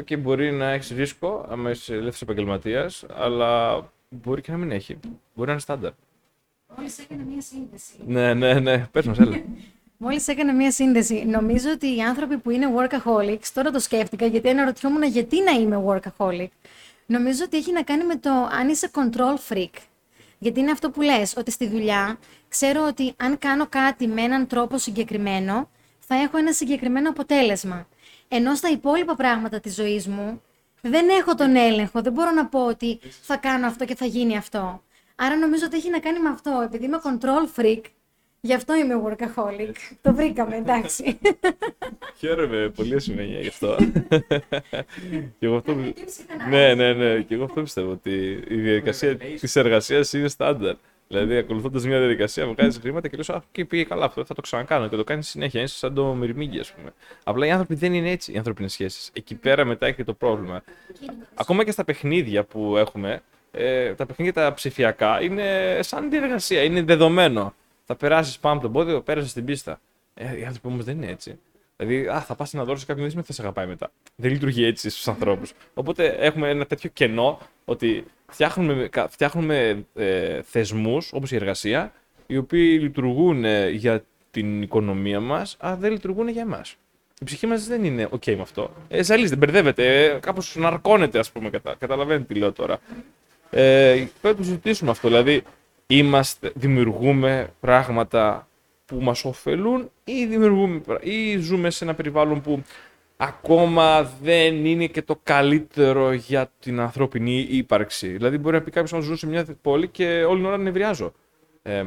Okay, 0.00 0.18
μπορεί 0.18 0.52
να 0.52 0.70
έχεις 0.70 0.90
ρίσκο 0.90 1.46
άμα 1.48 1.70
είσαι 1.70 1.92
ελεύθερος 1.92 2.22
επαγγελματίας, 2.22 3.04
αλλά 3.14 3.82
μπορεί 4.08 4.40
και 4.40 4.50
να 4.52 4.56
μην 4.58 4.70
έχει. 4.70 4.94
Μπορεί 5.34 5.46
να 5.46 5.52
είναι 5.52 5.60
στάνταρ. 5.60 5.92
Μόλις 6.76 6.98
έκανα 6.98 7.22
μία 7.22 7.40
σύνδεση. 7.40 7.94
Ναι, 8.06 8.34
ναι, 8.34 8.54
ναι. 8.54 8.86
Πες 8.92 9.06
μας, 9.06 9.18
έλα. 9.18 9.42
Μόλις 10.02 10.28
έκανα 10.28 10.54
μία 10.54 10.70
σύνδεση. 10.70 11.24
Νομίζω 11.26 11.70
ότι 11.70 11.96
οι 11.96 12.00
άνθρωποι 12.00 12.38
που 12.38 12.50
είναι 12.50 12.66
workaholics, 12.76 13.46
τώρα 13.54 13.70
το 13.70 13.78
σκέφτηκα 13.78 14.26
γιατί 14.26 14.48
αναρωτιόμουν 14.48 15.02
γιατί 15.02 15.42
να 15.42 15.50
είμαι 15.50 15.82
workaholic. 15.86 16.48
Νομίζω 17.06 17.44
ότι 17.44 17.56
έχει 17.56 17.72
να 17.72 17.82
κάνει 17.82 18.04
με 18.04 18.16
το 18.16 18.30
αν 18.30 18.68
είσαι 18.68 18.90
control 18.94 19.36
freak. 19.48 19.70
Γιατί 20.38 20.60
είναι 20.60 20.70
αυτό 20.70 20.90
που 20.90 21.02
λες, 21.02 21.34
ότι 21.36 21.50
στη 21.50 21.68
δουλειά 21.68 22.18
ξέρω 22.48 22.86
ότι 22.86 23.14
αν 23.16 23.38
κάνω 23.38 23.66
κάτι 23.66 24.06
με 24.06 24.22
έναν 24.22 24.46
τρόπο 24.46 24.78
συγκεκριμένο, 24.78 25.70
θα 25.98 26.14
έχω 26.14 26.36
ένα 26.36 26.52
συγκεκριμένο 26.52 27.10
αποτέλεσμα. 27.10 27.88
Ενώ 28.28 28.54
στα 28.54 28.68
υπόλοιπα 28.68 29.14
πράγματα 29.14 29.60
της 29.60 29.74
ζωής 29.74 30.08
μου, 30.08 30.42
δεν 30.80 31.08
έχω 31.08 31.34
τον 31.34 31.56
έλεγχο, 31.56 32.00
δεν 32.02 32.12
μπορώ 32.12 32.30
να 32.30 32.46
πω 32.46 32.66
ότι 32.66 32.98
θα 33.22 33.36
κάνω 33.36 33.66
αυτό 33.66 33.84
και 33.84 33.94
θα 33.94 34.04
γίνει 34.04 34.36
αυτό. 34.36 34.82
Άρα 35.14 35.36
νομίζω 35.36 35.64
ότι 35.66 35.76
έχει 35.76 35.90
να 35.90 35.98
κάνει 35.98 36.20
με 36.20 36.28
αυτό. 36.28 36.60
Επειδή 36.64 36.84
είμαι 36.84 37.00
control 37.04 37.60
freak, 37.60 37.80
γι' 38.40 38.54
αυτό 38.54 38.74
είμαι 38.74 38.94
workaholic. 39.06 39.74
Το 40.02 40.14
βρήκαμε, 40.14 40.56
εντάξει. 40.56 41.18
Χαίρομαι 42.18 42.72
πολύ 42.74 42.94
ασημένια 42.94 43.40
γι' 43.40 43.48
αυτό. 43.48 43.76
και 45.38 45.46
εγώ 45.46 45.56
αυτό... 45.56 45.74
ναι, 46.48 46.74
ναι, 46.74 46.92
ναι. 46.92 47.20
Και 47.20 47.34
εγώ 47.34 47.44
αυτό 47.44 47.62
πιστεύω 47.62 47.90
ότι 47.90 48.44
η 48.48 48.56
διαδικασία 48.56 49.16
της 49.16 49.56
εργασίας 49.56 50.12
είναι 50.12 50.28
στάνταρ. 50.28 50.74
Δηλαδή, 51.08 51.36
ακολουθώντας 51.36 51.84
μια 51.86 51.98
διαδικασία, 51.98 52.46
βγάζει 52.46 52.80
χρήματα 52.80 53.08
και 53.08 53.16
λες: 53.16 53.30
Α, 53.30 53.42
και 53.52 53.64
πήγε 53.64 53.84
καλά 53.84 54.04
αυτό, 54.04 54.24
θα 54.24 54.34
το 54.34 54.40
ξανακάνω 54.40 54.88
και 54.88 54.96
το 54.96 55.04
κάνεις 55.04 55.28
συνέχεια. 55.28 55.62
Είσαι 55.62 55.76
σαν 55.76 55.94
το 55.94 56.04
μυρμήγκι, 56.04 56.58
ας 56.58 56.72
πούμε. 56.72 56.90
Απλά 57.24 57.46
οι 57.46 57.50
άνθρωποι 57.50 57.74
δεν 57.74 57.94
είναι 57.94 58.10
έτσι, 58.10 58.32
οι 58.32 58.36
ανθρώπινε 58.36 58.68
σχέσεις. 58.68 59.10
Εκεί 59.12 59.34
πέρα 59.34 59.64
μετά 59.64 59.86
έχει 59.86 60.04
το 60.04 60.12
πρόβλημα. 60.12 60.62
Ακόμα 61.34 61.64
και 61.64 61.70
στα 61.70 61.84
παιχνίδια 61.84 62.44
που 62.44 62.76
έχουμε, 62.76 63.22
ε, 63.50 63.94
τα 63.94 64.06
παιχνίδια 64.06 64.32
τα 64.32 64.54
ψηφιακά 64.54 65.22
είναι 65.22 65.78
σαν 65.80 66.10
διεργασία, 66.10 66.62
είναι 66.62 66.82
δεδομένο. 66.82 67.54
Θα 67.90 67.96
περάσεις 67.96 68.38
πάνω 68.38 68.54
από 68.54 68.62
τον 68.62 68.72
πόδι, 68.72 69.00
πέρασες 69.00 69.30
στην 69.30 69.44
πίστα. 69.44 69.80
Ε, 70.14 70.38
οι 70.38 70.44
άνθρωποι 70.44 70.66
όμως 70.66 70.84
δεν 70.84 70.96
είναι 70.96 71.10
έτσι. 71.10 71.38
Δηλαδή, 71.76 72.08
α, 72.08 72.20
θα 72.20 72.34
πας 72.34 72.52
να 72.52 72.64
δώσει 72.64 72.86
κάποιον 72.86 73.10
δεν 73.10 73.24
θα 73.24 73.32
σε 73.32 73.42
αγαπάει 73.42 73.66
μετά. 73.66 73.90
Δεν 74.16 74.30
λειτουργεί 74.30 74.64
έτσι 74.64 74.90
στους 74.90 75.08
ανθρώπους. 75.08 75.52
Οπότε 75.74 76.06
έχουμε 76.06 76.48
ένα 76.48 76.66
τέτοιο 76.66 76.90
κενό 76.92 77.38
ότι 77.64 78.04
φτιάχνουμε, 78.30 78.88
φτιάχνουμε 79.08 79.84
ε, 79.94 80.42
θεσμούς 80.42 81.12
όπως 81.12 81.32
η 81.32 81.36
εργασία, 81.36 81.92
οι 82.26 82.36
οποίοι 82.36 82.78
λειτουργούν 82.82 83.44
ε, 83.44 83.68
για 83.68 84.04
την 84.30 84.62
οικονομία 84.62 85.20
μας, 85.20 85.56
αλλά 85.60 85.76
δεν 85.76 85.92
λειτουργούν 85.92 86.28
για 86.28 86.42
εμάς. 86.42 86.76
Η 87.20 87.24
ψυχή 87.24 87.46
μας 87.46 87.66
δεν 87.66 87.84
είναι 87.84 88.08
OK 88.10 88.34
με 88.34 88.42
αυτό. 88.42 88.70
Ε, 88.88 89.02
ζαλίζεται, 89.02 89.36
μπερδεύεται, 89.36 90.04
ε, 90.04 90.18
κάπως 90.20 90.56
ναρκώνεται, 90.56 91.18
ας 91.18 91.30
πούμε. 91.30 91.50
Κατα, 91.50 91.74
καταλαβαίνετε 91.78 92.34
τι 92.34 92.40
λέω 92.40 92.52
τώρα. 92.52 92.78
Ε, 93.50 93.92
πρέπει 93.94 94.08
να 94.22 94.34
το 94.34 94.42
συζητήσουμε 94.42 94.90
αυτό. 94.90 95.08
Δηλαδή, 95.08 95.42
είμαστε, 95.90 96.52
δημιουργούμε 96.54 97.52
πράγματα 97.60 98.48
που 98.86 98.96
μας 99.00 99.24
ωφελούν 99.24 99.90
ή, 100.04 100.26
δημιουργούμε, 100.26 100.80
ή 101.00 101.38
ζούμε 101.38 101.70
σε 101.70 101.84
ένα 101.84 101.94
περιβάλλον 101.94 102.40
που 102.40 102.62
ακόμα 103.16 104.02
δεν 104.22 104.64
είναι 104.64 104.86
και 104.86 105.02
το 105.02 105.20
καλύτερο 105.22 106.12
για 106.12 106.50
την 106.60 106.80
ανθρώπινη 106.80 107.46
ύπαρξη. 107.50 108.08
Δηλαδή, 108.08 108.38
μπορεί 108.38 108.56
να 108.56 108.62
πει 108.62 108.70
κάποιος 108.70 108.92
να 108.92 109.00
ζω 109.00 109.16
σε 109.16 109.26
μια 109.26 109.46
πόλη 109.62 109.88
και 109.88 110.24
όλη 110.24 110.36
την 110.36 110.46
ώρα 110.46 110.58
νευριάζω. 110.58 111.12
Ε, 111.62 111.84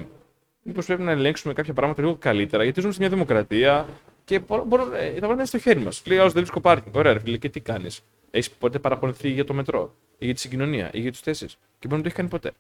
Μήπως 0.64 0.86
πρέπει 0.86 1.02
να 1.02 1.12
ελέγξουμε 1.12 1.54
κάποια 1.54 1.74
πράγματα 1.74 2.02
λίγο 2.02 2.16
καλύτερα, 2.20 2.64
γιατί 2.64 2.82
ζούμε 2.82 2.94
σε 2.94 3.00
μια 3.00 3.10
δημοκρατία 3.10 3.88
και 4.24 4.40
μπορώ, 4.40 4.84
ε, 4.84 5.06
τα 5.06 5.12
πράγματα 5.12 5.34
είναι 5.34 5.46
στο 5.46 5.58
χέρι 5.58 5.80
μας. 5.80 6.04
Λέει 6.06 6.18
άλλο 6.18 6.28
δεν 6.28 6.38
βρίσκω 6.38 6.60
πάρκινγκ. 6.60 6.96
Ωραία, 6.96 7.14
ρε 7.14 7.20
φίλε, 7.20 7.38
και 7.38 7.50
τι 7.50 7.60
κάνεις; 7.60 8.02
Έχεις 8.32 8.52
ποτέ 8.52 8.80
παραπονηθεί 8.80 9.30
για 9.30 9.46
το 9.46 9.54
μετρό, 9.54 9.94
ή 10.18 10.26
για 10.26 10.34
τη 10.34 10.40
συγκοινωνία, 10.40 10.90
ή 10.94 11.00
για 11.00 11.12
τις 11.12 11.20
θέσεις; 11.20 11.58
Και 11.80 11.88
μπορεί 11.88 11.96
να 11.96 12.02
το 12.02 12.04
έχεις 12.06 12.14
κάνει 12.14 12.30
ποτέ. 12.30 12.52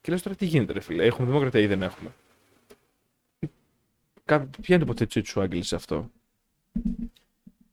Και 0.00 0.12
λες 0.12 0.22
τώρα 0.22 0.36
τι 0.36 0.46
γίνεται, 0.46 0.72
ρε 0.72 0.80
φίλε, 0.80 1.04
έχουμε 1.04 1.26
δημοκρατία 1.26 1.60
ή 1.60 1.66
δεν 1.66 1.82
έχουμε; 1.82 2.10
Ποια 4.38 4.76
είναι 4.76 4.78
το 4.78 4.84
υποθέτησή 4.84 5.26
σου, 5.26 5.40
Άγγελ, 5.40 5.62
σε 5.62 5.74
αυτό; 5.74 6.10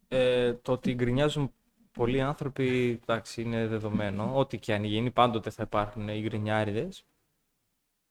Ε, 0.07 0.53
το 0.53 0.71
ότι 0.71 0.93
γκρινιάζουν 0.93 1.51
πολλοί 1.91 2.21
άνθρωποι, 2.21 2.99
εντάξει, 3.01 3.41
είναι 3.41 3.67
δεδομένο. 3.67 4.31
Ό,τι 4.37 4.57
και 4.57 4.73
αν 4.73 4.83
γίνει, 4.83 5.11
πάντοτε 5.11 5.49
θα 5.49 5.63
υπάρχουν 5.63 6.07
οι 6.07 6.21
γκρινιάριδες. 6.21 7.05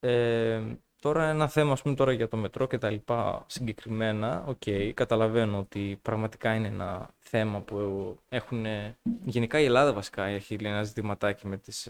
Ε, 0.01 0.63
τώρα 1.01 1.29
ένα 1.29 1.49
θέμα, 1.49 1.73
ας 1.73 1.83
πούμε, 1.83 1.95
τώρα 1.95 2.13
για 2.13 2.29
το 2.29 2.37
μετρό 2.37 2.67
και 2.67 2.79
τα 2.79 2.91
λοιπά 2.91 3.45
συγκεκριμένα, 3.49 4.45
OK, 4.47 4.57
okay, 4.67 4.93
καταλαβαίνω 4.95 5.59
ότι 5.59 5.99
πραγματικά 6.03 6.55
είναι 6.55 6.69
ένα 6.69 7.11
θέμα 7.19 7.61
που 7.61 8.19
έχουν... 8.29 8.67
Γενικά 9.25 9.61
η 9.61 9.65
Ελλάδα 9.65 9.93
βασικά 9.93 10.25
έχει 10.25 10.57
ένα 10.61 10.83
ζητηματάκι 10.83 11.47
με 11.47 11.57
τις 11.57 11.89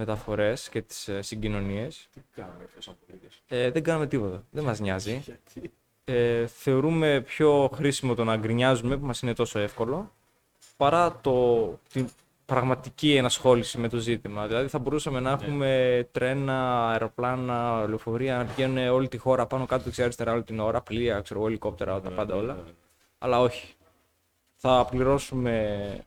ε, 0.00 0.04
μεταφορές 0.04 0.68
και 0.68 0.82
τις 0.82 1.08
ε, 1.08 1.22
συγκοινωνίες. 1.22 2.08
Τι 2.14 2.20
κάνουμε 2.34 2.64
σαν 2.78 2.94
ε, 3.48 3.70
Δεν 3.70 3.82
κάνουμε 3.82 4.06
τίποτα. 4.06 4.44
Δεν 4.50 4.64
μας 4.64 4.80
νοιάζει. 4.80 5.22
Ε, 6.04 6.46
θεωρούμε 6.46 7.20
πιο 7.20 7.70
χρήσιμο 7.74 8.14
το 8.14 8.24
να 8.24 8.36
γκρινιάζουμε 8.36 8.96
που 8.96 9.06
μας 9.06 9.22
είναι 9.22 9.32
τόσο 9.32 9.58
εύκολο 9.58 10.12
παρά 10.76 11.20
το, 11.20 11.66
την 11.92 12.08
πραγματική 12.46 13.16
ενασχόληση 13.16 13.78
με 13.78 13.88
το 13.88 13.96
ζήτημα. 13.96 14.46
Δηλαδή 14.46 14.68
θα 14.68 14.78
μπορούσαμε 14.78 15.20
να 15.20 15.30
ναι. 15.30 15.42
έχουμε 15.42 16.08
τρένα, 16.12 16.88
αεροπλάνα, 16.90 17.86
λεωφορεία 17.88 18.36
να 18.36 18.44
πηγαίνουν 18.44 18.88
όλη 18.88 19.08
τη 19.08 19.16
χώρα 19.16 19.46
πάνω 19.46 19.66
κάτω 19.66 19.82
δεξιά 19.82 20.04
αριστερά 20.04 20.32
όλη 20.32 20.42
την 20.42 20.60
ώρα, 20.60 20.80
πλοία, 20.80 21.20
ξέρω, 21.20 21.46
ελικόπτερα, 21.46 22.00
τα 22.00 22.10
ναι, 22.10 22.16
πάντα 22.16 22.34
ναι, 22.34 22.40
όλα. 22.40 22.64
Αλλά 23.18 23.40
όχι. 23.40 23.74
Θα 24.56 24.86
πληρώσουμε 24.90 26.06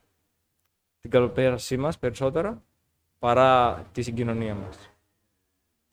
την 1.00 1.10
καλοπέρασή 1.10 1.76
μας 1.76 1.98
περισσότερα 1.98 2.62
παρά 3.24 3.86
τη 3.92 4.02
συγκοινωνία 4.02 4.54
μας. 4.54 4.90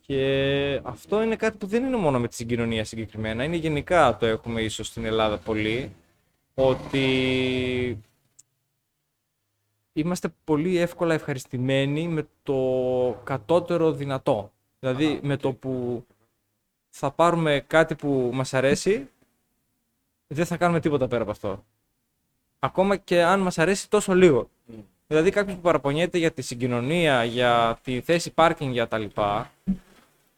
Και 0.01 0.81
αυτό 0.83 1.21
είναι 1.21 1.35
κάτι 1.35 1.57
που 1.57 1.65
δεν 1.65 1.83
είναι 1.83 1.97
μόνο 1.97 2.19
με 2.19 2.27
τη 2.27 2.35
συγκοινωνία 2.35 2.85
συγκεκριμένα, 2.85 3.43
είναι 3.43 3.55
γενικά 3.55 4.17
το 4.17 4.25
έχουμε 4.25 4.61
ίσως 4.61 4.87
στην 4.87 5.05
Ελλάδα 5.05 5.37
πολύ, 5.37 5.95
ότι 6.53 7.97
είμαστε 9.93 10.33
πολύ 10.43 10.77
εύκολα 10.77 11.13
ευχαριστημένοι 11.13 12.07
με 12.07 12.27
το 12.43 13.21
κατώτερο 13.23 13.91
δυνατό. 13.91 14.51
Δηλαδή 14.79 15.19
με 15.23 15.37
το 15.37 15.53
που 15.53 16.05
θα 16.89 17.11
πάρουμε 17.11 17.63
κάτι 17.67 17.95
που 17.95 18.29
μας 18.33 18.53
αρέσει, 18.53 19.09
δεν 20.27 20.45
θα 20.45 20.57
κάνουμε 20.57 20.79
τίποτα 20.79 21.07
πέρα 21.07 21.21
από 21.21 21.31
αυτό. 21.31 21.65
Ακόμα 22.59 22.95
και 22.97 23.23
αν 23.23 23.39
μας 23.39 23.57
αρέσει 23.57 23.89
τόσο 23.89 24.13
λίγο. 24.13 24.49
Δηλαδή 25.11 25.29
κάποιος 25.29 25.55
που 25.55 25.61
παραπονιέται 25.61 26.17
για 26.17 26.31
τη 26.31 26.41
συγκοινωνία, 26.41 27.23
για 27.23 27.79
τη 27.83 28.01
θέση 28.01 28.31
πάρκινγκ 28.31 28.73
για 28.73 28.87
τα 28.87 28.97
λοιπά 28.97 29.51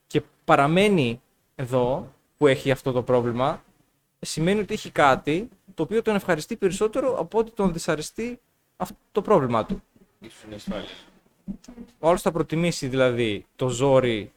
και 0.07 0.21
παραμένει 0.45 1.21
εδώ 1.55 2.13
που 2.38 2.47
έχει 2.47 2.71
αυτό 2.71 2.91
το 2.91 3.03
πρόβλημα, 3.03 3.63
σημαίνει 4.19 4.59
ότι 4.59 4.74
έχει 4.74 4.89
κάτι 4.89 5.49
το 5.74 5.84
οποίο 5.84 6.01
τον 6.01 6.15
ευχαριστεί 6.15 6.55
περισσότερο 6.55 7.19
από 7.19 7.39
ότι 7.39 7.51
τον 7.51 7.74
δυσαρεστεί 7.74 8.39
αυτό 8.78 8.95
το 9.11 9.21
πρόβλημά 9.21 9.65
του. 9.65 9.84
Ο 11.99 12.07
άλλος 12.07 12.21
θα 12.21 12.32
προτιμήσει 12.32 12.88
δηλαδή 12.88 13.45
το 13.55 13.67
ζόρι 13.67 14.32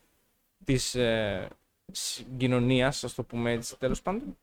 της 0.64 0.94
ε, 0.94 1.48
συγκοινωνίας, 1.92 3.04
ας 3.04 3.14
το 3.14 3.22
πούμε 3.22 3.52
έτσι 3.52 3.78
τέλος 3.78 4.02
πάντων, 4.02 4.36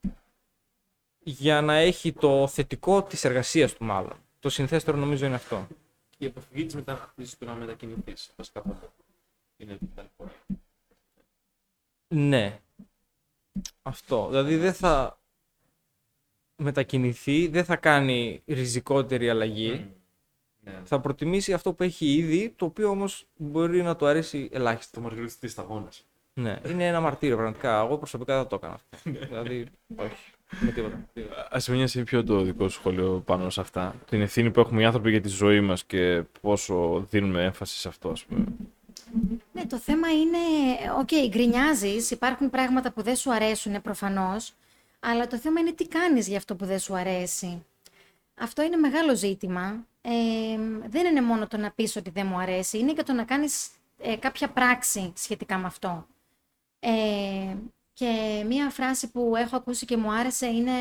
για 1.24 1.62
να 1.62 1.74
έχει 1.74 2.14
το 2.14 2.48
θετικό 2.48 3.04
της 3.04 3.24
εργασίας 3.24 3.74
του 3.74 3.86
μάλλον. 3.86 4.16
Το 4.40 4.50
συνθέστερο 4.50 4.98
νομίζω 4.98 5.26
είναι 5.26 5.36
αυτό 5.36 5.68
η 6.24 6.28
αποφυγή 6.28 6.66
της 6.66 6.76
μεταχείριση 6.76 7.40
του 7.40 7.46
να 7.46 7.54
μετακινηθείς. 7.54 8.34
Βασικά 8.36 8.60
αυτό 8.66 8.94
είναι 9.58 9.78
το 9.96 10.30
Ναι. 12.08 12.60
Αυτό. 13.82 14.28
Δηλαδή 14.28 14.56
δεν 14.56 14.74
θα 14.74 15.20
μετακινηθεί, 16.56 17.48
δεν 17.48 17.66
θα 17.66 17.76
κάνει 17.76 18.42
ριζικότερη 18.46 19.30
αλλαγή. 19.30 19.94
Ναι. 20.60 20.82
Θα 20.84 21.00
προτιμήσει 21.00 21.54
αυτό 21.54 21.74
που 21.74 21.84
έχει 21.84 22.14
ήδη, 22.14 22.50
το 22.50 22.66
οποίο 22.66 22.90
όμως 22.90 23.28
μπορεί 23.36 23.82
να 23.82 23.96
του 23.96 24.06
αρέσει 24.06 24.50
ελάχιστα. 24.52 24.98
Το 24.98 25.02
μαργαρίτη 25.02 25.38
τη 25.38 25.48
σταγόνα. 25.48 25.90
Ναι, 26.34 26.62
είναι 26.66 26.88
ένα 26.88 27.00
μαρτύριο 27.00 27.36
πραγματικά. 27.36 27.80
Εγώ 27.80 27.98
προσωπικά 27.98 28.38
δεν 28.38 28.48
το 28.48 28.56
έκανα 28.56 28.74
αυτό. 28.74 29.10
Ναι. 29.10 29.20
δηλαδή, 29.20 29.68
όχι. 29.96 30.33
Με 30.60 30.72
τίποτα. 30.72 31.06
Α 31.56 31.88
σε 31.88 32.04
πιο 32.04 32.24
το 32.24 32.42
δικό 32.42 32.70
σου 32.70 32.80
σχόλιο 32.80 33.24
πάνω 33.26 33.50
σε 33.50 33.62
αυτά. 33.62 33.96
Την 34.10 34.22
ευθύνη 34.22 34.52
που 34.52 34.60
έχουμε 34.60 34.82
οι 34.82 34.86
άνθρωποι 34.86 35.10
για 35.10 35.22
τη 35.22 35.30
ζωή 35.30 35.62
μας 35.62 35.84
και 35.84 36.24
πόσο 36.42 37.06
δίνουμε 37.10 37.44
έμφαση 37.44 37.80
σε 37.80 37.88
αυτό, 37.88 38.10
ας 38.10 38.24
πούμε. 38.24 38.46
Ναι, 39.52 39.66
το 39.66 39.78
θέμα 39.78 40.12
είναι, 40.12 40.38
OK, 41.00 41.08
okay, 41.12 41.30
γκρινιάζεις, 41.30 42.12
υπάρχουν 42.12 42.50
πράγματα 42.50 42.92
που 42.92 43.02
δεν 43.02 43.16
σου 43.16 43.34
αρέσουν 43.34 43.82
προφανώς, 43.82 44.54
αλλά 45.00 45.28
το 45.28 45.38
θέμα 45.38 45.60
είναι 45.60 45.72
τι 45.72 45.88
κάνεις 45.88 46.28
για 46.28 46.38
αυτό 46.38 46.56
που 46.56 46.66
δεν 46.66 46.80
σου 46.80 46.96
αρέσει. 46.96 47.66
Αυτό 48.36 48.64
είναι 48.64 48.76
μεγάλο 48.76 49.16
ζήτημα. 49.16 49.86
Ε, 50.02 50.12
δεν 50.90 51.06
είναι 51.06 51.22
μόνο 51.22 51.48
το 51.48 51.58
να 51.58 51.72
πεις 51.72 51.96
ότι 51.96 52.10
δεν 52.10 52.28
μου 52.28 52.40
αρέσει, 52.40 52.78
είναι 52.78 52.94
και 52.94 53.04
το 53.04 53.14
να 53.14 53.24
κάνεις 53.24 53.70
ε, 53.98 54.16
κάποια 54.16 54.50
πράξη 54.50 55.14
σχετικά 55.16 55.58
με 55.58 55.66
αυτό. 55.66 56.08
Ε, 56.80 57.56
και 57.94 58.44
μία 58.48 58.70
φράση 58.70 59.12
που 59.12 59.34
έχω 59.36 59.56
ακούσει 59.56 59.86
και 59.86 59.98
μου 59.98 60.12
άρεσε 60.12 60.48
είναι 60.48 60.72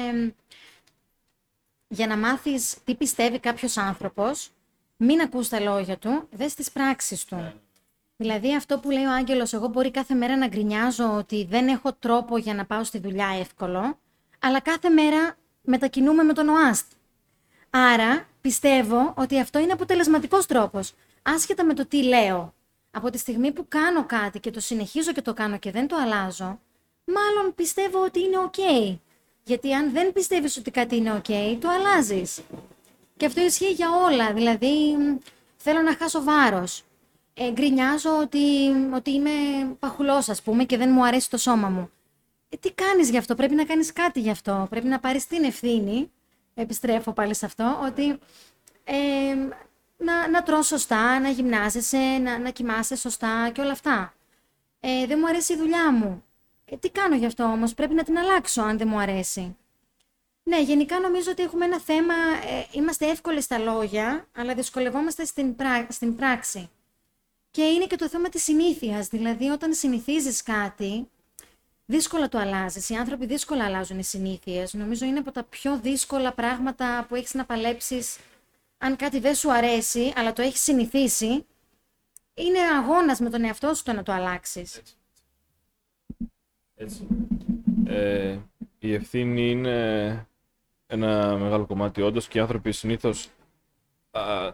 για 1.89 2.07
να 2.07 2.17
μάθεις 2.17 2.77
τι 2.85 2.95
πιστεύει 2.95 3.39
κάποιος 3.39 3.77
άνθρωπος, 3.77 4.51
μην 4.97 5.21
ακούς 5.21 5.49
τα 5.49 5.61
λόγια 5.61 5.99
του, 5.99 6.29
δες 6.31 6.55
τις 6.55 6.71
πράξεις 6.71 7.25
του. 7.25 7.53
Δηλαδή 8.17 8.57
αυτό 8.57 8.79
που 8.79 8.91
λέει 8.91 9.05
ο 9.05 9.13
Άγγελος, 9.13 9.53
εγώ 9.53 9.69
μπορεί 9.69 9.91
κάθε 9.91 10.15
μέρα 10.15 10.37
να 10.37 10.47
γκρινιάζω 10.47 11.17
ότι 11.17 11.45
δεν 11.45 11.69
έχω 11.69 11.93
τρόπο 11.93 12.37
για 12.39 12.55
να 12.55 12.65
πάω 12.65 12.85
στη 12.85 12.99
δουλειά 12.99 13.29
εύκολο, 13.41 13.99
αλλά 14.39 14.61
κάθε 14.61 14.89
μέρα 14.89 15.37
μετακινούμε 15.63 16.23
με 16.23 16.33
τον 16.33 16.49
ΟΑΣΤ. 16.49 16.87
Άρα 17.71 18.27
πιστεύω 18.41 19.15
ότι 19.17 19.41
αυτό 19.41 19.59
είναι 19.59 19.73
αποτελεσματικός 19.73 20.47
τρόπος, 20.47 20.95
άσχετα 21.23 21.65
με 21.65 21.75
το 21.75 21.87
τι 21.87 22.03
λέω. 22.03 22.55
Από 22.91 23.11
τη 23.11 23.19
στιγμή 23.19 23.53
που 23.53 23.65
κάνω 23.69 24.05
κάτι 24.07 24.41
και 24.41 24.51
το 24.51 24.61
συνεχίζω 24.61 25.13
και 25.13 25.23
το 25.23 25.35
κάνω 25.35 25.59
και 25.59 25.71
δεν 25.71 25.87
το 25.87 25.97
αλλάζω, 25.97 26.61
μάλλον 27.15 27.55
πιστεύω 27.55 28.05
ότι 28.05 28.21
είναι 28.21 28.37
ok. 28.51 28.97
Γιατί 29.45 29.73
αν 29.75 29.93
δεν 29.93 30.13
πιστεύεις 30.13 30.57
ότι 30.57 30.71
κάτι 30.71 30.97
είναι 30.97 31.23
ok, 31.25 31.57
το 31.61 31.69
αλλάζεις. 31.69 32.41
Και 33.17 33.27
αυτό 33.27 33.41
ισχύει 33.41 33.73
για 33.73 33.89
όλα. 34.07 34.33
Δηλαδή, 34.33 34.97
μ, 34.97 35.17
θέλω 35.57 35.81
να 35.81 35.97
χάσω 35.97 36.23
βάρος. 36.23 36.85
Ε, 37.35 37.51
γκρινιάζω 37.51 38.19
ότι, 38.19 38.39
ότι 38.95 39.11
είμαι 39.11 39.31
παχουλός, 39.79 40.29
ας 40.29 40.43
πούμε, 40.43 40.65
και 40.65 40.77
δεν 40.77 40.91
μου 40.93 41.07
αρέσει 41.07 41.31
το 41.31 41.37
σώμα 41.37 41.69
μου. 41.69 41.91
Ε, 42.49 42.57
τι 42.57 42.73
κάνεις 42.73 43.11
γι' 43.11 43.19
αυτό, 43.19 43.35
πρέπει 43.35 43.55
να 43.55 43.65
κάνεις 43.65 43.93
κάτι 43.93 44.21
γι' 44.21 44.31
αυτό. 44.31 44.67
Πρέπει 44.71 44.87
να 44.87 45.01
πάρεις 45.01 45.27
την 45.27 45.45
ευθύνη, 45.45 46.11
επιστρέφω 46.55 47.13
πάλι 47.13 47.35
σε 47.35 47.47
αυτό, 47.47 47.79
ότι 47.85 48.19
ε, 48.85 49.35
να, 49.97 50.29
να 50.29 50.43
τρως 50.43 50.67
σωστά, 50.67 51.21
να 51.21 51.29
γυμνάζεσαι, 51.29 52.19
να, 52.23 52.39
να 52.39 52.51
κοιμάσαι 52.51 52.97
σωστά 52.97 53.51
και 53.55 53.61
όλα 53.61 53.73
αυτά. 53.73 54.15
Ε, 54.81 55.07
δεν 55.07 55.19
μου 55.21 55.27
αρέσει 55.27 55.53
η 55.53 55.57
δουλειά 55.57 55.93
μου. 55.93 56.25
Ε, 56.65 56.77
τι 56.77 56.91
κάνω 56.91 57.17
γι' 57.17 57.27
αυτό 57.27 57.45
όμως, 57.45 57.75
πρέπει 57.75 57.95
να 57.95 58.03
την 58.03 58.19
αλλάξω 58.19 58.63
αν 58.63 58.79
δεν 58.79 58.89
μου 58.89 58.99
αρέσει. 58.99 59.57
Ναι, 60.43 60.61
γενικά 60.63 61.01
νομίζω 61.01 61.31
ότι 61.31 61.43
έχουμε 61.43 61.65
ένα 61.65 61.81
θέμα, 61.81 62.15
ε, 62.15 62.67
είμαστε 62.73 63.07
εύκολοι 63.11 63.41
στα 63.43 63.59
λόγια, 63.59 64.27
αλλά 64.37 64.55
δυσκολευόμαστε 64.55 65.25
στην, 65.25 65.57
πρά- 65.57 65.87
στην 65.91 66.17
πράξη. 66.17 66.71
Και 67.51 67.63
είναι 67.63 67.87
και 67.87 67.97
το 67.97 68.09
θέμα 68.09 68.29
της 68.29 68.43
συνήθειας, 68.43 69.09
δηλαδή 69.09 69.49
όταν 69.49 69.75
συνηθίζεις 69.75 70.43
κάτι, 70.43 71.09
δύσκολα 71.87 72.29
το 72.29 72.39
αλλάζεις. 72.39 72.89
Οι 72.89 72.95
άνθρωποι 72.95 73.27
δύσκολα 73.27 73.65
αλλάζουν 73.65 73.99
οι 73.99 74.05
συνήθειες. 74.05 74.75
Νομίζω 74.75 75.07
είναι 75.07 75.19
από 75.19 75.33
τα 75.33 75.43
πιο 75.45 75.79
δύσκολα 75.79 76.33
πράγματα 76.33 77.07
που 77.09 77.15
έχεις 77.15 77.35
να 77.35 77.45
παλέψεις 77.45 78.19
αν 78.79 78.97
κάτι 78.97 79.19
δεν 79.19 79.35
σου 79.35 79.53
αρέσει, 79.53 80.13
αλλά 80.17 80.33
το 80.33 80.43
έχεις 80.43 80.61
συνηθίσει. 80.61 81.47
Είναι 82.35 82.59
αγώνας 82.61 83.19
με 83.21 83.31
τον 83.31 83.45
εαυτό 83.45 83.75
σου 83.75 83.83
το 83.83 83.93
να 83.93 84.03
το 84.03 84.13
αλλάξεις. 84.13 84.77
Έτσι. 84.77 84.95
Ε, 87.87 88.39
η 88.79 88.95
ευθύνη 88.95 89.51
είναι 89.51 90.27
ένα 90.87 91.37
μεγάλο 91.37 91.67
κομμάτι 91.67 92.03
όντως 92.03 92.29
και 92.29 92.39
οι 92.39 92.41
άνθρωποι 92.41 92.73
συνήθως 92.73 93.29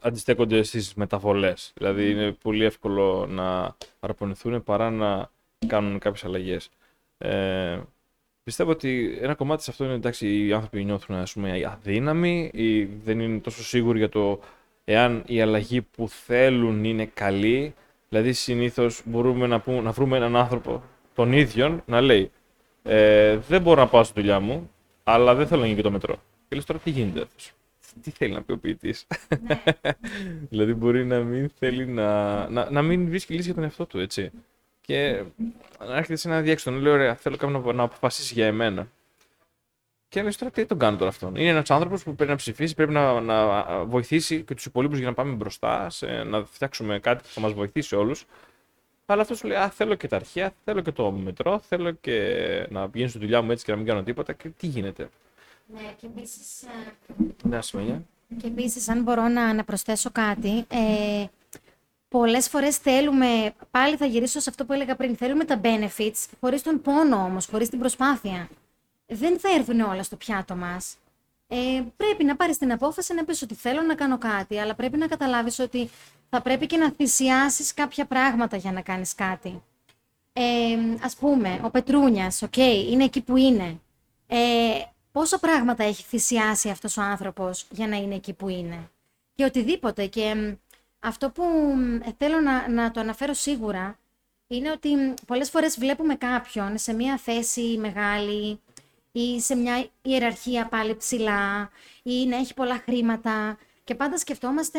αντιστέκονται 0.01 0.63
στις 0.63 0.95
μεταβολές. 0.95 1.73
Δηλαδή 1.77 2.11
είναι 2.11 2.33
πολύ 2.33 2.65
εύκολο 2.65 3.27
να 3.27 3.77
παραπονηθούν 4.01 4.63
παρά 4.63 4.91
να 4.91 5.31
κάνουν 5.67 5.99
κάποιες 5.99 6.25
αλλαγές. 6.25 6.71
Ε, 7.19 7.81
πιστεύω 8.43 8.71
ότι 8.71 9.19
ένα 9.21 9.35
κομμάτι 9.35 9.63
σε 9.63 9.71
αυτό 9.71 9.85
είναι 9.85 9.95
εντάξει, 9.95 10.47
οι 10.47 10.53
άνθρωποι 10.53 10.85
νιώθουν 10.85 11.17
ας 11.17 11.33
πούμε, 11.33 11.65
αδύναμοι 11.67 12.51
ή 12.55 12.85
δεν 12.85 13.21
είναι 13.21 13.39
τόσο 13.39 13.65
σίγουροι 13.65 13.99
για 13.99 14.09
το 14.09 14.41
εάν 14.85 15.23
η 15.27 15.41
αλλαγή 15.41 15.83
που 15.83 16.09
θέλουν 16.09 16.85
είναι 16.85 17.07
καλή. 17.07 17.75
Δηλαδή 18.09 18.33
συνήθως 18.33 19.03
μπορούμε 19.05 19.47
να, 19.47 19.61
πούμε, 19.61 19.81
να 19.81 19.91
βρούμε 19.91 20.17
έναν 20.17 20.37
άνθρωπο 20.37 20.83
τον 21.19 21.33
ίδιο 21.33 21.83
να 21.87 22.01
λέει 22.01 22.31
ε, 22.83 23.37
δεν 23.37 23.63
μπορώ 23.63 23.81
να 23.81 23.89
πάω 23.89 24.05
στη 24.05 24.21
δουλειά 24.21 24.41
μου, 24.41 24.71
αλλά 25.05 25.35
δεν 25.35 25.47
θέλω 25.47 25.61
να 25.61 25.67
γίνει 25.67 25.77
και 25.79 25.83
το 25.85 25.91
μετρό. 25.91 26.23
Και 26.49 26.57
λες 26.57 26.65
τώρα 26.65 26.81
τι 26.81 26.91
γίνεται 26.91 27.21
αυτός. 27.21 27.53
Τι 28.03 28.11
θέλει 28.11 28.33
να 28.33 28.43
πει 28.43 28.53
ο 28.53 28.59
ποιητής; 28.59 29.07
δηλαδή 30.51 30.75
μπορεί 30.75 31.05
να 31.05 31.19
μην 31.21 31.51
θέλει 31.59 31.87
να, 31.87 32.49
να, 32.49 32.71
να 32.71 32.83
μην 32.83 33.09
βρίσκει 33.09 33.33
λύση 33.33 33.45
για 33.45 33.55
τον 33.55 33.63
εαυτό 33.63 33.87
του, 33.87 33.99
έτσι. 33.99 34.31
Και 34.81 35.23
να 35.87 35.97
έρχεται 35.97 36.17
σε 36.17 36.29
ένα 36.29 36.41
διέξοδο, 36.41 36.77
να 36.77 36.83
λέει: 36.83 36.93
Ωραία, 36.93 37.15
θέλω 37.15 37.37
κάποιον 37.37 37.63
να, 37.63 37.73
να 37.73 37.83
αποφασίσει 37.83 38.35
για 38.35 38.47
εμένα. 38.47 38.89
Και 40.09 40.23
λες 40.23 40.37
τώρα 40.37 40.51
τι 40.53 40.67
τον 40.67 40.79
κάνω 40.79 40.97
τώρα 40.97 41.11
αυτόν; 41.11 41.37
Είναι 41.37 41.49
ένας 41.49 41.71
άνθρωπος 41.71 42.03
που 42.03 42.15
πρέπει 42.15 42.31
να 42.31 42.37
ψηφίσει, 42.37 42.75
πρέπει 42.75 42.93
να, 42.93 43.21
να 43.21 43.65
βοηθήσει 43.85 44.43
και 44.43 44.55
τους 44.55 44.65
υπολείπους 44.65 44.99
για 44.99 45.07
να 45.07 45.15
πάμε 45.15 45.33
μπροστά, 45.35 45.91
σε, 45.91 46.07
να 46.07 46.45
φτιάξουμε 46.45 46.99
κάτι 46.99 47.23
που 47.23 47.29
θα 47.29 47.41
μας 47.41 47.53
βοηθήσει 47.53 47.97
όλους. 47.97 48.27
Αλλά 49.11 49.23
αυτός 49.23 49.39
σου 49.39 49.47
λέει: 49.47 49.57
Α, 49.57 49.71
θέλω 49.71 49.95
και 49.95 50.09
τα 50.09 50.17
αρχαία, 50.17 50.53
θέλω 50.65 50.81
και 50.81 50.93
το 50.93 51.11
μετρό, 51.11 51.59
θέλω 51.59 51.91
και 51.91 52.67
να 52.71 52.89
πηγαίνω 52.89 53.11
στη 53.11 53.19
δουλειά 53.19 53.43
μου 53.43 53.51
έτσι 53.51 53.65
και 53.65 53.71
να 53.71 53.77
μην 53.77 53.87
κάνω 53.87 54.03
τίποτα. 54.03 54.33
Και 54.33 54.49
τι 54.49 54.67
γίνεται. 54.67 55.09
Ναι, 55.67 55.93
και 56.01 56.07
επίσης, 56.07 56.65
Ναι, 57.43 57.63
σημαίνει. 57.63 58.07
Και 58.41 58.47
επίσης, 58.47 58.89
αν 58.89 59.03
μπορώ 59.03 59.29
να, 59.29 59.53
να 59.55 59.65
προσθέσω 59.65 60.11
κάτι, 60.11 60.65
ε, 60.69 61.25
πολλές 62.09 62.49
φορές 62.49 62.77
θέλουμε, 62.77 63.55
πάλι 63.71 63.97
θα 63.97 64.07
γυρίσω 64.07 64.41
σε 64.41 64.51
αυτό 64.51 64.65
που 64.65 64.73
έλεγα 64.73 64.97
πριν, 64.97 65.17
θέλουμε 65.17 65.45
τα 65.45 65.61
benefits, 65.63 66.25
χωρίς 66.41 66.63
τον 66.63 66.81
πόνο 66.81 67.17
όμως, 67.17 67.47
χωρίς 67.47 67.69
την 67.69 67.79
προσπάθεια. 67.79 68.49
Δεν 69.07 69.39
θα 69.39 69.49
έρθουν 69.51 69.81
όλα 69.81 70.03
στο 70.03 70.17
πιάτο 70.17 70.55
μας. 70.55 70.97
Ε, 71.49 71.83
πρέπει 71.97 72.25
να 72.25 72.37
πάρεις 72.37 72.59
την 72.59 72.73
απόφαση 72.73 73.15
να 73.15 73.25
πεις 73.25 73.43
ότι 73.43 73.55
θέλω 73.55 73.83
να 73.83 73.95
κάνω 73.95 74.19
κάτι, 74.19 74.59
αλλά 74.59 74.75
πρέπει 74.75 74.97
να 74.97 75.07
καταλάβεις 75.07 75.59
ότι 75.59 75.91
θα 76.31 76.43
πρέπει 76.43 76.67
και 76.67 76.77
να 76.77 76.91
θυσιάσεις 76.91 77.75
κάποια 77.75 78.07
πράγματα 78.07 78.57
για 78.57 78.73
να 78.73 78.81
κάνεις 78.81 79.15
κάτι. 79.15 79.63
Ε, 80.33 80.77
ας 81.03 81.17
πούμε, 81.17 81.61
ο 81.63 81.71
Πετρούνιας, 81.71 82.43
οκ, 82.43 82.57
είναι 82.57 83.05
εκεί 83.05 83.21
που 83.21 83.37
είναι. 83.37 83.81
Ε, 84.27 84.37
πόσα 85.13 85.39
πράγματα 85.39 85.85
έχει 85.85 86.03
θυσιάσει 86.03 86.69
αυτός 86.69 86.97
ο 86.97 87.03
άνθρωπος 87.03 87.67
για 87.71 87.87
να 87.89 87.97
είναι 87.97 88.15
εκεί 88.15 88.33
που 88.33 88.49
είναι; 88.49 88.91
Και 89.35 89.45
οτιδήποτε. 89.45 90.07
Και 90.07 90.35
μ, 90.35 90.53
αυτό 90.99 91.31
που 91.31 91.43
μ, 91.77 91.99
θέλω 92.19 92.41
να, 92.41 92.69
να 92.69 92.91
το 92.91 93.01
αναφέρω 93.01 93.33
σίγουρα 93.35 93.99
είναι 94.47 94.71
ότι 94.71 94.97
μ, 94.97 95.15
πολλές 95.27 95.51
φορές 95.51 95.79
βλέπουμε 95.79 96.15
κάποιον 96.15 96.79
σε 96.79 96.93
μια 96.93 97.17
θέση 97.19 97.77
μεγάλη 97.79 98.61
ή 99.13 99.41
σε 99.41 99.55
μια 99.55 99.87
ιεραρχία 100.03 100.67
πάλι 100.69 100.97
ψηλά 100.97 101.71
ή 102.03 102.27
να 102.27 102.37
έχει 102.37 102.55
πολλά 102.55 102.83
χρήματα 102.85 103.59
και 103.85 103.95
πάντα 103.95 104.19
σκεφτόμαστε, 104.19 104.79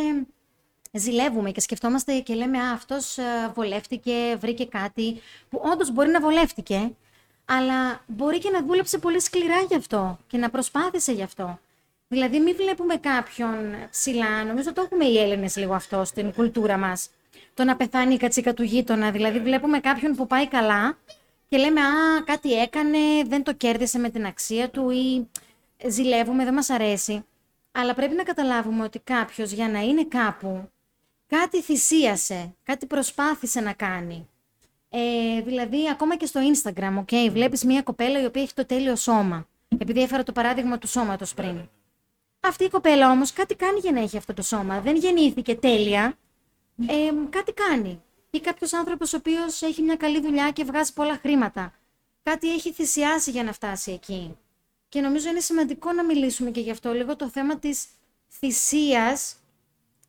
ζηλεύουμε 0.92 1.52
και 1.52 1.62
σκεφτόμαστε 1.62 2.20
και 2.20 2.34
λέμε 2.34 2.58
«Α, 2.58 2.72
αυτός 2.72 3.18
ε, 3.18 3.52
βολεύτηκε, 3.56 4.38
βρήκε 4.40 4.66
κάτι» 4.66 5.22
που 5.50 5.62
όντως 5.64 5.92
μπορεί 5.92 6.10
να 6.10 6.20
βολεύτηκε 6.22 6.92
αλλά 7.52 8.02
μπορεί 8.08 8.38
και 8.40 8.50
να 8.50 8.64
δούλεψε 8.64 8.98
πολύ 8.98 9.22
σκληρά 9.22 9.62
γι' 9.70 9.76
αυτό 9.76 10.18
και 10.28 10.38
να 10.38 10.50
προσπάθησε 10.50 11.12
γι' 11.12 11.24
αυτό. 11.24 11.60
Δηλαδή, 12.08 12.40
μην 12.40 12.56
βλέπουμε 12.56 12.96
κάποιον 12.96 13.76
ψηλά. 13.90 14.44
Νομίζω 14.44 14.74
το 14.74 14.82
έχουμε 14.82 15.06
οι 15.06 15.18
Έλληνες 15.18 15.56
λίγο 15.56 15.74
αυτό 15.74 16.04
στην 16.06 16.34
κουλτούρα 16.34 16.78
μας. 16.78 17.10
Το 17.54 17.64
να 17.64 17.76
πεθάνει 17.76 18.14
η 18.14 18.18
κατσίκα 18.18 18.54
του 18.54 18.64
γείτονα. 18.64 19.12
Δηλαδή, 19.12 19.40
βλέπουμε 19.40 19.80
κάποιον 19.80 20.16
που 20.16 20.28
πάει 20.28 20.48
καλά 20.48 20.98
και 21.50 21.58
λέμε 21.58 21.82
Α, 21.82 22.22
κάτι 22.26 22.54
έκανε, 22.54 22.98
δεν 23.26 23.44
το 23.44 23.54
κέρδισε 23.54 24.00
με 24.00 24.10
την 24.10 24.26
αξία 24.26 24.70
του 24.70 24.90
ή 24.90 25.28
ζηλεύουμε, 25.88 26.44
δεν 26.44 26.54
μας 26.54 26.70
αρέσει. 26.70 27.26
Αλλά 27.72 27.94
πρέπει 27.94 28.16
να 28.16 28.24
καταλάβουμε 28.24 28.84
ότι 28.84 29.00
κάποιος 29.00 29.52
για 29.52 29.70
να 29.70 29.80
είναι 29.80 30.06
κάπου, 30.06 30.70
κάτι 31.30 31.62
θυσίασε, 31.62 32.56
κάτι 32.64 32.86
προσπάθησε 32.86 33.60
να 33.60 33.74
κάνει. 33.74 34.30
Ε, 34.90 35.42
δηλαδή, 35.42 35.90
ακόμα 35.90 36.16
και 36.16 36.26
στο 36.26 36.42
Instagram, 36.54 37.04
okay, 37.06 37.30
βλέπεις 37.32 37.64
μια 37.64 37.82
κοπέλα 37.82 38.22
η 38.22 38.26
οποία 38.26 38.42
έχει 38.42 38.54
το 38.54 38.66
τέλειο 38.66 38.96
σώμα. 38.96 39.48
Επειδή 39.78 40.02
έφερα 40.02 40.24
το 40.24 40.32
παράδειγμα 40.32 40.78
του 40.78 40.88
σώματος 40.88 41.34
πριν. 41.34 41.70
Αυτή 42.40 42.64
η 42.64 42.70
κοπέλα 42.70 43.12
όμως 43.12 43.34
κάτι 43.34 43.56
κάνει 43.56 43.80
για 43.80 43.92
να 43.92 44.00
έχει 44.00 44.18
αυτό 44.18 44.34
το 44.34 44.42
σώμα. 44.42 44.82
Δεν 44.82 44.96
γεννήθηκε 44.96 45.56
τέλεια. 45.56 46.18
Ε, 46.88 47.12
κάτι 47.30 47.54
κάνει. 47.54 48.02
Ή 48.30 48.40
κάποιος 48.40 48.74
άνθρωπος 48.74 49.14
ο 49.14 49.18
οποίος 49.18 49.62
έχει 49.62 49.82
μια 49.82 49.96
καλή 49.96 50.22
δουλειά 50.22 50.52
και 50.52 50.64
βγάζει 50.64 50.94
πολλά 50.94 51.18
χρήματα. 51.22 51.74
Κάτι 52.24 52.54
έχει 52.54 52.72
θυσιάσει 52.72 53.32
για 53.32 53.44
να 53.44 53.54
φτάσει 53.54 53.92
εκεί. 53.92 54.38
Και 54.90 55.02
νομίζω 55.02 55.30
είναι 55.30 55.40
σημαντικό 55.40 55.92
να 55.92 56.04
μιλήσουμε 56.04 56.50
και 56.50 56.60
γι' 56.60 56.72
αυτό 56.72 56.94
λίγο 56.94 57.16
το 57.16 57.30
θέμα 57.30 57.60
της 57.60 57.86
θυσίας 58.30 59.36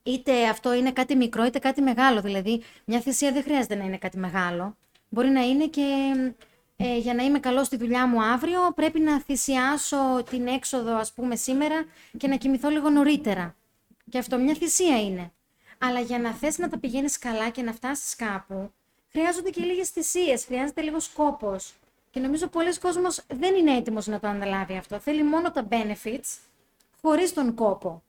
είτε 0.02 0.48
αυτό 0.48 0.74
είναι 0.74 0.92
κάτι 0.92 1.16
μικρό 1.16 1.44
είτε 1.44 1.58
κάτι 1.58 1.82
μεγάλο. 1.82 2.20
Δηλαδή, 2.20 2.62
μια 2.84 3.00
θυσία 3.00 3.32
δεν 3.32 3.42
χρειάζεται 3.42 3.74
να 3.74 3.84
είναι 3.84 3.98
κάτι 3.98 4.18
μεγάλο. 4.18 4.76
Μπορεί 5.08 5.28
να 5.28 5.40
είναι 5.40 5.66
και 5.66 6.14
ε, 6.76 6.98
για 6.98 7.14
να 7.14 7.22
είμαι 7.22 7.38
καλός 7.38 7.66
στη 7.66 7.76
δουλειά 7.76 8.06
μου 8.06 8.22
αύριο, 8.22 8.72
πρέπει 8.74 9.00
να 9.00 9.20
θυσιάσω 9.20 10.22
την 10.30 10.46
έξοδο, 10.46 10.96
ας 10.96 11.12
πούμε, 11.12 11.36
σήμερα 11.36 11.84
και 12.16 12.28
να 12.28 12.36
κοιμηθώ 12.36 12.68
λίγο 12.68 12.90
νωρίτερα. 12.90 13.54
Και 14.10 14.18
αυτό 14.18 14.38
μια 14.38 14.54
θυσία 14.54 15.00
είναι. 15.00 15.32
Αλλά 15.78 16.00
για 16.00 16.18
να 16.18 16.32
θες 16.32 16.58
να 16.58 16.68
τα 16.68 16.78
πηγαίνεις 16.78 17.18
καλά 17.18 17.48
και 17.48 17.62
να 17.62 17.72
φτάσεις 17.72 18.16
κάπου, 18.16 18.72
χρειάζονται 19.10 19.50
και 19.50 19.64
λίγες 19.64 19.88
θυσίες, 19.88 20.44
χρειάζεται 20.44 20.80
λίγος 20.82 21.08
κόπος. 21.08 21.74
Και 22.10 22.20
νομίζω 22.20 22.46
πολλοί 22.46 22.78
κόσμος 22.78 23.24
δεν 23.28 23.54
είναι 23.54 23.76
έτοιμος 23.76 24.06
να 24.06 24.20
το 24.20 24.28
αναλάβει 24.28 24.76
αυτό. 24.76 24.98
Θέλει 24.98 25.22
μόνο 25.22 25.50
τα 25.50 25.68
benefits, 25.70 26.38
χωρίς 27.02 27.32
τον 27.32 27.54
κόπο. 27.54 28.02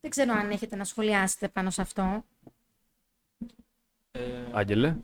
Δεν 0.00 0.10
ξέρω 0.10 0.32
αν 0.32 0.50
έχετε 0.50 0.76
να 0.76 0.84
σχολιάσετε 0.84 1.48
πάνω 1.48 1.70
σε 1.70 1.80
αυτό. 1.80 2.24
Ε, 4.10 4.20
Άγγελε. 4.52 4.96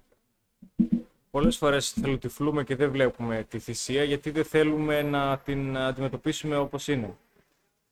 Πολλές 1.31 1.57
φορές 1.57 1.91
θελοτυφλούμε 1.91 2.65
και 2.65 2.77
δεν 2.77 2.91
βλέπουμε 2.91 3.47
τη 3.49 3.59
θυσία 3.59 4.05
γιατί 4.05 4.31
δεν 4.31 4.45
θέλουμε 4.45 5.03
να 5.03 5.39
την 5.39 5.77
αντιμετωπίσουμε 5.77 6.57
όπως 6.57 6.89
είναι. 6.89 7.17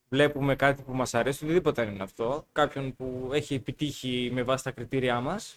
Βλέπουμε 0.08 0.56
κάτι 0.56 0.82
που 0.82 0.94
μας 0.94 1.14
αρέσει, 1.14 1.44
οτιδήποτε 1.44 1.82
είναι 1.82 2.02
αυτό, 2.02 2.46
κάποιον 2.52 2.96
που 2.96 3.30
έχει 3.32 3.54
επιτύχει 3.54 4.30
με 4.32 4.42
βάση 4.42 4.64
τα 4.64 4.70
κριτήριά 4.70 5.20
μας 5.20 5.56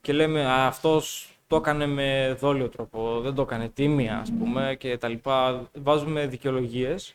και 0.00 0.12
λέμε 0.12 0.44
«Α, 0.44 0.66
αυτός 0.66 1.34
το 1.46 1.56
έκανε 1.56 1.86
με 1.86 2.36
δόλιο 2.40 2.68
τρόπο, 2.68 3.20
δεν 3.20 3.34
το 3.34 3.42
έκανε 3.42 3.68
τίμια 3.68 4.18
ας 4.18 4.32
πούμε 4.38 4.76
και 4.78 4.98
τα 4.98 5.08
λοιπά. 5.08 5.70
Βάζουμε 5.74 6.26
δικαιολογίες 6.26 7.14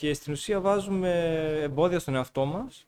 και 0.00 0.14
στην 0.14 0.32
ουσία 0.32 0.60
βάζουμε 0.60 1.10
εμπόδια 1.62 1.98
στον 1.98 2.14
εαυτό 2.14 2.44
μας 2.44 2.86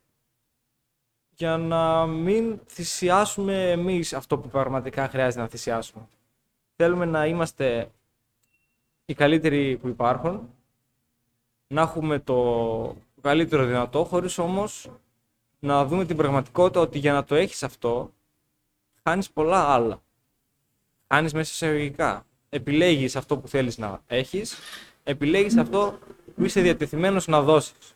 για 1.36 1.56
να 1.56 2.06
μην 2.06 2.60
θυσιάσουμε 2.66 3.70
εμείς 3.70 4.12
αυτό 4.12 4.38
που 4.38 4.48
πραγματικά 4.48 5.08
χρειάζεται 5.08 5.42
να 5.42 5.48
θυσιάσουμε. 5.48 6.08
Θέλουμε 6.76 7.04
να 7.04 7.26
είμαστε 7.26 7.90
οι 9.04 9.14
καλύτεροι 9.14 9.76
που 9.76 9.88
υπάρχουν, 9.88 10.48
να 11.66 11.80
έχουμε 11.80 12.18
το 12.18 12.96
καλύτερο 13.20 13.64
δυνατό, 13.64 14.04
χωρίς 14.04 14.38
όμως 14.38 14.90
να 15.58 15.84
δούμε 15.86 16.04
την 16.04 16.16
πραγματικότητα 16.16 16.80
ότι 16.80 16.98
για 16.98 17.12
να 17.12 17.24
το 17.24 17.34
έχεις 17.34 17.62
αυτό, 17.62 18.10
χάνεις 19.02 19.30
πολλά 19.30 19.68
άλλα. 19.68 20.02
Χάνεις 21.08 21.32
μέσα 21.32 21.54
σε 21.54 21.66
εισαγωγικά. 21.66 22.26
Επιλέγεις 22.48 23.16
αυτό 23.16 23.38
που 23.38 23.48
θέλεις 23.48 23.78
να 23.78 24.02
έχεις, 24.06 24.56
επιλέγεις 25.02 25.56
αυτό 25.56 25.98
που 26.42 26.48
είσαι 26.48 26.60
διατεθειμένος 26.60 27.26
να 27.26 27.42
δώσεις. 27.42 27.94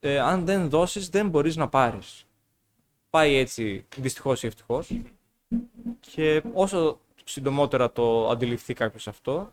Ε, 0.00 0.18
αν 0.18 0.44
δεν 0.44 0.68
δώσεις, 0.68 1.08
δεν 1.08 1.28
μπορείς 1.28 1.56
να 1.56 1.68
πάρεις. 1.68 2.26
Πάει 3.10 3.36
έτσι, 3.36 3.86
δυστυχώς 3.96 4.42
ή 4.42 4.46
ευτυχώς. 4.46 4.90
Και 6.00 6.42
όσο 6.52 6.98
συντομότερα 7.24 7.92
το 7.92 8.28
αντιληφθεί 8.28 8.74
κάποιος 8.74 9.08
αυτό, 9.08 9.50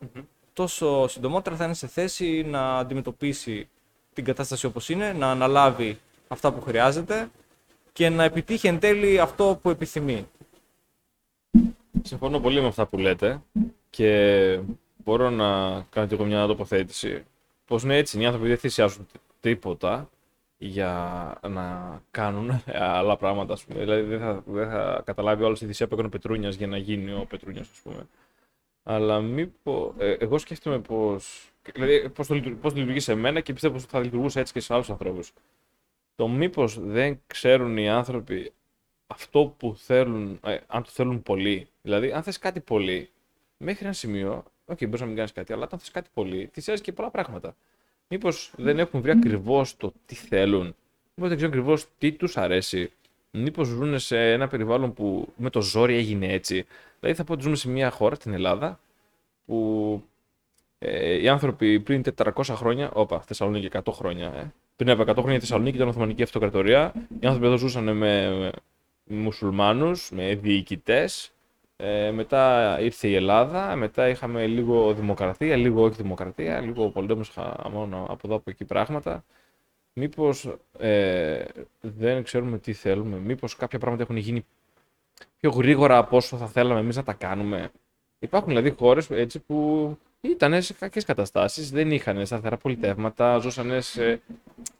τόσο 0.52 1.08
συντομότερα 1.08 1.56
θα 1.56 1.64
είναι 1.64 1.74
σε 1.74 1.86
θέση 1.86 2.42
να 2.42 2.78
αντιμετωπίσει 2.78 3.68
την 4.12 4.24
κατάσταση 4.24 4.66
όπως 4.66 4.88
είναι, 4.88 5.12
να 5.12 5.30
αναλάβει 5.30 5.98
αυτά 6.28 6.52
που 6.52 6.60
χρειάζεται 6.60 7.30
και 7.92 8.08
να 8.08 8.24
επιτύχει 8.24 8.66
εν 8.66 8.78
τέλει 8.78 9.20
αυτό 9.20 9.58
που 9.62 9.70
επιθυμεί. 9.70 10.28
Συμφωνώ 12.02 12.40
πολύ 12.40 12.60
με 12.60 12.66
αυτά 12.66 12.86
που 12.86 12.98
λέτε 12.98 13.42
και 13.90 14.60
μπορώ 15.04 15.30
να 15.30 15.80
κάνω 15.90 16.06
και 16.06 16.14
εγώ 16.14 16.24
μια 16.24 16.46
τοποθέτηση. 16.46 17.24
Πως 17.70 17.84
ναι, 17.84 17.96
έτσι 17.96 18.20
οι 18.20 18.24
άνθρωποι 18.24 18.48
δεν 18.48 18.56
θυσιάζουν 18.56 19.06
τίποτα 19.40 20.10
για 20.58 20.92
να 21.48 22.02
κάνουν 22.10 22.62
άλλα 22.74 23.16
πράγματα, 23.16 23.52
ας 23.52 23.64
πούμε. 23.64 23.80
Δηλαδή 23.80 24.02
δεν 24.02 24.18
θα, 24.18 24.42
δεν 24.46 24.70
θα 24.70 25.02
καταλάβει 25.04 25.42
όλη 25.42 25.56
τη 25.56 25.66
θυσία 25.66 25.86
που 25.86 25.92
έκανε 25.92 26.08
ο 26.08 26.10
Πετρούνιας 26.10 26.54
για 26.54 26.66
να 26.66 26.76
γίνει 26.76 27.12
ο 27.12 27.26
Πετρούνιας, 27.28 27.68
ας 27.70 27.80
πούμε. 27.82 28.06
Αλλά 28.82 29.20
μήπως. 29.20 29.94
Ε, 29.98 30.12
εγώ 30.12 30.38
σκέφτομαι 30.38 30.78
πώς. 30.78 31.16
Δηλαδή, 31.74 32.08
πώς 32.08 32.26
το, 32.26 32.34
λειτουργεί- 32.34 32.60
πώς 32.60 32.74
λειτουργεί 32.74 33.00
σε 33.00 33.14
μένα 33.14 33.40
και 33.40 33.52
πιστεύω 33.52 33.74
πως 33.74 33.84
θα 33.84 34.00
λειτουργούσε 34.00 34.40
έτσι 34.40 34.52
και 34.52 34.60
σε 34.60 34.74
άλλους 34.74 34.90
ανθρώπους. 34.90 35.32
Το 36.14 36.28
μήπως 36.28 36.80
δεν 36.80 37.20
ξέρουν 37.26 37.76
οι 37.76 37.88
άνθρωποι 37.88 38.52
αυτό 39.06 39.54
που 39.56 39.74
θέλουν, 39.78 40.40
ε, 40.44 40.58
αν 40.66 40.82
το 40.82 40.90
θέλουν 40.90 41.22
πολύ. 41.22 41.68
Δηλαδή, 41.82 42.12
αν 42.12 42.22
θες 42.22 42.38
κάτι 42.38 42.60
πολύ, 42.60 43.10
μέχρι 43.56 43.84
ένα 43.84 43.94
σημείο, 43.94 44.44
OK, 44.70 44.76
okay, 44.76 44.84
μπορείς 44.84 45.00
να 45.00 45.06
μην 45.06 45.16
κάνεις 45.16 45.32
κάτι, 45.32 45.52
αλλά 45.52 45.64
όταν 45.64 45.78
θες 45.78 45.90
κάτι 45.90 46.08
πολύ, 46.14 46.50
θυσιάζεις 46.52 46.82
και 46.82 46.92
πολλά 46.92 47.10
πράγματα. 47.10 47.56
Μήπως 48.08 48.52
δεν 48.56 48.78
έχουν 48.78 49.00
βρει 49.00 49.10
ακριβώς 49.10 49.76
το 49.76 49.92
τι 50.06 50.14
θέλουν, 50.14 50.74
μήπως 51.14 51.28
δεν 51.28 51.36
ξέρουν 51.36 51.54
ακριβώς 51.54 51.86
τι 51.98 52.12
τους 52.12 52.36
αρέσει, 52.36 52.92
μήπως 53.30 53.66
ζουν 53.66 53.98
σε 53.98 54.32
ένα 54.32 54.48
περιβάλλον 54.48 54.92
που 54.92 55.32
με 55.36 55.50
το 55.50 55.60
ζόρι 55.60 55.94
έγινε 55.94 56.32
έτσι. 56.32 56.66
Δηλαδή, 57.00 57.18
θα 57.18 57.24
πω 57.24 57.32
ότι 57.32 57.42
ζούμε 57.42 57.56
σε 57.56 57.68
μια 57.68 57.90
χώρα, 57.90 58.16
την 58.16 58.32
Ελλάδα, 58.32 58.80
που 59.46 60.02
ε, 60.78 61.20
οι 61.20 61.28
άνθρωποι 61.28 61.80
πριν 61.80 62.02
400 62.16 62.42
χρόνια, 62.44 62.90
όπα, 62.92 63.20
Θεσσαλονίκη 63.20 63.68
100 63.72 63.92
χρόνια, 63.92 64.26
ε, 64.26 64.52
πριν 64.76 64.90
από 64.90 65.02
100 65.02 65.14
χρόνια 65.16 65.36
η 65.36 65.40
Θεσσαλονίκη 65.40 65.76
ήταν 65.76 65.88
Οθωμανική 65.88 66.22
Αυτοκρατορία. 66.22 66.92
Οι 67.20 67.26
άνθρωποι 67.26 67.46
εδώ 67.46 67.56
ζούσαν 67.56 67.84
με, 67.84 67.92
με 67.94 68.50
μουσουλμάνους, 69.04 70.10
με 70.10 70.34
διοικητές. 70.34 71.32
Ε, 71.82 72.10
μετά 72.10 72.76
ήρθε 72.80 73.08
η 73.08 73.14
Ελλάδα, 73.14 73.76
μετά 73.76 74.08
είχαμε 74.08 74.46
λίγο 74.46 74.94
δημοκρατία, 74.94 75.56
λίγο 75.56 75.82
όχι 75.82 76.02
δημοκρατία, 76.02 76.60
λίγο 76.60 76.88
πολέμους 76.88 77.28
χαμόν 77.28 77.94
από 77.94 78.20
εδώ 78.24 78.34
από 78.34 78.50
εκεί 78.50 78.64
πράγματα. 78.64 79.24
Μήπως 79.92 80.56
ε, 80.78 81.44
δεν 81.80 82.22
ξέρουμε 82.22 82.58
τι 82.58 82.72
θέλουμε, 82.72 83.16
μήπως 83.16 83.56
κάποια 83.56 83.78
πράγματα 83.78 84.02
έχουν 84.02 84.16
γίνει 84.16 84.44
πιο 85.40 85.50
γρήγορα 85.50 85.98
από 85.98 86.16
όσο 86.16 86.36
θα 86.36 86.46
θέλαμε 86.46 86.80
εμείς 86.80 86.96
να 86.96 87.02
τα 87.02 87.12
κάνουμε. 87.12 87.70
Υπάρχουν 88.18 88.48
δηλαδή 88.48 88.70
χώρες 88.70 89.10
έτσι 89.10 89.38
που 89.38 89.98
ήταν 90.20 90.62
σε 90.62 90.72
κακές 90.72 91.04
καταστάσεις, 91.04 91.70
δεν 91.70 91.90
είχαν 91.90 92.26
σταθερά 92.26 92.56
πολιτεύματα, 92.56 93.38
ζούσαν 93.38 93.82
σε 93.82 94.20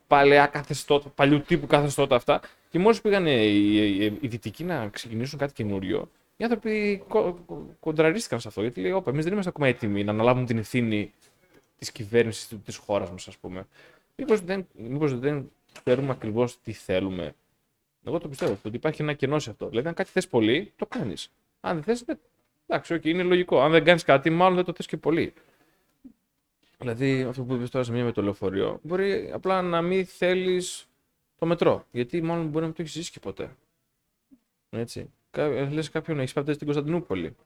παλαιά 0.06 0.46
καθεστώτα, 0.46 1.08
παλιού 1.08 1.40
τύπου 1.40 1.66
καθεστώτα 1.66 2.16
αυτά. 2.16 2.40
Και 2.70 2.78
μόλις 2.78 3.00
πήγαν 3.00 3.26
οι, 3.26 3.30
οι, 3.40 4.04
οι 4.20 4.28
δυτικοί 4.28 4.64
να 4.64 4.88
ξεκινήσουν 4.88 5.38
κάτι 5.38 5.52
καινούριο, 5.52 6.08
οι 6.40 6.44
άνθρωποι 6.44 7.02
κο, 7.08 7.42
κο, 7.46 7.76
κοντραρίστηκαν 7.80 8.40
σε 8.40 8.48
αυτό. 8.48 8.60
Γιατί 8.60 8.80
λέει: 8.80 8.92
Όπα, 8.92 9.10
εμείς 9.10 9.24
δεν 9.24 9.32
είμαστε 9.32 9.50
ακόμα 9.50 9.66
έτοιμοι 9.66 10.04
να 10.04 10.12
αναλάβουμε 10.12 10.46
την 10.46 10.58
ευθύνη 10.58 11.12
της 11.78 11.92
κυβέρνησης 11.92 12.48
της 12.64 12.76
χώρας 12.76 13.10
μας, 13.10 13.28
ας 13.28 13.36
πούμε. 13.36 13.66
Μήπως 14.16 14.40
δεν, 14.40 14.66
μήπως 14.72 15.18
δεν 15.18 15.50
ξέρουμε 15.84 16.10
ακριβώς 16.10 16.60
τι 16.60 16.72
θέλουμε. 16.72 17.34
Εγώ 18.04 18.18
το 18.18 18.28
πιστεύω 18.28 18.58
ότι 18.62 18.76
υπάρχει 18.76 19.02
ένα 19.02 19.12
κενό 19.12 19.38
σε 19.38 19.50
αυτό. 19.50 19.68
Δηλαδή, 19.68 19.88
αν 19.88 19.94
κάτι 19.94 20.10
θες 20.10 20.28
πολύ, 20.28 20.72
το 20.76 20.86
κάνεις. 20.86 21.32
Αν 21.60 21.74
δεν 21.74 21.82
θες, 21.82 22.02
δεν... 22.02 22.18
εντάξει, 22.66 22.94
okay, 22.94 23.06
είναι 23.06 23.22
λογικό. 23.22 23.60
Αν 23.60 23.70
δεν 23.70 23.84
κάνεις 23.84 24.04
κάτι, 24.04 24.30
μάλλον 24.30 24.54
δεν 24.54 24.64
το 24.64 24.72
θες 24.72 24.86
και 24.86 24.96
πολύ. 24.96 25.32
Δηλαδή, 26.78 27.22
αυτό 27.22 27.42
που 27.42 27.54
είπες 27.54 27.70
τώρα 27.70 27.84
σε 27.84 27.92
μία 27.92 28.04
με 28.04 28.12
το 28.12 28.22
λεωφορείο, 28.22 28.78
μπορεί 28.82 29.30
απλά 29.32 29.62
να 29.62 29.82
μην 29.82 30.06
θέλεις 30.06 30.88
το 31.38 31.46
μετρό. 31.46 31.86
Γιατί 31.90 32.22
μάλλον 32.22 32.46
μπορεί 32.46 32.60
να 32.60 32.66
μην 32.66 32.74
το 32.74 32.82
έχεις 32.82 32.94
ζήσει 32.94 33.10
και 33.10 33.20
ποτέ. 33.20 33.56
Έτσι. 34.70 35.10
Λες 35.70 35.90
κάποιον 35.90 36.16
να 36.16 36.22
έχεις 36.22 36.34
πάει 36.34 36.44
στην 36.54 36.66
Κωνσταντινούπολη. 36.66 37.36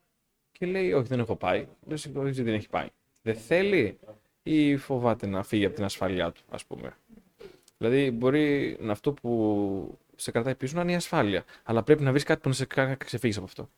Και 0.53 0.67
λέει, 0.67 0.93
Όχι, 0.93 1.07
δεν 1.07 1.19
έχω 1.19 1.37
πάει. 1.37 1.67
Λες, 1.87 2.11
Όχι, 2.15 2.43
δεν 2.43 2.55
έχει 2.55 2.69
πάει. 2.69 2.89
Δεν 3.23 3.35
θέλει 3.35 3.99
ή 4.43 4.77
φοβάται 4.77 5.27
να 5.27 5.43
φύγει 5.43 5.65
από 5.65 5.75
την 5.75 5.85
ασφάλειά 5.85 6.33
του, 6.33 6.43
ας 6.51 6.65
πούμε. 6.65 6.97
Δηλαδή, 7.79 8.11
μπορεί 8.11 8.77
να 8.81 8.93
αυτό 8.93 9.13
που 9.13 9.99
σε 10.17 10.31
κρατάει 10.31 10.55
πίσω 10.55 10.77
να 10.77 10.83
είναι 10.83 10.93
η 10.93 10.95
ασφάλεια. 10.95 11.45
Αλλά 11.63 11.83
πρέπει 11.83 12.03
να 12.03 12.11
βρεις 12.11 12.23
κάτι 12.25 12.41
που 12.41 12.49
να 12.49 12.55
σε 12.55 12.65
κάνει 12.65 12.89
να 12.89 12.95
ξεφύγεις 12.95 13.37
από 13.37 13.47
αυτό. 13.47 13.71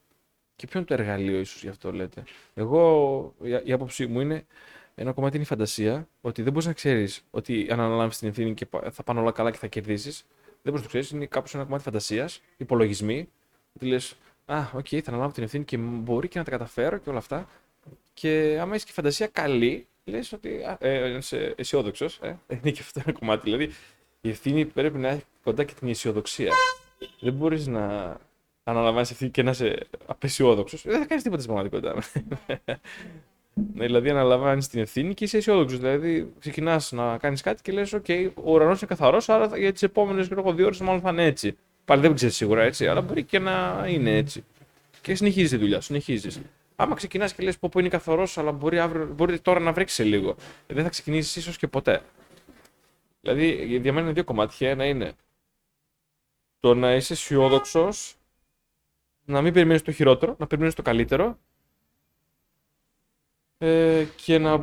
Και 0.57 0.67
ποιο 0.67 0.79
είναι 0.79 0.89
το 0.89 0.95
εργαλείο, 0.95 1.39
ίσως 1.39 1.63
γι' 1.63 1.69
αυτό 1.69 1.93
λέτε. 1.93 2.23
Εγώ, 2.55 3.35
η 3.65 3.73
άποψή 3.73 4.07
μου 4.07 4.21
είναι 4.21 4.47
ένα 4.95 5.13
κομμάτι 5.13 5.35
είναι 5.35 5.45
η 5.45 5.49
φαντασία, 5.49 6.09
ότι 6.21 6.43
δεν 6.43 6.53
μπορείς 6.53 6.67
να 6.67 6.73
ξέρεις 6.73 7.25
ότι 7.31 7.67
αν 7.71 7.81
αναλάβεις 7.81 8.17
την 8.17 8.29
ευθύνη 8.29 8.55
και 8.55 8.67
θα 8.91 9.03
πάνε 9.03 9.21
όλα 9.21 9.33
καλά 9.33 9.51
και 9.51 9.59
θα 9.59 9.67
κερδίσεις. 9.67 10.27
Δεν 10.63 10.73
μπορείς 10.73 10.81
να 10.81 10.83
το 10.83 10.89
ξέρεις. 10.89 11.11
Είναι 11.11 11.27
κάπως 11.27 11.55
ένα 11.55 11.65
κομμάτι 11.65 11.83
φαντασίας, 11.83 12.41
υπολογισμοί. 12.57 13.29
Ότι 13.77 13.87
λες, 13.87 14.17
Α, 14.47 14.71
OK, 14.75 14.87
okay, 14.91 15.01
θα 15.01 15.11
αναλάβω 15.11 15.33
την 15.33 15.43
ευθύνη 15.43 15.65
και 15.65 15.77
μπορεί 15.77 16.29
και 16.29 16.39
να 16.39 16.45
τα 16.45 16.51
καταφέρω 16.51 16.99
και 16.99 17.09
όλα 17.09 17.19
αυτά. 17.19 17.49
Και 18.15 18.59
άμα 18.61 18.75
έχει 18.75 18.85
και 18.85 18.93
φαντασία 18.93 19.27
καλή, 19.27 19.87
λες 20.05 20.33
ότι. 20.33 20.63
Α, 20.63 20.77
ε, 20.81 21.17
είσαι 21.17 21.55
αισιόδοξος. 21.57 22.19
Ε, 22.23 22.39
είναι 22.63 22.71
και 22.71 22.81
αυτό 22.81 23.01
ένα 23.05 23.19
κομμάτι. 23.19 23.43
Δηλαδή, 23.45 23.71
η 24.21 24.29
ευθύνη 24.29 24.65
πρέπει 24.65 24.99
να 24.99 25.09
έχει 25.09 25.25
κοντά 25.43 25.65
και 25.65 25.75
την 25.79 25.89
αισιοδοξία. 25.89 26.53
Δεν 27.21 27.33
μπορείς 27.33 27.67
να 27.67 28.17
αναλαμβάνεις 28.65 29.11
ευθύνη 29.11 29.31
και 29.31 29.43
να 29.43 29.51
είσαι 29.51 29.87
απεσιόδοξος. 30.07 30.83
Δεν 30.83 30.99
θα 30.99 31.07
κάνεις 31.07 31.23
τίποτα 31.23 31.43
στην 31.43 31.55
πραγματικότητα. 31.55 32.03
Ναι, 33.75 33.85
δηλαδή 33.85 34.11
αναλαμβάνεις 34.11 34.69
την 34.69 34.81
ευθύνη 34.81 35.15
και 35.15 35.25
είσαι 35.25 35.37
αισιόδοξος. 35.37 35.79
Δηλαδή 35.79 36.33
ξεκινάς 36.39 36.93
να 36.93 37.19
κάνεις 37.19 37.41
κάτι 37.41 37.63
και 37.63 37.73
λες: 37.73 37.95
OK, 37.95 38.31
ο 38.35 38.53
ουρανός 38.53 38.79
είναι 38.79 38.89
καθαρός, 38.89 39.29
άρα 39.29 39.59
για 39.59 39.73
τις 39.73 39.83
επόμενες 39.83 40.29
δύο 40.29 40.67
ώρες 40.67 40.81
μάλλον 40.81 41.01
θα 41.01 41.11
είναι 41.11 41.25
έτσι. 41.25 41.57
Πάλι 41.87 42.01
δεν 42.01 42.15
ξέρεις 42.15 42.37
σίγουρα 42.37 42.63
έτσι, 42.63 42.87
αλλά 42.87 43.01
μπορεί 43.01 43.25
και 43.25 43.39
να 43.39 43.85
είναι 43.89 44.17
έτσι. 44.17 44.45
Και 45.01 45.15
συνεχίζεις 45.15 45.51
τη 45.51 45.57
δουλειά, 45.57 45.81
συνεχίζεις. 45.81 46.41
Άμα 46.77 46.95
ξεκινάς 46.95 47.35
και 47.35 47.43
λες: 47.43 47.59
Πω, 47.59 47.69
πω 47.69 47.81
είναι 47.81 47.89
καθαρός, 47.89 48.39
αλλά 48.39 48.53
μπορεί, 48.53 48.79
αύριο, 48.79 49.07
μπορεί 49.07 49.41
τώρα 49.41 49.61
να 49.61 49.73
βρέξει 49.73 50.03
λίγο. 50.03 50.37
Ε, 50.67 50.75
δεν 50.75 50.85
θα 50.85 50.91
ξεκινήσεις 50.91 51.37
ίσως 51.37 51.57
και 51.57 51.67
ποτέ. 51.69 52.03
Δηλαδή 53.21 53.79
διαμένουν 53.79 54.15
δύο 54.15 54.25
κομμάτια. 54.25 54.71
Ένα 54.71 54.85
είναι 54.87 55.13
το 56.61 56.75
να 56.75 56.95
είσαι 56.95 57.13
αισιόδοξος, 57.13 58.17
να 59.25 59.43
μην 59.43 59.53
περιμένεις 59.53 59.83
το 59.83 59.93
χειρότερο, 59.93 60.37
να 60.39 60.47
περιμένεις 60.47 60.75
το 60.75 60.83
καλύτερο 60.83 61.39
ε, 63.59 64.07
και, 64.17 64.39
να, 64.39 64.61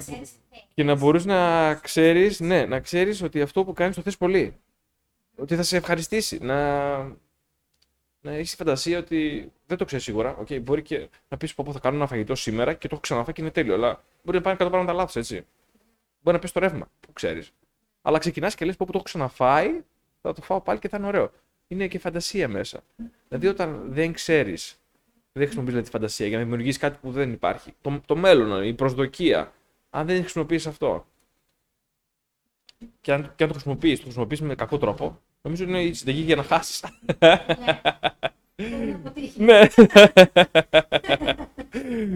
και 0.73 0.83
να 0.83 0.95
μπορείς 0.95 1.25
να 1.25 1.73
ξέρεις, 1.75 2.39
ναι, 2.39 2.65
να 2.65 2.79
ξέρεις 2.79 3.21
ότι 3.21 3.41
αυτό 3.41 3.63
που 3.63 3.73
κάνεις 3.73 3.95
το 3.95 4.01
θες 4.01 4.17
πολύ. 4.17 4.55
Ότι 5.43 5.55
θα 5.55 5.63
σε 5.63 5.77
ευχαριστήσει. 5.77 6.37
Να, 6.41 6.97
να 8.21 8.31
έχεις 8.31 8.55
φαντασία 8.55 8.97
ότι 8.97 9.51
δεν 9.65 9.77
το 9.77 9.85
ξέρεις 9.85 10.03
σίγουρα. 10.03 10.37
Okay, 10.41 10.61
μπορεί 10.61 10.81
και 10.81 11.09
να 11.27 11.37
πεις 11.37 11.53
πω 11.53 11.71
θα 11.71 11.79
κάνω 11.79 11.95
ένα 11.95 12.07
φαγητό 12.07 12.35
σήμερα 12.35 12.73
και 12.73 12.87
το 12.87 12.89
έχω 12.91 13.01
ξαναφάει 13.01 13.33
και 13.33 13.41
είναι 13.41 13.51
τέλειο. 13.51 13.73
Αλλά 13.73 14.03
μπορεί 14.23 14.37
να 14.37 14.43
πάνε 14.43 14.55
κάτω 14.55 14.69
πράγματα 14.69 14.93
λάθος, 14.93 15.15
έτσι. 15.15 15.45
Μπορεί 16.21 16.35
να 16.35 16.41
πεις 16.41 16.51
το 16.51 16.59
ρεύμα 16.59 16.87
που 16.99 17.13
ξέρεις. 17.13 17.51
Αλλά 18.01 18.17
ξεκινάς 18.17 18.55
και 18.55 18.65
λες 18.65 18.75
πω 18.75 18.85
που 18.85 18.91
το 18.91 18.97
έχω 18.97 19.07
ξαναφάει, 19.07 19.81
θα 20.21 20.33
το 20.33 20.41
φάω 20.41 20.61
πάλι 20.61 20.79
και 20.79 20.89
θα 20.89 20.97
είναι 20.97 21.07
ωραίο. 21.07 21.31
Είναι 21.67 21.87
και 21.87 21.99
φαντασία 21.99 22.47
μέσα. 22.47 22.83
Δηλαδή 23.27 23.47
όταν 23.47 23.83
δεν 23.87 24.13
ξέρεις 24.13 24.79
δεν 25.31 25.43
χρησιμοποιείς 25.43 25.73
δηλαδή, 25.73 25.85
τη 25.85 25.89
φαντασία 25.89 26.27
για 26.27 26.37
να 26.37 26.43
δημιουργήσει 26.43 26.79
κάτι 26.79 26.97
που 27.01 27.11
δεν 27.11 27.31
υπάρχει. 27.31 27.73
Το, 27.81 28.01
το 28.05 28.15
μέλλον, 28.15 28.63
η 28.63 28.73
προσδοκία. 28.73 29.53
Αν 29.89 30.05
δεν 30.05 30.19
χρησιμοποιείς 30.19 30.67
αυτό. 30.67 31.05
Και 33.01 33.13
αν, 33.13 33.33
και 33.35 33.43
αν 33.43 33.49
το 33.49 33.53
χρησιμοποιείς, 33.53 33.97
το 33.97 34.03
χρησιμοποιείς 34.03 34.41
με 34.41 34.55
κακό 34.55 34.77
τρόπο, 34.77 35.19
νομίζω 35.43 35.63
είναι 35.63 35.83
η 35.83 35.93
συνταγή 35.93 36.21
για 36.21 36.35
να 36.35 36.43
χάσεις. 36.43 36.83
ναι. 39.37 39.59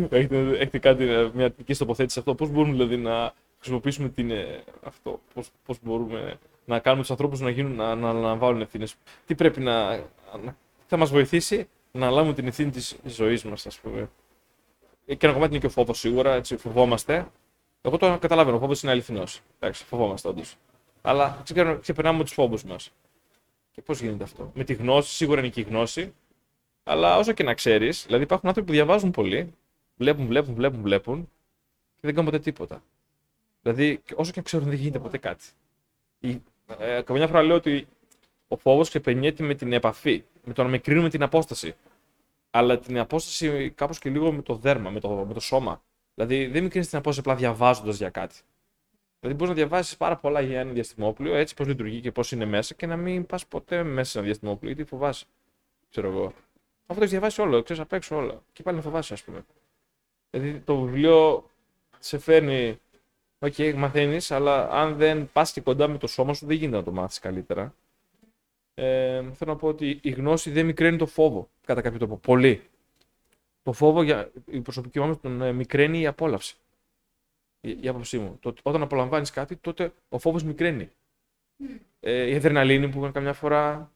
έχετε, 0.10 0.58
έχετε 0.60 0.80
κάτι, 0.80 1.04
μια 1.34 1.50
τυπική 1.50 1.76
τοποθέτηση 1.76 2.14
σε 2.14 2.20
αυτό; 2.20 2.36
Πώς 2.36 2.50
μπορούμε 2.50 2.72
δηλαδή 2.72 2.98
να 2.98 3.34
χρησιμοποιήσουμε 3.58 4.10
την, 4.10 4.32
ε, 4.32 4.64
αυτό, 4.84 5.22
πώς, 5.34 5.50
πώς 5.66 5.78
μπορούμε 5.82 6.38
να 6.66 6.80
κάνουμε 6.80 7.02
τους 7.02 7.12
ανθρώπους 7.12 7.40
να, 7.40 7.50
γίνουν, 7.50 7.76
να, 7.76 7.96
να 7.96 8.10
αναβάλουν 8.10 8.62
ευθύνες; 8.62 8.96
Τι 9.26 9.36
πρέπει 9.36 9.60
να, 9.60 9.96
να 10.44 10.56
θα 10.88 10.98
μας 10.98 11.10
βοηθήσει 11.10 11.68
να 11.92 12.10
λάβουμε 12.10 12.34
την 12.34 12.48
ευθύνη 12.48 12.70
της 12.72 12.98
ζωής 13.06 13.44
μας, 13.44 13.66
ας 13.66 13.80
πούμε; 13.80 14.10
Ε, 15.06 15.16
Και 15.16 15.26
ένα 15.26 15.36
κομμάτι 15.36 15.52
είναι 15.52 15.62
και 15.62 15.68
ο 15.68 15.70
φόβος 15.70 16.00
σίγουρα, 16.00 16.34
έτσι, 16.34 16.58
φοβόμαστε. 16.58 17.28
Εγώ 17.82 17.98
το 17.98 18.18
καταλαβαίνω, 18.22 18.58
ο 18.58 18.60
φόβος 18.60 18.84
είναι 18.84 18.92
αληθινός. 18.92 19.42
Εντάξει, 19.60 19.84
φοβόμαστε 19.84 20.28
όντως. 20.28 20.56
Αλλά 21.02 21.40
ξεπερνάμε, 21.44 21.80
ξεπερνάμε 21.80 22.24
τους 22.24 22.34
φόβους 22.34 22.64
μας. 22.64 22.92
Και 23.78 23.84
πώς 23.84 24.02
γίνεται 24.02 24.24
αυτό; 24.24 24.52
Με 24.56 24.64
τη 24.64 24.74
γνώση, 24.74 25.14
σίγουρα 25.14 25.40
είναι 25.40 25.50
και 25.50 25.60
η 25.60 25.64
γνώση, 25.64 26.14
αλλά 26.84 27.18
όσο 27.18 27.32
και 27.32 27.44
να 27.44 27.54
ξέρεις, 27.54 28.04
δηλαδή 28.06 28.24
υπάρχουν 28.24 28.48
άνθρωποι 28.48 28.70
που 28.70 28.76
διαβάζουν 28.76 29.12
πολύ, 29.12 29.54
βλέπουν, 29.96 30.26
βλέπουν, 30.28 30.54
βλέπουν, 30.54 30.82
βλέπουν 30.82 31.30
και 31.96 32.00
δεν 32.02 32.16
κάνουν 32.16 32.32
ποτέ 32.32 32.44
τίποτα. 32.44 32.84
Δηλαδή, 33.62 34.02
και 34.06 34.14
όσο 34.18 34.32
και 34.32 34.38
να 34.38 34.44
ξέρουν, 34.44 34.68
δεν 34.70 34.78
γίνεται 34.78 35.00
ποτέ 35.00 35.18
κάτι. 35.18 35.46
Η, 36.20 36.42
ε, 36.80 37.02
καμιά 37.02 37.28
φορά 37.28 37.44
λέω 37.44 37.56
ότι 37.56 37.88
ο 38.48 38.58
φόβος 38.58 38.90
ξεπερνιέται 38.90 39.44
με 39.44 39.54
την 39.56 39.74
επαφή, 39.74 40.24
με 40.44 40.54
το 40.54 40.64
να 40.64 40.70
μικρύνουμε 40.70 41.10
την 41.10 41.24
απόσταση. 41.24 41.76
Αλλά 42.50 42.80
την 42.80 43.00
απόσταση 43.00 43.70
κάπως 43.70 44.00
και 44.00 44.10
λίγο 44.10 44.32
με 44.32 44.42
το 44.42 44.56
δέρμα, 44.56 44.90
με 44.90 45.00
το, 45.00 45.10
με 45.10 45.34
το 45.34 45.40
σώμα. 45.40 45.82
Δηλαδή, 46.16 46.46
δεν 46.48 46.64
μικραίνει 46.64 46.86
την 46.86 46.98
απόσταση 46.98 47.30
απλά 47.30 47.40
διαβάζοντας 47.40 47.98
για 47.98 48.10
κάτι. 48.10 48.36
Δηλαδή, 49.20 49.38
μπορείς 49.38 49.50
να 49.50 49.54
διαβάσεις 49.54 49.98
πάρα 49.98 50.16
πολλά 50.18 50.42
για 50.42 50.60
ένα 50.60 50.72
διαστημόπλιο, 50.72 51.36
έτσι 51.36 51.56
πώς 51.56 51.68
λειτουργεί 51.68 52.02
και 52.02 52.12
πώς 52.12 52.32
είναι 52.32 52.46
μέσα, 52.46 52.74
και 52.74 52.86
να 52.86 52.98
μην 52.98 53.26
πας 53.26 53.46
ποτέ 53.46 53.84
μέσα 53.84 54.12
σε 54.12 54.18
ένα 54.18 54.28
διαστημόπλιο, 54.28 54.72
γιατί 54.72 54.90
φοβάσαι. 54.90 55.26
Ξέρω 55.90 56.08
εγώ. 56.08 56.26
Αυτό 56.26 56.94
το 56.94 57.00
έχεις 57.00 57.10
διαβάσει 57.10 57.42
όλο, 57.42 57.64
ξέρεις 57.64 57.82
απ' 57.82 57.94
έξω 57.94 58.16
όλα. 58.16 58.42
Και 58.54 58.64
πάλι 58.64 58.78
να 58.78 58.84
φοβάσαι, 58.84 59.14
ας 59.14 59.24
πούμε. 59.24 59.46
Δηλαδή 60.30 60.60
το 60.60 60.82
βιβλίο 60.82 61.50
σε 62.00 62.18
φέρνει. 62.18 62.80
OK, 63.40 63.54
okay, 63.58 63.74
μαθαίνεις, 63.76 64.32
αλλά 64.32 64.70
αν 64.70 64.96
δεν 64.96 65.30
πας 65.34 65.52
και 65.52 65.62
κοντά 65.62 65.88
με 65.88 65.98
το 65.98 66.08
σώμα 66.08 66.34
σου, 66.34 66.46
δεν 66.46 66.56
γίνεται 66.56 66.78
να 66.78 66.84
το 66.84 66.92
μάθεις 66.92 67.20
καλύτερα. 67.20 67.74
Ε, 68.74 69.22
θέλω 69.34 69.52
να 69.52 69.56
πω 69.56 69.68
ότι 69.68 70.00
η 70.02 70.10
γνώση 70.10 70.52
δεν 70.52 70.66
μικραίνει 70.66 70.98
το 70.98 71.06
φόβο, 71.06 71.50
κατά 71.66 71.82
κάποιο 71.82 71.98
τρόπο. 72.00 72.18
Πολύ. 72.18 72.62
Το 73.64 73.72
φόβο, 73.74 74.02
για 74.02 74.32
η 74.46 74.60
προσωπική 74.62 75.00
μου 75.00 75.18
τον 75.18 75.42
ε, 75.42 75.52
μικραίνει 75.52 76.00
η 76.00 76.08
απόλαυση. 76.08 76.58
Η, 77.62 77.78
η 77.82 77.88
άποψή 77.88 78.18
μου. 78.18 78.38
Το, 78.40 78.54
όταν 78.64 78.82
απολαμβάνεις 78.82 79.32
κάτι, 79.32 79.56
τότε 79.56 79.94
ο 80.10 80.20
φόβος 80.20 80.44
μικραίνει. 80.44 80.92
Ε, 82.00 82.30
η 82.30 82.36
αδρεναλίνη 82.36 82.90
που 82.90 83.12
καμιά 83.14 83.34
φορά. 83.34 83.92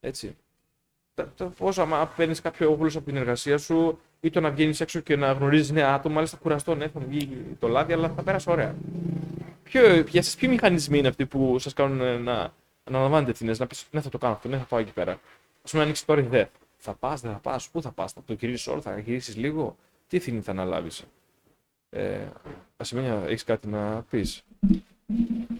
Έτσι 0.00 0.36
πώ 1.56 1.68
άμα 1.76 2.06
παίρνεις 2.16 2.40
κάποιο 2.40 2.70
όπλο 2.70 2.88
από 2.88 3.04
την 3.04 3.16
εργασία 3.16 3.58
σου 3.58 3.98
ή 4.20 4.30
το 4.30 4.40
να 4.40 4.50
βγαίνεις 4.50 4.80
έξω 4.80 5.00
και 5.00 5.16
να 5.16 5.32
γνωρίζεις 5.32 5.70
νέα 5.70 5.94
άτομα, 5.94 6.14
μάλιστα 6.14 6.36
κουραστό, 6.36 6.74
ναι, 6.74 6.88
θα 6.88 7.00
μου 7.00 7.06
βγει 7.08 7.56
το 7.58 7.68
λάδι, 7.68 7.92
αλλά 7.92 8.08
θα 8.08 8.22
πέρασε 8.22 8.50
ωραία. 8.50 8.74
Ποιο, 9.62 9.96
για 9.96 10.20
εσά, 10.20 10.36
ποιοι 10.38 10.48
μηχανισμοί 10.52 10.98
είναι 10.98 11.08
αυτοί 11.08 11.26
που 11.26 11.58
σας 11.58 11.72
κάνουν 11.72 12.22
να 12.22 12.52
αναλαμβάνετε 12.84 13.30
ευθύνε, 13.30 13.54
να 13.58 13.66
πεις 13.66 13.86
ναι, 13.90 14.00
θα 14.00 14.08
το 14.08 14.18
κάνω 14.18 14.34
αυτό, 14.34 14.48
ναι, 14.48 14.56
θα 14.56 14.64
πάω 14.64 14.80
εκεί 14.80 14.92
πέρα. 14.92 15.12
Α 15.12 15.70
πούμε, 15.70 15.82
ανοίξεις 15.82 16.04
τώρα 16.04 16.20
ιδέα. 16.20 16.48
Θα 16.76 16.94
πας, 16.94 17.20
δεν 17.20 17.32
θα 17.32 17.38
πας, 17.38 17.68
πού 17.68 17.82
θα 17.82 17.90
πας, 17.90 18.12
θα 18.12 18.22
το 18.26 18.32
γυρίσει 18.32 18.70
όλο, 18.70 18.80
θα 18.80 18.98
γυρίσεις 18.98 19.36
λίγο. 19.36 19.76
Τι 20.08 20.16
ευθύνη 20.16 20.40
θα 20.40 20.50
αναλάβεις. 20.50 21.04
Ε, 21.90 22.26
Ασημένια, 22.76 23.22
έχεις 23.26 23.44
κάτι 23.44 23.68
να 23.68 24.02
πεις; 24.10 24.42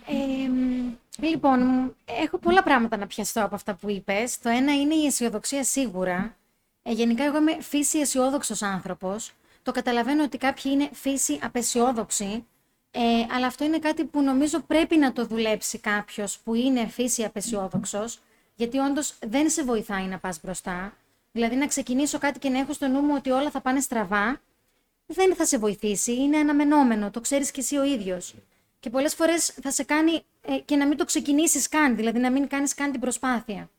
Ε, 0.07 1.27
λοιπόν, 1.27 1.61
έχω 2.05 2.39
πολλά 2.39 2.63
πράγματα 2.63 2.97
να 2.97 3.07
πιαστώ 3.07 3.45
από 3.45 3.55
αυτά 3.55 3.75
που 3.75 3.91
είπες. 3.91 4.39
Το 4.39 4.49
ένα 4.49 4.75
είναι 4.81 4.95
η 4.95 5.07
αισιοδοξία 5.07 5.65
σίγουρα. 5.65 6.37
Ε, 6.83 6.93
γενικά, 6.93 7.25
εγώ 7.25 7.37
είμαι 7.37 7.61
φύση 7.61 7.99
αισιόδοξος 7.99 8.63
άνθρωπος. 8.63 9.33
Το 9.63 9.73
καταλαβαίνω 9.73 10.23
ότι 10.23 10.39
κάποιοι 10.39 10.73
είναι 10.75 10.89
φύση 10.93 11.39
απεσιόδοξοι. 11.43 12.45
Ε, 12.91 13.01
αλλά 13.35 13.47
αυτό 13.47 13.65
είναι 13.65 13.79
κάτι 13.79 14.05
που 14.05 14.23
νομίζω 14.23 14.61
πρέπει 14.61 14.97
να 14.97 15.13
το 15.13 15.27
δουλέψει 15.27 15.79
κάποιος 15.79 16.39
που 16.39 16.55
είναι 16.55 16.87
φύση 16.87 17.25
απεσιόδοξος, 17.25 18.21
γιατί 18.55 18.79
όντως 18.79 19.15
δεν 19.27 19.51
σε 19.51 19.63
βοηθάει 19.65 20.05
να 20.05 20.19
πας 20.19 20.41
μπροστά. 20.43 20.93
Δηλαδή, 21.33 21.57
να 21.57 21.67
ξεκινήσω 21.67 22.19
κάτι 22.19 22.39
και 22.39 22.49
να 22.49 22.59
έχω 22.59 22.73
στο 22.73 22.89
νου 22.89 23.01
μου 23.01 23.15
ότι 23.17 23.31
όλα 23.31 23.51
θα 23.51 23.61
πάνε 23.61 23.81
στραβά, 23.81 24.41
δεν 25.13 25.35
θα 25.35 25.45
σε 25.45 25.59
βοηθήσει. 25.59 26.15
Είναι 26.15 26.37
αναμενόμενο. 26.37 27.11
Το 27.11 27.21
ξέρεις 27.21 27.51
κι 27.51 27.61
εσύ 27.61 27.77
ο 27.77 27.85
ίδιος. 27.85 28.35
Και 28.81 28.91
πολλές 28.91 29.15
φορές 29.15 29.47
θα 29.63 29.71
σε 29.71 29.83
κάνει 29.83 30.23
ε, 30.41 30.57
και 30.65 30.77
να 30.77 30.87
μην 30.87 30.97
το 30.97 31.05
ξεκινήσεις 31.05 31.69
καν, 31.69 31.97
δηλαδή 31.97 32.19
να 32.19 32.31
μην 32.31 32.49
κάνεις 32.49 32.75
καν 32.75 32.91
την 32.91 33.01
προσπάθεια. 33.01 33.71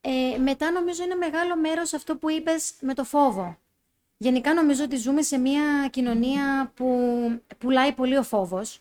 Ε, 0.00 0.38
μετά 0.38 0.70
νομίζω 0.70 1.04
είναι 1.04 1.14
μεγάλο 1.14 1.56
μέρος 1.56 1.92
αυτό 1.92 2.16
που 2.16 2.30
είπες 2.30 2.72
με 2.80 2.94
το 2.94 3.04
φόβο. 3.04 3.58
Γενικά 4.16 4.54
νομίζω 4.54 4.84
ότι 4.84 4.96
ζούμε 4.96 5.22
σε 5.22 5.38
μια 5.38 5.88
κοινωνία 5.90 6.72
που 6.74 6.86
πουλάει 7.58 7.92
πολύ 7.92 8.16
ο 8.16 8.22
φόβος. 8.22 8.80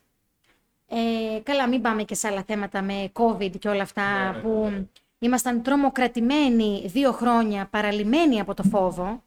Ε, 0.88 1.40
καλά, 1.44 1.68
μην 1.68 1.82
πάμε 1.82 2.04
και 2.04 2.16
σε 2.16 2.28
άλλα 2.28 2.44
θέματα 2.44 2.82
με 2.82 3.12
COVID 3.14 3.60
και 3.60 3.70
όλα 3.70 3.82
αυτά 3.82 4.32
Ναι, 4.32 4.38
ναι, 4.38 4.42
που 4.42 4.72
ήμασταν 5.20 5.62
τρομοκρατημένοι 5.62 6.84
δύο 6.88 7.12
χρόνια, 7.12 7.66
παραλυμένοι 7.66 8.40
από 8.40 8.54
το 8.54 8.64
φόβο, 8.64 9.24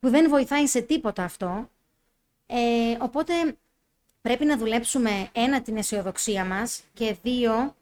που 0.00 0.08
δεν 0.08 0.28
βοηθάει 0.28 0.66
σε 0.66 0.80
τίποτα 0.80 1.24
αυτό. 1.24 1.68
Ε, 2.46 2.96
οπότε 2.98 3.32
πρέπει 4.22 4.44
να 4.44 4.56
δουλέψουμε 4.58 5.28
ένα 5.32 5.62
την 5.62 5.76
αισιοδοξία 5.76 6.44
μας 6.44 6.82
και 6.94 7.16
δύο 7.22 7.74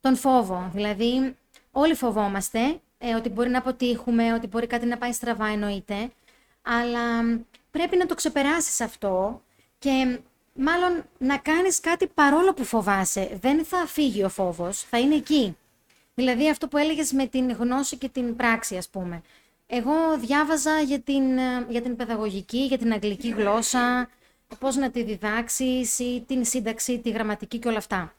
τον 0.00 0.16
φόβο. 0.16 0.70
Δηλαδή 0.74 1.36
όλοι 1.72 1.94
φοβόμαστε 1.94 2.80
ε, 2.98 3.14
ότι 3.14 3.28
μπορεί 3.28 3.48
να 3.48 3.58
αποτύχουμε, 3.58 4.32
ότι 4.32 4.46
μπορεί 4.46 4.66
κάτι 4.66 4.86
να 4.86 4.98
πάει 4.98 5.12
στραβά 5.12 5.46
εννοείται, 5.46 6.10
αλλά 6.62 7.40
πρέπει 7.70 7.96
να 7.96 8.06
το 8.06 8.14
ξεπεράσεις 8.14 8.80
αυτό 8.80 9.42
και 9.78 10.18
μάλλον 10.52 11.04
να 11.18 11.38
κάνεις 11.38 11.80
κάτι 11.80 12.06
παρόλο 12.06 12.54
που 12.54 12.64
φοβάσαι. 12.64 13.38
Δεν 13.40 13.64
θα 13.64 13.86
φύγει 13.86 14.24
ο 14.24 14.28
φόβος, 14.28 14.80
θα 14.82 14.98
είναι 14.98 15.14
εκεί. 15.14 15.56
Δηλαδή 16.14 16.50
αυτό 16.50 16.68
που 16.68 16.76
έλεγες 16.76 17.12
με 17.12 17.26
την 17.26 17.50
γνώση 17.52 17.96
και 17.96 18.08
την 18.08 18.36
πράξη 18.36 18.76
ας 18.76 18.88
πούμε. 18.88 19.22
Εγώ 19.70 20.18
διάβαζα 20.18 20.80
για 20.80 21.00
την, 21.00 21.38
ε, 21.38 21.66
για 21.68 21.82
την 21.82 21.96
παιδαγωγική, 21.96 22.58
για 22.58 22.78
την 22.78 22.92
αγγλική 22.92 23.28
γλώσσα, 23.28 24.08
πώς 24.58 24.76
να 24.76 24.90
τη 24.90 25.02
διδάξεις 25.02 25.98
ή 25.98 26.24
την 26.26 26.44
σύνταξη, 26.44 26.98
τη 26.98 27.10
γραμματική 27.10 27.58
και 27.58 27.68
όλα 27.68 27.78
αυτά. 27.78 28.14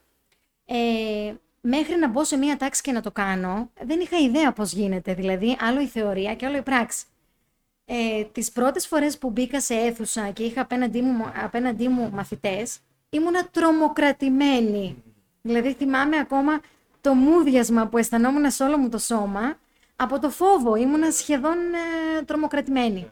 Ε, 0.64 1.34
μέχρι 1.60 1.96
να 1.96 2.08
μπω 2.08 2.24
σε 2.24 2.36
μία 2.36 2.56
τάξη 2.56 2.82
και 2.82 2.92
να 2.92 3.00
το 3.00 3.10
κάνω, 3.10 3.70
δεν 3.80 4.00
είχα 4.00 4.18
ιδέα 4.18 4.52
πώς 4.52 4.72
γίνεται. 4.72 5.14
Δηλαδή, 5.14 5.56
άλλο 5.60 5.80
η 5.80 5.86
θεωρία 5.86 6.34
και 6.34 6.46
άλλο 6.46 6.56
η 6.56 6.62
πράξη. 6.62 7.04
Ε, 7.84 8.24
τις 8.24 8.52
πρώτες 8.52 8.86
φορές 8.86 9.18
που 9.18 9.30
μπήκα 9.30 9.60
σε 9.60 9.74
αίθουσα 9.74 10.30
και 10.30 10.42
είχα 10.42 10.60
απέναντί 10.60 11.00
μου, 11.00 11.32
απέναντί 11.42 11.88
μου 11.88 12.10
μαθητές, 12.12 12.78
ήμουνα 13.10 13.48
τρομοκρατημένη. 13.50 15.02
Δηλαδή, 15.42 15.72
θυμάμαι 15.72 16.18
ακόμα 16.18 16.60
το 17.00 17.14
μούδιασμα 17.14 17.86
που 17.86 17.98
αισθανόμουν 17.98 18.50
σε 18.50 18.64
όλο 18.64 18.78
μου 18.78 18.88
το 18.88 18.98
σώμα, 18.98 19.58
από 20.02 20.18
το 20.18 20.30
φόβο 20.30 20.74
ήμουνα 20.74 21.10
σχεδόν 21.10 21.56
ε, 21.74 22.22
τρομοκρατημένη. 22.22 23.10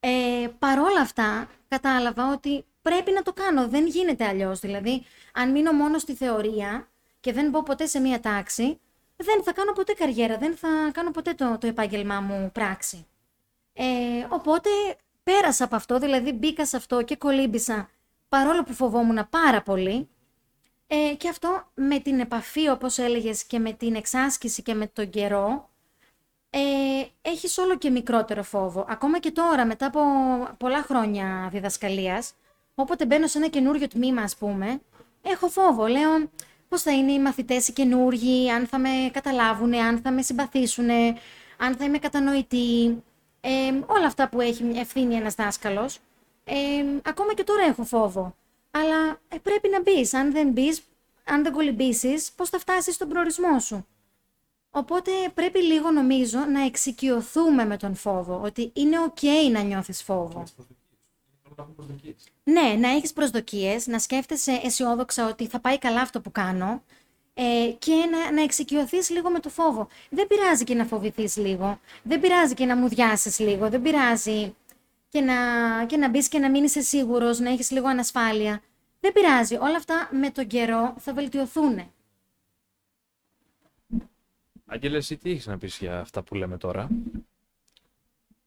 Ε, 0.00 0.46
παρόλα 0.58 1.00
αυτά, 1.00 1.48
κατάλαβα 1.68 2.32
ότι 2.32 2.64
πρέπει 2.82 3.12
να 3.12 3.22
το 3.22 3.32
κάνω. 3.32 3.68
Δεν 3.68 3.86
γίνεται 3.86 4.24
αλλιώς. 4.24 4.60
Δηλαδή, 4.60 5.04
αν 5.32 5.50
μείνω 5.50 5.72
μόνο 5.72 5.98
στη 5.98 6.14
θεωρία 6.14 6.88
και 7.20 7.32
δεν 7.32 7.50
μπω 7.50 7.62
ποτέ 7.62 7.86
σε 7.86 7.98
μία 8.00 8.20
τάξη, 8.20 8.80
δεν 9.16 9.42
θα 9.42 9.52
κάνω 9.52 9.72
ποτέ 9.72 9.92
καριέρα, 9.92 10.38
δεν 10.38 10.56
θα 10.56 10.68
κάνω 10.92 11.10
ποτέ 11.10 11.34
το, 11.34 11.58
το 11.60 11.66
επάγγελμά 11.66 12.20
μου 12.20 12.50
πράξη. 12.52 13.06
Ε, 13.72 13.84
οπότε 14.28 14.70
πέρασα 15.22 15.64
από 15.64 15.76
αυτό, 15.76 15.98
δηλαδή 15.98 16.32
μπήκα 16.32 16.66
σε 16.66 16.76
αυτό 16.76 17.02
και 17.02 17.16
κολύμπησα 17.16 17.88
παρόλο 18.28 18.62
που 18.62 18.72
φοβόμουν 18.72 19.28
πάρα 19.30 19.62
πολύ. 19.62 20.08
Ε, 20.94 21.14
και 21.14 21.28
αυτό 21.28 21.64
με 21.74 21.98
την 21.98 22.20
επαφή, 22.20 22.68
όπως 22.68 22.98
έλεγες, 22.98 23.44
και 23.44 23.58
με 23.58 23.72
την 23.72 23.94
εξάσκηση 23.94 24.62
και 24.62 24.74
με 24.74 24.86
τον 24.86 25.10
καιρό, 25.10 25.68
ε, 26.50 26.60
έχεις 27.22 27.58
όλο 27.58 27.76
και 27.78 27.90
μικρότερο 27.90 28.42
φόβο. 28.42 28.86
Ακόμα 28.88 29.18
και 29.18 29.30
τώρα, 29.30 29.66
μετά 29.66 29.86
από 29.86 30.00
πολλά 30.58 30.82
χρόνια 30.82 31.48
διδασκαλίας, 31.52 32.32
όποτε 32.74 33.06
μπαίνω 33.06 33.26
σε 33.26 33.38
ένα 33.38 33.48
καινούριο 33.48 33.88
τμήμα, 33.88 34.22
ας 34.22 34.36
πούμε, 34.36 34.80
έχω 35.22 35.48
φόβο. 35.48 35.86
Λέω 35.86 36.30
πώς 36.68 36.82
θα 36.82 36.92
είναι 36.92 37.12
οι 37.12 37.20
μαθητές 37.20 37.68
οι 37.68 37.72
καινούργοι, 37.72 38.50
αν 38.50 38.66
θα 38.66 38.78
με 38.78 38.88
καταλάβουν, 39.12 39.74
αν 39.74 39.98
θα 39.98 40.10
με 40.10 40.22
συμπαθήσουν, 40.22 40.90
αν 41.58 41.76
θα 41.76 41.84
είμαι 41.84 41.98
κατανοητή. 41.98 43.02
Ε, 43.40 43.50
όλα 43.86 44.06
αυτά 44.06 44.28
που 44.28 44.40
έχει 44.40 44.72
ευθύνη 44.74 45.14
ένας 45.14 45.34
δάσκαλος. 45.34 45.98
Ε, 46.44 46.54
ακόμα 47.02 47.34
και 47.34 47.44
τώρα 47.44 47.62
έχω 47.64 47.84
φόβο. 47.84 48.34
Αλλά 48.76 49.20
ε, 49.28 49.36
πρέπει 49.38 49.68
να 49.68 49.82
μπεις. 49.82 50.14
Αν 50.14 50.32
δεν 50.32 50.50
μπεις, 50.50 50.82
αν 51.24 51.42
δεν 51.42 51.52
κολυμπήσεις, 51.52 52.32
πώς 52.32 52.48
θα 52.48 52.58
φτάσεις 52.58 52.94
στον 52.94 53.08
προορισμό 53.08 53.58
σου; 53.60 53.86
Οπότε 54.76 55.10
πρέπει 55.34 55.62
λίγο 55.62 55.90
νομίζω 55.90 56.38
να 56.38 56.64
εξοικειωθούμε 56.64 57.64
με 57.64 57.76
τον 57.76 57.94
φόβο, 57.94 58.40
ότι 58.44 58.70
είναι 58.74 58.96
ok 59.08 59.50
να 59.52 59.60
νιώθεις 59.62 60.02
φόβο. 60.02 60.44
Ναι, 62.44 62.76
να 62.78 62.88
έχεις 62.88 63.12
προσδοκίες, 63.12 63.86
να 63.86 63.98
σκέφτεσαι 63.98 64.60
αισιόδοξα 64.64 65.28
ότι 65.28 65.46
θα 65.46 65.60
πάει 65.60 65.78
καλά 65.78 66.00
αυτό 66.00 66.20
που 66.20 66.30
κάνω 66.30 66.82
ε, 67.34 67.74
και 67.78 67.92
να, 68.10 68.32
να 68.32 68.42
εξοικειωθείς 68.42 69.10
λίγο 69.10 69.30
με 69.30 69.40
το 69.40 69.48
φόβο. 69.48 69.88
Δεν 70.10 70.26
πειράζει 70.26 70.64
και 70.64 70.74
να 70.74 70.84
φοβηθείς 70.84 71.36
λίγο, 71.36 71.80
δεν 72.02 72.20
πειράζει 72.20 72.54
και 72.54 72.64
να 72.64 72.76
μου 72.76 72.88
διάσεις 72.88 73.38
λίγο, 73.38 73.68
δεν 73.68 73.82
πειράζει 73.82 74.54
και 75.14 75.20
να, 75.20 75.86
και 75.86 75.96
να 75.96 76.08
μπεις 76.10 76.28
και 76.28 76.38
να 76.38 76.50
μην 76.50 76.64
είσαι 76.64 76.80
σίγουρος, 76.80 77.38
να 77.38 77.50
έχεις 77.50 77.70
λίγο 77.70 77.88
ανασφάλεια. 77.88 78.62
Δεν 79.00 79.12
πειράζει. 79.12 79.54
Όλα 79.54 79.76
αυτά 79.76 80.08
με 80.12 80.30
τον 80.30 80.46
καιρό 80.46 80.94
θα 80.98 81.14
βελτιωθούν. 81.14 81.92
Άγγελε, 84.66 84.96
εσύ 84.96 85.16
τι 85.16 85.30
έχεις 85.30 85.46
να 85.46 85.58
πεις 85.58 85.78
για 85.78 86.00
αυτά 86.00 86.22
που 86.22 86.34
λέμε 86.34 86.56
τώρα; 86.56 86.88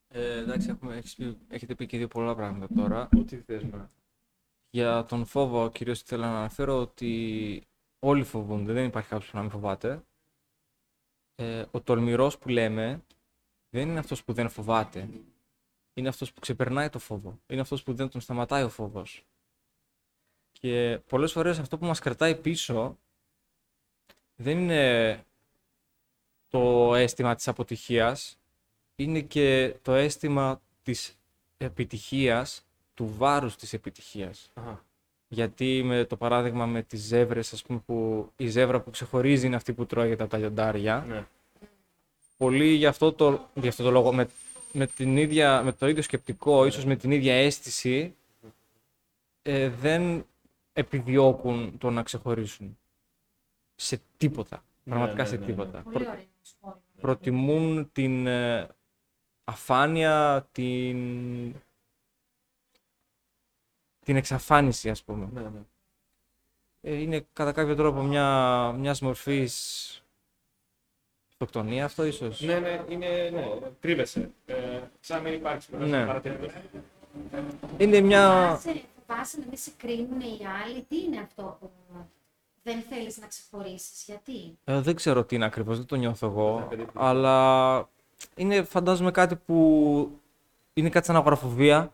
Ε, 0.07 0.37
εντάξει, 0.37 0.69
έχουμε, 0.69 0.95
έχεις 0.95 1.15
πει- 1.15 1.37
έχετε 1.49 1.75
πει 1.75 1.85
και 1.85 1.97
δύο 1.97 2.07
πολλά 2.07 2.35
πράγματα 2.35 2.73
τώρα. 2.75 3.09
Ό,τι 3.17 3.37
θες 3.37 3.63
να. 3.63 3.89
Για 4.69 5.05
τον 5.05 5.25
φόβο, 5.25 5.71
κυρίως 5.71 6.01
θέλω 6.01 6.21
να 6.23 6.37
αναφέρω 6.37 6.79
ότι 6.79 7.61
όλοι 7.99 8.23
φοβούνται, 8.23 8.73
δεν 8.73 8.85
υπάρχει 8.85 9.09
κάποιος 9.09 9.29
που 9.29 9.35
να 9.35 9.41
μην 9.41 9.51
φοβάται. 9.51 10.03
Ε, 11.35 11.63
ο 11.71 11.81
τολμηρός 11.81 12.37
που 12.37 12.49
λέμε 12.49 13.03
δεν 13.69 13.89
είναι 13.89 13.99
αυτός 13.99 14.23
που 14.23 14.33
δεν 14.33 14.49
φοβάται. 14.49 15.09
Είναι 15.97 16.07
αυτός 16.09 16.33
που 16.33 16.39
ξεπερνάει 16.39 16.89
το 16.89 16.99
φόβο. 16.99 17.39
Είναι 17.47 17.61
αυτός 17.61 17.83
που 17.83 17.93
δεν 17.93 18.09
τον 18.09 18.21
σταματάει 18.21 18.63
ο 18.63 18.69
φόβος. 18.69 19.25
Και 20.51 20.99
πολλές 21.09 21.31
φορές 21.31 21.59
αυτό 21.59 21.77
που 21.77 21.85
μας 21.85 21.99
κρατάει 21.99 22.35
πίσω 22.35 22.97
δεν 24.35 24.57
είναι 24.57 25.23
το 26.49 26.95
αίσθημα 26.95 27.35
της 27.35 27.47
αποτυχίας, 27.47 28.37
είναι 28.95 29.21
και 29.21 29.75
το 29.81 29.93
αίσθημα 29.93 30.61
της 30.83 31.17
επιτυχίας, 31.57 32.65
του 32.93 33.13
βάρους 33.17 33.55
της 33.55 33.73
επιτυχίας. 33.73 34.51
Γιατί 35.27 35.81
με 35.83 36.05
το 36.05 36.17
παράδειγμα 36.17 36.65
με 36.65 36.81
τις 36.81 37.01
ζεύρες, 37.01 37.53
ας 37.53 37.61
πούμε, 37.63 37.79
που 37.85 38.29
η 38.35 38.47
ζεύρα 38.47 38.81
που 38.81 38.89
ξεχωρίζει 38.89 39.45
είναι 39.45 39.55
αυτή 39.55 39.73
που 39.73 39.85
τρώγεται 39.85 40.21
από 40.21 40.31
τα 40.31 40.37
λιοντάρια. 40.37 41.05
Ναι. 41.07 41.25
Πολλοί 42.37 42.67
γι' 42.67 42.85
αυτό 42.85 43.13
το, 43.13 43.49
γι' 43.53 43.67
αυτό 43.67 43.83
το 43.83 43.91
λόγο, 43.91 44.13
με, 44.13 44.27
με, 44.71 44.87
την 44.87 45.17
ίδια, 45.17 45.61
με 45.63 45.71
το 45.71 45.87
ίδιο 45.87 46.01
σκεπτικό, 46.01 46.65
ίσως 46.65 46.85
με 46.85 46.95
την 46.95 47.11
ίδια 47.11 47.33
αίσθηση, 47.33 48.15
ε, 49.41 49.69
δεν 49.69 50.25
επιδιώκουν 50.73 51.77
το 51.77 51.89
να 51.89 52.03
ξεχωρίσουν. 52.03 52.77
Σε 53.75 54.01
τίποτα. 54.17 54.63
Πραγματικά 54.83 55.23
ναι, 55.23 55.29
σε 55.29 55.35
ναι, 55.35 55.39
ναι. 55.39 55.45
τίποτα. 55.45 55.81
Πολύ 55.81 55.95
Προ- 55.95 56.07
ωραίο 56.07 56.25
σχόλιο. 56.41 56.81
προτιμούν 57.01 57.89
την 57.91 58.27
ε, 58.27 58.67
αφάνεια, 59.43 60.47
την... 60.51 61.55
την 64.05 64.15
εξαφάνιση, 64.15 64.89
ας 64.89 65.03
πούμε. 65.03 65.29
Ναι, 65.33 65.41
ναι. 65.41 65.61
Ε, 66.81 66.93
είναι 67.01 67.25
κατά 67.33 67.51
κάποιο 67.51 67.75
τρόπο 67.75 68.01
μια, 68.01 68.71
μιας 68.77 69.01
μορφής 69.01 70.01
αυτοκτονία 71.39 71.85
αυτό 71.85 72.05
ίσως; 72.05 72.41
Ναι, 72.41 72.59
ναι, 72.59 72.81
είναι. 72.89 73.29
Ναι, 73.33 73.47
κρύβεσαι. 73.79 74.29
Ε, 74.45 74.53
σαν 74.99 75.17
να 75.17 75.29
μην 75.29 75.33
υπάρχει. 75.33 75.67
Ναι. 75.77 76.07
Είναι 77.77 77.99
μια... 77.99 78.29
Φοβάσαι, 78.31 78.81
φοβάσαι 79.07 79.37
να 79.39 79.45
μην 79.49 79.57
σε 79.57 79.71
κρίνουν 79.77 80.19
οι 80.19 80.39
άλλοι. 80.63 80.85
Τι 80.89 80.97
είναι 81.03 81.19
αυτό 81.19 81.57
που 81.59 81.69
δεν 82.63 82.83
θέλεις 82.89 83.17
να 83.17 83.27
ξεχωρίσεις. 83.27 84.03
Γιατί; 84.05 84.57
Ε, 84.63 84.81
δεν 84.81 84.95
ξέρω 84.95 85.23
τι 85.23 85.35
είναι 85.35 85.45
ακριβώς, 85.45 85.77
δεν 85.77 85.85
το 85.85 85.95
νιώθω 85.95 86.27
εγώ, 86.27 86.67
αλλά 86.93 87.89
είναι 88.35 88.63
φαντάζομαι 88.63 89.11
κάτι 89.11 89.35
που 89.35 90.19
είναι 90.73 90.89
κάτι 90.89 91.05
σαν 91.05 91.15
αγοραφοβία. 91.15 91.91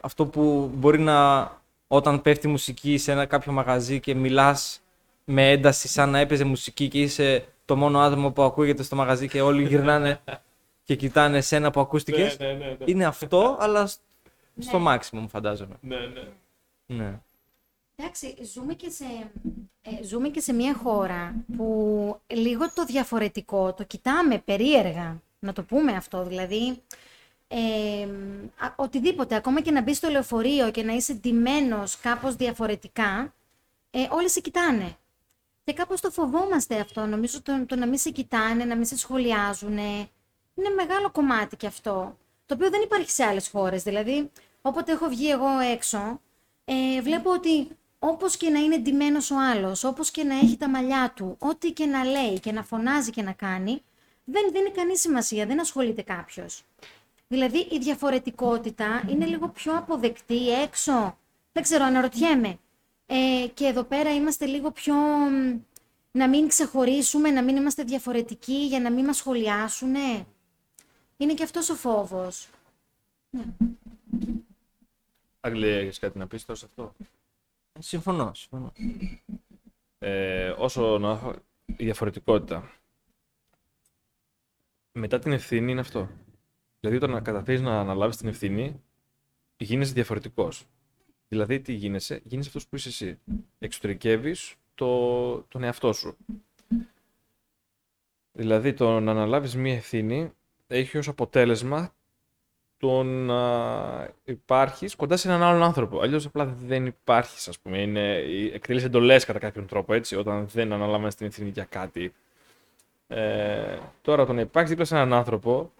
Αυτό 0.00 0.26
που 0.26 0.70
μπορεί 0.74 0.98
να, 0.98 1.50
όταν 1.86 2.22
πέφτει 2.22 2.48
μουσική 2.48 2.98
σε 2.98 3.12
ένα 3.12 3.26
κάποιο 3.26 3.52
μαγαζί 3.52 4.00
και 4.00 4.14
μιλάς 4.14 4.80
με 5.24 5.50
ένταση 5.50 5.88
σαν 5.88 6.10
να 6.10 6.18
έπαιζε 6.18 6.44
μουσική 6.44 6.88
και 6.88 7.00
είσαι 7.00 7.44
το 7.66 7.76
μόνο 7.76 7.98
άτομο 8.00 8.30
που 8.30 8.42
ακούγεται 8.42 8.82
στο 8.82 8.96
μαγαζί 8.96 9.28
και 9.28 9.40
όλοι 9.40 9.66
γυρνάνε 9.66 10.20
και 10.84 10.94
κοιτάνε 10.96 11.40
σένα 11.40 11.70
που 11.70 11.80
ακούστηκες. 11.80 12.38
Ναι, 12.38 12.46
ναι, 12.52 12.64
ναι. 12.66 12.76
Είναι 12.84 13.04
αυτό, 13.04 13.56
αλλά 13.60 13.86
σ- 13.86 14.00
στο 14.58 14.78
Ναι. 14.78 14.94
maximum 14.96 15.24
φαντάζομαι. 15.28 15.74
ναι, 15.80 15.96
ναι. 15.96 16.22
Ναι. 16.86 17.20
Εντάξει, 17.96 18.36
ζούμε 18.52 18.74
και, 18.74 18.90
σε, 18.90 19.04
ε, 19.82 20.02
ζούμε 20.04 20.28
και 20.28 20.40
σε 20.40 20.52
μια 20.52 20.74
χώρα 20.74 21.34
που 21.56 22.20
λίγο 22.26 22.72
το 22.74 22.84
διαφορετικό 22.84 23.72
το 23.72 23.84
κοιτάμε 23.84 24.38
περίεργα, 24.38 25.20
να 25.38 25.52
το 25.52 25.62
πούμε 25.62 25.92
αυτό. 25.92 26.24
Δηλαδή, 26.24 26.82
ε, 27.48 28.02
α- 28.58 28.72
οτιδήποτε, 28.76 29.34
ακόμα 29.34 29.60
και 29.60 29.70
να 29.70 29.82
μπεις 29.82 29.96
στο 29.96 30.08
λεωφορείο 30.08 30.70
και 30.70 30.82
να 30.82 30.92
είσαι 30.92 31.12
ντυμένος 31.12 31.96
κάπως 32.00 32.36
διαφορετικά, 32.36 33.34
ε, 33.90 33.98
όλοι 34.10 34.30
σε 34.30 34.40
κοιτάνε. 34.40 34.96
Και 35.66 35.72
κάπως 35.72 36.00
το 36.00 36.10
φοβόμαστε 36.10 36.80
αυτό. 36.80 37.06
Νομίζω 37.06 37.42
το, 37.42 37.66
το 37.66 37.76
να 37.76 37.86
μην 37.86 37.98
σε 37.98 38.10
κοιτάνε, 38.10 38.64
να 38.64 38.76
μην 38.76 38.84
σε 38.84 38.96
σχολιάζουν. 38.96 39.78
Είναι 40.54 40.70
μεγάλο 40.76 41.10
κομμάτι 41.10 41.56
και 41.56 41.66
αυτό. 41.66 42.16
Το 42.46 42.54
οποίο 42.54 42.70
δεν 42.70 42.80
υπάρχει 42.82 43.10
σε 43.10 43.24
άλλες 43.24 43.48
χώρες. 43.48 43.82
Δηλαδή, 43.82 44.30
όποτε 44.62 44.92
έχω 44.92 45.08
βγει 45.08 45.30
εγώ 45.30 45.58
έξω, 45.58 46.20
ε, 46.64 47.00
βλέπω 47.02 47.30
ότι 47.30 47.68
όπως 47.98 48.36
και 48.36 48.50
να 48.50 48.58
είναι 48.58 48.78
ντυμένος 48.78 49.30
ο 49.30 49.36
άλλος, 49.38 49.84
όπως 49.84 50.10
και 50.10 50.24
να 50.24 50.34
έχει 50.38 50.56
τα 50.56 50.68
μαλλιά 50.68 51.12
του, 51.16 51.36
ό,τι 51.38 51.72
και 51.72 51.86
να 51.86 52.04
λέει 52.04 52.40
και 52.40 52.52
να 52.52 52.62
φωνάζει 52.62 53.10
και 53.10 53.22
να 53.22 53.32
κάνει, 53.32 53.82
δεν 54.24 54.50
δίνει 54.52 54.70
κανείς 54.70 55.00
σημασία, 55.00 55.46
δεν 55.46 55.60
ασχολείται 55.60 56.02
κάποιος. 56.02 56.64
Δηλαδή 57.28 57.68
η 57.70 57.78
διαφορετικότητα 57.78 59.04
είναι 59.08 59.26
λίγο 59.26 59.48
πιο 59.48 59.76
αποδεκτή 59.76 60.60
έξω. 60.62 61.18
Δεν 61.52 61.62
ξέρω, 61.62 61.84
αναρωτιέμαι. 61.84 62.58
Ε, 63.06 63.46
και 63.54 63.64
εδώ 63.64 63.82
πέρα 63.84 64.14
είμαστε 64.14 64.46
λίγο 64.46 64.70
πιο... 64.70 64.94
μ, 64.94 65.60
Να 66.12 66.28
μην 66.28 66.48
ξεχωρίσουμε, 66.48 67.30
να 67.30 67.42
μην 67.42 67.56
είμαστε 67.56 67.82
διαφορετικοί 67.82 68.66
για 68.66 68.80
να 68.80 68.90
μην 68.90 69.04
μας 69.04 69.16
σχολιάσουν. 69.16 69.94
Είναι 71.16 71.34
και 71.34 71.42
αυτός 71.42 71.70
ο 71.70 71.74
φόβος. 71.74 72.48
Άγγελε, 75.40 75.78
έχεις 75.78 75.98
κάτι 75.98 76.18
να 76.18 76.26
πεις 76.26 76.44
τώρα 76.44 76.58
σε 76.58 76.64
αυτό; 76.64 76.92
Συμφωνώ, 77.78 78.34
συμφωνώ. 78.34 78.72
Ε, 79.98 80.48
όσο 80.50 80.98
να 80.98 81.34
η 81.66 81.84
διαφορετικότητα. 81.84 82.70
Μετά 84.92 85.18
την 85.18 85.32
ευθύνη 85.32 85.70
είναι 85.70 85.80
αυτό. 85.80 86.08
Δηλαδή, 86.80 87.04
όταν 87.04 87.22
καταφέρεις 87.22 87.60
να 87.60 87.80
αναλάβεις 87.80 88.16
την 88.16 88.28
ευθύνη, 88.28 88.82
γίνεσαι 89.56 89.92
διαφορετικός. 89.92 90.66
Δηλαδή, 91.28 91.60
τι 91.60 91.72
γίνεσαι, 91.72 92.20
γίνεσαι 92.24 92.48
αυτός 92.48 92.66
που 92.66 92.76
είσαι 92.76 92.88
εσύ. 92.88 93.18
Εξωτερικεύεις 93.58 94.54
το, 94.74 95.40
τον 95.40 95.62
εαυτό 95.62 95.92
σου. 95.92 96.16
Δηλαδή, 98.32 98.72
το 98.72 99.00
να 99.00 99.10
αναλάβεις 99.10 99.56
μία 99.56 99.74
ευθύνη 99.74 100.32
έχει 100.66 100.98
ως 100.98 101.08
αποτέλεσμα 101.08 101.94
το 102.78 103.02
να 103.02 104.14
υπάρχεις 104.24 104.96
κοντά 104.96 105.16
σε 105.16 105.28
έναν 105.28 105.42
άλλον 105.42 105.62
άνθρωπο. 105.62 106.00
Αλλιώς 106.00 106.26
απλά 106.26 106.44
δεν 106.44 106.86
υπάρχεις, 106.86 107.48
ας 107.48 107.58
πούμε. 107.58 107.80
Είναι, 107.80 108.16
εκτελείς 108.52 108.84
εντολές 108.84 109.24
κατά 109.24 109.38
κάποιον 109.38 109.66
τρόπο, 109.66 109.94
έτσι, 109.94 110.16
όταν 110.16 110.48
δεν 110.48 110.72
αναλαμβάνεις 110.72 111.14
την 111.14 111.26
ευθύνη 111.26 111.48
για 111.48 111.64
κάτι. 111.64 112.14
Ε, 113.08 113.78
τώρα, 114.02 114.26
το 114.26 114.32
να 114.32 114.40
υπάρχεις 114.40 114.70
δίπλα 114.70 114.84
σε 114.84 114.94
έναν 114.94 115.12
άνθρωπο, 115.12 115.72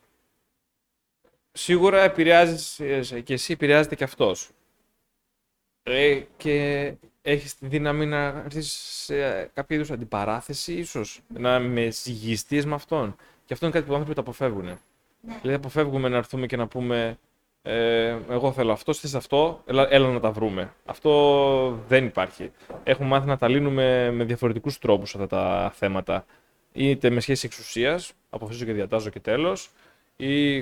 σίγουρα 1.53 2.03
επηρεάζεις 2.03 2.80
ε, 2.80 3.20
και 3.20 3.32
εσύ 3.32 3.53
επηρεάζεται 3.53 3.94
και 3.94 4.05
αυτός. 4.05 4.51
Ε, 5.89 6.20
και 6.37 6.93
έχεις 7.22 7.59
τη 7.59 7.66
δύναμη 7.66 8.07
να 8.07 8.43
έρθεις 8.45 8.72
σε 9.05 9.45
κάποια 9.55 9.76
είδους 9.76 9.91
αντιπαράθεση, 9.91 10.72
ίσως, 10.72 11.20
να 11.28 11.59
με 11.59 11.91
συγγυστείς 11.91 12.66
με 12.66 12.74
αυτόν. 12.74 13.16
Και 13.45 13.53
αυτό 13.53 13.66
είναι 13.66 13.74
κάτι 13.74 13.87
που 13.87 13.93
οι 13.93 13.95
άνθρωποι 13.95 14.14
το 14.14 14.20
αποφεύγουν. 14.20 14.78
Δηλαδή 15.20 15.53
αποφεύγουμε 15.53 16.09
να 16.09 16.16
έρθουμε 16.16 16.47
και 16.47 16.57
να 16.57 16.66
πούμε 16.66 17.18
ε, 17.62 18.16
εγώ 18.30 18.53
θέλω 18.53 18.72
αυτό, 18.72 18.93
θες 18.95 19.14
αυτό, 19.14 19.62
έλα, 19.66 19.87
έλα 19.91 20.09
να 20.09 20.20
τα 20.20 20.30
βρούμε. 20.30 20.72
Αυτό 20.84 21.80
δεν 21.89 22.05
υπάρχει. 22.05 22.51
Έχουμε 22.84 23.09
μάθει 23.09 23.26
να 23.26 23.39
τα 23.39 23.49
λύνουμε 23.49 24.11
με 24.11 24.24
διαφορετικούς 24.24 24.78
τρόπους 24.78 25.14
αυτά 25.14 25.26
τα 25.26 25.72
θέματα. 25.74 26.24
Είτε 26.72 27.11
με 27.11 27.20
σχέση 27.20 27.47
εξουσίας, 27.47 28.12
αποφασίζω 28.30 28.64
και 28.64 28.72
διατάζω 28.72 29.11
και 29.11 29.20
τέλος, 29.20 29.70
ή 30.16 30.57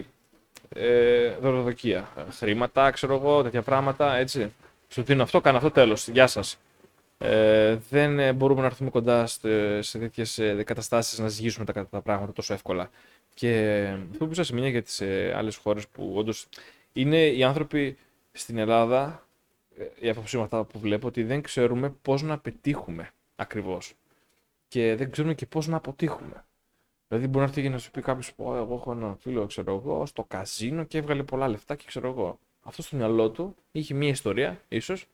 ε, 0.68 1.28
δωροδοκία. 1.40 2.08
Χρήματα, 2.30 2.90
ξέρω 2.90 3.14
εγώ, 3.14 3.42
τέτοια 3.42 3.62
πράγματα, 3.62 4.16
έτσι. 4.16 4.52
Σου 4.94 5.02
δίνω 5.02 5.22
αυτό, 5.22 5.40
κάνω 5.40 5.56
αυτό, 5.56 5.70
τέλος. 5.70 6.08
Γεια 6.08 6.26
σας. 6.26 6.58
Ε, 7.18 7.76
δεν 7.90 8.18
ε, 8.18 8.32
μπορούμε 8.32 8.60
να 8.60 8.66
έρθουμε 8.66 8.90
κοντά 8.90 9.26
σε, 9.26 9.82
σε 9.82 9.98
τέτοιες 9.98 10.38
ε, 10.38 10.62
καταστάσεις 10.62 11.18
να 11.18 11.28
ζυγίσουμε 11.28 11.64
τα, 11.64 11.86
τα 11.86 12.00
πράγματα 12.00 12.32
τόσο 12.32 12.54
εύκολα. 12.54 12.90
Και 13.34 13.86
αυτό 14.10 14.26
που 14.26 14.42
σε 14.42 14.54
μια 14.54 14.68
για 14.68 14.82
τις 14.82 15.00
ε, 15.00 15.32
άλλες 15.36 15.56
χώρες 15.56 15.88
που 15.88 16.12
όντως 16.16 16.46
είναι 16.92 17.26
οι 17.26 17.42
άνθρωποι 17.42 17.96
στην 18.32 18.58
Ελλάδα, 18.58 19.26
ε, 19.78 19.84
η 20.06 20.08
άποψή 20.08 20.36
μου 20.36 20.42
αυτά 20.42 20.64
που 20.64 20.78
βλέπω, 20.78 21.06
ότι 21.06 21.22
δεν 21.22 21.42
ξέρουμε 21.42 21.94
πώς 22.02 22.22
να 22.22 22.38
πετύχουμε 22.38 23.10
ακριβώς. 23.36 23.94
Και 24.68 24.94
δεν 24.94 25.10
ξέρουμε 25.10 25.34
και 25.34 25.46
πώς 25.46 25.66
να 25.66 25.76
αποτύχουμε. 25.76 26.44
Δηλαδή 27.08 27.26
μπορεί 27.26 27.38
να 27.38 27.50
έρθει 27.50 27.62
και 27.62 27.68
να 27.68 27.78
σου 27.78 27.90
πει 27.90 28.00
κάποιος: 28.00 28.34
Πω, 28.34 28.56
εγώ 28.56 28.74
έχω 28.74 28.92
ένα 28.92 29.16
φίλο, 29.20 29.46
ξέρω 29.46 29.74
εγώ, 29.74 30.06
στο 30.06 30.24
καζίνο 30.24 30.84
και 30.84 30.98
έβγαλε 30.98 31.22
πολλά 31.22 31.48
λεφτά 31.48 31.74
και 31.74 31.84
ξέρω 31.86 32.08
εγώ. 32.08 32.38
Αυτό 32.66 32.82
στο 32.82 32.96
μυαλό 32.96 33.30
του 33.30 33.56
είχε 33.72 33.94
μία 33.94 34.08
ιστορία, 34.08 34.60
ίσως, 34.68 35.06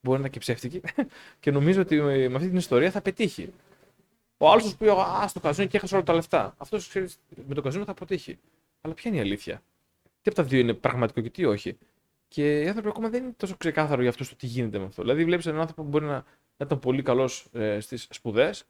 μπορεί 0.00 0.20
να 0.20 0.26
ήταν 0.26 0.30
και 0.30 0.38
ψεύτικη, 0.38 0.80
και 1.40 1.50
νομίζω 1.50 1.80
ότι 1.80 2.00
με 2.00 2.28
με 2.28 2.34
αυτή 2.34 2.48
την 2.48 2.56
ιστορία 2.56 2.90
θα 2.90 3.00
πετύχει. 3.00 3.52
Ο 4.36 4.50
άλλος 4.50 4.64
σου 4.64 4.76
πει: 4.76 4.88
Α, 4.88 5.28
στο 5.28 5.40
καζίνο 5.40 5.68
και 5.68 5.76
έχασε 5.76 5.94
όλα 5.94 6.04
τα 6.04 6.14
λεφτά. 6.14 6.54
Αυτός 6.58 6.92
με 7.46 7.54
το 7.54 7.60
καζίνο 7.62 7.84
θα 7.84 7.90
αποτύχει. 7.90 8.38
Αλλά 8.80 8.94
ποια 8.94 9.10
είναι 9.10 9.20
η 9.20 9.22
αλήθεια; 9.22 9.62
Τι 10.02 10.30
από 10.30 10.34
τα 10.34 10.42
δύο 10.42 10.58
είναι 10.58 10.74
πραγματικό 10.74 11.20
και 11.20 11.30
τι 11.30 11.44
όχι; 11.44 11.78
Και 12.28 12.60
οι 12.62 12.66
άνθρωποι 12.68 12.88
ακόμα 12.88 13.08
δεν 13.08 13.22
είναι 13.22 13.32
τόσο 13.36 13.56
ξεκάθαρο 13.56 14.00
για 14.00 14.10
αυτό 14.10 14.28
το 14.28 14.34
τι 14.36 14.46
γίνεται 14.46 14.78
με 14.78 14.84
αυτό. 14.84 15.02
Δηλαδή, 15.02 15.24
βλέπεις 15.24 15.46
έναν 15.46 15.60
άνθρωπο 15.60 15.82
που 15.82 15.88
μπορεί 15.88 16.04
να, 16.04 16.12
να 16.56 16.64
ήταν 16.66 16.78
πολύ 16.78 17.02
καλός 17.02 17.46
ε, 17.52 17.80
στις 17.80 18.06
σπουδές 18.10 18.64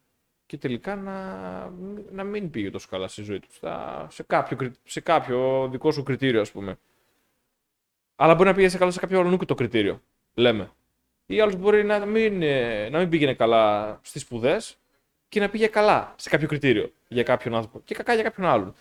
και 0.47 0.57
τελικά 0.59 0.97
να, 0.97 1.73
να 2.13 2.25
μην 2.25 2.51
πήγε 2.51 2.71
τόσο 2.71 2.87
καλά 2.91 3.09
στη 3.09 3.23
ζωή 3.23 3.41
του. 3.41 3.49
Στα, 3.53 4.07
σε, 4.11 4.23
κάποιο, 4.23 4.57
κρι- 4.57 4.75
σε 4.85 5.01
κάποιο 5.01 5.69
δικό 5.71 5.91
σου 5.91 6.03
κριτήριο, 6.03 6.41
ας 6.41 6.51
πούμε. 6.51 6.79
Αλλά 8.17 8.35
μπορεί 8.35 8.49
να 8.49 8.55
πήγε 8.55 8.69
σε 8.69 8.79
καλά 8.79 8.91
σε 8.91 9.01
κάποιο 9.01 9.21
άλλο 9.21 9.37
το 9.37 9.55
κριτήριο. 9.55 10.03
Λέμε. 10.35 10.71
Ή 11.27 11.41
άλλος 11.41 11.57
μπορεί 11.57 11.85
να 11.85 12.07
μην, 12.07 12.43
ε, 12.43 12.89
να 12.89 12.99
μην 12.99 13.09
πήγαινε 13.09 13.35
καλά 13.35 13.99
στις 14.03 14.23
σπουδές 14.23 14.79
και 15.29 15.41
να 15.41 15.49
πήγε 15.49 15.67
καλά 15.67 16.15
σε 16.17 16.29
κάποιο 16.29 16.49
κριτήριο 16.49 16.93
για 17.09 17.23
κάποιον 17.23 17.55
άνθρωπο 17.55 17.81
και 17.85 17.95
κακά 17.95 18.15
για 18.15 18.23
κάποιον 18.23 18.47
άλλον. 18.47 18.75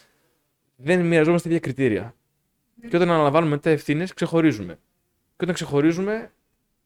Δεν 0.76 1.06
μοιραζόμαστε 1.06 1.48
ίδια 1.48 1.60
κριτήρια. 1.60 2.16
Και 2.90 2.96
όταν 2.96 3.10
αναλαμβάνουμε 3.10 3.52
μετά 3.52 3.70
ευθύνες, 3.70 4.14
ξεχωρίζουμε. 4.14 4.74
Και 5.36 5.44
όταν 5.44 5.54
ξεχωρίζουμε, 5.54 6.32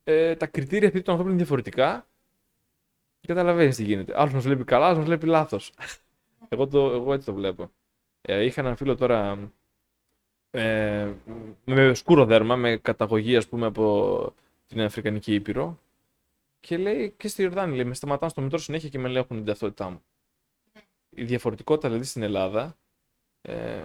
ε, 0.03 0.35
τα 0.35 0.45
κριτήρια 0.45 0.87
επειδή 0.87 1.03
των 1.03 1.11
ανθρώπων 1.11 1.27
είναι 1.27 1.41
διαφορετικά, 1.41 2.07
καταλαβαίνεις 3.27 3.75
τι 3.75 3.83
γίνεται. 3.83 4.13
Άλλος 4.15 4.33
μας 4.33 4.43
βλέπει 4.43 4.63
καλά, 4.63 4.85
άλλος 4.85 4.97
μας 4.97 5.07
βλέπει 5.07 5.25
λάθος. 5.25 5.73
εγώ, 6.49 6.67
το, 6.67 6.91
εγώ 6.91 7.13
έτσι 7.13 7.25
το 7.25 7.33
βλέπω. 7.33 7.71
Ε, 8.21 8.43
είχα 8.43 8.61
έναν 8.61 8.75
φίλο 8.75 8.95
τώρα 8.95 9.51
ε, 10.51 11.11
με 11.65 11.93
σκούρο 11.93 12.25
δέρμα, 12.25 12.55
με 12.55 12.77
καταγωγή 12.77 13.35
ας 13.35 13.47
πούμε 13.47 13.65
από 13.65 14.33
την 14.67 14.81
Αφρικανική 14.81 15.33
Ήπειρο 15.33 15.79
και 16.59 16.77
λέει 16.77 17.13
και 17.17 17.27
στη 17.27 17.41
Ιορδάνη, 17.41 17.75
λέει, 17.75 17.85
με 17.85 17.93
σταματάνε 17.93 18.31
στο 18.31 18.41
μετρό 18.41 18.57
συνέχεια 18.57 18.89
και 18.89 18.99
με 18.99 19.07
ελέγχουν 19.07 19.37
την 19.37 19.45
ταυτότητά 19.45 19.89
μου. 19.89 20.01
Η 21.09 21.23
διαφορετικότητα 21.23 21.87
δηλαδή 21.87 22.05
στην 22.07 22.21
Ελλάδα 22.23 22.75
ε, 23.41 23.81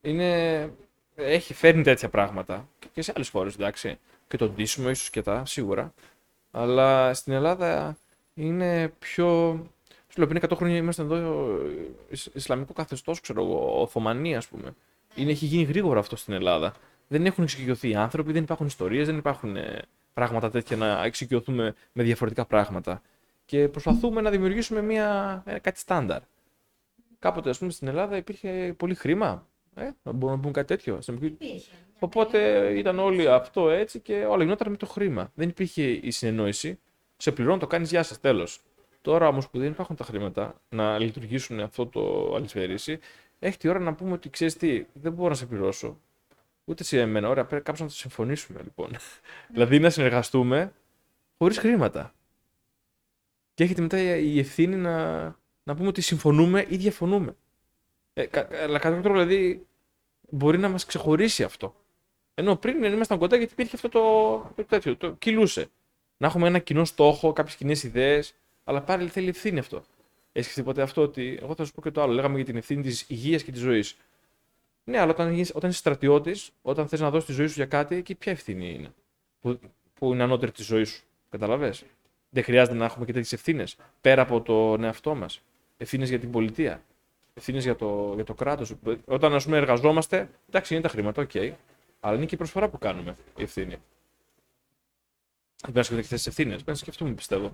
είναι, 0.00 0.70
έχει, 1.14 1.54
φέρνει 1.54 1.82
τέτοια 1.82 2.08
πράγματα 2.08 2.68
και 2.92 3.02
σε 3.02 3.12
άλλες 3.14 3.28
χώρες, 3.28 3.54
εντάξει, 3.54 3.98
και 4.28 4.36
το 4.36 4.48
ντύσιμο 4.48 4.90
ίσως 4.90 5.10
και 5.10 5.22
τα, 5.22 5.44
σίγουρα, 5.44 5.94
αλλά 6.50 7.14
στην 7.14 7.32
Ελλάδα 7.32 7.96
είναι 8.34 8.88
πιο... 8.98 9.58
Σου 10.08 10.20
λέω, 10.20 10.28
πριν 10.28 10.42
100 10.50 10.56
χρόνια 10.56 10.76
είμαστε 10.76 11.02
εδώ 11.02 11.16
ε, 11.16 11.88
Ισ- 12.10 12.34
Ισλαμικό 12.34 12.72
καθεστώς, 12.72 13.20
ξέρω 13.20 13.42
εγώ, 13.42 13.80
Οθωμανία, 13.80 14.38
ας 14.38 14.48
πούμε. 14.48 14.74
Είναι, 15.16 15.30
έχει 15.30 15.46
γίνει 15.46 15.62
γρήγορα 15.62 15.98
αυτό 15.98 16.16
στην 16.16 16.34
Ελλάδα. 16.34 16.74
Δεν 17.08 17.26
έχουν 17.26 17.44
εξοικειωθεί 17.44 17.88
οι 17.88 17.94
άνθρωποι, 17.94 18.32
δεν 18.32 18.42
υπάρχουν 18.42 18.66
ιστορίες, 18.66 19.06
δεν 19.06 19.16
υπάρχουν 19.16 19.56
ε, 19.56 19.82
πράγματα 20.14 20.50
τέτοια 20.50 20.76
να 20.76 21.04
εξοικειωθούμε 21.04 21.74
με 21.92 22.02
διαφορετικά 22.02 22.44
πράγματα. 22.44 23.02
Και 23.44 23.68
προσπαθούμε 23.68 24.20
να 24.20 24.30
δημιουργήσουμε 24.30 24.82
μια, 24.82 25.42
ε, 25.46 25.58
κάτι 25.58 25.78
στάνταρ. 25.78 26.20
Κάποτε, 27.18 27.50
ας 27.50 27.58
πούμε, 27.58 27.70
στην 27.70 27.88
Ελλάδα 27.88 28.16
υπήρχε 28.16 28.74
πολύ 28.76 28.94
χρήμα. 28.94 29.46
Ε, 29.74 29.90
μπορούμε 30.04 30.30
να 30.32 30.38
πούμε 30.38 30.52
κάτι 30.52 30.66
τέτοιο. 30.66 31.00
Στην 31.00 31.14
εποχή- 31.14 31.36
Οπότε 31.98 32.68
ήταν 32.78 32.98
όλοι 32.98 33.28
αυτό 33.28 33.70
έτσι 33.70 34.00
και 34.00 34.24
όλα 34.24 34.42
γινόταν 34.44 34.70
με 34.70 34.76
το 34.76 34.86
χρήμα. 34.86 35.30
Δεν 35.34 35.48
υπήρχε 35.48 35.82
η 35.82 36.10
συνεννόηση. 36.10 36.78
Σε 37.16 37.32
πληρώνω, 37.32 37.58
το 37.58 37.66
κάνεις 37.66 37.90
γεια 37.90 38.02
σας, 38.02 38.20
τέλος. 38.20 38.60
Τώρα 39.02 39.28
όμως 39.28 39.48
που 39.48 39.58
δεν 39.58 39.70
υπάρχουν 39.70 39.96
τα 39.96 40.04
χρήματα 40.04 40.60
να 40.68 40.98
λειτουργήσουν 40.98 41.60
αυτό 41.60 41.86
το 41.86 42.32
αλυσφαίρεση, 42.36 42.98
έχει 43.46 43.56
τη 43.56 43.68
ώρα 43.68 43.78
να 43.78 43.94
πούμε 43.94 44.12
ότι 44.12 44.30
ξέρεις 44.30 44.56
τι, 44.56 44.86
δεν 44.92 45.12
μπορώ 45.12 45.28
να 45.28 45.34
σε 45.34 45.46
πληρώσω. 45.46 46.00
Ούτε 46.64 46.84
σε 46.84 47.00
εμένα. 47.00 47.28
Ωραία, 47.28 47.44
πρέπει 47.44 47.64
κάπως 47.64 47.80
να 47.80 47.86
το 47.86 47.92
συμφωνήσουμε 47.92 48.62
λοιπόν. 48.62 48.90
δηλαδή 49.54 49.78
να 49.78 49.90
συνεργαστούμε 49.90 50.72
χωρίς 51.38 51.58
χρήματα. 51.58 52.14
Και 53.54 53.64
έχετε 53.64 53.80
μετά 53.82 53.98
η 54.16 54.38
ευθύνη 54.38 54.76
να, 54.76 55.22
να 55.64 55.74
πούμε 55.74 55.88
ότι 55.88 56.00
συμφωνούμε 56.00 56.66
ή 56.68 56.76
διαφωνούμε. 56.76 57.36
Ε, 58.12 58.26
κα, 58.26 58.48
αλλά 58.62 58.78
κατά 58.78 58.94
κάποιο 58.94 59.02
τρόπο 59.02 59.18
δηλαδή 59.18 59.66
μπορεί 60.30 60.58
να 60.58 60.68
μας 60.68 60.86
ξεχωρίσει 60.86 61.42
αυτό. 61.42 61.74
Ενώ 62.34 62.56
πριν 62.56 62.80
δεν 62.80 62.92
ήμασταν 62.92 63.18
κοντά 63.18 63.36
γιατί 63.36 63.52
υπήρχε 63.52 63.76
αυτό 63.76 63.88
το, 63.88 64.00
το 64.56 64.64
τέτοιο, 64.64 64.96
το 64.96 65.12
κυλούσε. 65.12 65.66
Να 66.16 66.26
έχουμε 66.26 66.46
ένα 66.46 66.58
κοινό 66.58 66.84
στόχο, 66.84 67.32
κάποιες 67.32 67.56
κοινές 67.56 67.82
ιδέες, 67.82 68.34
αλλά 68.64 68.82
πάλι 68.82 69.08
θέλει 69.08 69.28
ευθύνη 69.28 69.58
αυτό. 69.58 69.84
Έχει 70.36 70.44
σκεφτεί 70.44 70.62
ποτέ 70.62 70.82
αυτό 70.82 71.02
ότι. 71.02 71.38
Εγώ 71.42 71.54
θα 71.54 71.64
σου 71.64 71.72
πω 71.72 71.82
και 71.82 71.90
το 71.90 72.02
άλλο. 72.02 72.12
Λέγαμε 72.12 72.36
για 72.36 72.44
την 72.44 72.56
ευθύνη 72.56 72.82
της 72.82 73.04
υγείας 73.08 73.42
και 73.42 73.52
της 73.52 73.60
ζωής. 73.60 73.96
Ναι, 74.84 74.98
αλλά 74.98 75.10
όταν, 75.10 75.30
γίνεις, 75.32 75.52
όταν 75.54 75.70
είσαι 75.70 75.78
στρατιώτης, 75.78 76.50
όταν 76.62 76.88
θες 76.88 77.00
να 77.00 77.10
δώσεις 77.10 77.26
τη 77.26 77.32
ζωή 77.32 77.46
σου 77.46 77.54
για 77.54 77.66
κάτι, 77.66 77.94
εκεί 77.94 78.14
ποια 78.14 78.32
ευθύνη 78.32 78.74
είναι; 78.74 78.92
Που, 79.40 79.58
που 79.94 80.12
είναι 80.12 80.22
ανώτερη 80.22 80.52
της 80.52 80.64
ζωής 80.64 80.88
σου. 80.88 81.02
Κατάλαβες. 81.30 81.74
Δεν 82.30 82.44
χρειάζεται 82.44 82.76
να 82.76 82.84
έχουμε 82.84 83.04
και 83.04 83.12
τέτοιες 83.12 83.32
ευθύνες 83.32 83.76
πέρα 84.00 84.22
από 84.22 84.40
τον 84.40 84.84
εαυτό 84.84 85.14
μας. 85.14 85.40
Ευθύνες 85.76 86.08
για 86.08 86.18
την 86.18 86.30
πολιτεία. 86.30 86.82
Ευθύνες 87.34 87.64
για 87.64 87.76
το, 87.76 88.12
για 88.14 88.24
το 88.24 88.34
κράτος. 88.34 88.74
Όταν 89.04 89.34
ας 89.34 89.44
πούμε, 89.44 89.56
εργαζόμαστε, 89.56 90.30
εντάξει, 90.48 90.74
είναι 90.74 90.82
τα 90.82 90.88
χρήματα, 90.88 91.22
οκ. 91.22 91.30
Αλλά 92.00 92.16
είναι 92.16 92.26
και 92.26 92.34
η 92.34 92.38
προσφορά 92.38 92.68
που 92.68 92.78
κάνουμε 92.78 93.16
η 93.36 93.42
ευθύνη. 93.42 93.76
Δεν 95.62 95.72
πρέπει 95.72 95.76
να 95.76 95.82
σκεφτείτε 95.82 96.08
και 96.08 96.14
τις 96.14 96.26
ευθύνες. 96.26 96.54
Πρέπει 96.54 96.70
να 96.70 96.76
σκεφτούμε, 96.76 97.10
πιστεύω. 97.10 97.52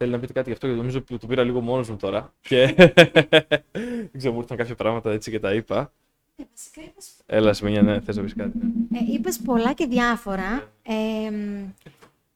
Θέλετε 0.00 0.12
να 0.12 0.18
πείτε 0.18 0.32
κάτι 0.32 0.46
γι' 0.48 0.52
αυτό, 0.54 0.66
γιατί 0.66 0.80
νομίζω 0.80 0.98
ότι 0.98 1.18
το 1.18 1.26
πήρα 1.26 1.42
λίγο 1.42 1.60
μόνος 1.60 1.90
μου 1.90 1.96
τώρα. 1.96 2.32
Και 2.40 2.66
δεν 4.10 4.10
ξέρω, 4.18 4.32
μου 4.32 4.40
ήρθαν 4.40 4.56
κάποια 4.56 4.74
πράγματα 4.74 5.10
έτσι 5.10 5.30
και 5.30 5.40
τα 5.40 5.54
είπα. 5.54 5.92
Ε, 6.36 6.42
βασικά 6.54 6.80
είπες, 6.82 7.10
Έλα, 7.26 7.52
Σιμενιά, 7.52 7.82
ναι, 7.82 8.00
θες 8.00 8.16
να 8.16 8.22
πεις 8.22 8.34
κάτι. 8.34 8.58
ε, 8.92 9.12
είπες 9.12 9.38
πολλά 9.38 9.72
και 9.72 9.86
διάφορα. 9.86 10.68
Ε, 10.82 11.30
μ, 11.30 11.64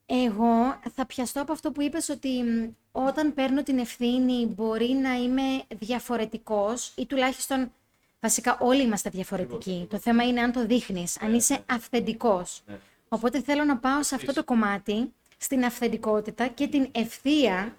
εγώ 0.07 0.79
θα 0.95 1.07
πιαστώ 1.07 1.43
από 1.43 1.53
αυτό 1.53 1.71
που 1.73 1.83
είπες 1.83 2.09
ότι 2.09 2.29
μ, 2.29 2.69
όταν 2.93 3.35
παίρνω 3.35 3.63
την 3.63 3.79
ευθύνη 3.79 4.47
μπορεί 4.47 4.89
να 5.03 5.13
είμαι 5.15 5.43
διαφορετικός 5.79 6.93
ή 6.97 7.07
τουλάχιστον 7.07 7.73
βασικά 8.21 8.59
όλοι 8.61 8.83
είμαστε 8.83 9.11
διαφορετικοί. 9.11 9.87
Το 9.91 9.99
θέμα 9.99 10.25
είναι 10.25 10.41
αν 10.41 10.53
το 10.53 10.67
δείχνεις, 10.67 11.21
αν 11.23 11.35
είσαι 11.35 11.59
αυθεντικός. 11.67 12.63
Οπότε 13.09 13.41
θέλω 13.43 13.65
να 13.65 13.77
πάω 13.77 14.03
σε 14.03 14.15
αυτό 14.15 14.33
το 14.33 14.45
κομμάτι, 14.45 15.13
στην 15.43 15.65
αυθεντικότητα 15.65 16.47
και 16.47 16.67
την 16.67 16.89
ευθεία 16.93 17.77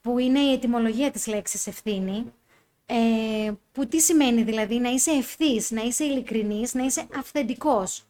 που 0.00 0.18
είναι 0.18 0.38
η 0.38 0.52
ετυμολογία 0.52 1.10
της 1.10 1.26
λέξης 1.26 1.66
ευθύνη, 1.66 2.32
ε, 2.86 3.52
που 3.72 3.86
τι 3.86 4.00
σημαίνει 4.00 4.42
δηλαδή 4.42 4.78
να 4.78 4.88
είσαι 4.88 5.10
ευθύς, 5.10 5.70
να 5.70 5.82
είσαι 5.82 6.04
ειλικρινής, 6.04 6.74
να 6.74 6.84
είσαι 6.84 7.06
αυθεντικός. 7.18 8.04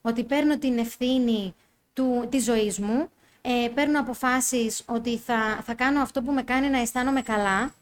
Ότι 0.00 0.24
παίρνω 0.24 0.58
την 0.58 0.78
ευθύνη 0.78 1.54
του, 1.92 2.26
της 2.30 2.44
ζωής 2.44 2.78
μου, 2.78 3.08
ε, 3.40 3.68
παίρνω 3.74 4.00
αποφάσεις 4.00 4.82
ότι 4.86 5.16
θα, 5.16 5.62
θα 5.64 5.74
κάνω 5.74 6.00
αυτό 6.00 6.22
που 6.22 6.32
με 6.32 6.42
κάνει 6.42 6.68
να 6.68 6.78
αισθάνομαι 6.78 7.22
καλά 7.22 7.74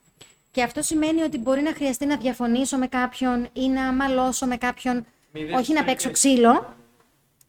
και 0.51 0.63
αυτό 0.63 0.83
σημαίνει 0.83 1.23
ότι 1.23 1.39
μπορεί 1.39 1.63
να 1.63 1.73
χρειαστεί 1.75 2.07
να 2.07 2.17
διαφωνήσω 2.17 2.77
με 2.77 2.87
κάποιον 2.87 3.49
ή 3.53 3.69
να 3.69 3.93
μαλώσω 3.93 4.47
με 4.47 4.57
κάποιον, 4.57 5.07
όχι 5.57 5.73
να 5.73 5.85
παίξω 5.85 6.11
ξύλο, 6.11 6.75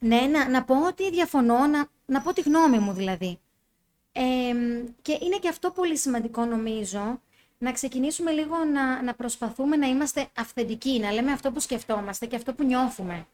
ναι, 0.04 0.22
να, 0.22 0.50
να 0.50 0.64
πω 0.64 0.88
ότι 0.88 1.12
διαφωνώ, 1.12 1.68
να, 1.68 1.88
να 2.06 2.22
πω 2.22 2.34
τη 2.34 2.42
γνώμη 2.42 2.80
μου 2.80 2.94
δηλαδή. 2.94 3.40
Ε, 4.12 4.22
και 5.02 5.18
είναι 5.22 5.38
και 5.42 5.50
αυτό 5.50 5.72
πολύ 5.72 5.98
σημαντικό 5.98 6.46
νομίζω, 6.46 7.22
να 7.58 7.72
ξεκινήσουμε 7.72 8.32
λίγο 8.32 8.56
να, 8.66 9.04
να 9.04 9.14
προσπαθούμε 9.14 9.76
να 9.76 9.88
είμαστε 9.88 10.28
αυθεντικοί, 10.38 11.00
να 11.00 11.12
λέμε 11.12 11.32
αυτό 11.32 11.52
που 11.52 11.60
σκεφτόμαστε 11.60 12.26
και 12.26 12.36
αυτό 12.36 12.54
που 12.54 12.64
νιώθουμε. 12.64 13.28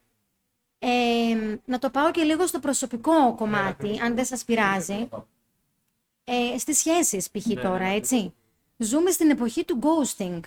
Ε, 0.80 1.58
να 1.66 1.80
το 1.80 1.90
πάω 1.90 2.12
και 2.12 2.24
λίγο 2.24 2.48
στο 2.48 2.60
προσωπικό 2.60 3.36
κομμάτι, 3.36 4.00
αν 4.04 4.16
δεν 4.16 4.26
σας 4.26 4.44
πειράζει. 4.44 5.10
Ε, 6.24 6.58
στις 6.58 6.78
σχέσεις 6.78 7.32
π.χ. 7.32 7.62
τώρα, 7.62 7.86
έτσι. 7.86 8.34
Ζούμε 8.78 9.12
στην 9.12 9.30
εποχή 9.30 9.66
του 9.66 9.80
ghosting. 9.82 10.40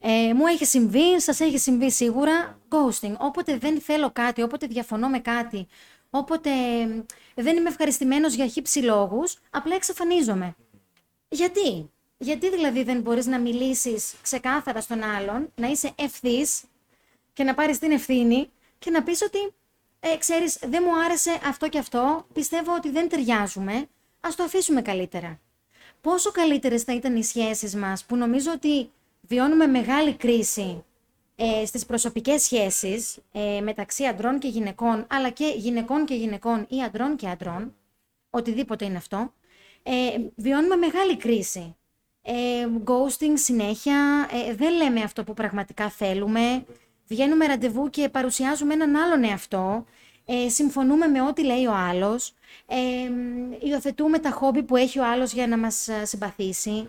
Ε, 0.00 0.34
μου 0.34 0.46
έχει 0.46 0.64
συμβεί, 0.64 1.20
σας 1.20 1.40
έχει 1.40 1.58
συμβεί 1.58 1.90
σίγουρα, 1.90 2.58
ghosting. 2.68 3.14
Όποτε 3.18 3.56
δεν 3.56 3.80
θέλω 3.80 4.10
κάτι, 4.12 4.42
όποτε 4.42 4.66
διαφωνώ 4.66 5.08
με 5.08 5.18
κάτι, 5.18 5.66
όποτε 6.10 6.50
ε, 7.34 7.42
δεν 7.42 7.56
είμαι 7.56 7.68
ευχαριστημένος 7.68 8.34
για 8.34 8.46
χύψη 8.46 8.78
λόγους, 8.78 9.36
απλά 9.50 9.74
εξαφανίζομαι. 9.74 10.54
Γιατί; 11.28 11.90
Γιατί 12.18 12.50
δηλαδή 12.50 12.82
δεν 12.82 13.00
μπορείς 13.00 13.26
να 13.26 13.38
μιλήσεις 13.38 14.14
ξεκάθαρα 14.22 14.80
στον 14.80 15.02
άλλον, 15.02 15.52
να 15.54 15.66
είσαι 15.68 15.92
ευθύς 15.94 16.62
και 17.32 17.44
να 17.44 17.54
πάρεις 17.54 17.78
την 17.78 17.90
ευθύνη 17.90 18.50
και 18.78 18.90
να 18.90 19.02
πεις 19.02 19.22
ότι, 19.22 19.52
ε, 20.00 20.16
ξέρεις, 20.16 20.58
δεν 20.62 20.82
μου 20.86 21.02
άρεσε 21.04 21.40
αυτό 21.44 21.68
και 21.68 21.78
αυτό, 21.78 22.26
πιστεύω 22.32 22.74
ότι 22.74 22.90
δεν 22.90 23.08
ταιριάζουμε, 23.08 23.86
ας 24.20 24.36
το 24.36 24.42
αφήσουμε 24.42 24.82
καλύτερα. 24.82 25.40
Πόσο 26.00 26.30
καλύτερες 26.30 26.82
θα 26.82 26.94
ήταν 26.94 27.16
οι 27.16 27.24
σχέσεις 27.24 27.74
μας, 27.74 28.04
που 28.04 28.16
νομίζω 28.16 28.52
ότι 28.52 28.90
βιώνουμε 29.28 29.66
μεγάλη 29.66 30.14
κρίση 30.14 30.84
ε, 31.36 31.66
στις 31.66 31.86
προσωπικές 31.86 32.42
σχέσεις 32.42 33.18
ε, 33.32 33.60
μεταξύ 33.60 34.04
αντρών 34.04 34.38
και 34.38 34.48
γυναικών, 34.48 35.06
αλλά 35.10 35.30
και 35.30 35.54
γυναικών 35.56 36.04
και 36.04 36.14
γυναικών 36.14 36.66
ή 36.68 36.82
αντρών 36.82 37.16
και 37.16 37.28
αντρών, 37.28 37.74
οτιδήποτε 38.30 38.84
είναι 38.84 38.96
αυτό, 38.96 39.32
ε, 39.82 39.92
βιώνουμε 40.36 40.76
μεγάλη 40.76 41.16
κρίση. 41.16 41.76
Ε, 42.22 42.66
ghosting 42.84 43.32
συνέχεια, 43.34 44.28
ε, 44.48 44.54
δεν 44.54 44.74
λέμε 44.74 45.00
αυτό 45.00 45.24
που 45.24 45.34
πραγματικά 45.34 45.90
θέλουμε, 45.90 46.64
βγαίνουμε 47.06 47.46
ραντεβού 47.46 47.90
και 47.90 48.08
παρουσιάζουμε 48.08 48.74
έναν 48.74 48.96
άλλον 48.96 49.24
εαυτό, 49.24 49.84
ε, 50.30 50.48
συμφωνούμε 50.48 51.06
με 51.06 51.22
ό,τι 51.22 51.44
λέει 51.44 51.66
ο 51.66 51.74
άλλος, 51.74 52.34
ε, 52.66 52.76
υιοθετούμε 53.68 54.18
τα 54.18 54.30
χόμπι 54.30 54.62
που 54.62 54.76
έχει 54.76 54.98
ο 54.98 55.06
άλλος 55.06 55.32
για 55.32 55.46
να 55.46 55.58
μας 55.58 55.88
ε, 55.88 56.04
συμπαθήσει. 56.04 56.88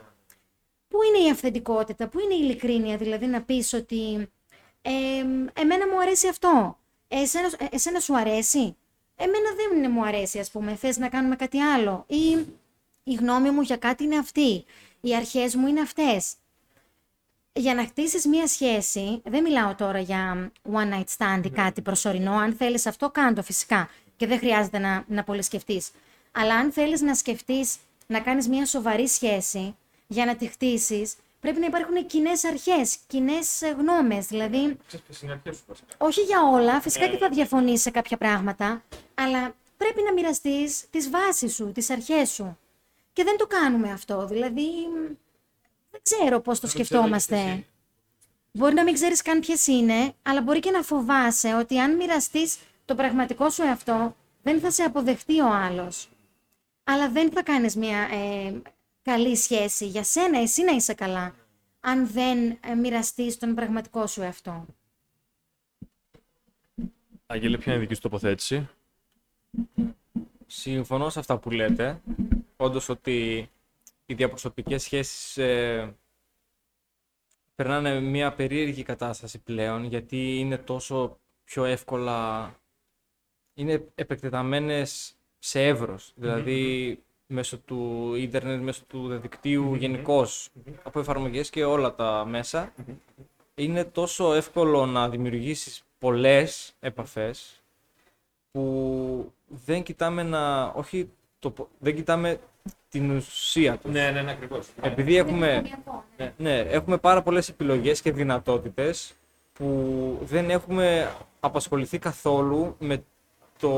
Πού 1.00 1.06
είναι 1.06 1.28
η 1.28 1.32
αυθεντικότητα, 1.32 2.08
πού 2.08 2.20
είναι 2.20 2.34
η 2.34 2.40
ειλικρίνεια, 2.42 2.98
δηλαδή 2.98 3.26
να 3.26 3.42
πεις 3.42 3.74
ότι 3.74 4.30
ε, 4.82 4.92
εμένα 5.54 5.88
μου 5.88 6.00
αρέσει 6.02 6.28
αυτό, 6.28 6.78
εσένα, 7.08 7.50
ε, 7.58 7.66
εσένα 7.72 8.00
σου 8.00 8.18
αρέσει; 8.18 8.76
Εμένα 9.16 9.50
δεν 9.56 9.92
μου 9.92 10.06
αρέσει, 10.06 10.40
ας 10.40 10.52
πούμε. 10.52 10.76
Θες 10.76 10.98
να 10.98 11.10
κάνουμε 11.10 11.36
κάτι 11.36 11.60
άλλο. 11.60 12.04
Ή 12.08 12.46
η 13.04 13.14
γνώμη 13.14 13.50
μου 13.50 13.62
για 13.62 13.78
κάτι 13.78 14.04
είναι 14.04 14.18
αυτή. 14.18 14.66
Οι 15.02 15.16
αρχές 15.16 15.56
μου 15.56 15.68
είναι 15.68 15.82
αυτές. 15.82 16.34
Για 17.54 17.76
να 17.76 17.86
χτίσεις 17.86 18.26
μία 18.26 18.48
σχέση, 18.48 19.22
δεν 19.26 19.44
μιλάω 19.44 19.76
τώρα 19.76 20.00
για 20.00 20.52
one 20.72 20.94
night 20.94 21.18
stand 21.18 21.42
ή 21.46 21.50
κάτι 21.50 21.82
προσωρινό. 21.82 22.34
Αν 22.34 22.54
θέλεις 22.54 22.86
αυτό, 22.86 23.10
κάντο 23.10 23.42
φυσικά. 23.42 23.90
Και 24.16 24.28
δεν 24.28 24.38
χρειάζεται 24.38 24.78
να, 24.78 25.04
να 25.08 25.24
πολύ 25.24 25.44
σκεφτείς. 25.44 25.92
Αλλά 26.32 26.56
αν 26.56 26.72
θέλεις 26.72 27.02
να 27.02 27.16
σκεφτείς 27.16 27.78
να 28.08 28.20
κάνεις 28.20 28.48
μία 28.48 28.66
σοβαρή 28.66 29.08
σχέση 29.08 29.76
για 30.12 30.26
να 30.26 30.36
τη 30.36 30.48
χτίσεις, 30.48 31.16
πρέπει 31.40 31.60
να 31.60 31.66
υπάρχουν 31.66 32.06
κοινέ 32.06 32.32
αρχές, 32.48 32.98
κοινές 33.08 33.62
γνώμες. 33.78 34.26
Δηλαδή, 34.26 34.78
όχι 35.98 36.22
για 36.22 36.38
όλα, 36.54 36.82
φυσικά 36.82 37.08
και 37.08 37.18
θα 37.18 37.30
διαφωνείς 37.30 37.82
σε 37.82 37.90
κάποια 37.90 38.18
πράγματα, 38.18 38.84
αλλά 39.14 39.56
πρέπει 39.78 40.02
να 40.02 40.14
μοιραστείς 40.14 40.86
τις 40.90 41.10
βάσεις 41.10 41.54
σου, 41.54 41.72
τις 41.72 41.90
αρχές 41.90 42.30
σου. 42.30 42.58
Και 43.14 43.24
δεν 43.24 43.38
το 43.38 43.48
κάνουμε 43.48 43.92
αυτό. 43.92 44.26
Δηλαδή, 44.26 44.70
δεν 45.92 46.02
ξέρω 46.04 46.40
πώς 46.40 46.60
το 46.60 46.68
σκεφτόμαστε. 46.68 47.66
Μπορεί 48.52 48.74
να 48.74 48.84
μην 48.84 48.94
ξέρεις 48.94 49.22
καν 49.22 49.40
ποιες 49.40 49.68
είναι, 49.68 50.14
αλλά 50.22 50.42
μπορεί 50.42 50.60
και 50.60 50.72
να 50.72 50.82
φοβάσαι 50.82 51.54
ότι 51.56 51.80
αν 51.80 51.96
μοιραστείς 51.96 52.58
το 52.86 52.96
πραγματικό 52.96 53.50
σου 53.50 53.64
εαυτό, 53.64 54.16
δεν 54.44 54.60
θα 54.60 54.72
σε 54.72 54.84
αποδεχτεί 54.84 55.40
ο 55.40 55.54
άλλος. 55.54 56.10
Αλλά 56.84 57.10
δεν 57.10 57.32
θα 57.32 57.44
κάνεις 57.44 57.76
μια 57.76 57.98
ε, 57.98 58.54
καλή 59.10 59.36
σχέση 59.36 59.88
για 59.88 60.04
σένα, 60.04 60.40
εσύ 60.40 60.64
να 60.64 60.72
είσαι 60.72 60.94
καλά, 60.94 61.36
αν 61.80 62.08
δεν 62.08 62.58
ε, 62.62 62.74
μοιραστείς 62.76 63.38
τον 63.38 63.56
πραγματικό 63.56 64.08
σου 64.08 64.22
εαυτό. 64.22 64.66
Αγγέλε, 67.26 67.58
ποια 67.58 67.74
είναι 67.74 67.82
η 67.82 67.86
δική 67.86 67.94
σου 67.96 68.02
τοποθέτηση; 68.02 68.70
Συμφωνώ 70.48 71.10
σε 71.10 71.20
αυτά 71.20 71.38
που 71.38 71.52
λέτε. 71.52 72.02
Όντως 72.58 72.90
ότι 72.90 73.50
οι 74.06 74.14
διαπροσωπικές 74.14 74.84
σχέσεις 74.84 75.38
ε, 75.38 75.96
περνάνε 77.56 78.00
μια 78.00 78.34
περίεργη 78.34 78.84
κατάσταση 78.84 79.40
πλέον, 79.40 79.84
γιατί 79.84 80.40
είναι 80.40 80.58
τόσο 80.58 81.20
πιο 81.44 81.64
εύκολα, 81.66 82.52
είναι 83.54 83.88
επεκτεταμένες 83.96 85.16
σε 85.40 85.66
ευρος 85.68 86.14
Δηλαδή, 86.16 87.04
μέσω 87.32 87.58
του 87.58 88.14
ίντερνετ, 88.18 88.62
μέσω 88.62 88.82
του 88.88 89.08
διαδικτύου 89.08 89.76
γενικώς 89.76 90.50
από 90.84 91.00
εφαρμογές 91.00 91.50
και 91.50 91.64
όλα 91.64 91.96
τα 91.96 92.26
μέσα, 92.30 92.74
είναι 93.56 93.84
τόσο 93.84 94.34
εύκολο 94.34 94.86
να 94.86 95.10
δημιουργήσεις 95.10 95.84
πολλές 96.00 96.74
επαφές 96.80 97.62
που 98.52 99.34
δεν 99.48 99.84
κοιτάμε 99.84 100.24
να, 100.24 100.66
όχι 100.66 101.10
το, 101.40 101.54
δεν 101.80 101.96
κοιτάμε 101.96 102.40
την 102.90 103.12
ουσία 103.12 103.78
τους. 103.78 103.92
Ναι, 103.92 104.12
ναι, 104.12 104.22
ναι, 104.22 104.32
ακριβώς. 104.32 104.68
Επειδή 104.82 105.16
έχουμε, 105.18 105.64
ναι, 106.38 106.60
έχουμε 106.60 106.98
πάρα 106.98 107.22
πολλές 107.22 107.50
επιλογές 107.50 108.02
και 108.02 108.12
δυνατότητες 108.12 109.14
που 109.54 110.20
δεν 110.24 110.50
έχουμε 110.50 111.12
απασχοληθεί 111.40 112.00
καθόλου 112.00 112.76
με, 112.80 113.04
το, 113.60 113.70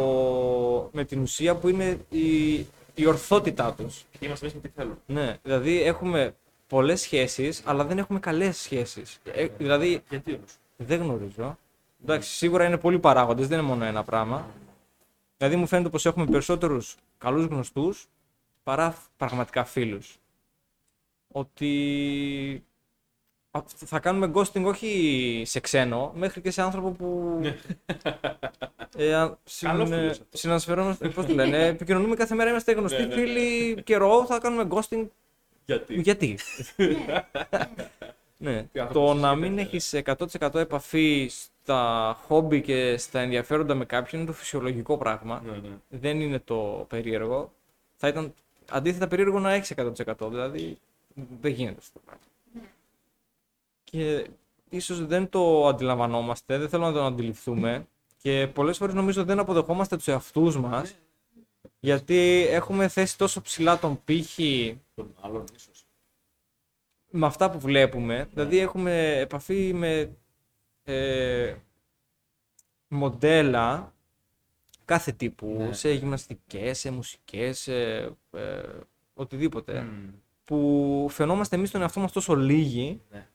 με 0.92 1.04
την 1.06 1.22
ουσία 1.22 1.56
που 1.56 1.68
είναι 1.68 1.98
η, 2.10 2.66
η 3.02 3.06
ορθότητά 3.06 3.74
τους. 3.74 4.06
Και 4.20 4.26
είμαστε 4.26 4.46
μέσα 4.46 4.58
με 4.62 4.68
τι 4.68 4.74
θέλουν. 4.76 4.98
Ναι, 5.06 5.38
δηλαδή 5.44 5.82
έχουμε 5.82 6.36
πολλές 6.68 7.02
σχέσεις, 7.02 7.62
αλλά 7.66 7.84
δεν 7.84 7.98
έχουμε 7.98 8.20
καλές 8.20 8.58
σχέσεις. 8.58 9.20
Ε, 9.24 9.48
δηλαδή, 9.58 10.04
Γιατί 10.10 10.34
όμως; 10.34 10.52
δεν 10.78 11.02
γνωρίζω. 11.02 11.58
Εντάξει, 12.04 12.30
σίγουρα 12.30 12.66
είναι 12.66 12.78
πολλοί 12.78 13.00
παράγοντες, 13.00 13.48
δεν 13.48 13.58
είναι 13.60 13.68
μόνο 13.68 13.86
ένα 13.86 14.04
πράγμα. 14.04 14.48
Δηλαδή 15.38 15.56
μου 15.56 15.68
φαίνεται 15.68 15.90
πως 15.90 16.06
έχουμε 16.06 16.26
περισσότερους 16.26 16.96
καλούς 17.18 17.46
γνωστούς 17.46 18.08
παρά 18.64 18.96
πραγματικά 19.18 19.64
φίλους. 19.64 20.20
Ότι 21.28 21.74
α, 22.56 22.71
θα 23.86 24.00
κάνουμε 24.00 24.32
ghosting 24.36 24.64
όχι 24.64 25.44
σε 25.46 25.60
ξένο, 25.60 26.12
μέχρι 26.16 26.42
και 26.42 26.52
σε 26.52 26.62
άνθρωπο 26.62 26.90
που 26.92 27.40
ε, 28.98 29.14
α, 29.16 29.38
συν, 29.44 29.68
Καλός 29.70 29.90
ε, 29.92 29.96
φίλος 29.96 30.12
αυτός. 30.20 30.40
συνασφερόμαστε, 30.40 31.10
πώς 31.10 31.26
το 31.26 31.34
λένε, 31.34 31.66
επικοινωνούμε 31.66 32.16
κάθε 32.16 32.36
μέρα, 32.36 32.50
είμαστε 32.50 32.72
γνωστοί 32.72 33.08
φίλοι 33.12 33.82
καιρό, 33.84 34.26
θα 34.26 34.40
κάνουμε 34.40 34.68
ghosting 34.72 35.06
Γιατί; 35.66 36.02
γιατί; 36.02 36.38
ναι. 38.38 38.64
Τι 38.72 38.80
άνθρωπος 38.80 39.06
Το 39.10 39.12
είσαι 39.18 39.22
να 39.26 39.34
και 39.34 39.40
μην 39.40 39.56
δεν- 39.56 39.66
έχεις 39.66 39.94
100% 40.40 40.56
επαφή 40.56 41.30
στα 41.64 42.18
χόμπι 42.28 42.62
και 42.62 42.98
στα 42.98 43.20
ενδιαφέροντα 43.20 43.76
με 43.76 43.86
κάποιον 43.86 44.22
είναι 44.22 44.30
το 44.32 44.36
φυσιολογικό 44.38 44.98
πράγμα. 44.98 45.42
Ναι, 45.46 45.52
ναι. 45.52 45.76
Δεν 45.90 46.22
είναι 46.22 46.40
το 46.40 46.86
περίεργο. 46.90 47.52
Θα 47.96 48.08
ήταν 48.08 48.34
αντίθετα 48.70 49.08
περίεργο 49.08 49.40
να 49.40 49.52
έχεις 49.54 49.74
100%. 49.76 50.30
Δηλαδή 50.30 50.78
δεν 51.42 51.52
γίνεται 51.52 51.78
αυτό 51.80 51.94
το 51.94 52.02
πράγμα. 52.06 52.24
Και 53.92 54.28
ίσως 54.70 55.06
δεν 55.06 55.30
το 55.30 55.68
αντιλαμβανόμαστε, 55.68 56.58
δεν 56.58 56.70
θέλω 56.70 56.86
να 56.86 56.92
το 56.94 57.04
αντιληφθούμε 57.06 57.88
και 58.18 58.48
πολλές 58.54 58.78
φορές 58.78 58.94
νομίζω 58.96 59.24
δεν 59.24 59.40
αποδεχόμαστε 59.40 59.96
τους 59.98 60.08
εαυτούς 60.08 60.58
μας 60.58 60.96
γιατί 61.80 62.46
έχουμε 62.50 62.88
θέσει 62.88 63.18
τόσο 63.18 63.42
ψηλά 63.42 63.80
τον 63.80 64.04
πύχη 64.04 64.82
Τον 64.96 65.16
άλλον 65.22 65.44
ίσως. 65.56 65.86
με 67.10 67.26
αυτά 67.26 67.52
που 67.52 67.60
βλέπουμε. 67.60 68.28
Δηλαδή 68.34 68.58
έχουμε 68.58 69.18
επαφή 69.20 69.74
με 69.74 70.16
ε, 70.84 71.56
μοντέλα 72.88 73.94
κάθε 74.86 75.12
τύπου, 75.12 75.56
Ναι. 75.58 75.74
σε 75.74 75.92
γυμναστικές, 75.92 76.80
σε 76.80 76.92
μουσικές, 76.92 77.60
σε 77.60 77.74
ε, 78.32 78.62
οτιδήποτε, 79.14 79.82
Μμμ. 79.82 80.10
που 80.44 81.08
φαινόμαστε 81.10 81.56
εμείς 81.56 81.72
τον 81.72 81.82
εαυτό 81.82 82.00
μας 82.00 82.12
τόσο 82.12 82.36
λίγοι, 82.36 83.02
Ναι. 83.12 83.28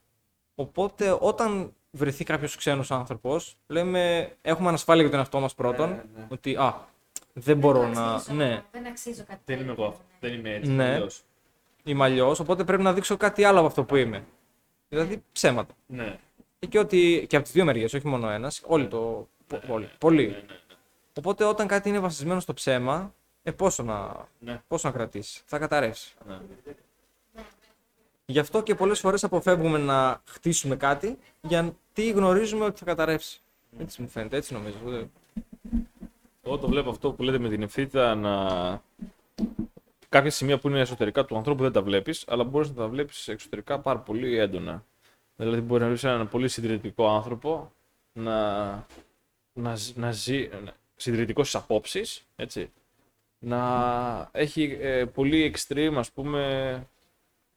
Οπότε 0.56 1.16
όταν 1.20 1.72
βρεθεί 1.90 2.24
κάποιος 2.24 2.56
ξένος 2.56 2.90
άνθρωπος, 2.90 3.56
λέμε, 3.66 4.32
έχουμε 4.42 4.68
ανασφάλεια 4.68 5.02
για 5.02 5.10
τον 5.10 5.18
εαυτό 5.20 5.40
μας 5.40 5.54
πρώτον, 5.54 5.88
Ναι, 5.88 6.02
ναι. 6.16 6.26
ότι 6.28 6.56
α, 6.56 6.86
δεν 7.32 7.58
μπορώ 7.58 7.86
να... 7.88 8.12
αξίζω, 8.14 8.36
Ναι, 8.36 8.62
Δεν 8.72 8.86
αξίζω 8.86 9.24
κάτι 9.28 9.40
Δεν 9.44 9.56
είμαι 9.58 9.66
τέτοιο. 9.68 9.82
εγώ 9.82 9.92
αυτό. 9.92 10.02
Δεν 10.20 10.32
είμαι 10.32 10.54
έτσι. 10.54 10.70
Ναι. 10.70 10.84
αλλιώς. 10.94 11.22
είμαι 11.84 12.04
αλλιώς, 12.04 12.40
οπότε 12.40 12.64
πρέπει 12.64 12.82
να 12.82 12.92
δείξω 12.92 13.16
κάτι 13.16 13.44
άλλο 13.44 13.58
από 13.58 13.66
αυτό 13.66 13.84
που 13.84 13.96
είμαι. 13.96 14.24
Δηλαδή 14.88 15.22
ψέματα. 15.32 15.74
Ναι. 15.86 16.18
Και, 16.68 16.78
ότι, 16.78 17.26
και 17.28 17.36
από 17.36 17.44
τις 17.44 17.54
δύο 17.54 17.64
μεριές, 17.64 17.94
όχι 17.94 18.06
μόνο 18.06 18.30
ένας. 18.30 18.62
Όλοι 18.66 18.88
το. 18.88 19.28
πο- 19.46 19.60
Όλοι. 19.68 19.88
Πολλοί. 19.98 20.36
Οπότε 21.18 21.44
όταν 21.44 21.66
κάτι 21.66 21.88
είναι 21.88 21.98
βασισμένο 21.98 22.40
στο 22.40 22.52
ψέμα, 22.54 23.14
ε, 23.42 23.50
πόσο 23.50 23.82
να, 23.82 24.26
Ναι. 24.38 24.62
πόσο 24.68 24.88
να 24.88 24.94
κρατήσει. 24.94 25.42
Θα 25.46 25.58
καταρρεύσει. 25.58 26.14
Ναι. 28.26 28.32
Γι' 28.34 28.38
αυτό 28.38 28.62
και 28.62 28.74
πολλές 28.74 29.00
φορές 29.00 29.24
αποφεύγουμε 29.24 29.78
να 29.78 30.22
χτίσουμε 30.26 30.76
κάτι 30.76 31.18
γιατί 31.40 32.10
γνωρίζουμε 32.10 32.64
ότι 32.64 32.78
θα 32.78 32.84
καταρρεύσει. 32.84 33.40
Έτσι 33.78 34.02
μου 34.02 34.08
φαίνεται, 34.08 34.36
έτσι 34.36 34.52
νομίζω. 34.52 34.76
Δεν- 34.84 35.10
Εγώ 36.42 36.58
το 36.58 36.68
βλέπω 36.68 36.90
αυτό 36.90 37.12
που 37.12 37.22
λέτε 37.22 37.38
με 37.38 37.48
την 37.48 37.62
ευθύτητα 37.62 38.14
να. 38.14 38.82
Κάποια 40.08 40.30
σημεία 40.30 40.58
που 40.58 40.68
είναι 40.68 40.80
εσωτερικά 40.80 41.24
του 41.24 41.36
ανθρώπου 41.36 41.62
δεν 41.62 41.72
τα 41.72 41.82
βλέπεις, 41.82 42.24
αλλά 42.28 42.44
μπορείς 42.44 42.68
να 42.68 42.74
τα 42.74 42.88
βλέπεις 42.88 43.28
εξωτερικά 43.28 43.78
πάρα 43.80 43.98
πολύ 43.98 44.38
έντονα. 44.38 44.84
Δηλαδή, 45.36 45.60
μπορεί 45.60 45.82
να 45.82 45.88
βρεις 45.88 46.04
έναν 46.04 46.28
πολύ 46.28 46.48
συντηρητικό 46.48 47.08
άνθρωπο 47.08 47.72
να, 48.12 48.66
να, 49.52 49.74
ζ- 49.76 49.96
να 49.96 50.12
ζει 50.12 50.48
να- 50.64 50.74
συντηρητικός 50.96 51.48
στι 51.48 51.56
απόψει, 51.56 52.02
έτσι. 52.36 52.70
Να 53.38 54.28
έχει 54.32 54.78
ε, 54.80 55.04
πολύ 55.04 55.54
extreme, 55.54 55.94
ας 55.96 56.10
πούμε, 56.12 56.86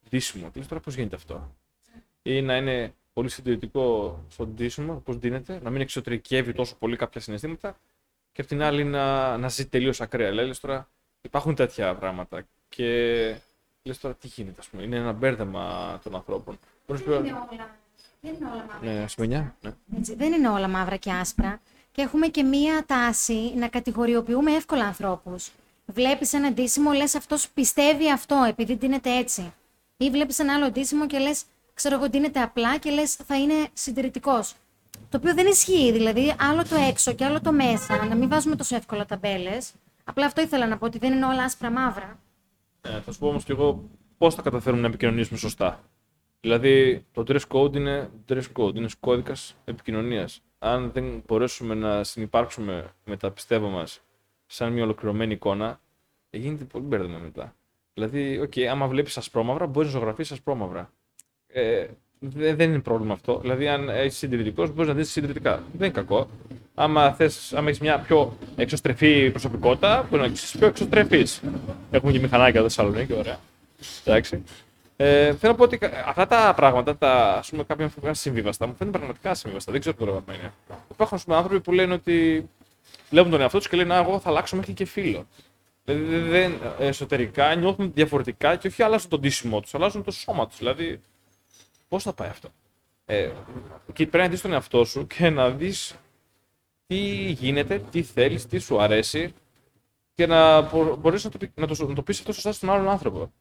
ντύσιμο. 0.09 0.49
Τι 0.49 0.57
λες 0.57 0.67
τώρα, 0.67 0.81
πώς 0.81 0.95
γίνεται 0.95 1.15
αυτό; 1.15 1.55
Ή 2.21 2.41
να 2.41 2.55
είναι 2.57 2.93
πολύ 3.13 3.29
συντηρητικό 3.29 4.19
στο 4.29 4.45
ντύσιμο, 4.45 4.95
πώς 5.05 5.15
ντύνεται, 5.17 5.59
να 5.63 5.69
μην 5.69 5.81
εξωτερικεύει 5.81 6.53
τόσο 6.53 6.75
πολύ 6.75 6.95
κάποια 6.95 7.21
συναισθήματα 7.21 7.77
και 8.31 8.41
απ' 8.41 8.47
την 8.47 8.61
άλλη 8.61 8.83
να, 8.83 9.37
να 9.37 9.49
ζει 9.49 9.67
τελείως 9.67 10.01
ακραία. 10.01 10.31
Λέει, 10.31 10.45
λες 10.47 10.59
τώρα, 10.59 10.89
υπάρχουν 11.21 11.55
τέτοια 11.55 11.95
πράγματα. 11.95 12.43
Και 12.69 12.85
λες 13.83 13.99
τώρα 13.99 14.15
τι 14.15 14.27
γίνεται, 14.27 14.59
ας 14.59 14.67
πούμε. 14.67 14.83
Είναι 14.83 14.95
ένα 14.95 15.11
μπέρδεμα 15.11 15.99
των 16.03 16.15
ανθρώπων. 16.15 16.59
Μπορείς 16.87 17.03
Δεν 17.03 17.13
να- 17.21 17.27
είναι 17.27 17.37
όλα, 17.51 17.77
δεν 18.21 18.33
είναι 18.33 18.45
όλα 18.51 18.65
μαύρα. 18.71 18.99
Ναι, 18.99 19.07
σημαίνει. 19.07 19.51
Ναι. 19.61 19.71
Έτσι, 19.97 20.15
δεν 20.15 20.31
είναι 20.33 20.49
όλα 20.49 20.67
μαύρα 20.67 20.95
και 20.95 21.11
άσπρα. 21.11 21.61
Και 21.91 22.01
έχουμε 22.01 22.27
και 22.27 22.43
μία 22.43 22.83
τάση 22.85 23.53
να 23.55 23.67
κατηγοριοποιούμε 23.67 24.51
εύκολα 24.51 24.85
ανθρώπους. 24.85 25.51
Βλέπεις 25.85 26.33
ένα 26.33 26.51
ντύσιμο, 26.51 26.91
λες 26.91 27.15
αυτός 27.15 27.49
πιστεύει 27.49 28.11
αυτό 28.11 28.45
επειδή 28.47 28.75
ντύνεται 28.77 29.17
έτσι. 29.17 29.53
Ή 30.01 30.09
βλέπεις 30.09 30.39
ένα 30.39 30.53
άλλο 30.53 30.71
ντύσιμο 30.71 31.07
και 31.07 31.17
λες, 31.17 31.43
ξέρω 31.73 31.95
εγώ, 31.95 32.09
ντύνεται 32.09 32.41
απλά 32.41 32.77
και 32.77 32.89
λες 32.89 33.13
θα 33.13 33.39
είναι 33.39 33.67
συντηρητικός. 33.73 34.55
Το 35.09 35.17
οποίο 35.17 35.33
δεν 35.33 35.45
ισχύει, 35.45 35.91
δηλαδή 35.91 36.35
άλλο 36.39 36.63
το 36.63 36.75
έξω 36.89 37.13
και 37.13 37.25
άλλο 37.25 37.41
το 37.41 37.51
μέσα, 37.51 38.05
να 38.05 38.15
μην 38.15 38.29
βάζουμε 38.29 38.55
τόσο 38.55 38.75
εύκολα 38.75 39.05
ταμπέλες. 39.05 39.71
Απλά 40.03 40.25
αυτό 40.25 40.41
ήθελα 40.41 40.67
να 40.67 40.77
πω 40.77 40.85
ότι 40.85 40.97
δεν 40.97 41.11
είναι 41.13 41.25
όλα 41.25 41.43
άσπρα 41.43 41.71
μαύρα. 41.71 42.19
Ε, 42.81 43.01
θα 43.01 43.11
σου 43.11 43.19
πω 43.19 43.27
όμως 43.27 43.43
κι 43.43 43.51
εγώ 43.51 43.89
πώς 44.17 44.35
θα 44.35 44.41
καταφέρουμε 44.41 44.81
να 44.81 44.87
επικοινωνήσουμε 44.87 45.37
σωστά. 45.39 45.83
Δηλαδή, 46.41 47.05
το 47.11 47.23
dress 47.27 47.47
code 47.47 47.75
είναι 47.75 48.09
dress 48.29 48.45
code, 48.53 48.75
είναι 48.75 48.87
κώδικας 48.99 49.55
επικοινωνίας. 49.65 50.41
αν 50.59 50.91
δεν 50.91 51.23
μπορέσουμε 51.27 51.75
να 51.75 52.03
συνυπάρξουμε 52.03 52.93
με 53.05 53.17
τα 53.17 53.31
πιστεύω 53.31 53.69
μας 53.69 54.01
σαν 54.45 54.73
μια 54.73 54.83
ολοκληρωμένη 54.83 55.33
εικόνα, 55.33 55.79
γίνεται 56.29 56.63
πολύ 56.63 56.85
μπέρδεμα 56.85 57.17
μετά. 57.17 57.55
Δηλαδή, 57.99 58.39
οκ, 58.39 58.53
άμα 58.71 58.87
βλέπεις 58.87 59.17
ασπρόμαυρα, 59.17 59.65
μπορείς 59.67 59.93
να 59.93 59.99
ζωγραφίσεις 59.99 60.31
ασπρόμαυρα. 60.31 60.89
Ε, 61.47 61.85
δε- 62.19 62.53
δεν 62.55 62.69
είναι 62.69 62.79
πρόβλημα 62.79 63.13
αυτό. 63.13 63.39
Δηλαδή, 63.39 63.67
αν 63.67 63.83
είσαι 63.87 64.17
συντηρητικός, 64.17 64.71
μπορείς 64.73 64.87
να 64.87 64.93
δεις 64.93 65.11
συντηρητικά. 65.11 65.55
Δεν 65.55 65.63
είναι 65.87 65.89
κακό. 65.89 66.29
Άμα, 66.75 67.13
θες, 67.13 67.53
άμα 67.53 67.67
έχεις 67.67 67.79
μια 67.81 67.99
πιο 67.99 68.37
εξωστρεφή 68.55 69.29
προσωπικότητα, 69.31 70.05
μπορεί 70.09 70.21
να 70.21 70.27
έχεις 70.27 70.55
πιο 70.57 70.67
εξωστρεφή. 70.67 71.25
Έχουμε 71.91 72.11
και 72.11 72.19
μηχανάκια 72.19 72.59
εδώ 72.59 72.69
στη 72.69 72.81
Θεσσαλονίκη, 72.81 73.13
ωραία. 73.13 73.39
Εντάξει. 74.03 74.43
Ε, 74.95 75.33
θέλω 75.35 75.51
να 75.51 75.55
πω 75.57 75.63
ότι 75.63 75.77
κα- 75.77 76.03
αυτά 76.05 76.27
τα 76.27 76.53
πράγματα, 76.55 76.97
τα 76.97 77.33
ας 77.37 77.49
πούμε, 77.49 77.63
κάποια 77.63 77.87
φορά 77.87 78.13
συμβίβαστα, 78.13 78.67
μου 78.67 78.75
φαίνονται 78.77 78.97
πραγματικά 78.97 79.33
συμβίβαστα. 79.33 79.71
Δεν 79.71 79.81
ξέρω 79.81 79.95
τι 79.95 80.03
πράγμα 80.03 80.23
είναι. 80.33 80.53
Υπάρχουν 80.91 81.17
ας 81.17 81.23
πούμε, 81.23 81.35
άνθρωποι 81.37 81.59
που 81.61 81.71
λένε 81.71 81.93
ότι 81.93 82.47
βλέπουν 83.09 83.31
τον 83.31 83.41
εαυτό 83.41 83.57
τους 83.57 83.67
και 83.67 83.75
λένε 83.77 83.93
Α, 83.93 83.97
εγώ 83.97 84.19
θα 84.19 84.29
αλλάξω 84.29 84.55
μέχρι 84.55 84.73
και 84.73 84.85
φίλο. 84.85 85.27
Δηλαδή 85.93 86.29
δεν, 86.29 86.59
εσωτερικά 86.79 87.55
νιώθουν 87.55 87.93
διαφορετικά 87.93 88.55
και 88.55 88.67
όχι 88.67 88.83
αλλάζουν 88.83 89.09
τον 89.09 89.21
τίσιμό 89.21 89.59
τους, 89.59 89.75
αλλάζουν 89.75 90.03
το 90.03 90.11
σώμα 90.11 90.47
τους. 90.47 90.57
Δηλαδή, 90.57 91.01
πώς 91.87 92.03
θα 92.03 92.13
πάει 92.13 92.29
αυτό; 92.29 92.49
Ε, 93.05 93.31
και 93.93 94.07
πρέπει 94.07 94.23
να 94.23 94.29
δεις 94.29 94.41
τον 94.41 94.53
εαυτό 94.53 94.85
σου 94.85 95.07
και 95.07 95.29
να 95.29 95.49
δεις 95.51 95.95
τι 96.87 96.97
γίνεται, 97.31 97.79
τι 97.79 98.03
θέλεις, 98.03 98.47
τι 98.47 98.59
σου 98.59 98.81
αρέσει 98.81 99.33
και 100.13 100.25
να 100.25 100.61
μπορείς 100.95 101.23
να 101.23 101.29
το, 101.29 101.37
πει- 101.37 101.51
να 101.55 101.67
το, 101.67 101.87
να 101.87 101.93
το 101.95 102.01
πεις 102.01 102.19
αυτό 102.19 102.33
σωστά 102.33 102.51
στον 102.51 102.69
άλλον 102.69 102.89
άνθρωπο. 102.89 103.31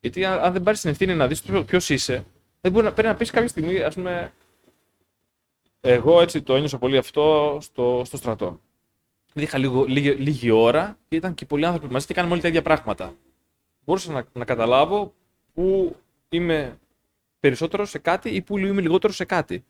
Γιατί 0.00 0.24
αν, 0.24 0.38
αν 0.38 0.52
δεν 0.52 0.62
πάρεις 0.62 0.80
την 0.80 0.90
ευθύνη 0.90 1.14
να 1.14 1.26
δεις 1.26 1.42
ποιος 1.42 1.88
είσαι, 1.88 2.24
δεν 2.60 2.72
μπορεί 2.72 2.84
να, 2.84 2.92
πρέπει 2.92 3.08
να 3.08 3.14
πεις 3.14 3.30
κάποια 3.30 3.48
στιγμή, 3.48 3.82
ας 3.82 3.94
πούμε. 3.94 4.32
Εγώ 5.80 6.20
έτσι 6.20 6.42
το 6.42 6.54
ένιωσα 6.54 6.78
πολύ 6.78 6.96
αυτό 6.96 7.58
στο, 7.60 8.02
στο 8.04 8.16
στρατό. 8.16 8.60
Είχα 9.34 9.58
λίγο, 9.58 9.84
λίγη, 9.84 10.10
λίγη 10.10 10.50
ώρα 10.50 10.98
και 11.08 11.16
ήταν 11.16 11.34
και 11.34 11.46
πολλοί 11.46 11.66
άνθρωποι 11.66 11.92
μαζί 11.92 12.06
και 12.06 12.14
κάναμε 12.14 12.32
όλοι 12.32 12.42
τα 12.42 12.48
ίδια 12.48 12.62
πράγματα. 12.62 13.14
Μπορούσα 13.84 14.12
να, 14.12 14.24
να 14.32 14.44
καταλάβω 14.44 15.14
πού 15.54 15.96
είμαι 16.28 16.78
περισσότερο 17.40 17.84
σε 17.84 17.98
κάτι 17.98 18.30
ή 18.30 18.40
πού 18.40 18.58
είμαι 18.58 18.80
λιγότερο 18.80 19.12
σε 19.12 19.24
κάτι. 19.24 19.64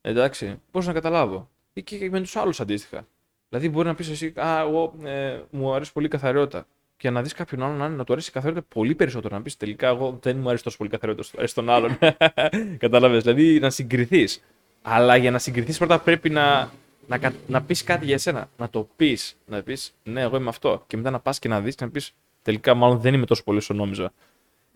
Εντάξει, 0.00 0.60
μπορούσα 0.72 0.92
να 0.92 1.00
καταλάβω. 1.00 1.48
Ή 1.72 1.82
και 1.82 2.10
με 2.10 2.20
τους 2.20 2.36
άλλους 2.36 2.60
αντίστοιχα. 2.60 3.06
Δηλαδή, 3.48 3.68
μπορεί 3.68 3.86
να 3.86 3.94
πεις 3.94 4.08
εσύ, 4.08 4.32
Α, 4.36 4.60
εγώ 4.60 4.94
ε, 5.04 5.40
μου 5.50 5.74
αρέσει 5.74 5.92
πολύ 5.92 6.06
η 6.06 6.08
καθαριότητα. 6.08 6.66
Και 6.96 7.10
να 7.10 7.22
δεις 7.22 7.32
κάποιον 7.32 7.62
άλλον 7.62 7.76
να, 7.76 7.88
να 7.88 8.04
του 8.04 8.12
αρέσει 8.12 8.28
η 8.30 8.32
καθαριότητα 8.32 8.74
πολύ 8.74 8.94
περισσότερο. 8.94 9.36
Να 9.36 9.42
πεις 9.42 9.56
τελικά, 9.56 9.88
εγώ 9.88 10.18
δεν 10.22 10.36
μου 10.38 10.48
αρέσει 10.48 10.62
τόσο 10.64 10.76
πολύ 10.76 10.88
η 10.88 10.92
καθαριότητα, 10.92 11.28
σου 11.28 11.34
αρέσει 11.38 11.54
τον 11.54 11.70
άλλον. 11.70 11.98
Κατάλαβες. 12.84 13.22
Δηλαδή, 13.22 13.60
να 13.60 13.70
συγκριθείς. 13.70 14.42
Αλλά 14.82 15.16
για 15.16 15.30
να 15.30 15.38
συγκριθείς 15.38 15.78
πρώτα 15.78 15.98
πρέπει 15.98 16.30
να, 16.30 16.70
να, 17.10 17.18
κα- 17.18 17.32
να 17.46 17.62
πεις 17.62 17.84
κάτι 17.84 18.04
για 18.04 18.14
εσένα. 18.14 18.50
Να 18.56 18.68
το 18.70 18.88
πεις. 18.96 19.36
Να 19.46 19.62
πεις, 19.62 19.94
Ναι, 20.02 20.20
εγώ 20.20 20.36
είμαι 20.36 20.48
αυτό. 20.48 20.84
Και 20.86 20.96
μετά 20.96 21.10
να 21.10 21.20
πας 21.20 21.38
και 21.38 21.48
να 21.48 21.60
δεις 21.60 21.74
και 21.74 21.84
να 21.84 21.90
πεις, 21.90 22.14
Τελικά, 22.42 22.74
μάλλον 22.74 23.00
δεν 23.00 23.14
είμαι 23.14 23.26
τόσο 23.26 23.42
πολύ 23.44 23.58
όσο 23.58 23.74
νόμιζα. 23.74 24.12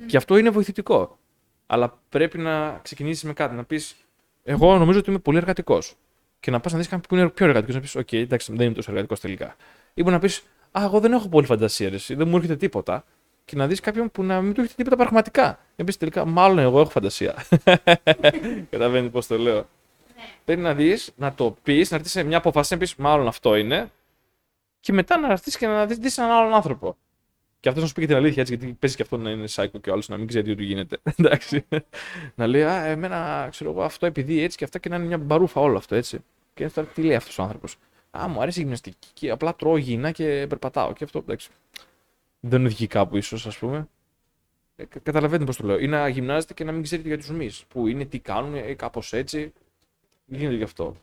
Και 0.07 0.17
αυτό 0.17 0.37
είναι 0.37 0.51
βοηθητικό. 0.51 1.19
Αλλά 1.67 1.99
πρέπει 2.09 2.39
να 2.39 2.79
ξεκινήσεις 2.83 3.23
με 3.23 3.33
κάτι. 3.33 3.55
Να 3.55 3.65
πεις, 3.65 3.97
Εγώ 4.45 4.79
νομίζω 4.79 4.99
ότι 4.99 5.11
είμαι 5.11 5.19
πολύ 5.19 5.37
εργατικός. 5.39 5.95
Και 6.41 6.51
να 6.51 6.61
πας 6.61 6.73
να 6.73 6.79
δεις 6.79 6.89
κάποιον 6.89 7.07
που 7.09 7.15
είναι 7.17 7.29
πιο 7.29 7.47
εργατικός. 7.47 7.75
Να 7.75 7.81
πεις, 7.81 7.95
Οκ, 7.97 8.13
εντάξει, 8.13 8.53
δεν 8.55 8.67
είμαι 8.67 8.75
τόσο 8.75 8.91
εργατικός 8.91 9.21
τελικά. 9.21 9.57
Ή 9.95 10.03
μπορεί 10.03 10.15
να 10.15 10.21
πεις, 10.21 10.43
Α, 10.71 10.81
εγώ 10.85 11.01
δεν 11.01 11.13
έχω 11.13 11.29
πολύ 11.29 11.47
φαντασία, 11.47 11.89
ρε, 11.89 11.95
εσύ, 11.95 12.15
δεν 12.15 12.29
μου 12.29 12.37
έρχεται 12.37 12.57
τίποτα. 12.57 13.05
Και 13.45 13.57
να 13.57 13.67
δεις 13.67 13.81
κάποιον 13.81 14.11
που 14.11 14.23
να 14.23 14.41
μην 14.41 14.53
του 14.53 14.61
έρχεται 14.61 14.77
τίποτα 14.83 15.03
πραγματικά. 15.03 15.53
Και 15.53 15.75
να 15.77 15.85
πεις 15.85 15.97
τελικά, 15.97 16.25
Μάλλον 16.25 16.59
εγώ 16.59 16.81
έχω 16.81 16.91
φαντασία. 16.91 17.35
Καταλαβαίνεις 18.71 19.11
πώς 19.11 19.27
το 19.27 19.39
λέω. 19.39 19.67
Πρέπει 20.45 20.61
να 20.61 20.75
δεις, 20.75 21.13
να 21.17 21.35
το 21.35 21.57
πεις, 21.63 21.91
να 21.91 21.97
έρθει 21.97 22.09
σε 22.09 22.23
μια 22.23 22.37
απόφαση, 22.37 22.73
να 22.73 22.79
πεις, 22.79 22.95
Μάλλον 22.97 23.27
αυτό 23.27 23.57
είναι. 23.57 23.91
Και 24.81 24.93
μετά 24.93 25.19
να 25.19 25.31
έρθει 25.31 25.59
και 25.59 25.67
να 25.67 25.87
δεις 25.87 26.19
έναν 26.19 26.31
άλλον 26.31 26.55
άνθρωπο. 26.55 26.97
Και 27.61 27.69
αυτός 27.69 27.83
να 27.85 27.89
σου 27.89 27.95
πει 27.95 28.01
και 28.01 28.07
την 28.07 28.17
αλήθεια, 28.17 28.43
έτσι, 28.43 28.55
γιατί 28.57 28.77
παίζει 28.81 28.97
και 28.97 29.03
αυτό 29.03 29.17
να 29.17 29.31
είναι 29.31 29.45
psycho 29.51 29.81
και 29.81 29.91
ο 29.91 29.93
άλλος 29.93 30.09
να 30.09 30.17
μην 30.17 30.27
ξέρει 30.27 30.45
τι 30.45 30.55
του 30.55 30.63
γίνεται. 30.63 30.99
Εντάξει. 31.19 31.65
να 32.35 32.47
λέει, 32.47 32.63
Α, 32.63 32.85
εμένα 32.85 33.49
ξέρω 33.51 33.71
εγώ 33.71 33.83
αυτό 33.83 34.07
επειδή 34.07 34.41
έτσι 34.41 34.57
και 34.57 34.65
αυτά 34.65 34.79
και 34.79 34.89
να 34.89 34.97
είναι 34.97 35.05
μια 35.05 35.19
μπαρούφα 35.19 35.61
όλο 35.61 35.77
αυτό 35.77 35.95
έτσι. 35.95 36.19
Και 36.55 36.69
τώρα 36.69 36.89
τι 36.89 37.03
λέει 37.03 37.17
αυτός 37.17 37.39
ο 37.39 37.43
άνθρωπος. 37.43 37.77
Α, 38.11 38.29
μου 38.29 38.41
αρέσει 38.41 38.59
η 38.59 38.63
γυμναστική 38.63 39.09
και 39.13 39.31
απλά 39.31 39.55
τρώω 39.55 39.77
υγιεινά 39.77 40.11
και 40.11 40.47
περπατάω. 40.49 40.93
Και 40.93 41.05
αυτό 41.05 41.19
εντάξει. 41.19 41.51
Δεν 42.41 42.65
οδηγεί 42.65 42.87
κάπου 42.87 43.17
ίσως, 43.17 43.47
ας 43.47 43.59
πούμε. 43.59 43.89
Ε, 44.77 44.85
κα- 44.85 44.99
καταλαβαίνετε 44.99 45.45
πώς 45.45 45.57
το 45.57 45.67
λέω. 45.67 45.79
Ή 45.79 45.87
να 45.87 46.09
γυμνάζετε 46.09 46.55
και 46.55 46.65
να 46.65 46.73
μην 46.73 46.83
ξέρετε 46.83 47.09
για 47.09 47.19
τους 47.19 47.31
μυς. 47.31 47.65
Που 47.69 47.87
είναι, 47.87 48.05
τι 48.05 48.19
κάνουν, 48.19 48.55
ε, 48.55 48.75
κάπως 48.75 49.13
έτσι. 49.13 49.53
Γίνεται 50.27 50.55
γι' 50.55 50.63
αυτό. 50.63 50.97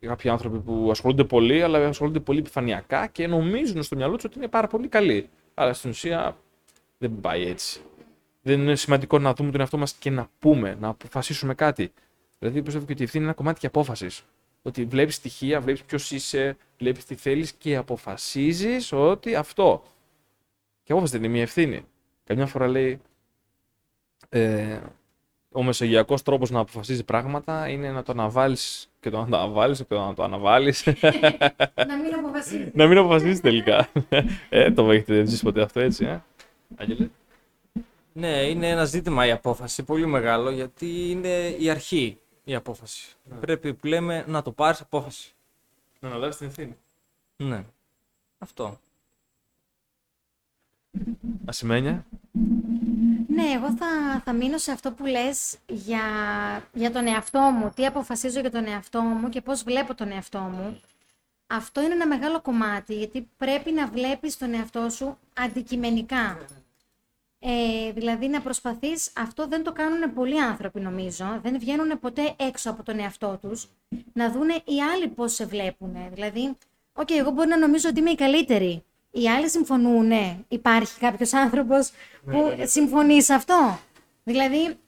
Κάποιοι 0.00 0.30
άνθρωποι 0.30 0.58
που 0.58 0.88
ασχολούνται 0.90 1.24
πολύ, 1.24 1.62
αλλά 1.62 1.86
ασχολούνται 1.86 2.20
πολύ 2.20 2.38
επιφανειακά 2.38 3.06
και 3.06 3.26
νομίζουν 3.26 3.82
στο 3.82 3.96
μυαλό 3.96 4.14
τους 4.14 4.24
ότι 4.24 4.38
είναι 4.38 4.48
πάρα 4.48 4.66
πολύ 4.66 4.88
καλοί. 4.88 5.28
Αλλά 5.54 5.72
στην 5.72 5.90
ουσία 5.90 6.36
δεν 6.98 7.20
πάει 7.20 7.46
έτσι. 7.46 7.80
Δεν 8.42 8.60
είναι 8.60 8.76
σημαντικό 8.76 9.18
να 9.18 9.34
δούμε 9.34 9.50
τον 9.50 9.60
εαυτό 9.60 9.78
μας 9.78 9.92
και 9.94 10.10
να 10.10 10.30
πούμε, 10.38 10.76
να 10.80 10.88
αποφασίσουμε 10.88 11.54
κάτι. 11.54 11.92
Δηλαδή, 12.38 12.62
πιστεύω 12.62 12.86
και 12.86 12.92
ότι 12.92 13.00
η 13.00 13.04
ευθύνη 13.04 13.22
είναι 13.22 13.32
ένα 13.32 13.42
κομμάτι 13.42 13.60
και 13.60 13.66
απόφασης. 13.66 14.24
Ότι 14.62 14.84
βλέπεις 14.84 15.14
στοιχεία, 15.14 15.60
βλέπεις 15.60 15.82
ποιος 15.82 16.10
είσαι, 16.10 16.56
βλέπεις 16.78 17.04
τι 17.04 17.14
θέλεις 17.14 17.52
και 17.52 17.76
αποφασίζεις 17.76 18.92
ότι 18.92 19.34
αυτό. 19.34 19.82
Και 20.82 20.92
απόφαση 20.92 21.12
δεν 21.12 21.22
είναι 21.24 21.32
μια 21.32 21.42
ευθύνη. 21.42 21.84
Καμιά 22.24 22.46
φορά 22.46 22.68
λέει. 22.68 23.00
Ε, 24.28 24.80
ο 25.52 25.62
μεσογειακός 25.62 26.22
τρόπος 26.22 26.50
να 26.50 26.60
αποφασίζεις 26.60 27.04
πράγματα 27.04 27.68
είναι 27.68 27.90
να 27.90 28.02
το 28.02 28.12
αναβάλεις 28.12 28.88
και 29.00 29.10
το 29.10 29.18
να 29.18 29.28
το 29.28 29.36
αναβάλει 29.36 29.76
και 29.76 29.84
το 29.84 29.98
να 30.06 30.14
το 30.14 30.22
αναβάλεις. 30.22 30.86
να 31.88 31.96
μην 32.02 32.14
αποφασίσει. 32.18 32.70
να 32.74 32.86
μην 32.86 32.98
αποφασίσει 32.98 33.40
τελικά. 33.40 33.88
ε, 34.48 34.70
το 34.72 34.90
έχετε 34.90 35.24
ζήσει 35.24 35.42
ποτέ 35.42 35.62
αυτό 35.62 35.80
έτσι, 35.80 36.04
ε; 36.04 36.22
Άγγελε; 36.76 37.08
Ναι, 38.12 38.42
είναι 38.42 38.68
ένα 38.68 38.84
ζήτημα 38.84 39.26
η 39.26 39.30
απόφαση, 39.30 39.82
πολύ 39.82 40.06
μεγάλο, 40.06 40.50
γιατί 40.50 41.10
είναι 41.10 41.48
η 41.48 41.70
αρχή 41.70 42.18
η 42.44 42.54
απόφαση. 42.54 43.16
Πρέπει 43.40 43.74
που 43.74 43.86
λέμε 43.86 44.24
να 44.26 44.42
το 44.42 44.52
πάρεις 44.52 44.80
απόφαση. 44.80 45.32
Να 46.00 46.08
αναλάβει 46.08 46.36
την 46.36 46.46
ευθύνη. 46.46 46.76
Ναι. 47.36 47.64
Αυτό. 48.38 48.78
Ασημένια; 51.44 52.06
Ναι, 53.48 53.54
εγώ 53.54 53.72
θα, 53.72 54.20
θα 54.24 54.32
μείνω 54.32 54.58
σε 54.58 54.72
αυτό 54.72 54.92
που 54.92 55.06
λες 55.06 55.56
για, 55.66 56.00
για 56.72 56.92
τον 56.92 57.06
εαυτό 57.06 57.40
μου. 57.40 57.70
Τι 57.76 57.86
αποφασίζω 57.86 58.40
για 58.40 58.50
τον 58.50 58.66
εαυτό 58.66 59.00
μου 59.00 59.28
και 59.28 59.40
πώς 59.40 59.62
βλέπω 59.62 59.94
τον 59.94 60.10
εαυτό 60.10 60.38
μου. 60.38 60.80
Αυτό 61.46 61.82
είναι 61.82 61.94
ένα 61.94 62.06
μεγάλο 62.06 62.40
κομμάτι, 62.40 62.94
γιατί 62.94 63.28
πρέπει 63.36 63.72
να 63.72 63.86
βλέπεις 63.86 64.38
τον 64.38 64.54
εαυτό 64.54 64.88
σου 64.90 65.18
αντικειμενικά. 65.38 66.38
Ε, 67.38 67.92
δηλαδή 67.92 68.28
να 68.28 68.40
προσπαθείς, 68.40 69.12
αυτό 69.16 69.46
δεν 69.46 69.62
το 69.62 69.72
κάνουν 69.72 70.14
πολλοί 70.14 70.40
άνθρωποι 70.40 70.80
νομίζω, 70.80 71.38
δεν 71.42 71.58
βγαίνουν 71.58 72.00
ποτέ 72.00 72.34
έξω 72.36 72.70
από 72.70 72.82
τον 72.82 72.98
εαυτό 72.98 73.38
τους, 73.40 73.68
να 74.12 74.30
δούνε 74.30 74.54
οι 74.54 74.82
άλλοι 74.92 75.08
πώς 75.08 75.34
σε 75.34 75.46
βλέπουν. 75.46 75.96
Δηλαδή, 76.12 76.56
οκ, 76.92 77.10
εγώ 77.10 77.30
μπορεί 77.30 77.48
να 77.48 77.58
νομίζω 77.58 77.88
ότι 77.88 78.00
είμαι 78.00 78.10
η 78.10 78.14
καλύτερη. 78.14 78.84
Οι 79.10 79.28
άλλοι 79.28 79.48
συμφωνούν, 79.50 80.12
υπάρχει 80.48 80.98
κάποιος 80.98 81.32
άνθρωπος 81.32 81.90
που 82.30 82.56
συμφωνεί 82.64 83.22
σε 83.22 83.34
αυτό. 83.34 83.78
Δηλαδή, 84.24 84.78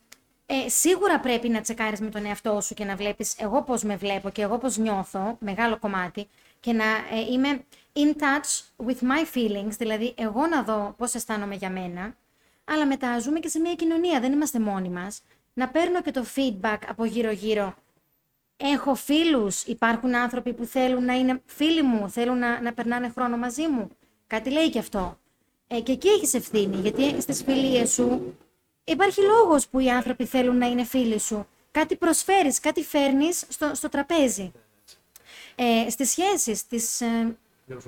ε, 0.47 0.69
σίγουρα 0.69 1.21
πρέπει 1.21 1.49
να 1.49 1.61
τσεκάρεις 1.61 2.01
με 2.01 2.11
τον 2.11 2.25
εαυτό 2.25 2.61
σου 2.61 2.75
και 2.75 2.85
να 2.85 2.97
βλέπεις 2.97 3.35
εγώ 3.39 3.63
πώς 3.63 3.83
με 3.83 3.97
βλέπω 3.97 4.31
και 4.31 4.43
εγώ 4.43 4.59
πώς 4.59 4.77
νιώθω, 4.77 5.37
μεγάλο 5.41 5.79
κομμάτι, 5.79 6.29
και 6.61 6.73
να 6.73 6.85
ε, 6.85 7.33
είμαι 7.33 7.65
in 7.93 8.23
touch 8.23 8.87
with 8.87 8.99
my 9.03 9.37
feelings, 9.37 9.73
δηλαδή 9.79 10.15
εγώ 10.17 10.47
να 10.47 10.63
δω 10.63 10.95
πώς 10.97 11.15
αισθάνομαι 11.15 11.55
για 11.55 11.71
μένα, 11.71 12.15
αλλά 12.65 12.87
μετά 12.87 13.19
ζούμε 13.19 13.39
και 13.39 13.49
σε 13.49 13.61
μια 13.61 13.75
κοινωνία, 13.75 14.21
δεν 14.21 14.33
είμαστε 14.33 14.59
μόνοι 14.61 14.89
μας. 14.89 15.23
Να 15.53 15.69
παίρνω 15.69 16.03
και 16.03 16.11
το 16.11 16.25
feedback 16.37 16.79
από 16.89 17.05
γύρω-γύρω. 17.05 17.75
Έχω 18.57 18.95
φίλους, 18.95 19.63
υπάρχουν 19.63 20.15
άνθρωποι 20.15 20.53
που 20.53 20.65
θέλουν 20.65 21.05
να 21.05 21.15
είναι 21.15 21.43
φίλοι 21.47 21.83
μου, 21.83 22.11
θέλουν 22.11 22.39
να, 22.39 22.61
να 22.61 22.73
περνάνε 22.73 23.09
χρόνο 23.09 23.37
μαζί 23.37 23.67
μου. 23.67 23.91
Κάτι 24.31 24.51
λέει 24.51 24.71
και 24.71 24.79
αυτό. 24.79 25.19
Ε, 25.67 25.81
και 25.81 25.93
εκεί 25.93 26.09
έχεις 26.09 26.35
ευθύνη, 26.35 26.77
γιατί 26.77 27.21
στις 27.21 27.43
φιλίες 27.43 27.93
σου 27.93 28.35
υπάρχει 28.85 29.21
λόγος 29.21 29.69
που 29.69 29.79
οι 29.79 29.91
άνθρωποι 29.91 30.25
θέλουν 30.25 30.57
να 30.57 30.67
είναι 30.67 30.85
φίλοι 30.85 31.21
σου. 31.21 31.47
Κάτι 31.71 31.97
προσφέρεις, 31.97 32.61
κάτι 32.61 32.83
φέρνεις 32.83 33.45
στο, 33.49 33.71
στο 33.75 33.89
τραπέζι. 33.89 34.53
Ε, 35.55 35.91
στις 35.91 36.11
σχέσεις, 36.11 36.67
τις, 36.67 37.01
ε, 37.01 37.37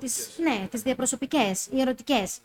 τις, 0.00 0.30
ναι, 0.38 0.68
τις 0.70 0.82
διαπροσωπικές, 0.82 1.66
οι 1.72 1.80
ερωτικές. 1.80 2.38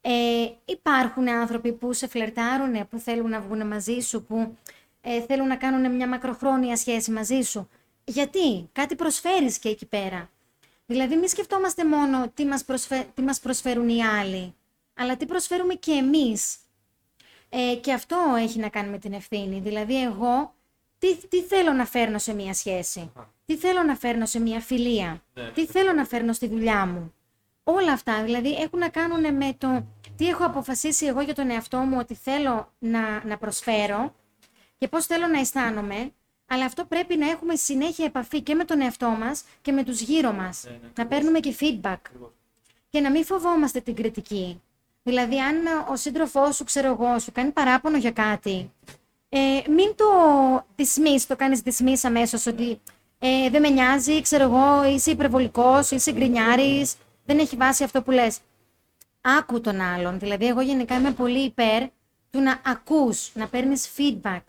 Ε, 0.00 0.46
υπάρχουν 0.64 1.28
άνθρωποι 1.28 1.72
που 1.72 1.92
σε 1.92 2.06
φλερτάρουν, 2.06 2.88
που 2.88 2.98
θέλουν 2.98 3.30
να 3.30 3.40
βγουν 3.40 3.66
μαζί 3.66 4.00
σου, 4.00 4.22
που 4.22 4.56
ε, 5.00 5.20
θέλουν 5.20 5.46
να 5.46 5.56
κάνουν 5.56 5.94
μια 5.94 6.08
μακροχρόνια 6.08 6.76
σχέση 6.76 7.10
μαζί 7.10 7.40
σου. 7.40 7.68
Γιατί, 8.04 8.68
κάτι 8.72 8.94
προσφέρεις 8.94 9.58
και 9.58 9.68
εκεί 9.68 9.86
πέρα. 9.86 10.30
Δηλαδή, 10.90 11.16
μη 11.16 11.28
σκεφτόμαστε 11.28 11.84
μόνο 11.84 12.30
τι 12.34 12.44
μας, 12.44 12.64
προσφε... 12.64 13.06
τι 13.14 13.22
μας 13.22 13.40
προσφέρουν 13.40 13.88
οι 13.88 14.04
άλλοι, 14.04 14.54
αλλά 14.94 15.16
τι 15.16 15.26
προσφέρουμε 15.26 15.74
και 15.74 15.92
εμείς. 15.92 16.56
Ε, 17.48 17.74
και 17.74 17.92
αυτό 17.92 18.34
έχει 18.38 18.58
να 18.58 18.68
κάνει 18.68 18.88
με 18.88 18.98
την 18.98 19.12
ευθύνη. 19.12 19.60
Δηλαδή, 19.60 20.02
εγώ 20.02 20.54
τι, 20.98 21.16
τι 21.26 21.42
θέλω 21.42 21.72
να 21.72 21.84
φέρνω 21.84 22.18
σε 22.18 22.34
μια 22.34 22.54
σχέση; 22.54 23.12
τι 23.44 23.56
θέλω 23.56 23.82
να 23.82 23.96
φέρνω 23.96 24.26
σε 24.26 24.40
μια 24.40 24.60
φιλία, 24.60 25.22
τι 25.54 25.66
θέλω 25.66 25.92
να 25.92 26.04
φέρνω 26.04 26.32
στη 26.32 26.48
δουλειά 26.48 26.86
μου; 26.86 27.12
Όλα 27.70 27.92
αυτά 27.92 28.22
δηλαδή 28.22 28.54
έχουν 28.54 28.78
να 28.78 28.88
κάνουν 28.88 29.34
με 29.34 29.54
το 29.58 29.86
τι 30.16 30.28
έχω 30.28 30.44
αποφασίσει 30.44 31.06
εγώ 31.06 31.20
για 31.20 31.34
τον 31.34 31.50
εαυτό 31.50 31.78
μου 31.78 31.96
ότι 31.98 32.14
θέλω 32.14 32.72
να, 32.78 33.24
να 33.24 33.38
προσφέρω 33.38 34.14
και 34.78 34.88
πώς 34.88 35.06
θέλω 35.06 35.26
να 35.26 35.38
αισθάνομαι, 35.38 36.12
αλλά 36.50 36.64
αυτό 36.64 36.84
πρέπει 36.84 37.16
να 37.16 37.30
έχουμε 37.30 37.54
συνέχεια 37.54 38.04
επαφή 38.04 38.40
και 38.40 38.54
με 38.54 38.64
τον 38.64 38.80
εαυτό 38.80 39.08
μας 39.08 39.44
και 39.62 39.72
με 39.72 39.84
τους 39.84 40.00
γύρω 40.00 40.32
μας. 40.32 40.64
να 40.94 41.06
παίρνουμε 41.06 41.40
και 41.40 41.54
feedback. 41.60 41.96
Και 42.90 43.00
να 43.00 43.10
μην 43.10 43.24
φοβόμαστε 43.24 43.80
την 43.80 43.94
κριτική. 43.94 44.62
Δηλαδή, 45.02 45.40
αν 45.40 45.56
ο 45.90 45.96
σύντροφός 45.96 46.56
σου, 46.56 46.64
ξέρω 46.64 46.88
εγώ, 46.88 47.18
σου 47.18 47.32
κάνει 47.32 47.50
παράπονο 47.50 47.96
για 47.96 48.10
κάτι, 48.10 48.72
ε, 49.28 49.38
μην 49.68 49.94
το 49.96 50.04
dismiss, 50.76 51.20
το 51.26 51.36
κάνεις 51.36 51.62
dismiss 51.64 52.00
αμέσως 52.02 52.46
ότι 52.46 52.80
ε, 53.18 53.50
δεν 53.50 53.60
με 53.60 53.68
νοιάζει, 53.68 54.20
ξέρω 54.20 54.42
εγώ, 54.42 54.84
είσαι 54.84 55.10
υπερβολικός, 55.10 55.90
είσαι 55.90 56.12
γκρινιάρης, 56.12 56.94
δεν 57.24 57.38
έχει 57.38 57.56
βάση 57.56 57.84
αυτό 57.84 58.02
που 58.02 58.10
λες. 58.10 58.38
Άκου 59.20 59.60
τον 59.60 59.80
άλλον. 59.80 60.18
Δηλαδή, 60.18 60.46
εγώ 60.46 60.60
γενικά 60.60 60.94
είμαι 60.94 61.12
πολύ 61.12 61.44
υπέρ 61.44 61.82
του 62.30 62.40
να 62.40 62.60
ακούς, 62.64 63.30
να 63.34 63.46
παίρνεις 63.46 63.90
feedback. 63.96 64.40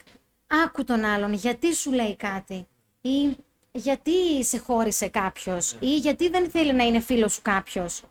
Άκου 0.51 0.83
τον 0.83 1.03
άλλον, 1.03 1.33
γιατί 1.33 1.75
σου 1.75 1.91
λέει 1.91 2.15
κάτι 2.15 2.67
ή 3.01 3.37
γιατί 3.71 4.43
σε 4.43 4.57
χώρισε 4.57 5.07
κάποιος 5.07 5.75
ή 5.79 5.95
γιατί 5.97 6.29
δεν 6.29 6.49
θέλει 6.49 6.73
να 6.73 6.83
είναι 6.83 6.99
φίλος 6.99 7.33
σου 7.33 7.41
κάποιος. 7.41 8.03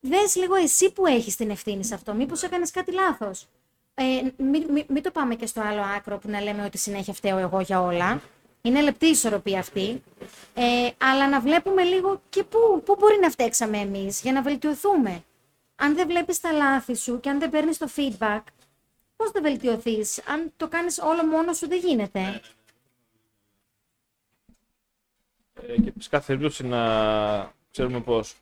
Δες 0.00 0.36
λίγο 0.36 0.54
εσύ 0.54 0.92
που 0.92 1.06
έχεις 1.06 1.36
την 1.36 1.50
ευθύνη 1.50 1.84
σε 1.84 1.94
αυτό, 1.94 2.14
μήπως 2.14 2.42
έκανες 2.42 2.70
κάτι 2.70 2.92
λάθος. 2.92 3.46
Ε, 3.94 4.04
μην, 4.36 4.66
μην, 4.70 4.84
μην 4.88 5.02
το 5.02 5.10
πάμε 5.10 5.34
και 5.34 5.46
στο 5.46 5.60
άλλο 5.60 5.80
άκρο 5.96 6.18
που 6.18 6.30
να 6.30 6.40
λέμε 6.40 6.64
ότι 6.64 6.78
συνέχεια 6.78 7.12
φταίω 7.12 7.38
εγώ 7.38 7.60
για 7.60 7.82
όλα. 7.82 8.20
Είναι 8.62 8.80
λεπτή 8.80 9.06
η 9.06 9.10
ισορροπία 9.10 9.58
αυτή. 9.58 10.02
Ε, 10.54 10.90
αλλά 10.98 11.28
να 11.28 11.40
βλέπουμε 11.40 11.82
λίγο 11.82 12.20
και 12.28 12.44
πού, 12.44 12.82
πού 12.84 12.96
μπορεί 12.98 13.18
να 13.20 13.30
φταίξαμε 13.30 13.78
εμείς 13.78 14.20
για 14.20 14.32
να 14.32 14.42
βελτιωθούμε. 14.42 15.24
Αν 15.76 15.94
δεν 15.94 16.06
βλέπεις 16.06 16.40
τα 16.40 16.52
λάθη 16.52 16.94
σου 16.94 17.20
και 17.20 17.30
αν 17.30 17.38
δεν 17.38 17.50
παίρνεις 17.50 17.78
το 17.78 17.88
feedback, 17.96 18.40
πώς 19.16 19.30
θα 19.30 19.40
βελτιωθείς; 19.40 20.28
Αν 20.28 20.52
το 20.56 20.68
κάνεις 20.68 20.98
όλο 20.98 21.24
μόνο 21.24 21.52
σου 21.52 21.68
δεν 21.68 21.78
γίνεται. 21.78 22.40
Ε, 25.66 25.80
και 25.80 25.92
σε 25.98 26.08
κάθε 26.08 26.26
περίπτωση 26.26 26.66
να 26.66 27.52
ξέρουμε 27.70 28.00
πως 28.00 28.34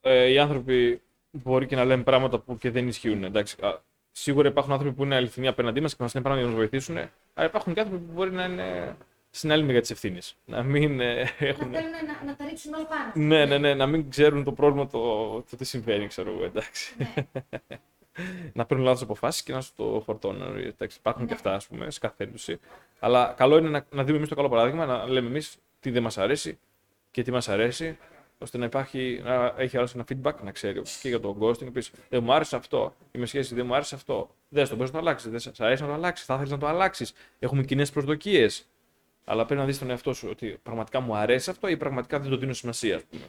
ε, 0.00 0.26
οι 0.26 0.38
άνθρωποι 0.38 1.02
μπορεί 1.30 1.66
και 1.66 1.76
να 1.76 1.84
λένε 1.84 2.02
πράγματα 2.02 2.38
που 2.38 2.58
και 2.58 2.70
δεν 2.70 2.88
ισχύουν. 2.88 3.24
Εντάξει, 3.24 3.56
α, 3.64 3.80
σίγουρα 4.12 4.48
υπάρχουν 4.48 4.72
άνθρωποι 4.72 4.94
που 4.94 5.04
είναι 5.04 5.14
αληθινοί 5.14 5.48
απέναντί 5.48 5.80
μας 5.80 5.96
και 5.96 6.02
μας 6.02 6.14
λένε 6.14 6.26
πράγματα 6.26 6.48
για 6.48 6.56
να 6.56 6.64
μα 6.64 6.68
βοηθήσουν, 6.68 7.10
αλλά 7.34 7.46
υπάρχουν 7.46 7.74
και 7.74 7.80
άνθρωποι 7.80 8.04
που 8.04 8.12
μπορεί 8.12 8.32
να 8.32 8.44
είναι 8.44 8.96
στην 9.30 9.52
άλλη 9.52 9.62
μεριά 9.62 9.80
της 9.80 9.90
ευθύνης. 9.90 10.36
Να 10.44 10.62
μην 10.62 11.00
ε, 11.00 11.20
έχουν. 11.38 11.70
Να 11.70 11.78
θέλουν 11.78 11.90
να, 11.90 12.24
να 12.24 12.36
τα 12.36 12.44
ρίξουν 12.44 12.74
όλα 12.74 12.86
πάνω. 12.86 13.12
Ναι, 13.14 13.44
ναι, 13.44 13.58
ναι, 13.58 13.74
να 13.74 13.86
μην 13.86 14.10
ξέρουν 14.10 14.44
το 14.44 14.52
πρόβλημα 14.52 14.86
το, 14.86 14.98
το 15.50 15.56
τι 15.56 15.64
συμβαίνει, 15.64 16.06
ξέρω 16.06 16.30
εγώ, 16.30 16.44
εντάξει. 16.44 16.96
να 18.52 18.66
παίρνουν 18.66 18.86
λάθος 18.86 19.02
αποφάσεις 19.02 19.42
και 19.42 19.52
να 19.52 19.60
σου 19.60 19.72
το 19.76 20.02
φορτώνουν. 20.04 20.56
Εντάξει, 20.56 20.96
υπάρχουν 21.00 21.26
και 21.26 21.34
αυτά, 21.34 21.54
ας 21.54 21.66
πούμε, 21.66 21.90
σε 21.90 21.98
κάθε 21.98 22.14
περίπτωση. 22.16 22.58
Αλλά 22.98 23.34
καλό 23.36 23.58
είναι 23.58 23.68
να, 23.68 23.86
να 23.90 24.04
δούμε 24.04 24.16
εμείς 24.16 24.28
το 24.28 24.34
καλό 24.34 24.48
παράδειγμα, 24.48 24.86
να 24.86 25.06
λέμε 25.06 25.28
εμείς 25.28 25.56
τι 25.80 25.90
δεν 25.90 26.02
μας 26.02 26.18
αρέσει 26.18 26.58
και 27.10 27.22
τι 27.22 27.30
μας 27.30 27.48
αρέσει, 27.48 27.98
ώστε 28.38 28.58
να 28.58 28.64
υπάρχει, 28.64 29.20
να 29.24 29.54
έχει 29.56 29.76
άλλος 29.76 29.94
ένα 29.94 30.04
feedback, 30.08 30.34
να 30.42 30.50
ξέρει 30.50 30.82
και 31.00 31.08
για 31.08 31.20
τον 31.20 31.36
ghosting. 31.40 31.64
Να 31.64 31.70
πεις: 31.70 31.90
Δεν 32.08 32.22
μου 32.22 32.32
άρεσε 32.32 32.56
αυτό, 32.56 32.94
είμαι 33.12 33.26
σχέση, 33.26 33.54
δεν 33.54 33.66
μου 33.66 33.74
άρεσε 33.74 33.94
αυτό. 33.94 34.30
Δεν 34.48 34.68
το 34.68 34.76
μπορείς 34.76 34.92
να 34.92 35.00
το 35.00 35.06
αλλάξεις, 35.06 35.30
δεν 35.30 35.54
σα 35.54 35.64
αρέσει 35.64 35.82
να 35.82 35.88
το 35.88 35.94
αλλάξεις, 35.94 36.26
θα 36.26 36.34
ήθελε 36.34 36.50
να 36.50 36.58
το 36.58 36.66
αλλάξεις. 36.66 37.12
Έχουμε 37.38 37.62
κοινέ 37.62 37.86
προσδοκίες. 37.86 38.66
Αλλά 39.24 39.44
πρέπει 39.44 39.60
να 39.60 39.66
δεις 39.66 39.78
τον 39.78 39.90
εαυτό 39.90 40.12
σου 40.12 40.28
ότι 40.30 40.58
πραγματικά 40.62 41.00
μου 41.00 41.16
αρέσει 41.16 41.50
αυτό 41.50 41.68
ή 41.68 41.76
πραγματικά 41.76 42.20
δεν 42.20 42.30
το 42.30 42.36
δίνω 42.36 42.52
σημασία, 42.52 42.96
ας 42.96 43.02
πούμε. 43.02 43.22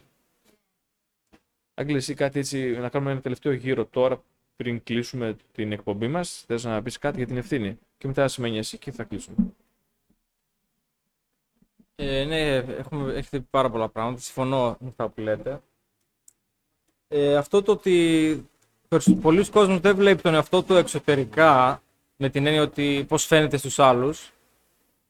Άγγελε, 1.73 1.97
εσύ 1.97 2.13
κάτι 2.13 2.39
έτσι, 2.39 2.71
να 2.71 2.89
κάνουμε 2.89 3.11
ένα 3.11 3.21
τελευταίο 3.21 3.51
γύρο 3.51 3.85
τώρα 3.85 4.23
πριν 4.63 4.83
κλείσουμε 4.83 5.35
την 5.51 5.71
εκπομπή 5.71 6.07
μας. 6.07 6.43
Θες 6.47 6.63
να 6.63 6.81
πεις 6.81 6.97
κάτι 6.97 7.17
για 7.17 7.27
την 7.27 7.37
ευθύνη. 7.37 7.79
Και 7.97 8.07
μετά 8.07 8.27
σημαίνει 8.27 8.57
εσύ 8.57 8.77
και 8.77 8.91
θα 8.91 9.03
κλείσουμε. 9.03 9.35
Ε, 11.95 12.23
ναι, 12.23 12.55
έχουμε, 12.55 13.13
έχετε 13.13 13.39
πει 13.39 13.47
πάρα 13.49 13.69
πολλά 13.69 13.89
πράγματα. 13.89 14.21
Συμφωνώ 14.21 14.77
με 14.79 14.87
αυτά 14.87 15.09
που 15.09 15.21
λέτε. 15.21 15.61
Ε, 17.07 17.35
αυτό 17.35 17.61
το 17.61 17.71
ότι 17.71 18.49
πολλοί 19.21 19.49
κόσμοι 19.49 19.77
δεν 19.77 19.95
βλέπει 19.95 20.21
τον 20.21 20.33
εαυτό 20.33 20.63
του 20.63 20.73
εξωτερικά 20.73 21.81
με 22.15 22.29
την 22.29 22.45
έννοια 22.45 22.61
ότι 22.61 23.05
πώς 23.07 23.25
φαίνεται 23.25 23.57
στους 23.57 23.79
άλλους 23.79 24.31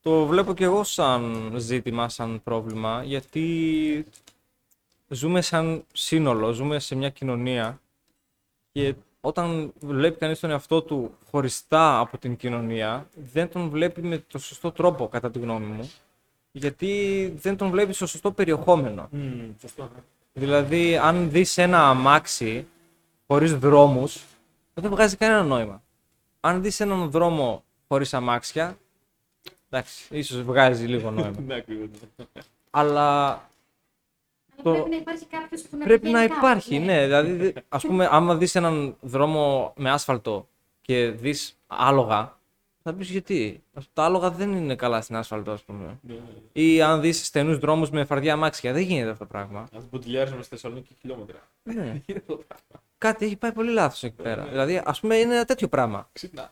το 0.01 0.25
βλέπω 0.25 0.53
και 0.53 0.63
εγώ 0.63 0.83
σαν 0.83 1.53
ζήτημα, 1.55 2.09
σαν 2.09 2.41
πρόβλημα 2.43 3.03
γιατί 3.03 4.05
ζούμε 5.07 5.41
σαν 5.41 5.85
σύνολο, 5.93 6.51
ζούμε 6.51 6.79
σε 6.79 6.95
μια 6.95 7.09
κοινωνία 7.09 7.81
και 8.71 8.95
όταν 9.21 9.73
βλέπει 9.79 10.17
κανείς 10.17 10.39
τον 10.39 10.49
εαυτό 10.49 10.81
του 10.81 11.17
χωριστά 11.31 11.99
από 11.99 12.17
την 12.17 12.35
κοινωνία 12.35 13.07
δεν 13.33 13.49
τον 13.49 13.69
βλέπει 13.69 14.01
με 14.01 14.23
το 14.27 14.39
σωστό 14.39 14.71
τρόπο 14.71 15.07
κατά 15.07 15.31
τη 15.31 15.39
γνώμη 15.39 15.65
μου 15.65 15.91
γιατί 16.51 17.33
δεν 17.37 17.57
τον 17.57 17.69
βλέπει 17.69 17.93
στο 17.93 18.07
σωστό 18.07 18.31
περιεχόμενο. 18.31 19.09
σωστό. 19.61 19.89
Δηλαδή, 20.33 20.97
αν 20.97 21.29
δεις 21.31 21.57
ένα 21.57 21.89
αμάξι 21.89 22.67
χωρίς 23.27 23.57
δρόμους, 23.57 24.23
δεν 24.73 24.91
βγάζει 24.91 25.15
κανένα 25.15 25.43
νόημα. 25.43 25.83
Αν 26.39 26.61
δεις 26.61 26.79
έναν 26.79 27.09
δρόμο 27.09 27.63
χωρίς 27.87 28.13
αμάξια, 28.13 28.77
εντάξει, 29.69 30.03
ίσως 30.09 30.41
βγάζει 30.41 30.85
λίγο 30.85 31.11
νόημα. 31.11 31.39
Ναι, 31.47 31.63
Αλλά 32.69 33.41
Το... 34.63 34.71
Πρέπει 34.71 34.89
να 34.89 34.95
υπάρχει 34.95 35.25
κάποιος 35.25 35.61
που 35.61 35.77
να 35.77 35.85
πρέπει 35.85 36.03
να 36.09 36.11
πηγαίνει 36.19 36.33
υπάρχει, 36.37 36.73
κάπου, 36.75 36.85
ναι. 36.85 37.03
Δηλαδή, 37.05 37.53
ας 37.69 37.85
πούμε, 37.85 38.07
άμα 38.11 38.35
δεις 38.35 38.55
έναν 38.55 38.95
δρόμο 39.01 39.73
με 39.77 39.91
άσφαλτο 39.91 40.47
και 40.81 41.09
δεις 41.09 41.57
άλογα, 41.67 42.37
θα 42.83 42.93
πεις 42.93 43.09
γιατί; 43.09 43.63
Τα 43.93 44.03
άλογα 44.03 44.29
δεν 44.31 44.51
είναι 44.53 44.75
καλά 44.75 45.01
στην 45.01 45.15
άσφαλτο, 45.15 45.51
ας 45.51 45.63
πούμε. 45.63 45.99
Ή 46.51 46.81
αν 46.81 47.01
δεις 47.01 47.25
στενούς 47.25 47.57
δρόμους 47.57 47.89
με 47.89 48.05
φαρδιά 48.05 48.33
αμάξια, 48.33 48.73
δεν 48.73 48.81
γίνεται 48.81 49.09
αυτό 49.09 49.23
το 49.23 49.29
πράγμα. 49.29 49.59
Α 49.59 49.79
μποτιλιάρισουμε 49.91 50.41
στη 50.41 50.49
Θεσσαλονίκη 50.49 50.95
χιλιόμετρα. 50.99 51.37
Ναι. 51.63 52.01
Κάτι 52.97 53.25
έχει 53.25 53.35
πάει 53.35 53.51
πολύ 53.51 53.71
λάθος 53.71 54.03
εκεί 54.03 54.15
πέρα. 54.21 54.43
Δηλαδή, 54.43 54.81
ας 54.85 54.99
πούμε, 54.99 55.15
είναι 55.15 55.33
ένα 55.33 55.45
τέτοιο 55.45 55.67
πράγμα. 55.67 56.09
Ξυπνά. 56.11 56.51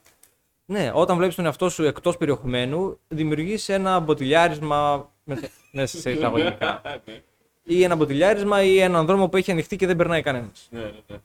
Ναι, 0.66 0.92
όταν 0.94 1.18
βλέπεις 1.18 1.36
τον 1.36 1.46
εαυτό 1.46 1.70
σου 1.70 1.84
εκτός 1.84 2.18
περιεχομένου, 2.18 3.00
δημιουργείς 3.08 3.70
ένα 3.70 4.00
μποτιλιάρισμα. 4.00 5.12
με- 5.24 5.40
μέσα 5.72 5.98
σε 5.98 6.12
εισαγωγικά. 6.16 6.82
Ναι, 7.68 7.74
ή 7.76 7.84
ένα 7.84 7.96
μποτιλιάρισμα 7.96 8.64
ή 8.64 8.80
έναν 8.80 9.06
δρόμο 9.06 9.30
που 9.30 9.38
έχει 9.38 9.52
ανοιχτεί 9.52 9.76
και 9.76 9.88
δεν 9.88 9.96
περνάει 9.96 10.22
κανένας. 10.22 10.68
ναι, 10.72 10.80
ναι, 10.80 10.92
ναι. 11.08 11.18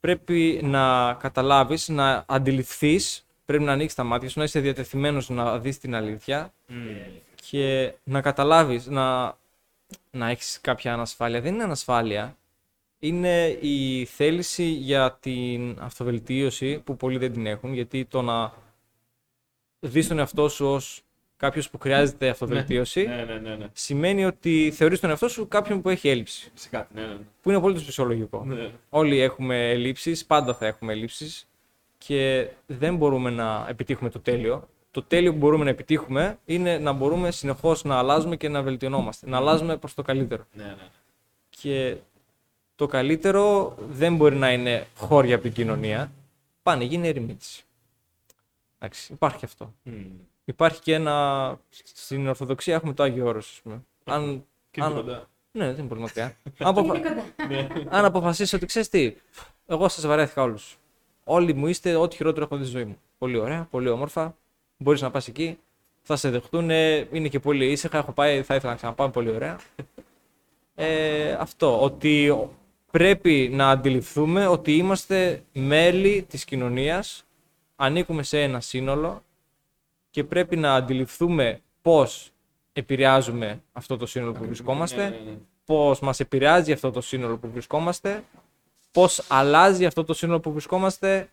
Πρέπει 0.00 0.60
να 0.62 1.14
καταλάβεις, 1.14 1.88
να 1.88 2.24
αντιληφθείς, 2.28 3.26
πρέπει 3.44 3.62
να 3.64 3.72
ανοίξεις 3.72 3.94
τα 3.94 4.04
μάτια 4.04 4.28
σου, 4.28 4.38
να 4.38 4.44
είσαι 4.44 4.60
διατεθειμένος 4.60 5.28
να 5.28 5.58
δεις 5.58 5.78
την 5.78 5.94
αλήθεια 5.94 6.52
και 7.50 7.94
να 8.04 8.20
καταλάβεις, 8.20 8.86
να, 8.86 9.36
να 10.10 10.28
έχεις 10.28 10.58
κάποια 10.60 10.92
ανασφάλεια. 10.92 11.40
Δεν 11.40 11.54
είναι 11.54 11.62
ανασφάλεια. 11.62 12.36
Είναι 12.98 13.46
η 13.60 14.04
θέληση 14.04 14.64
για 14.64 15.18
την 15.20 15.76
αυτοβελτίωση 15.80 16.78
που 16.78 16.96
πολλοί 16.96 17.18
δεν 17.18 17.32
την 17.32 17.46
έχουν, 17.46 17.72
γιατί 17.74 18.04
το 18.04 18.22
να 18.22 18.52
δεις 19.80 20.08
τον 20.08 20.18
εαυτό 20.18 20.48
σου 20.48 20.66
ως 20.66 21.02
κάποιος 21.38 21.70
που 21.70 21.78
χρειάζεται 21.78 22.28
αυτοβελτίωση 22.28 23.06
Ναι, 23.06 23.24
ναι, 23.24 23.34
ναι, 23.34 23.54
ναι. 23.56 23.66
σημαίνει 23.72 24.24
ότι 24.24 24.72
θεωρείς 24.74 25.00
τον 25.00 25.10
εαυτό 25.10 25.28
σου 25.28 25.48
κάποιον 25.48 25.82
που 25.82 25.88
έχει 25.88 26.08
έλλειψη. 26.08 26.50
Σε 26.54 26.68
κάτι, 26.68 26.94
ναι, 26.94 27.00
ναι. 27.06 27.16
Που 27.42 27.48
είναι 27.48 27.58
απολύτως 27.58 27.84
φυσιολογικό. 27.84 28.44
ναι. 28.46 28.70
Όλοι 28.88 29.18
έχουμε 29.20 29.70
ελλείψεις, 29.70 30.26
πάντα 30.26 30.54
θα 30.54 30.66
έχουμε 30.66 30.92
ελλείψεις 30.92 31.48
και 31.98 32.48
δεν 32.66 32.96
μπορούμε 32.96 33.30
να 33.30 33.66
επιτύχουμε 33.68 34.10
το 34.10 34.20
τέλειο. 34.20 34.68
Το 34.90 35.02
τέλειο 35.02 35.32
που 35.32 35.38
μπορούμε 35.38 35.64
να 35.64 35.70
επιτύχουμε 35.70 36.38
είναι 36.44 36.78
να 36.78 36.92
μπορούμε 36.92 37.30
συνεχώς 37.30 37.84
να 37.84 37.98
αλλάζουμε 37.98 38.36
και 38.36 38.48
να 38.48 38.62
βελτιωνόμαστε. 38.62 39.28
Να 39.28 39.36
αλλάζουμε 39.36 39.76
προς 39.76 39.94
το 39.94 40.02
καλύτερο. 40.02 40.44
ναι, 40.52 40.64
ναι. 40.64 40.88
Και 41.50 41.96
το 42.76 42.86
καλύτερο 42.86 43.74
δεν 43.90 44.16
μπορεί 44.16 44.36
να 44.36 44.52
είναι 44.52 44.86
χώρια 44.96 45.34
από 45.34 45.42
την 45.44 45.52
κοινωνία. 45.52 46.12
Πάνε, 46.62 46.84
γίνει 46.84 47.08
ερημίτηση. 47.08 47.64
Εντάξει, 48.78 49.12
υπάρχει 49.12 49.38
και 49.38 49.44
αυτό. 49.44 49.74
Μμμ. 49.82 49.94
Υπάρχει 50.48 50.80
και 50.80 50.94
ένα. 50.94 51.58
Στην 51.94 52.28
Ορθοδοξία 52.28 52.74
έχουμε 52.74 52.92
το 52.92 53.02
Άγιο 53.02 53.26
Όρος, 53.26 53.50
ας 53.50 53.60
πούμε. 53.62 53.84
Αν... 54.04 54.44
Και 54.70 54.80
είναι 54.80 54.86
αν- 54.86 54.94
κοντά. 54.94 55.28
Ναι, 55.50 55.64
δεν 55.66 55.78
είναι 55.78 55.88
πολύ 55.88 56.00
μακριά. 56.00 56.24
αν, 56.58 56.68
αποφα... 56.68 56.96
Είναι 56.96 57.68
κοντά. 57.74 57.96
αν 57.96 58.04
αποφασίσεις 58.04 58.52
ότι 58.52 58.66
ξέρεις 58.66 58.88
τι, 58.88 59.14
εγώ 59.66 59.88
σας 59.88 60.06
βαρέθηκα 60.06 60.42
όλους. 60.42 60.78
Όλοι 61.24 61.54
μου 61.54 61.66
είστε 61.66 61.94
ό,τι 61.94 62.16
χειρότερο 62.16 62.44
έχω 62.44 62.56
δει 62.56 62.62
στη 62.64 62.72
ζωή 62.72 62.84
μου. 62.84 62.98
Πολύ 63.18 63.38
ωραία, 63.38 63.66
πολύ 63.70 63.88
όμορφα. 63.88 64.36
Μπορείς 64.76 65.00
να 65.00 65.10
πας 65.10 65.28
εκεί, 65.28 65.58
θα 66.02 66.16
σε 66.16 66.30
δεχτούν. 66.30 66.70
Είναι 66.70 67.28
και 67.28 67.40
πολύ 67.40 67.70
ήσυχα. 67.70 67.98
Έχω 67.98 68.12
πάει, 68.12 68.42
θα 68.42 68.54
ήθελα 68.54 68.70
να 68.72 68.76
ξαναπάω 68.76 69.08
πολύ 69.08 69.30
ωραία. 69.30 69.58
Ε, 70.74 71.32
αυτό, 71.32 71.82
ότι 71.82 72.48
πρέπει 72.90 73.50
να 73.52 73.70
αντιληφθούμε 73.70 74.46
ότι 74.46 74.76
είμαστε 74.76 75.42
μέλη 75.52 76.22
της 76.28 76.44
κοινωνίας, 76.44 77.24
ανήκουμε 77.76 78.22
σε 78.22 78.42
ένα 78.42 78.60
σύνολο 78.60 79.22
και 80.18 80.24
πρέπει 80.24 80.56
να 80.56 80.74
αντιληφθούμε 80.74 81.60
πώς 81.82 82.30
επηρεάζουμε 82.72 83.62
αυτό 83.72 83.96
το 83.96 84.06
σύνολο 84.06 84.32
που 84.32 84.44
βρισκόμαστε, 84.44 85.08
Ναι, 85.08 85.16
ναι, 85.16 85.30
ναι. 85.30 85.36
πώς 85.64 86.00
μας 86.00 86.20
επηρεάζει 86.20 86.72
αυτό 86.72 86.90
το 86.90 87.00
σύνολο 87.00 87.36
που 87.36 87.50
βρισκόμαστε, 87.50 88.24
πώς 88.92 89.24
αλλάζει 89.28 89.86
αυτό 89.86 90.04
το 90.04 90.14
σύνολο 90.14 90.40
που 90.40 90.52
βρισκόμαστε, 90.52 91.30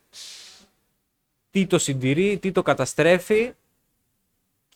τι 1.52 1.68
το 1.68 1.78
συντηρεί, 1.78 2.38
τι 2.38 2.52
το 2.52 2.62
καταστρέφει 2.62 3.54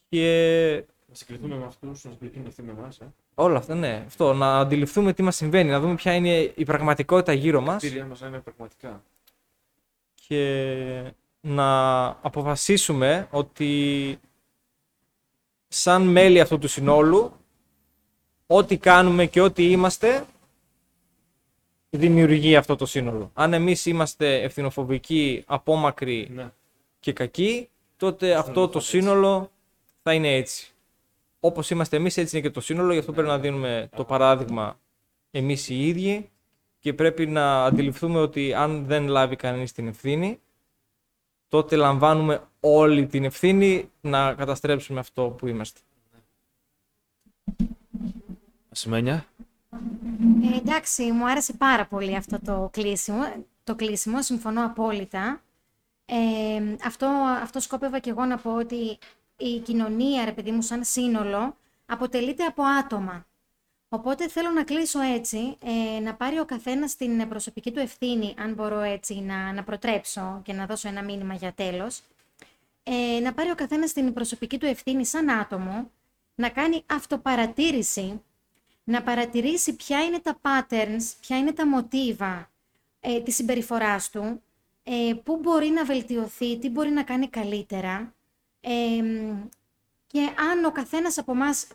και 0.10 0.84
Να 1.07 1.15
συγκριθούμε 1.15 1.56
με 1.56 1.65
αυτούς, 1.65 2.03
να 2.03 2.11
συγκριθούμε 2.11 2.48
αυτοί 2.48 2.61
με 2.61 2.72
εμάς. 2.72 2.99
Ε. 2.99 3.14
όλα 3.36 3.57
αυτά, 3.57 3.76
ναι. 3.76 4.03
Αυτό, 4.07 4.34
να 4.34 4.57
αντιληφθούμε 4.60 5.14
τι 5.14 5.23
μας 5.23 5.36
συμβαίνει, 5.36 5.69
να 5.69 5.80
δούμε 5.80 5.95
ποια 5.95 6.14
είναι 6.14 6.53
η 6.56 6.64
πραγματικότητα 6.65 7.34
γύρω 7.34 7.61
μας. 7.61 7.84
Τα 7.84 8.06
μας 8.06 8.19
να 8.22 8.27
είναι 8.27 8.40
πραγματικά. 8.40 9.03
και 10.27 11.14
να 11.41 12.05
αποφασίσουμε 12.07 13.27
ότι 13.31 14.19
σαν 15.67 16.01
μέλη 16.07 16.39
αυτού 16.39 16.57
του 16.57 16.67
συνόλου 16.67 17.31
ό,τι 18.47 18.77
κάνουμε 18.77 19.25
και 19.25 19.41
ό,τι 19.41 19.71
είμαστε 19.71 20.25
δημιουργεί 21.89 22.55
αυτό 22.55 22.75
το 22.75 22.85
σύνολο. 22.85 23.31
Αν 23.33 23.53
εμείς 23.53 23.85
είμαστε 23.85 24.41
ευθυνοφοβικοί, 24.41 25.43
απόμακροι 25.47 26.29
Ναι. 26.33 26.51
και 26.99 27.13
κακοί, 27.13 27.69
τότε 27.97 28.33
αυτό 28.33 28.67
το 28.67 28.77
έτσι. 28.77 28.89
σύνολο 28.89 29.51
θα 30.03 30.13
είναι 30.13 30.33
έτσι. 30.35 30.71
Όπως 31.39 31.69
είμαστε 31.69 31.95
εμείς, 31.97 32.17
έτσι 32.17 32.37
είναι 32.37 32.47
και 32.47 32.53
το 32.53 32.61
σύνολο, 32.61 32.93
γι' 32.93 32.99
αυτό 32.99 33.11
πρέπει 33.11 33.27
να 33.27 33.39
δίνουμε 33.39 33.89
το 33.95 34.03
παράδειγμα 34.05 34.79
εμείς 35.31 35.69
οι 35.69 35.87
ίδιοι 35.87 36.29
και 36.79 36.93
πρέπει 36.93 37.27
να 37.27 37.63
αντιληφθούμε 37.65 38.19
ότι 38.19 38.53
αν 38.53 38.85
δεν 38.85 39.07
λάβει 39.07 39.35
κανείς 39.35 39.71
την 39.71 39.87
ευθύνη, 39.87 40.39
τότε 41.49 41.76
λαμβάνουμε 41.76 42.41
όλη 42.59 43.07
την 43.07 43.23
ευθύνη 43.23 43.91
να 44.01 44.34
καταστρέψουμε 44.34 44.99
αυτό 44.99 45.27
που 45.30 45.47
είμαστε. 45.47 45.80
Ασημένια. 48.69 49.26
Ε, 50.53 50.57
εντάξει, 50.57 51.11
μου 51.11 51.30
άρεσε 51.30 51.53
πάρα 51.53 51.85
πολύ 51.85 52.15
αυτό 52.15 52.39
το 52.45 52.69
κλείσιμο. 52.71 53.45
Το 53.63 53.76
κλείσιμο, 53.76 54.21
συμφωνώ 54.21 54.65
απόλυτα. 54.65 55.41
Ε, 56.05 56.76
αυτό, 56.85 57.07
αυτό 57.41 57.59
σκόπευα 57.59 57.99
και 57.99 58.09
εγώ 58.09 58.26
να 58.26 58.38
πω 58.38 58.55
ότι 58.55 58.97
η 59.38 59.59
κοινωνία, 59.59 60.26
ρε 60.26 60.31
παιδί 60.31 60.51
μου, 60.51 60.61
σαν 60.61 60.84
σύνολο, 60.84 61.55
αποτελείται 61.85 62.43
από 62.43 62.63
άτομα. 62.63 63.26
Οπότε 63.89 64.27
θέλω 64.27 64.49
να 64.49 64.63
κλείσω 64.63 64.99
έτσι, 64.99 65.57
ε, 65.63 65.99
να 65.99 66.15
πάρει 66.15 66.39
ο 66.39 66.45
καθένας 66.45 66.95
την 66.95 67.29
προσωπική 67.29 67.71
του 67.71 67.79
ευθύνη, 67.79 68.35
αν 68.37 68.53
μπορώ 68.53 68.81
έτσι 68.81 69.13
να, 69.13 69.53
να 69.53 69.63
προτρέψω 69.63 70.41
και 70.43 70.53
να 70.53 70.65
δώσω 70.65 70.87
ένα 70.87 71.03
μήνυμα 71.03 71.33
για 71.33 71.53
τέλος, 71.53 72.01
ε, 72.83 73.19
να 73.19 73.33
πάρει 73.33 73.49
ο 73.51 73.55
καθένας 73.55 73.93
την 73.93 74.13
προσωπική 74.13 74.57
του 74.57 74.65
ευθύνη 74.65 75.05
σαν 75.05 75.29
άτομο, 75.29 75.91
να 76.35 76.49
κάνει 76.49 76.83
αυτοπαρατήρηση 76.85 78.21
να 78.83 79.03
παρατηρήσει 79.03 79.75
ποια 79.75 80.03
είναι 80.03 80.19
τα 80.19 80.39
patterns, 80.41 81.13
ποια 81.21 81.37
είναι 81.37 81.53
τα 81.53 81.67
μοτίβα 81.67 82.49
ε, 82.99 83.21
της 83.21 83.35
συμπεριφοράς 83.35 84.09
του, 84.09 84.41
ε, 84.83 85.13
πού 85.23 85.37
μπορεί 85.37 85.67
να 85.67 85.85
βελτιωθεί, 85.85 86.57
τι 86.57 86.69
μπορεί 86.69 86.89
να 86.89 87.03
κάνει 87.03 87.27
καλύτερα. 87.27 88.13
Ε, 88.61 88.71
και 90.07 90.19
αν 90.51 90.65
ο 90.65 90.71
καθένας 90.71 91.17
από 91.17 91.35
μας 91.35 91.67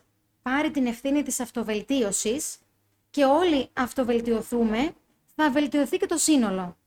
πάρει 0.49 0.71
την 0.71 0.85
ευθύνη 0.85 1.23
της 1.23 1.39
αυτοβελτίωσης 1.39 2.57
και 3.09 3.25
όλοι 3.25 3.69
αυτοβελτιωθούμε, 3.73 4.93
θα 5.35 5.51
βελτιωθεί 5.51 5.97
και 5.97 6.05
το 6.05 6.17
σύνολο 6.17 6.77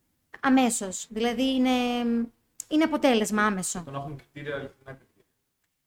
αμέσως. 0.40 1.06
Δηλαδή 1.10 1.54
είναι, 1.54 1.70
είναι 2.68 2.84
αποτέλεσμα 2.84 3.42
άμεσο. 3.46 3.82
Το 3.84 3.90
να 3.90 3.98
έχουμε 3.98 4.16
κριτήρια 4.16 4.54
αληθινά 4.54 4.92
κριτήρια. 4.92 5.24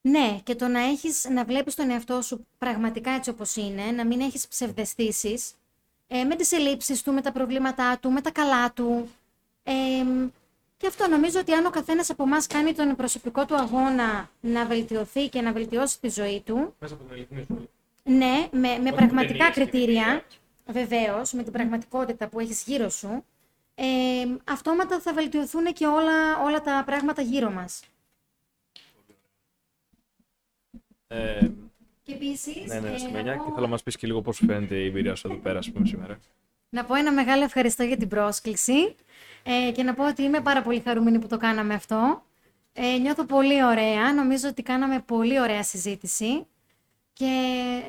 Ναι, 0.01 0.39
και 0.43 0.55
το 0.55 0.67
να 0.67 0.79
έχεις, 0.79 1.27
να 1.29 1.45
βλέπεις 1.45 1.75
τον 1.75 1.89
εαυτό 1.89 2.21
σου 2.21 2.47
πραγματικά 2.57 3.11
έτσι 3.11 3.29
όπως 3.29 3.55
είναι, 3.55 3.83
να 3.83 4.05
μην 4.05 4.21
έχεις 4.21 4.47
ψευδεστήσεις, 4.47 5.53
ε, 6.07 6.23
με 6.23 6.35
τις 6.35 6.51
ελλείψεις 6.51 7.01
του, 7.01 7.13
με 7.13 7.21
τα 7.21 7.31
προβλήματά 7.31 7.99
του, 7.99 8.11
με 8.11 8.21
τα 8.21 8.31
καλά 8.31 8.73
του. 8.73 9.09
Ε, 9.63 9.73
και 10.81 10.87
αυτό 10.87 11.07
νομίζω 11.07 11.39
ότι 11.39 11.51
αν 11.53 11.65
ο 11.65 11.69
καθένας 11.69 12.09
από 12.09 12.23
εμάς 12.23 12.47
κάνει 12.47 12.73
τον 12.73 12.95
προσωπικό 12.95 13.45
του 13.45 13.55
αγώνα 13.55 14.29
να 14.41 14.65
βελτιωθεί 14.65 15.29
και 15.29 15.41
να 15.41 15.51
βελτιώσει 15.51 15.99
τη 15.99 16.09
ζωή 16.09 16.41
του, 16.45 16.75
Μέσα 16.79 16.93
από 16.93 17.03
την 17.03 17.13
αληθινή 17.13 17.45
ζωή. 17.49 17.69
ναι, 18.17 18.47
με, 18.51 18.59
με 18.77 18.89
Όχι 18.89 18.93
πραγματικά 18.95 19.31
ταινίες 19.37 19.53
και 19.55 19.61
κριτήρια, 19.61 20.23
βεβαίως, 20.65 21.33
με 21.33 21.43
την 21.43 21.51
πραγματικότητα 21.51 22.27
που 22.27 22.39
έχεις 22.39 22.63
γύρω 22.63 22.89
σου, 22.89 23.25
ε, 23.75 23.85
αυτόματα 24.43 24.99
θα 24.99 25.13
βελτιωθούν 25.13 25.65
και 25.73 25.85
όλα, 25.85 26.41
όλα 26.43 26.61
τα 26.61 26.83
πράγματα 26.85 27.21
γύρω 27.21 27.51
μας. 27.51 27.81
Ε, 31.07 31.47
Και 32.03 32.13
επίσης, 32.13 32.65
Ναι, 32.67 32.79
ναι, 32.79 32.89
ε, 32.89 32.93
Ασημένια. 32.93 33.31
εγώ- 33.33 33.43
Και 33.45 33.49
θέλω 33.49 33.61
να 33.65 33.71
μας 33.71 33.83
πεις 33.83 33.97
και 33.97 34.07
λίγο 34.07 34.21
πώς 34.21 34.41
φαίνεται 34.45 34.75
η 34.75 34.85
εμπειρία 34.85 35.15
σου 35.15 35.27
εδώ 35.27 35.37
πέρα, 35.39 35.57
ας 35.59 35.71
πούμε, 35.71 35.85
σήμερα. 35.87 36.19
Να 36.69 36.85
πω 36.85 36.95
ένα 36.95 37.11
μεγάλο 37.11 37.43
ευχαριστώ 37.43 37.83
για 37.83 37.97
την 37.97 38.07
πρόσκληση 38.07 38.95
ε, 39.43 39.71
και 39.71 39.83
να 39.83 39.93
πω 39.93 40.07
ότι 40.07 40.23
είμαι 40.23 40.39
πάρα 40.41 40.61
πολύ 40.61 40.79
χαρούμενη 40.79 41.19
που 41.19 41.27
το 41.27 41.37
κάναμε 41.37 41.73
αυτό. 41.73 42.23
Ε, 42.73 42.97
νιώθω 42.97 43.23
πολύ 43.23 43.63
ωραία, 43.63 44.13
νομίζω 44.13 44.47
ότι 44.47 44.61
κάναμε 44.63 44.99
πολύ 44.99 45.39
ωραία 45.39 45.63
συζήτηση 45.63 46.45
και 47.13 47.33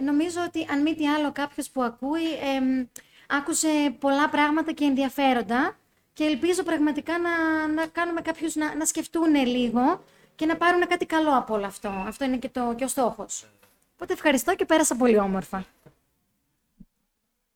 νομίζω 0.04 0.40
ότι 0.46 0.66
αν 0.70 0.82
μη 0.82 0.94
τι 0.94 1.08
άλλο 1.08 1.32
κάποιος 1.32 1.70
που 1.70 1.82
ακούει 1.82 2.24
εμ, 2.56 2.86
άκουσε 3.28 3.96
πολλά 3.98 4.28
πράγματα 4.28 4.72
και 4.72 4.84
ενδιαφέροντα 4.84 5.76
και 6.12 6.24
ελπίζω 6.24 6.62
πραγματικά 6.62 7.18
να, 7.18 7.66
να 7.68 7.86
κάνουμε 7.86 8.20
κάποιους 8.20 8.54
να, 8.54 8.74
να 8.74 8.84
σκεφτούν 8.84 9.34
λίγο 9.34 10.04
και 10.34 10.46
να 10.46 10.56
πάρουν 10.56 10.86
κάτι 10.86 11.06
καλό 11.06 11.36
από 11.36 11.54
όλο 11.54 11.66
αυτό. 11.66 11.88
Αυτό 12.06 12.24
είναι 12.24 12.36
και, 12.36 12.48
το, 12.48 12.74
και 12.76 12.84
ο 12.84 12.88
στόχος. 12.88 13.46
Οπότε 13.94 14.12
ευχαριστώ 14.12 14.54
και 14.54 14.64
πέρασα 14.64 14.96
πολύ 14.96 15.18
όμορφα. 15.18 15.64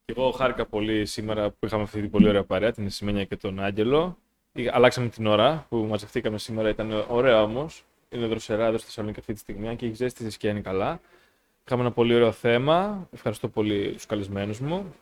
Και 0.06 0.14
εγώ 0.16 0.30
χάρηκα 0.30 0.66
πολύ 0.66 1.06
σήμερα 1.06 1.50
που 1.50 1.66
είχαμε 1.66 1.82
αυτή 1.82 2.00
την 2.00 2.10
πολύ 2.10 2.28
ωραία 2.28 2.44
παρέα, 2.44 2.72
την 2.72 2.86
Εσημένια 2.86 3.24
και 3.24 3.36
τον 3.36 3.60
Άγγελο. 3.60 4.18
Ή- 4.52 4.68
Αλλάξαμε 4.68 5.08
την 5.08 5.26
ώρα 5.26 5.66
που 5.68 5.76
μαζευτήκαμε 5.76 6.38
σήμερα, 6.38 6.68
ήταν 6.68 7.04
ωραία 7.08 7.42
όμως. 7.42 7.84
Είναι 8.08 8.26
δροσερά 8.26 8.66
εδώ 8.66 8.76
στη 8.76 8.86
Θεσσαλονίκη 8.86 9.20
αυτή 9.20 9.32
τη 9.32 9.38
στιγμή, 9.38 9.68
αν 9.68 9.76
και 9.76 9.86
έχει 9.86 9.94
ζέστηση 9.94 10.38
και 10.38 10.48
είναι 10.48 10.60
καλά. 10.60 11.00
Είχαμε 11.66 11.82
ένα 11.82 11.90
πολύ 11.92 12.14
ωραίο 12.14 12.32
θέμα. 12.32 13.08
Ευχαριστώ 13.12 13.48
πολύ 13.48 13.90
τους 13.92 14.06
καλεσμένους 14.06 14.60
μου. 14.60 14.94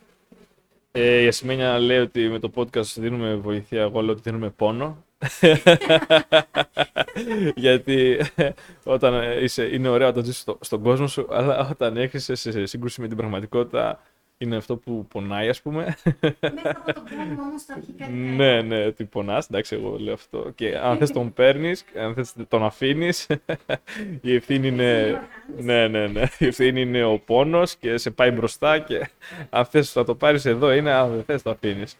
Ε, 0.92 1.20
η 1.22 1.26
Ασημένια 1.26 1.78
λέει 1.78 1.98
ότι 1.98 2.28
με 2.28 2.38
το 2.38 2.50
podcast 2.54 2.84
δίνουμε 2.96 3.34
βοήθεια, 3.34 3.80
εγώ 3.82 4.00
λέω 4.00 4.12
ότι 4.12 4.22
δίνουμε 4.24 4.50
πόνο. 4.50 5.04
Γιατί 7.54 8.20
όταν 8.84 9.42
είσαι, 9.42 9.64
είναι 9.74 9.88
ωραίο 9.88 10.08
όταν 10.08 10.24
ζεις 10.24 10.38
στο, 10.38 10.58
στον 10.60 10.82
κόσμο 10.82 11.06
σου, 11.06 11.26
αλλά 11.30 11.68
όταν 11.70 11.96
έχεις 11.96 12.30
σε 12.32 12.66
σύγκρουση 12.66 13.00
με 13.00 13.08
την 13.08 13.16
πραγματικότητα, 13.16 14.00
είναι 14.44 14.56
αυτό 14.56 14.76
που 14.76 15.06
πονάει, 15.06 15.48
ας 15.48 15.62
πούμε. 15.62 15.96
Μέσα 16.40 16.70
από 16.70 16.92
τον 16.92 17.02
κόσμο 17.04 17.42
όμως 17.42 17.62
θα 17.62 17.76
βγει 17.80 17.92
κάτι 17.92 18.12
ναι, 18.12 18.62
ναι, 18.62 18.84
ότι 18.84 19.04
πονάς, 19.04 19.46
εντάξει, 19.46 19.74
εγώ 19.76 19.96
λέω 19.98 20.14
αυτό. 20.14 20.52
Και 20.54 20.78
αν 20.78 20.96
θες 20.96 21.12
τον 21.18 21.32
παίρνεις, 21.32 21.84
αν 21.98 22.14
θες 22.14 22.32
τον 22.48 22.64
αφήνεις, 22.64 23.26
η 24.20 24.34
ευθύνη 24.34 24.66
είναι... 24.68 25.20
ναι, 25.56 25.88
ναι, 25.88 26.06
ναι, 26.06 26.22
η 26.38 26.46
ευθύνη 26.46 26.80
είναι 26.80 27.04
ο 27.04 27.18
πόνος 27.18 27.76
και 27.76 27.96
σε 27.96 28.10
πάει 28.10 28.30
μπροστά 28.30 28.78
και 28.78 29.08
αν 29.50 29.64
θες 29.64 29.94
να 29.94 30.04
το 30.04 30.14
πάρεις 30.14 30.44
εδώ 30.44 30.72
είναι, 30.72 30.92
αν 30.92 31.10
δεν 31.10 31.22
θες 31.24 31.42
το 31.42 31.50
αφήνεις. 31.50 31.96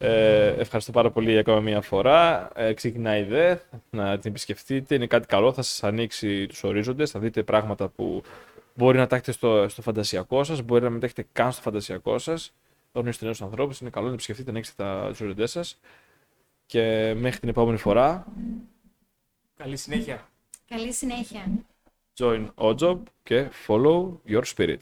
Ε, 0.00 0.54
ευχαριστώ 0.58 0.92
πάρα 0.92 1.10
πολύ 1.10 1.30
για 1.30 1.40
ακόμα 1.40 1.60
μια 1.60 1.80
φορά. 1.80 2.50
Ε, 2.54 2.72
ξεκινάει 2.72 3.20
η 3.20 3.24
ΔΕΘ, 3.24 3.60
να 3.90 4.18
την 4.18 4.30
επισκεφτείτε. 4.30 4.94
Είναι 4.94 5.06
κάτι 5.06 5.26
καλό, 5.26 5.52
θα 5.52 5.62
σας 5.62 5.84
ανοίξει 5.84 6.46
τους 6.46 6.62
ορίζοντες, 6.62 7.10
θα 7.10 7.18
δείτε 7.18 7.42
πράγματα 7.42 7.88
που 7.88 8.22
μπορεί 8.78 8.98
να 8.98 9.06
τα 9.06 9.16
έχετε 9.16 9.32
στο, 9.32 9.68
στο 9.68 9.82
φαντασιακό 9.82 10.44
σας, 10.44 10.62
μπορεί 10.62 10.82
να 10.82 10.90
μην 10.90 11.00
τα 11.00 11.06
έχετε 11.06 11.26
καν 11.32 11.52
στο 11.52 11.62
φαντασιακό 11.62 12.18
σας. 12.18 12.54
Θα 12.92 12.98
γνωρίσετε 13.00 13.24
νέους 13.24 13.42
ανθρώπους, 13.42 13.80
είναι 13.80 13.90
καλό 13.90 14.06
να 14.06 14.12
επισκεφτείτε, 14.12 14.50
να 14.50 14.56
ανοίξετε 14.56 14.82
τα 14.82 15.06
τους 15.08 15.20
ορίζοντές 15.20 15.50
σας. 15.50 15.80
Και 16.66 17.14
μέχρι 17.16 17.40
την 17.40 17.48
επόμενη 17.48 17.78
φορά, 17.78 18.26
Καλή 19.56 19.76
συνέχεια. 19.76 20.28
Καλή 20.68 20.92
συνέχεια. 20.92 21.46
join 22.18 22.48
Ojob 22.54 22.98
και 23.22 23.48
follow 23.66 24.12
your 24.28 24.42
spirit. 24.56 24.78